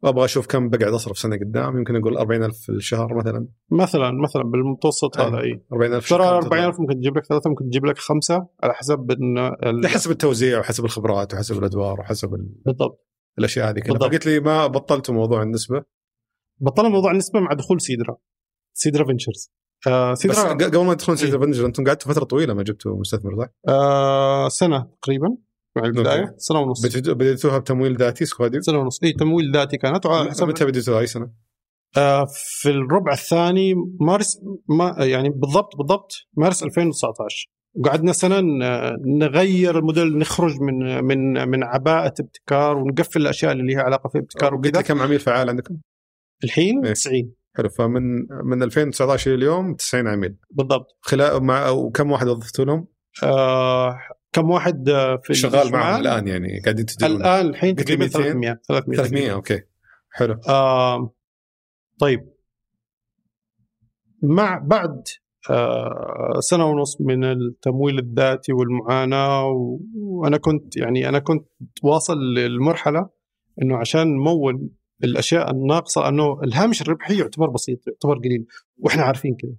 أبغى 0.04 0.26
أشوف 0.26 0.48
كم 0.48 0.70
بقعد 0.70 0.94
أصرف 0.94 1.18
سنة 1.18 1.36
قدام 1.38 1.78
يمكن 1.78 1.96
أقول 1.96 2.18
40000 2.18 2.58
في 2.58 2.70
الشهر 2.70 3.16
مثلا 3.18 3.48
مثلا 3.72 4.12
مثلا 4.24 4.44
بالمتوسط 4.44 5.18
أي. 5.20 5.28
هذا 5.28 5.40
اي 5.42 5.64
40000 5.74 6.10
ترى 6.10 6.20
شهر. 6.24 6.38
40000 6.38 6.80
ممكن 6.80 6.96
تجيب 6.96 7.18
لك 7.18 7.26
ثلاثة 7.26 7.50
ممكن 7.50 7.66
تجيب 7.66 7.86
لك 7.86 7.98
خمسة 7.98 8.48
على 8.64 8.74
حسب 8.74 9.12
إن 9.12 9.38
ال- 9.66 9.88
حسب 9.88 10.12
التوزيع 10.12 10.60
وحسب 10.60 10.86
الخبرات 10.86 11.34
وحسب 11.34 11.60
الأدوار 11.60 12.00
وحسب 12.00 12.34
ال- 12.34 12.50
بالضبط 12.66 13.06
الأشياء 13.40 13.70
هذه 13.70 13.80
كلها. 13.80 14.00
فقلت 14.00 14.26
لي 14.26 14.40
ما 14.40 14.68
بطلتوا 14.68 15.16
موضوع 15.16 15.44
النسبة 15.44 15.84
بطلنا 16.60 16.90
موضوع 16.90 17.12
النسبة 17.12 17.40
مع 17.40 17.54
دخول 17.54 17.82
سيدرا 17.82 18.18
Cedra 18.74 19.06
Ventures 19.06 19.52
آه 19.88 20.12
بس 20.12 20.18
سيدرا 20.20 20.54
ق- 20.54 20.64
قبل 20.64 20.86
ما 20.86 20.94
تدخلون 20.94 21.18
إيه. 21.18 21.26
Cedra 21.26 21.40
Ventures 21.40 21.66
أنتم 21.66 21.84
قعدتوا 21.84 22.12
فترة 22.14 22.24
طويلة 22.24 22.54
ما 22.54 22.64
جبتوا 22.64 23.00
مستثمر 23.00 23.36
صح؟ 23.44 23.48
آه 23.68 24.50
سنة 24.50 24.88
تقريبا 25.02 25.28
مع 25.78 25.84
البداية. 25.86 26.36
سنة 26.38 26.60
ونص 26.60 26.86
بديتوها 27.12 27.58
بتمويل 27.58 27.98
ذاتي 27.98 28.26
سكواديو؟ 28.26 28.62
سنة 28.62 28.78
ونص 28.80 29.04
اي 29.04 29.14
تمويل 29.14 29.52
ذاتي 29.54 29.78
كانت 29.78 30.08
حسب 30.08 30.48
متى 30.48 30.66
بديتوها 30.66 31.00
أي 31.00 31.08
سنة؟ 31.08 31.32
آه 31.98 32.26
في 32.62 32.70
الربع 32.70 33.14
الثاني 33.14 33.74
مارس 34.02 34.40
ما 34.70 34.96
يعني 35.00 35.30
بالضبط 35.30 35.76
بالضبط 35.78 36.12
مارس 36.38 36.64
2019 36.64 37.48
قعدنا 37.86 38.14
سنة 38.14 38.40
نغير 39.20 39.78
الموديل 39.78 40.18
نخرج 40.18 40.62
من 40.62 41.04
من 41.04 41.48
من 41.50 41.64
عباءة 41.64 42.14
ابتكار 42.20 42.78
ونقفل 42.78 43.22
الأشياء 43.22 43.52
اللي 43.52 43.74
لها 43.74 43.84
علاقة 43.84 44.10
في 44.10 44.18
ابتكار 44.18 44.56
وكذا 44.56 44.82
كم 44.82 45.02
عميل 45.02 45.20
فعال 45.20 45.50
عندكم؟ 45.50 45.78
الحين 46.44 46.86
إيه. 46.86 46.94
90 46.94 47.34
حلو 47.54 47.70
فمن 47.70 48.28
من 48.44 48.64
2019 48.64 49.34
اليوم 49.34 49.76
90 49.76 50.08
عميل. 50.08 50.38
بالضبط. 50.52 50.98
خلال 51.02 51.44
مع 51.44 51.70
وكم 51.70 52.12
واحد 52.12 52.28
وظفتوا 52.28 52.66
لهم؟ 52.66 52.88
آه 53.24 54.00
كم 54.34 54.50
واحد 54.50 54.90
آه، 54.90 55.20
في 55.24 55.34
شغال؟ 55.34 55.72
معهم 55.72 56.02
الآن 56.02 56.28
يعني 56.28 56.60
قاعدين 56.60 56.86
تديرون 56.86 57.16
الآن 57.16 57.46
الحين 57.46 57.76
تقريبا 57.76 58.04
200 58.04 58.20
300 58.20 58.60
300 58.68 58.98
300 58.98 59.34
أوكي. 59.34 59.62
حلو. 60.12 60.40
آه 60.50 61.14
طيب. 62.00 62.30
مع 64.24 64.58
بعد 64.58 65.04
آه 65.50 66.38
سنة 66.40 66.66
ونص 66.66 67.02
من 67.02 67.24
التمويل 67.24 68.00
الذاتي 68.00 68.54
والمعاناة 68.54 69.46
وأنا 69.96 70.38
كنت 70.38 70.78
يعني 70.78 71.10
أنا 71.10 71.20
كنت 71.20 71.48
واصل 71.84 72.18
للمرحلة 72.38 73.10
إنه 73.62 73.78
عشان 73.78 74.08
نمول 74.08 74.70
الأشياء 75.04 75.52
الناقصة 75.52 76.08
أنه 76.08 76.40
الهامش 76.44 76.82
الربحي 76.82 77.20
يعتبر 77.20 77.50
بسيط 77.50 77.88
يعتبر 77.88 78.18
قليل 78.18 78.46
وإحنا 78.78 79.04
عارفين 79.04 79.36
كذا 79.36 79.52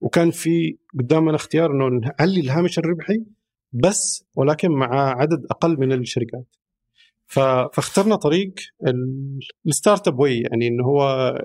وكان 0.00 0.30
في 0.30 0.76
قدامنا 0.98 1.36
اختيار 1.36 1.70
إنه 1.70 1.88
نعلي 2.18 2.40
الهامش 2.40 2.78
الربحي 2.78 3.22
بس 3.72 4.24
ولكن 4.34 4.70
مع 4.70 5.10
عدد 5.20 5.46
أقل 5.50 5.80
من 5.80 5.92
الشركات. 5.92 6.46
فاخترنا 7.26 8.16
طريق 8.16 8.52
ال- 8.86 9.38
ال 9.66 10.08
startup 10.08 10.18
way 10.18 10.40
يعني 10.40 10.68
إنه 10.68 10.84
هو 10.84 11.02
آه، 11.02 11.38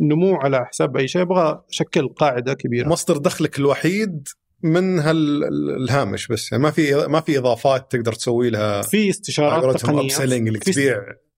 نمو 0.00 0.34
على 0.36 0.66
حساب 0.66 0.96
أي 0.96 1.08
شيء 1.08 1.22
أبغى 1.22 1.62
اشكل 1.70 2.08
قاعدة 2.08 2.54
كبيرة. 2.54 2.88
مصدر 2.88 3.16
دخلك 3.16 3.58
الوحيد 3.58 4.28
من 4.62 4.98
هالهامش 4.98 6.28
بس 6.28 6.52
يعني 6.52 6.64
ما 6.64 6.70
في 6.70 6.94
ما 7.08 7.20
في 7.20 7.38
إضافات 7.38 7.92
تقدر 7.92 8.12
تسوي 8.12 8.50
لها 8.50 8.82
في 8.82 9.10
استشارات 9.10 9.62
تقنية 9.76 10.08
في- 10.60 10.72
تبيع. 10.72 10.96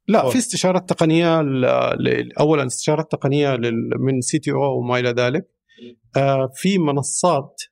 لا 0.09 0.23
أوه. 0.23 0.31
في 0.31 0.39
استشارات 0.39 0.89
تقنية 0.89 1.41
اولا 2.41 2.67
استشارات 2.67 3.13
تقنية 3.13 3.57
من 3.99 4.21
CTO 4.21 4.79
وما 4.79 4.99
إلى 4.99 5.09
ذلك. 5.11 5.49
آه، 6.17 6.51
في 6.55 6.79
منصات 6.79 7.63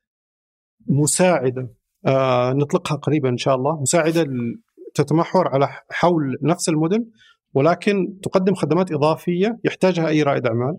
مساعدة. 0.87 1.73
آه، 2.05 2.53
نطلقها 2.53 2.95
قريبا 2.95 3.29
إن 3.29 3.37
شاء 3.37 3.55
الله. 3.55 3.81
مساعدة 3.81 4.27
تتمحور 4.93 5.47
على 5.47 5.67
حول 5.89 6.37
نفس 6.43 6.69
الموديل 6.69 7.05
ولكن 7.53 8.19
تقدم 8.23 8.53
خدمات 8.53 8.91
إضافية 8.91 9.59
يحتاجها 9.65 10.07
أي 10.07 10.23
رائد 10.23 10.45
أعمال 10.45 10.77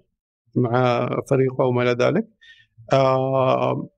مع 0.57 1.09
فريقه 1.31 1.65
وما 1.65 1.83
إلى 1.83 1.93
ذلك. 2.05 2.29
آه، 2.93 3.89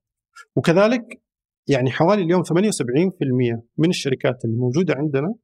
وكذلك 0.57 1.21
يعني 1.69 1.91
حوالي 1.91 2.23
اليوم 2.23 2.43
78% 2.43 3.63
من 3.79 3.89
الشركات 3.89 4.45
الموجودة 4.45 4.95
عندنا 4.95 5.35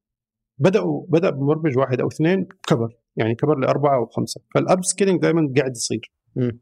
بدأوا 0.61 1.07
بدأ 1.09 1.31
بمبرمج 1.31 1.79
واحد 1.79 2.01
أو 2.01 2.09
اثنين 2.09 2.49
كبر 2.69 2.89
يعني 3.17 3.35
كبر 3.35 3.59
لأربعة 3.59 3.97
أو 3.97 4.07
خمسة 4.07 4.41
فال 4.55 4.85
upscaling 4.85 5.21
دائما 5.21 5.53
قاعد 5.57 5.77
يصير 5.77 6.13
مم. 6.37 6.61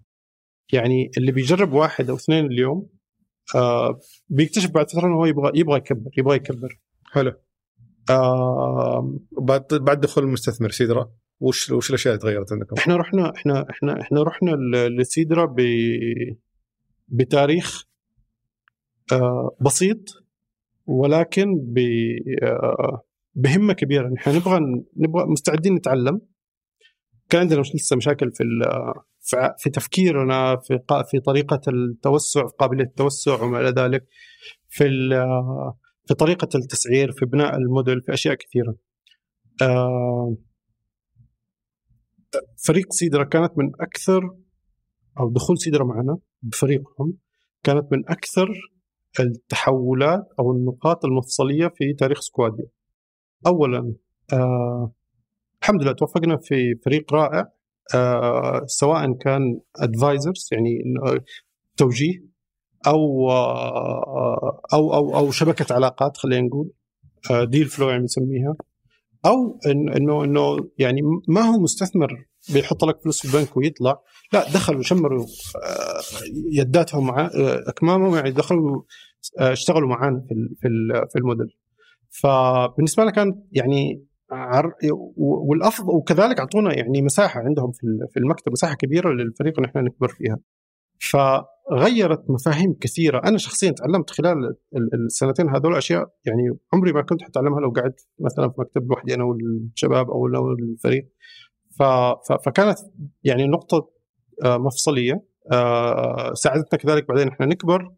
يعني 0.72 1.10
اللي 1.18 1.32
بيجرب 1.32 1.72
واحد 1.72 2.10
أو 2.10 2.16
اثنين 2.16 2.46
اليوم 2.46 2.88
آه 3.54 4.00
بيكتشف 4.28 4.70
بعد 4.70 4.90
فترة 4.90 5.06
إنه 5.06 5.16
هو 5.16 5.26
يبغى 5.26 5.52
يبغى 5.54 5.76
يكبر 5.76 6.10
يبغى 6.18 6.36
يكبر 6.36 6.78
حلو 7.12 7.32
آه 8.10 9.18
بعد 9.40 9.66
بعد 9.72 10.00
دخول 10.00 10.24
المستثمر 10.24 10.70
سيدرا 10.70 11.12
وش 11.40 11.70
وش 11.70 11.90
الأشياء 11.90 12.14
اللي 12.14 12.22
تغيرت 12.22 12.52
عندكم؟ 12.52 12.76
إحنا 12.78 12.96
رحنا 12.96 13.32
إحنا 13.36 13.66
إحنا 13.70 14.00
إحنا 14.00 14.22
رحنا 14.22 14.50
لسيدرا 14.88 15.44
ب 15.46 15.60
بتاريخ 17.08 17.84
آه 19.12 19.56
بسيط 19.60 19.98
ولكن 20.86 21.54
ب 21.58 21.78
آه 22.42 23.02
بهمة 23.34 23.72
كبيرة. 23.72 24.10
إحنا 24.18 24.32
نبغى 24.32 24.58
نبغى 24.96 25.26
مستعدين 25.26 25.74
نتعلم. 25.74 26.20
كان 27.28 27.40
عندنا 27.40 27.60
لسه 27.60 27.96
مشاكل 27.96 28.30
في 28.32 28.44
في 29.58 29.70
تفكيرنا 29.70 30.56
في 30.56 30.78
في 31.10 31.20
طريقة 31.20 31.60
التوسع 31.68 32.46
في 32.46 32.54
قابلية 32.58 32.84
التوسع 32.84 33.42
وما 33.42 33.60
إلى 33.60 33.68
ذلك 33.68 34.06
في 34.68 34.84
في 36.08 36.14
طريقة 36.14 36.48
التسعير 36.54 37.12
في 37.12 37.26
بناء 37.26 37.56
الموديل 37.56 38.02
في 38.02 38.12
أشياء 38.12 38.34
كثيرة. 38.34 38.76
آه، 39.62 40.36
فريق 42.66 42.86
سيدرا 42.92 43.24
كانت 43.24 43.52
من 43.58 43.70
أكثر 43.80 44.36
أو 45.20 45.30
دخول 45.30 45.58
سيدرا 45.58 45.84
معنا 45.84 46.18
بفريقهم 46.42 47.18
كانت 47.62 47.92
من 47.92 48.08
أكثر 48.08 48.48
التحولات 49.20 50.28
أو 50.38 50.52
النقاط 50.52 51.04
المفصلية 51.04 51.68
في 51.68 51.94
تاريخ 51.98 52.20
سكواديو. 52.20 52.70
اولا 53.46 53.94
آه 54.32 54.92
الحمد 55.62 55.82
لله 55.82 55.92
توفقنا 55.92 56.36
في 56.36 56.74
فريق 56.84 57.14
رائع 57.14 57.52
آه 57.94 58.62
سواء 58.66 59.12
كان 59.12 59.60
advisors 59.76 60.48
يعني 60.52 60.82
إنه 60.86 61.20
توجيه 61.76 62.24
أو 62.86 63.30
آه 63.30 64.60
أو 64.72 64.94
أو 64.94 65.16
أو 65.16 65.30
شبكة 65.30 65.74
علاقات 65.74 66.16
خلينا 66.16 66.46
نقول 66.46 66.70
آه 67.30 67.44
deal 67.44 67.66
flow 67.66 67.88
يعني 67.88 68.04
نسميها 68.04 68.56
أو 69.26 69.58
إنه 69.66 70.24
إنه 70.24 70.56
يعني 70.78 71.00
ما 71.28 71.40
هو 71.40 71.58
مستثمر 71.58 72.26
بيحط 72.52 72.84
لك 72.84 73.00
فلوس 73.02 73.26
في 73.26 73.34
البنك 73.34 73.56
ويطلع 73.56 74.02
لا 74.32 74.52
دخلوا 74.52 74.82
شمروا 74.82 75.26
آه، 75.64 76.00
يداتهم 76.52 77.06
مع 77.06 77.20
آه، 77.20 77.64
أكمامهم 77.66 78.14
يعني 78.14 78.30
دخلوا 78.30 78.82
آه، 79.40 79.52
اشتغلوا 79.52 79.88
معانا 79.88 80.26
في 80.28 80.68
في 81.12 81.18
الموديل. 81.18 81.56
فبالنسبة 82.10 83.02
لنا 83.02 83.12
كان 83.12 83.42
يعني 83.52 84.04
عر... 84.30 84.72
والافضل 85.16 85.90
وكذلك 85.94 86.38
أعطونا 86.40 86.74
يعني 86.78 87.02
مساحة 87.02 87.40
عندهم 87.40 87.72
في 87.72 87.84
ال- 87.84 88.08
في 88.12 88.18
المكتب 88.20 88.52
مساحة 88.52 88.74
كبيرة 88.74 89.12
للفريق 89.12 89.58
ان 89.58 89.64
إحنا 89.64 89.82
نكبر 89.82 90.08
فيها. 90.08 90.38
فغيرت 91.00 92.24
مفاهيم 92.30 92.74
كثيرة. 92.80 93.22
أنا 93.24 93.38
شخصيا 93.38 93.70
تعلمت 93.70 94.10
خلال 94.10 94.32
ال- 94.76 95.04
السنتين 95.06 95.48
هذول 95.48 95.76
أشياء 95.76 96.08
يعني 96.24 96.58
عمري 96.72 96.92
ما 96.92 97.02
كنت 97.02 97.22
حتعلمها 97.22 97.60
لو 97.60 97.70
قعدت 97.70 98.08
مثلا 98.20 98.48
في 98.48 98.54
مكتب 98.60 98.88
لوحدي 98.90 99.14
أنا 99.14 99.24
والشباب 99.24 100.10
أو 100.10 100.26
الفريق. 100.26 101.08
ف... 101.78 101.82
ف... 102.28 102.32
فكانت 102.46 102.78
يعني 103.24 103.46
نقطة 103.46 103.90
آه، 104.44 104.56
مفصلية 104.58 105.24
آه، 105.52 106.32
ساعدتنا 106.34 106.78
كذلك 106.78 107.08
بعدين 107.08 107.28
إحنا 107.28 107.46
نكبر 107.46 107.92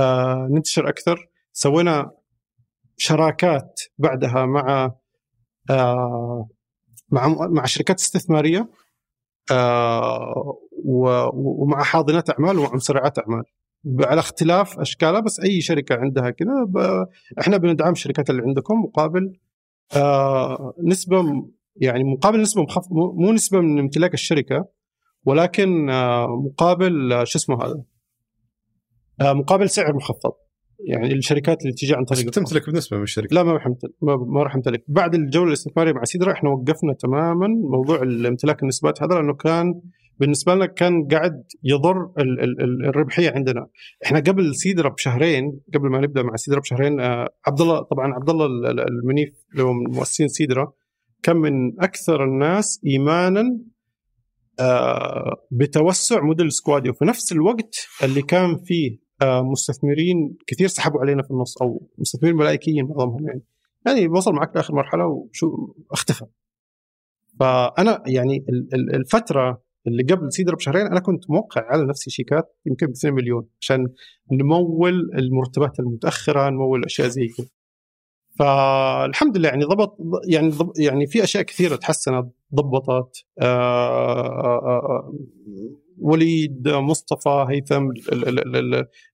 آه، 0.00 0.48
ننتشر 0.50 0.88
أكثر. 0.88 1.28
سوينا 1.52 2.10
شراكات 2.98 3.80
بعدها 3.98 4.46
مع 4.46 4.92
آه، 5.70 6.48
مع 7.10 7.28
مع 7.28 7.64
شركات 7.64 8.00
استثمارية 8.00 8.70
آه، 9.50 10.58
ومع 10.84 11.82
حاضنات 11.82 12.30
أعمال 12.30 12.58
ومع 12.58 12.74
مسرعات 12.74 13.18
أعمال. 13.18 13.44
على 14.00 14.20
اختلاف 14.20 14.78
اشكالها 14.78 15.20
بس 15.20 15.40
أي 15.40 15.60
شركة 15.60 15.94
عندها 15.94 16.30
كذا 16.30 16.66
إحنا 17.40 17.56
بندعم 17.56 17.92
الشركات 17.92 18.30
اللي 18.30 18.42
عندكم 18.42 18.74
مقابل 18.74 19.38
آه، 19.96 20.74
نسبة 20.84 21.24
يعني 21.76 22.04
مقابل 22.04 22.40
نسبة 22.40 22.62
مخف... 22.62 22.84
مو 22.90 23.32
نسبة 23.32 23.60
من 23.60 23.78
امتلاك 23.78 24.14
الشركة 24.14 24.68
ولكن 25.24 25.86
مقابل 26.44 27.22
شو 27.26 27.38
اسمه 27.38 27.64
هذا؟ 27.64 27.82
مقابل 29.20 29.70
سعر 29.70 29.94
مخفض. 29.94 30.32
يعني 30.86 31.12
الشركات 31.14 31.62
اللي 31.62 31.72
تيجي 31.72 31.94
عن 31.94 32.02
بس 32.04 32.08
طريق 32.18 32.26
بتمتلك 32.26 32.66
بالنسبة 32.66 32.96
من 32.96 33.02
الشركة 33.02 33.34
لا 33.34 33.42
ما 33.42 33.52
راح 33.52 33.66
ما, 34.02 34.16
ما 34.16 34.42
راح 34.42 34.54
امتلك 34.54 34.84
بعد 34.88 35.14
الجولة 35.14 35.48
الاستثمارية 35.48 35.92
مع 35.92 36.04
سيدرا 36.04 36.32
إحنا 36.32 36.50
وقفنا 36.50 36.94
تماما. 37.00 37.48
موضوع 37.48 38.02
الامتلاك 38.02 38.62
النسبات 38.62 39.02
هذا 39.02 39.14
لأنه 39.14 39.34
كان 39.34 39.80
بالنسبة 40.18 40.54
لنا 40.54 40.66
كان 40.66 41.06
قاعد 41.10 41.44
يضر 41.64 41.96
ال 42.18 42.40
ال 42.40 42.62
ال 42.62 42.86
الربحية 42.88 43.30
عندنا. 43.30 43.66
إحنا 44.04 44.20
قبل 44.20 44.54
سيدرا 44.54 44.88
بشهرين 44.88 45.60
قبل 45.74 45.88
ما 45.90 46.00
نبدأ 46.00 46.22
مع 46.22 46.36
سيدرا 46.36 46.60
بشهرين 46.60 47.00
آه 47.00 47.28
عبد 47.46 47.60
الله 47.60 47.80
طبعا 47.82 48.14
عبد 48.14 48.30
الله 48.30 48.46
ال- 48.46 48.66
ال- 48.66 48.88
المنيف 48.88 49.28
اللي 49.52 49.62
هو 49.62 49.72
من 49.72 49.90
مؤسسين 49.94 50.28
سيدرا 50.28 50.72
كان 51.22 51.36
من 51.36 51.80
أكثر 51.80 52.24
الناس 52.24 52.80
ايمانا 52.86 53.58
آه، 54.60 55.36
بتوسع 55.50 56.20
موديل 56.20 56.52
سكواديو. 56.52 56.92
في 56.92 57.04
نفس 57.04 57.32
الوقت 57.32 57.74
اللي 58.04 58.22
كان 58.22 58.56
فيه 58.64 58.98
مستثمرين 59.22 60.36
كثير 60.46 60.68
سحبوا 60.68 61.00
علينا 61.00 61.22
في 61.22 61.30
النص 61.30 61.62
أو 61.62 61.88
مستثمرين 61.98 62.36
ملائكيين 62.36 62.84
معظمهم 62.84 63.26
يعني. 63.26 63.42
يعني 63.86 64.08
وصل 64.08 64.32
معك 64.32 64.56
لآخر 64.56 64.74
مرحلة 64.74 65.06
وشو 65.06 65.74
أختفى. 65.90 66.26
فأنا 67.40 68.02
يعني 68.06 68.46
الفترة 68.94 69.62
اللي 69.86 70.02
قبل 70.02 70.32
سيدر 70.32 70.54
بشهرين 70.54 70.86
أنا 70.86 71.00
كنت 71.00 71.30
موقع 71.30 71.64
على 71.66 71.86
نفسي 71.86 72.10
شيكات 72.10 72.56
يمكن 72.66 72.86
ب 72.86 72.90
2 72.90 73.14
مليون 73.14 73.48
عشان 73.60 73.86
نمول 74.32 75.10
المرتبات 75.14 75.80
المتأخرة 75.80 76.50
نمول 76.50 76.84
أشياء 76.84 77.08
زي 77.08 77.28
كذا 77.28 77.46
فالحمد 78.38 79.36
لله 79.36 79.48
يعني 79.48 79.64
ضبط 79.64 79.96
يعني 80.28 80.52
يعني 80.78 81.06
في 81.06 81.24
أشياء 81.24 81.42
كثيرة 81.42 81.76
تحسنت 81.76 82.26
ضبطت 82.54 83.24
آه، 83.40 83.44
آآ 83.44 84.58
آه، 84.66 85.12
وليد 86.00 86.68
مصطفى 86.68 87.46
هيثم 87.50 87.88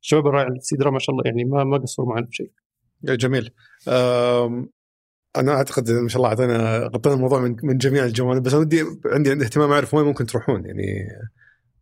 الشباب 0.03 0.27
الرائع 0.27 0.49
في 0.49 0.61
سيدرا 0.61 0.91
ما 0.91 0.99
شاء 0.99 1.17
الله 1.17 1.23
يعني 1.27 1.45
ما 1.45 1.65
ما 1.65 1.77
قصروا 1.77 2.09
معنا 2.09 2.27
بشيء. 2.27 2.53
جميل. 3.03 3.51
أنا 5.37 5.53
أعتقد 5.53 5.91
ما 5.91 6.09
شاء 6.09 6.17
الله 6.17 6.29
اعطينا 6.29 6.79
غطينا 6.95 7.15
الموضوع 7.15 7.41
من 7.41 7.57
من 7.63 7.79
جميع 7.79 8.05
الجوانب 8.05 8.43
بس 8.43 8.55
ودي 8.55 8.85
عندي 9.07 9.31
عندي 9.31 9.45
اهتمام 9.45 9.73
أعرف 9.73 9.95
وين 9.95 10.07
ممكن 10.07 10.27
تروحون 10.27 10.67
يعني 10.67 11.09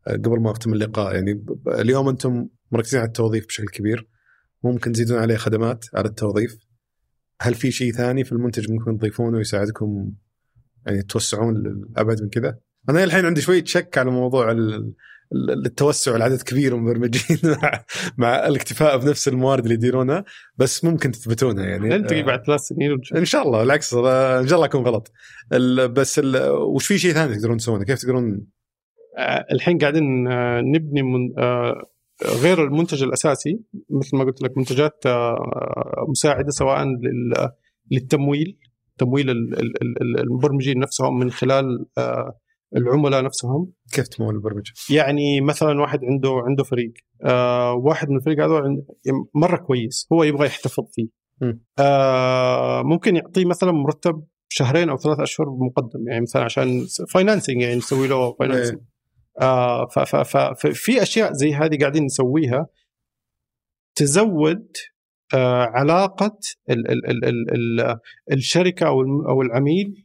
قبل 0.06 0.40
ما 0.40 0.50
أختم 0.50 0.72
اللقاء 0.72 1.14
يعني 1.14 1.44
اليوم 1.66 2.08
أنتم 2.08 2.48
مركزين 2.72 3.00
على 3.00 3.06
التوظيف 3.06 3.46
بشكل 3.46 3.68
كبير 3.68 4.08
ممكن 4.64 4.92
تزيدون 4.92 5.18
عليه 5.18 5.36
خدمات 5.36 5.84
على 5.94 6.08
التوظيف 6.08 6.58
هل 7.40 7.54
في 7.54 7.70
شيء 7.70 7.92
ثاني 7.92 8.24
في 8.24 8.32
المنتج 8.32 8.70
ممكن 8.70 8.98
تضيفونه 8.98 9.40
يساعدكم 9.40 10.12
يعني 10.86 11.02
توسعون 11.02 11.62
لابعد 11.96 12.22
من 12.22 12.28
كذا؟ 12.28 12.58
أنا 12.88 13.04
الحين 13.04 13.26
عندي 13.26 13.40
شوية 13.40 13.64
شك 13.64 13.98
على 13.98 14.10
موضوع 14.10 14.56
التوسع 15.66 16.16
العدد 16.16 16.42
كبير 16.42 16.76
من 16.76 16.80
المبرمجين 16.80 17.38
مع, 17.62 17.84
مع 18.18 18.46
الاكتفاء 18.46 18.98
بنفس 18.98 19.28
الموارد 19.28 19.62
اللي 19.62 19.74
يديرونها 19.74 20.24
بس 20.56 20.84
ممكن 20.84 21.10
تثبتونها 21.10 21.64
يعني. 21.64 21.88
نلتقي 21.88 22.22
بعد 22.22 22.44
ثلاث 22.46 22.60
سنين 22.60 22.98
إن 23.16 23.24
شاء 23.24 23.42
الله 23.42 23.58
بالعكس 23.58 23.94
إن 23.94 24.48
شاء 24.48 24.54
الله 24.54 24.64
اكون 24.64 24.82
غلط. 24.82 25.12
بس 25.90 26.20
وش 26.74 26.86
في 26.86 26.98
شيء 26.98 27.12
ثاني 27.12 27.34
تقدرون 27.34 27.56
تسوونه؟ 27.56 27.84
كيف 27.84 27.98
تقدرون؟ 27.98 28.46
آه، 29.18 29.46
الحين 29.52 29.78
قاعدين 29.78 30.28
آه، 30.28 30.60
نبني 30.60 31.02
من 31.02 31.38
آه، 31.38 31.82
غير 32.24 32.64
المنتج 32.64 33.02
الأساسي 33.02 33.60
مثل 33.90 34.16
ما 34.16 34.24
قلت 34.24 34.42
لك 34.42 34.58
منتجات 34.58 35.04
مساعدة 36.08 36.50
سواء 36.50 36.86
للتمويل 37.90 38.58
تمويل 38.98 39.30
المبرمجين 40.20 40.78
نفسهم 40.78 41.18
من 41.18 41.30
خلال 41.30 41.86
العملاء 42.76 43.24
نفسهم. 43.24 43.72
كيف 43.92 44.08
تمول 44.08 44.34
البرمجة؟ 44.34 44.72
يعني 44.90 45.40
مثلا 45.40 45.80
واحد 45.80 46.04
عنده 46.04 46.42
عنده 46.46 46.64
فريق. 46.64 46.92
آه 47.24 47.74
واحد 47.74 48.10
من 48.10 48.16
الفريق 48.16 48.44
هذول 48.44 48.84
مرة 49.34 49.56
كويس. 49.56 50.08
هو 50.12 50.22
يبغى 50.22 50.46
يحتفظ 50.46 50.84
فيه. 50.92 51.08
آه 51.78 52.82
ممكن 52.82 53.16
يعطيه 53.16 53.44
مثلا 53.44 53.72
مرتب 53.72 54.24
شهرين 54.48 54.88
أو 54.90 54.96
ثلاث 54.96 55.20
أشهر 55.20 55.46
مقدم. 55.50 56.08
يعني 56.08 56.20
مثلا 56.20 56.44
عشان 56.44 56.86
financing 57.10 57.62
يعني 57.62 57.76
نسوي 57.76 58.08
له 58.08 58.32
financing. 58.32 58.80
آه 59.40 59.86
ففي 60.54 61.02
أشياء 61.02 61.32
زي 61.32 61.54
هذه 61.54 61.78
قاعدين 61.78 62.04
نسويها 62.04 62.66
تزود 63.94 64.68
علاقة 65.34 66.38
ال 66.70 66.90
ال 66.90 67.10
ال 67.10 67.24
ال 67.24 67.50
ال 67.50 67.96
الشركة 68.32 68.86
أو 68.86 69.00
أو 69.28 69.42
العميل 69.42 70.04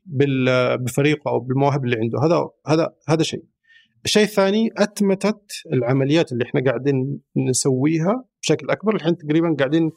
بفريقه 0.79 1.31
أو 1.31 1.39
بالمواهب 1.39 1.85
اللي 1.85 1.95
عنده. 1.97 2.19
هذا 2.19 2.49
هذا 2.67 2.89
هذا 3.09 3.23
شيء. 3.23 3.43
الشيء 4.05 4.23
الثاني 4.23 4.69
أتمتت 4.77 5.51
العمليات 5.73 6.31
اللي 6.31 6.43
إحنا 6.43 6.61
قاعدين 6.65 7.19
نسويها 7.49 8.25
بشكل 8.41 8.69
أكبر. 8.69 8.95
الحين 8.95 9.17
تقريبا 9.17 9.55
قاعدين 9.59 9.91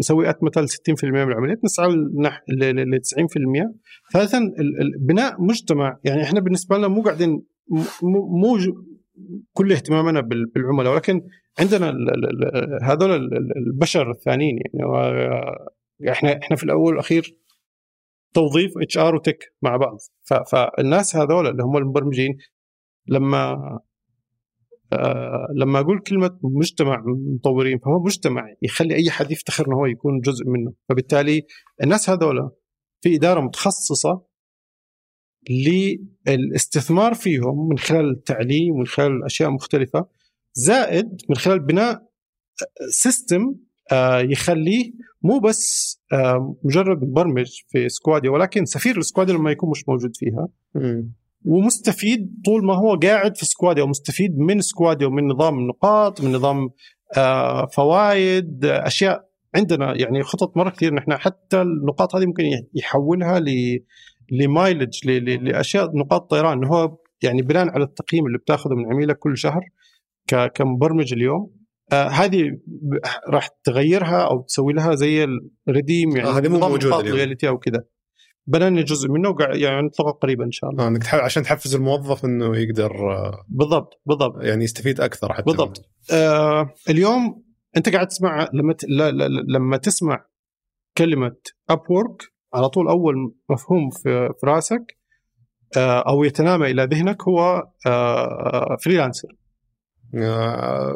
نسوي 0.00 0.30
اتمته 0.30 0.60
ل 0.60 0.68
60% 0.68 1.04
من 1.04 1.22
العمليات. 1.22 1.64
نسعى 1.64 1.88
ل 2.48 3.00
90% 3.00 3.74
ثالثا 4.12 4.40
بناء 5.00 5.42
مجتمع. 5.42 5.98
يعني 6.04 6.22
إحنا 6.22 6.40
بالنسبة 6.40 6.78
لنا 6.78 6.88
مو 6.88 7.02
قاعدين 7.02 7.42
مو 8.42 8.58
كل 9.52 9.72
اهتمامنا 9.72 10.20
بالعملاء. 10.54 10.92
ولكن 10.92 11.20
عندنا 11.60 11.94
هذول 12.82 13.10
البشر 13.56 14.10
الثانيين 14.10 14.58
يعني. 14.74 16.10
إحنا 16.10 16.38
إحنا 16.42 16.56
في 16.56 16.64
الأول 16.64 16.90
والأخير 16.92 17.36
توظيف 18.34 18.72
HR 18.78 18.98
و 18.98 19.14
tech 19.14 19.54
مع 19.62 19.76
بعض. 19.76 19.98
فالناس 20.52 21.16
هذول 21.16 21.46
اللي 21.46 21.62
هم 21.62 21.76
المبرمجين 21.76 22.38
لما 23.06 23.78
آه 24.92 25.46
لما 25.56 25.80
أقول 25.80 26.00
كلمة 26.00 26.38
مجتمع 26.42 27.02
مطورين 27.06 27.78
فهو 27.78 28.02
مجتمع 28.04 28.54
يخلي 28.62 28.94
أي 28.94 29.10
حد 29.10 29.30
يفتخر 29.30 29.66
إنه 29.66 29.76
هو 29.76 29.86
يكون 29.86 30.20
جزء 30.20 30.44
منه. 30.46 30.72
فبالتالي 30.88 31.42
الناس 31.82 32.10
هذول 32.10 32.50
في 33.00 33.14
إدارة 33.16 33.40
متخصصة 33.40 34.22
للاستثمار 36.26 37.14
فيهم 37.14 37.68
من 37.68 37.78
خلال 37.78 38.10
التعليم 38.10 38.74
ومن 38.74 38.86
خلال 38.86 39.24
أشياء 39.24 39.50
مختلفة. 39.50 40.19
زائد 40.52 41.08
من 41.28 41.36
خلال 41.36 41.60
بناء 41.60 42.02
system 42.90 43.54
آه، 43.92 44.18
يخليه 44.18 44.92
مو 45.22 45.38
بس 45.38 45.96
آه، 46.12 46.56
مجرد 46.64 47.02
مبرمج 47.02 47.50
في 47.68 47.88
سكواديو 47.88 48.34
ولكن 48.34 48.64
سفير 48.64 48.98
لسكواديو 48.98 49.36
لما 49.36 49.50
يكون 49.50 49.70
مش 49.70 49.88
موجود 49.88 50.16
فيها. 50.16 50.48
ومستفيد 51.44 52.42
طول 52.44 52.66
ما 52.66 52.74
هو 52.74 52.98
قاعد 53.02 53.36
في 53.36 53.46
سكواديو 53.46 53.86
مستفيد 53.86 54.38
من 54.38 54.60
سكواديو 54.60 55.10
من 55.10 55.28
نظام 55.28 55.58
النقاط 55.58 56.20
من 56.20 56.32
نظام 56.32 56.68
آه، 57.16 57.66
فوائد 57.66 58.64
أشياء 58.64 59.30
عندنا. 59.54 60.00
يعني 60.00 60.22
خطط 60.22 60.56
مرة 60.56 60.70
كثير 60.70 60.94
نحن 60.94 61.12
حتى 61.12 61.62
النقاط 61.62 62.16
هذه 62.16 62.26
ممكن 62.26 62.44
يحولها 62.74 63.40
ل 63.40 63.48
لمايلج 64.32 65.08
لأشياء 65.08 65.96
نقاط 65.96 66.30
طيران. 66.30 66.64
هو 66.64 66.96
يعني 67.22 67.42
بناء 67.42 67.68
على 67.68 67.84
التقييم 67.84 68.26
اللي 68.26 68.38
بتاخذه 68.38 68.74
من 68.74 68.92
عميلك 68.92 69.18
كل 69.18 69.38
شهر 69.38 69.60
كمبرمج 70.54 71.12
اليوم. 71.12 71.60
آه 71.92 72.08
هذه 72.08 72.42
راح 73.28 73.48
تغيرها 73.64 74.22
أو 74.30 74.42
تسوي 74.42 74.72
لها 74.72 74.94
زي 74.94 75.26
الريديم 75.68 76.16
يعني 76.16 76.28
آه 76.28 76.38
هذه 76.38 76.48
مو 76.48 76.58
موجودة 76.58 77.00
اليوم. 77.00 77.36
أو 77.44 77.58
كذا. 77.58 77.84
بناني 78.46 78.82
جزء 78.82 79.08
منه 79.10 79.34
يعني 79.40 79.86
نطلقه 79.86 80.10
قريبا 80.10 80.44
إن 80.44 80.50
شاء 80.50 80.70
الله. 80.70 80.84
آه 80.84 80.88
إنك 80.88 81.02
تحاول 81.02 81.24
عشان 81.24 81.42
تحفز 81.42 81.74
الموظف 81.74 82.24
إنه 82.24 82.56
يقدر 82.56 82.90
آه 83.10 83.44
بالضبط 83.48 84.02
بالضبط. 84.06 84.44
يعني 84.44 84.64
يستفيد 84.64 85.00
أكثر 85.00 85.32
حتى. 85.32 85.42
بالضبط. 85.42 85.90
آه 86.12 86.74
اليوم 86.88 87.42
أنت 87.76 87.88
قاعد 87.88 88.06
تسمع 88.06 88.48
لما 88.52 88.72
ت... 88.72 88.84
لما 89.54 89.76
تسمع 89.76 90.26
كلمة 90.98 91.36
app 91.70 91.80
على 92.54 92.68
طول 92.68 92.88
أول 92.88 93.14
مفهوم 93.50 93.90
في, 93.90 94.28
في 94.40 94.46
راسك 94.46 94.98
آه 95.76 96.00
أو 96.08 96.24
يتنامى 96.24 96.70
إلى 96.70 96.84
ذهنك 96.84 97.22
هو 97.22 97.62
آه 97.86 98.76
freelancer 98.84 99.28
آه، 99.28 99.39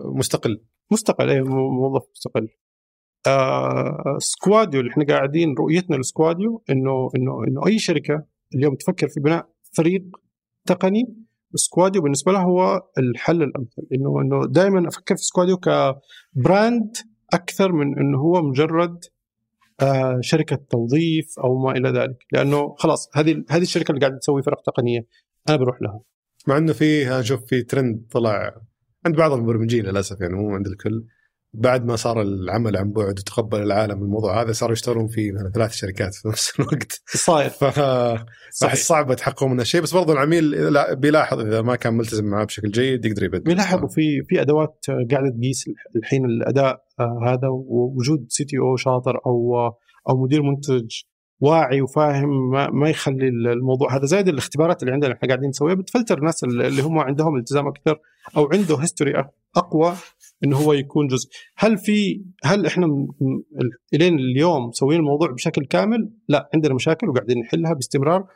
مستقل. 0.05 0.65
مستقل 0.91 1.31
اي 1.31 1.43
موظف 1.43 2.03
مستقل. 2.15 2.49
آه 3.27 4.17
سكواديو 4.19 4.81
اللي 4.81 4.91
إحنا 4.93 5.05
قاعدين 5.05 5.55
رؤيتنا 5.59 5.97
لسكواديو 5.97 6.63
إنه 6.71 7.11
إنه 7.17 7.45
إنه 7.49 7.67
أي 7.67 7.79
شركة 7.79 8.25
اليوم 8.55 8.75
تفكر 8.75 9.09
في 9.09 9.21
بناء 9.21 9.49
فريق 9.77 10.03
تقني 10.67 11.17
سكواديو 11.55 12.03
بالنسبة 12.03 12.33
لها 12.33 12.43
هو 12.43 12.83
الحل 12.99 13.43
الأمثل. 13.43 13.83
إنه 13.95 14.21
إنه 14.21 14.47
دائما 14.47 14.89
أفكر 14.89 15.17
في 15.17 15.23
سكواديو 15.23 15.57
ك 15.57 15.80
brand 15.80 16.97
أكثر 17.35 17.73
من 17.73 17.99
إنه 17.99 18.19
هو 18.19 18.43
مجرد 18.43 18.99
آه 19.81 20.19
شركة 20.21 20.57
توظيف 20.71 21.39
أو 21.39 21.59
ما 21.59 21.73
إلى 21.73 21.89
ذلك. 21.91 22.17
لأنه 22.33 22.75
خلاص 22.79 23.09
هذه 23.15 23.45
هذه 23.51 23.63
الشركة 23.63 23.91
اللي 23.91 24.01
قاعدة 24.01 24.19
تسوي 24.19 24.43
فرق 24.43 24.63
تقنية 24.63 25.07
أنا 25.49 25.57
بروح 25.57 25.83
لها. 25.83 26.01
مع 26.49 26.59
إنه 26.59 26.73
في 26.73 27.21
أشوف 27.21 27.45
في 27.47 27.63
ترند 27.63 28.07
طلع 28.11 28.55
عند 29.07 29.17
بعض 29.17 29.33
المبرمجين 29.33 29.85
للأسف 29.85 30.21
يعني 30.21 30.35
مو 30.35 30.55
عند 30.55 30.67
الكل. 30.67 31.05
بعد 31.57 31.85
ما 31.85 31.97
صار 31.97 32.23
العمل 32.23 32.77
عن 32.77 32.93
بعد 32.93 33.19
وتقبل 33.19 33.63
العالم 33.63 34.03
الموضوع 34.03 34.43
هذا 34.43 34.53
صاروا 34.53 34.73
يشتغلون 34.73 35.07
في 35.07 35.33
مثلا 35.33 35.51
ثلاث 35.51 35.73
شركات 35.73 36.15
في 36.15 36.29
نفس 36.29 36.61
الوقت. 36.61 37.03
صاير 37.07 37.51
صح 38.51 38.75
صعب 38.75 39.15
تحققوا 39.15 39.49
منه 39.49 39.63
شيء. 39.63 39.81
بس 39.81 39.95
برضو 39.95 40.13
العميل 40.13 40.55
بيلاحظ 40.97 41.41
إذا 41.41 41.63
ما 41.63 41.77
كان 41.77 41.95
ملتزم 41.95 42.25
معاه 42.25 42.45
بشكل 42.45 42.71
جيد 42.71 43.05
يقدر 43.05 43.25
يبدل. 43.25 43.41
بيلاحظ 43.41 43.85
وفي 43.85 44.23
في 44.29 44.41
أدوات 44.41 44.85
قاعدة 44.89 45.31
تقيس 45.39 45.65
الحين 45.97 46.25
الأداء 46.25 46.85
آه، 47.01 47.21
هذا 47.27 47.49
ووجود 47.49 48.27
CTO 48.29 48.77
شاطر 48.77 49.21
أو 49.27 49.57
أو 50.09 50.23
مدير 50.23 50.43
منتج 50.43 51.01
واعي 51.41 51.81
وفاهم 51.81 52.51
ما, 52.51 52.71
ما 52.71 52.91
يخلي 52.91 53.29
الموضوع. 53.29 53.97
هذا 53.97 54.07
زائد 54.07 54.29
الاختبارات 54.29 54.83
اللي 54.83 54.93
عندنا 54.93 55.13
إحنا 55.13 55.29
قاعدين 55.29 55.49
نسويها. 55.49 55.75
بتفلتر 55.75 56.19
الناس 56.19 56.45
اللي 56.45 56.83
هم 56.83 56.99
عندهم 56.99 57.37
التزام 57.37 57.67
أكثر. 57.69 58.01
أو 58.37 58.49
عنده 58.53 58.77
history 58.77 59.25
أقوى 59.57 59.95
انه 60.45 60.57
هو 60.57 60.73
يكون 60.73 61.07
جزء. 61.07 61.29
هل 61.57 61.79
في 61.79 62.25
هل 62.45 62.67
إحنا 62.67 62.87
الين 63.95 64.15
اليوم 64.19 64.67
مسويين 64.69 65.01
الموضوع 65.01 65.31
بشكل 65.31 65.65
كامل؟ 65.67 66.11
لا 66.29 66.51
عندنا 66.55 66.75
مشاكل 66.75 67.09
وقاعدين 67.09 67.39
نحلها 67.39 67.73
باستمرار. 67.73 68.27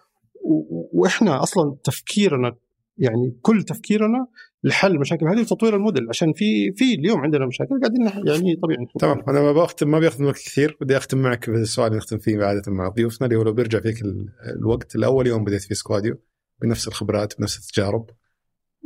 وإحنا 0.93 1.43
أصلا 1.43 1.77
تفكيرنا 1.85 2.57
يعني 2.99 3.39
كل 3.43 3.63
تفكيرنا 3.63 4.27
لحل 4.65 4.91
المشاكل. 4.91 5.27
هذه 5.27 5.41
وتطوير 5.41 5.77
الموديل 5.77 6.09
عشان 6.09 6.33
في 6.33 6.73
في 6.73 6.95
اليوم 6.95 7.21
عندنا 7.21 7.47
مشاكل 7.47 7.81
قاعدين 7.81 8.03
يعني 8.27 8.57
طبيعي. 8.63 8.87
تمام. 8.99 9.23
أنا 9.29 9.41
ما 9.41 9.53
بختم 9.53 9.91
ما 9.91 9.99
بياخذ 9.99 10.25
وقت 10.25 10.37
كثير. 10.37 10.77
بدي 10.81 10.97
أختم 10.97 11.19
معك 11.19 11.51
بالسؤال 11.51 11.87
اللي 11.87 11.99
نختم 11.99 12.19
فيه 12.19 12.45
عاده 12.45 12.73
مع 12.73 12.89
ضيوفنا 12.89 13.27
اللي 13.27 13.39
هو 13.39 13.43
لو 13.43 13.53
بيرجع 13.53 13.81
فيك 13.81 14.03
ال- 14.03 14.29
الوقت 14.59 14.97
الأول 14.97 15.27
يوم 15.27 15.45
بديت 15.45 15.63
فيه 15.63 15.75
Squadio 15.75 16.17
بنفس 16.63 16.89
الخبرات 16.89 17.39
بنفس 17.39 17.59
التجارب 17.59 18.11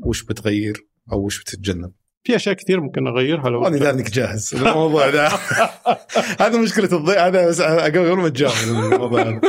وش 0.07 0.25
بتغير؟ 0.25 0.87
أو 1.13 1.25
وش 1.25 1.41
بتتجنب؟ 1.43 1.93
في 2.25 2.37
أشياء 2.37 2.55
كثير 2.55 2.81
ممكن 2.81 3.05
نغيرها 3.05 3.51
لو 3.51 3.67
أنا 3.67 3.79
داري 3.79 3.99
أنك 3.99 4.11
جاهز. 4.11 4.55
الموضوع 4.55 5.11
ده. 5.17 5.29
هذا 6.41 6.59
مشكلة 6.59 6.99
الضيف 6.99 7.19
هذا 7.19 7.49
بس 7.49 7.61
قبل 7.63 8.13
ما 8.17 8.29
تجاوب 8.29 8.53
الموضوع 8.67 9.23
هذا 9.23 9.41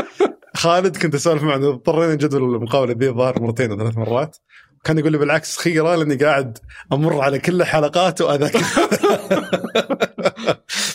خالد 0.56 0.98
كنت 0.98 1.16
أسولف 1.16 1.44
معه 1.44 1.56
اضطرينا 1.56 2.14
نجدول 2.14 2.56
المقابله 2.56 2.96
ذي 3.00 3.10
الظاهر 3.10 3.42
مرتين 3.42 3.72
أو 3.72 3.78
ثلاث 3.78 3.98
مرات. 3.98 4.38
كان 4.84 4.98
يقول 4.98 5.12
لي 5.12 5.18
بالعكس 5.18 5.58
خيره 5.58 5.96
لأني 5.96 6.16
قاعد 6.16 6.58
أمر 6.94 7.22
على 7.22 7.40
كل 7.40 7.62
الحلقات 7.62 8.22
وأذاكر. 8.22 8.60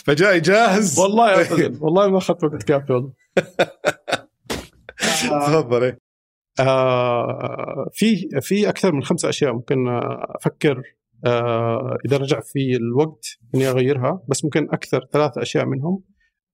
فجاي 0.05 0.39
جاهز. 0.39 0.99
والله. 0.99 1.47
والله 1.83 2.07
ما 2.09 2.17
اخذت 2.17 2.43
وقت 2.43 2.63
كافي 2.63 2.93
والله. 2.93 3.11
تفضل 5.47 5.83
إيه. 5.83 6.08
في 7.93 8.29
في 8.41 8.69
أكثر 8.69 8.91
من 8.91 9.03
خمسة 9.03 9.29
أشياء 9.29 9.53
ممكن 9.53 9.87
آه، 9.87 10.35
أفكر 10.35 10.81
آه 11.25 11.97
إذا 12.05 12.17
رجع 12.17 12.39
في 12.39 12.75
الوقت 12.75 13.25
إني 13.55 13.69
أغيرها 13.69 14.23
بس 14.27 14.43
ممكن 14.45 14.67
أكثر 14.71 15.07
ثلاث 15.13 15.37
أشياء 15.37 15.65
منهم 15.65 16.03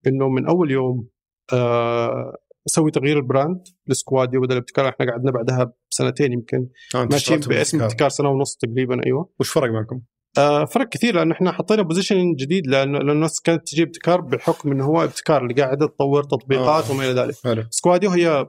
إنه 0.06 0.28
من 0.28 0.46
أول 0.46 0.70
يوم 0.70 1.08
آه 1.52 2.36
أسوي 2.66 2.90
تغيير 2.90 3.16
ال 3.16 3.25
brand 3.25 3.68
ل 3.86 3.93
Squadio 3.93 4.38
بدل 4.38 4.52
الابتكار 4.52 4.88
إحنا 4.88 5.10
قعدنا 5.10 5.30
بعدها 5.30 5.72
بسنتين 5.90 6.32
يمكن 6.32 6.68
آه، 6.94 7.04
ماشيين 7.04 7.40
باسم. 7.40 7.82
ابتكار 7.82 8.08
سنة 8.08 8.28
ونص 8.28 8.56
تقريبا 8.56 9.06
أيوه 9.06 9.30
وش 9.40 9.50
فرق 9.50 9.70
معكم؟ 9.70 10.00
آه 10.38 10.64
فرق 10.64 10.88
كثير 10.88 11.14
لأن 11.14 11.30
إحنا 11.30 11.52
حطينا 11.52 11.82
position 11.82 12.34
جديد 12.34 12.66
لأن 12.66 12.92
لأن 12.92 13.10
الناس 13.10 13.40
كانت 13.40 13.68
تجيب 13.68 13.86
ابتكار 13.86 14.20
بحكم 14.20 14.72
إنه 14.72 14.84
هو 14.84 15.04
ابتكار 15.04 15.42
اللي 15.42 15.54
قاعدة 15.54 15.86
تطور 15.86 16.22
تطبيقات 16.22 16.84
آه. 16.84 16.92
وما 16.92 17.04
إلى 17.04 17.20
ذلك 17.20 17.34
Squadio 17.70 18.10
هي 18.10 18.46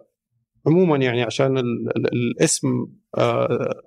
عموما 0.68 0.98
يعني 0.98 1.23
عشان 1.23 1.57
ال 1.57 1.98
ال 1.98 2.07
الاسم 2.14 2.68
آه 3.18 3.81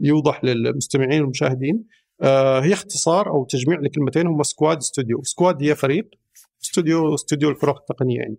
يوضح 0.00 0.44
للمستمعين 0.44 1.20
والمشاهدين 1.20 1.84
آه 2.22 2.60
هي 2.60 2.72
اختصار 2.72 3.30
أو 3.30 3.44
تجميع 3.44 3.80
لكلمتين 3.80 4.26
هم 4.26 4.42
squad 4.42 4.76
studio 4.76 5.22
squad 5.22 5.62
هي 5.62 5.74
فريق 5.74 6.10
استوديو 6.64 7.14
الفرق 7.14 7.78
التقنية 7.78 8.18
يعني. 8.18 8.36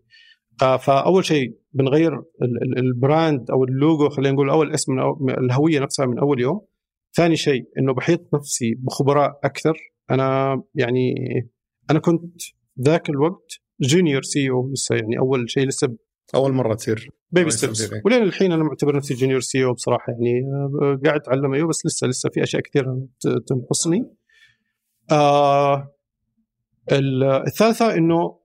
آه 0.62 0.78
فأول 0.78 1.26
شيء 1.26 1.58
بنغير 1.74 2.14
ال- 2.14 2.24
ال- 2.64 2.78
ال 2.80 2.92
brand 2.92 3.52
أو 3.52 3.64
اللوجو 3.64 4.10
خلينا 4.10 4.34
نقول 4.36 4.50
أول 4.50 4.74
اسم 4.74 4.92
الهوية 5.30 5.80
نفسها 5.80 6.06
من 6.06 6.20
أول 6.20 6.42
يوم. 6.42 6.62
ثاني 7.16 7.36
شيء 7.36 7.64
إنه 7.80 7.94
بحيط 7.94 8.34
نفسي 8.36 8.76
بخبراء 8.78 9.40
أكثر. 9.44 9.78
أنا 10.12 10.62
يعني 10.76 11.14
أنا 11.92 12.00
كنت 12.00 12.42
ذاك 12.82 13.10
الوقت 13.10 13.52
junior 13.82 14.22
CEO 14.22 14.72
لسه 14.74 14.96
يعني 14.96 15.20
أول 15.20 15.50
شيء 15.50 15.68
لسه 15.68 15.98
أول 16.36 16.54
مرة 16.54 16.76
تصير 16.76 17.10
baby 17.32 17.50
steps. 17.52 17.90
ولين 18.06 18.24
الحين 18.24 18.52
أنا 18.52 18.64
معتبر 18.64 18.96
نفسي 18.96 19.14
junior 19.14 19.40
CEO 19.40 19.74
بصراحة 19.74 20.06
يعني 20.14 20.42
آه، 20.82 21.00
قاعد 21.06 21.20
أتعلم 21.20 21.54
أيوه 21.54 21.68
بس 21.68 21.86
لسه 21.86 22.08
لسه 22.08 22.30
في 22.30 22.44
أشياء 22.44 22.62
كثيرة 22.62 23.08
تنقصني. 23.48 24.14
آه 25.12 25.94
ال- 26.92 27.24
الثالثة 27.24 27.96
إنه 27.96 28.40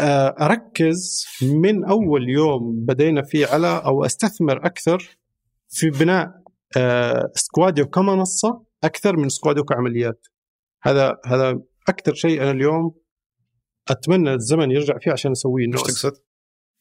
آه 0.00 0.34
أركز 0.40 1.24
من 1.42 1.84
أول 1.84 2.28
يوم 2.28 2.84
بدينا 2.84 3.22
فيه 3.22 3.46
على 3.46 3.82
أو 3.84 4.04
أستثمر 4.04 4.66
أكثر 4.66 5.18
في 5.68 5.90
بناء 5.90 6.30
آه 6.76 7.30
Squadio 7.34 7.86
كمنصة 7.86 8.62
أكثر 8.84 9.16
من 9.16 9.28
Squadio 9.28 9.64
كعمليات. 9.64 10.26
هذا 10.82 11.16
هذا 11.26 11.60
أكثر 11.88 12.14
شيء 12.14 12.42
أنا 12.42 12.50
اليوم 12.50 12.94
أتمنى 13.90 14.34
الزمن 14.34 14.70
يرجع 14.70 14.98
فيه 14.98 15.12
عشان 15.12 15.30
اسويه 15.30 15.68
وش 15.68 15.82
تقصد؟ 15.82 16.12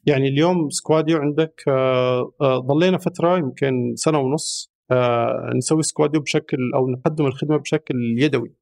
يعني 0.05 0.27
اليوم 0.27 0.69
Squadio 0.69 1.17
عندك 1.17 1.63
آه، 1.67 2.31
آه، 2.41 2.57
ضلينا 2.59 2.97
فترة 2.97 3.37
يمكن 3.37 3.93
سنة 3.95 4.19
ونص 4.19 4.73
آه، 4.91 5.51
نسوي 5.57 5.83
Squadio 5.83 6.21
بشكل 6.21 6.57
أو 6.75 6.89
نقدم 6.89 7.25
الخدمة 7.25 7.57
بشكل 7.57 7.95
يدوي. 8.17 8.55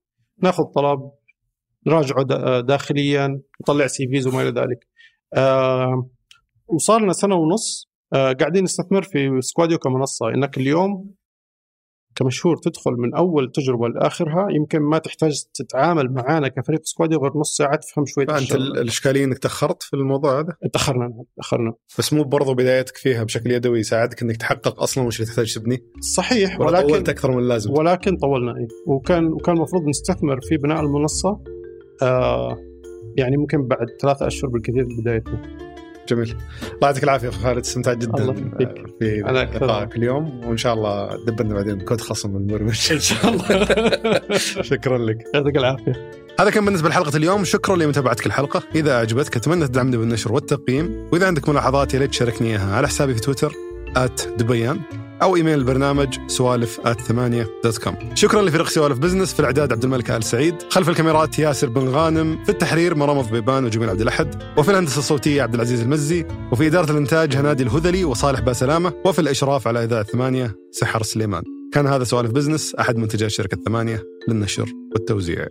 ناخذ 0.43 0.63
طلب 0.63 1.11
نراجعه 1.87 2.23
دا- 2.23 2.59
داخليا 2.61 3.41
نطلع 3.61 3.87
CVs 3.87 4.27
وما 4.27 4.41
إلى 4.41 4.49
ذلك. 4.61 4.87
وصار 6.67 7.01
لنا 7.01 7.13
سنة 7.13 7.35
ونص 7.35 7.91
قاعدين 8.13 8.63
نستثمر 8.63 9.03
في 9.03 9.41
Squadio 9.41 9.77
كمنصة. 9.77 10.29
إنك 10.29 10.57
اليوم 10.57 11.11
كمشهور 12.15 12.57
تدخل 12.57 12.91
من 12.91 13.15
أول 13.15 13.51
تجربة 13.51 13.87
لآخرها 13.87 14.47
يمكن 14.51 14.79
ما 14.79 14.97
تحتاج 14.97 15.43
تتعامل 15.53 16.13
معانا 16.13 16.47
كفريق 16.47 16.79
Squadio 16.83 17.19
غير 17.19 17.31
نص 17.35 17.57
ساعة 17.57 17.75
تفهم 17.75 18.05
شوية 18.05 18.25
فأنت 18.25 18.55
الإشكالية 18.55 19.23
إنك 19.23 19.37
تأخرت 19.37 19.83
في 19.83 19.93
الموضوع 19.93 20.39
هذا؟ 20.39 20.55
تاخرنا 20.73 21.23
تاخرنا 21.37 21.73
بس 21.99 22.13
مو 22.13 22.23
برضو 22.23 22.53
بدايتك 22.53 22.97
فيها 22.97 23.23
بشكل 23.23 23.51
يدوي 23.51 23.79
يساعدك 23.79 24.21
إنك 24.21 24.37
تحقق 24.37 24.81
أصلا 24.81 25.03
وش 25.03 25.19
اللي 25.19 25.27
تحتاج 25.27 25.55
تبنيه 25.55 25.79
صحيح 26.15 26.59
ولكن 26.59 26.87
طولت 26.87 27.09
أكثر 27.09 27.31
من 27.31 27.39
اللازم؟ 27.39 27.71
ولكن 27.71 28.17
طولنا 28.17 28.57
إيه. 28.57 28.67
وكان 28.87 29.25
وكان 29.27 29.55
المفروض 29.55 29.83
نستثمر 29.87 30.41
في 30.41 30.57
بناء 30.57 30.81
المنصة 30.81 31.39
آه 32.01 32.57
يعني 33.17 33.37
ممكن 33.37 33.67
بعد 33.67 33.87
ثلاثة 34.01 34.27
أشهر 34.27 34.49
بالكثير 34.49 34.87
بدايتنا 35.01 35.70
جميل. 36.09 36.29
الله 36.63 36.87
يعطيك 36.87 37.03
العافية 37.03 37.29
أخو 37.29 37.41
خالد 37.41 37.57
استمتعت 37.57 37.97
جدا. 37.97 38.33
في. 38.99 39.21
لقائك 39.55 39.95
اليوم 39.95 40.45
وإن 40.45 40.57
شاء 40.57 40.73
الله 40.73 41.25
دبرنا 41.25 41.53
بعدين 41.53 41.79
كود 41.81 42.01
خصم 42.01 42.35
المرمش 42.35 42.91
إن 42.91 42.99
شاء 42.99 43.29
الله. 43.29 43.45
شكرا 44.71 44.97
لك. 44.97 45.17
يعطيك 45.33 45.57
العافية. 45.57 46.11
هذا 46.39 46.49
كان 46.49 46.65
بالنسبة 46.65 46.89
لحلقة 46.89 47.17
اليوم. 47.17 47.43
شكرا 47.43 47.75
لمتابعتك 47.75 48.25
الحلقة. 48.25 48.63
إذا 48.75 48.91
أعجبتك 48.91 49.35
أتمنى 49.35 49.67
تدعمني 49.67 49.97
بالنشر 49.97 50.33
والتقييم. 50.33 51.09
وإذا 51.13 51.27
عندك 51.27 51.49
ملاحظات 51.49 51.93
يا 51.93 51.99
ريت 51.99 52.09
تشاركني 52.09 52.49
إياها 52.49 52.75
على 52.75 52.87
حسابي 52.87 53.13
في 53.13 53.21
تويتر 53.21 53.53
@دبيان. 54.37 54.79
أو 55.21 55.35
إيميل 55.35 55.59
البرنامج 55.59 56.17
سوالف 56.27 56.79
ثمانية 57.07 57.47
dot 57.63 57.77
com 57.77 57.95
شكرا 58.15 58.41
لفريق 58.41 58.67
سوالف 58.67 58.97
business 58.97 59.33
في 59.33 59.39
الإعداد 59.39 59.73
عبد 59.73 59.83
الملك 59.83 60.11
آل 60.11 60.23
سعيد 60.23 60.55
خلف 60.69 60.89
الكاميرات 60.89 61.39
ياسر 61.39 61.69
بن 61.69 61.87
غانم 61.89 62.43
في 62.43 62.49
التحرير 62.49 62.95
مرام 62.95 63.21
بيبان 63.21 63.65
وجميل 63.65 63.89
عبد 63.89 64.01
الأحد 64.01 64.43
وفي 64.57 64.71
الهندسة 64.71 64.99
الصوتية 64.99 65.41
عبد 65.41 65.53
العزيز 65.53 65.81
المزي 65.81 66.25
وفي 66.51 66.67
إدارة 66.67 66.91
الإنتاج 66.91 67.35
هنادي 67.35 67.63
الهذلي 67.63 68.03
وصالح 68.03 68.39
باسلامه 68.39 68.93
وفي 69.05 69.19
الإشراف 69.19 69.67
على 69.67 69.83
إذاعة 69.83 70.03
ثمانية 70.03 70.55
سحر 70.71 71.03
سليمان. 71.03 71.43
كان 71.73 71.87
هذا 71.87 72.03
سوالف 72.03 72.31
business 72.31 72.75
أحد 72.75 72.97
منتجات 72.97 73.29
شركه 73.29 73.57
ثمانية 73.65 74.03
للنشر 74.27 74.69
والتوزيع. 74.93 75.47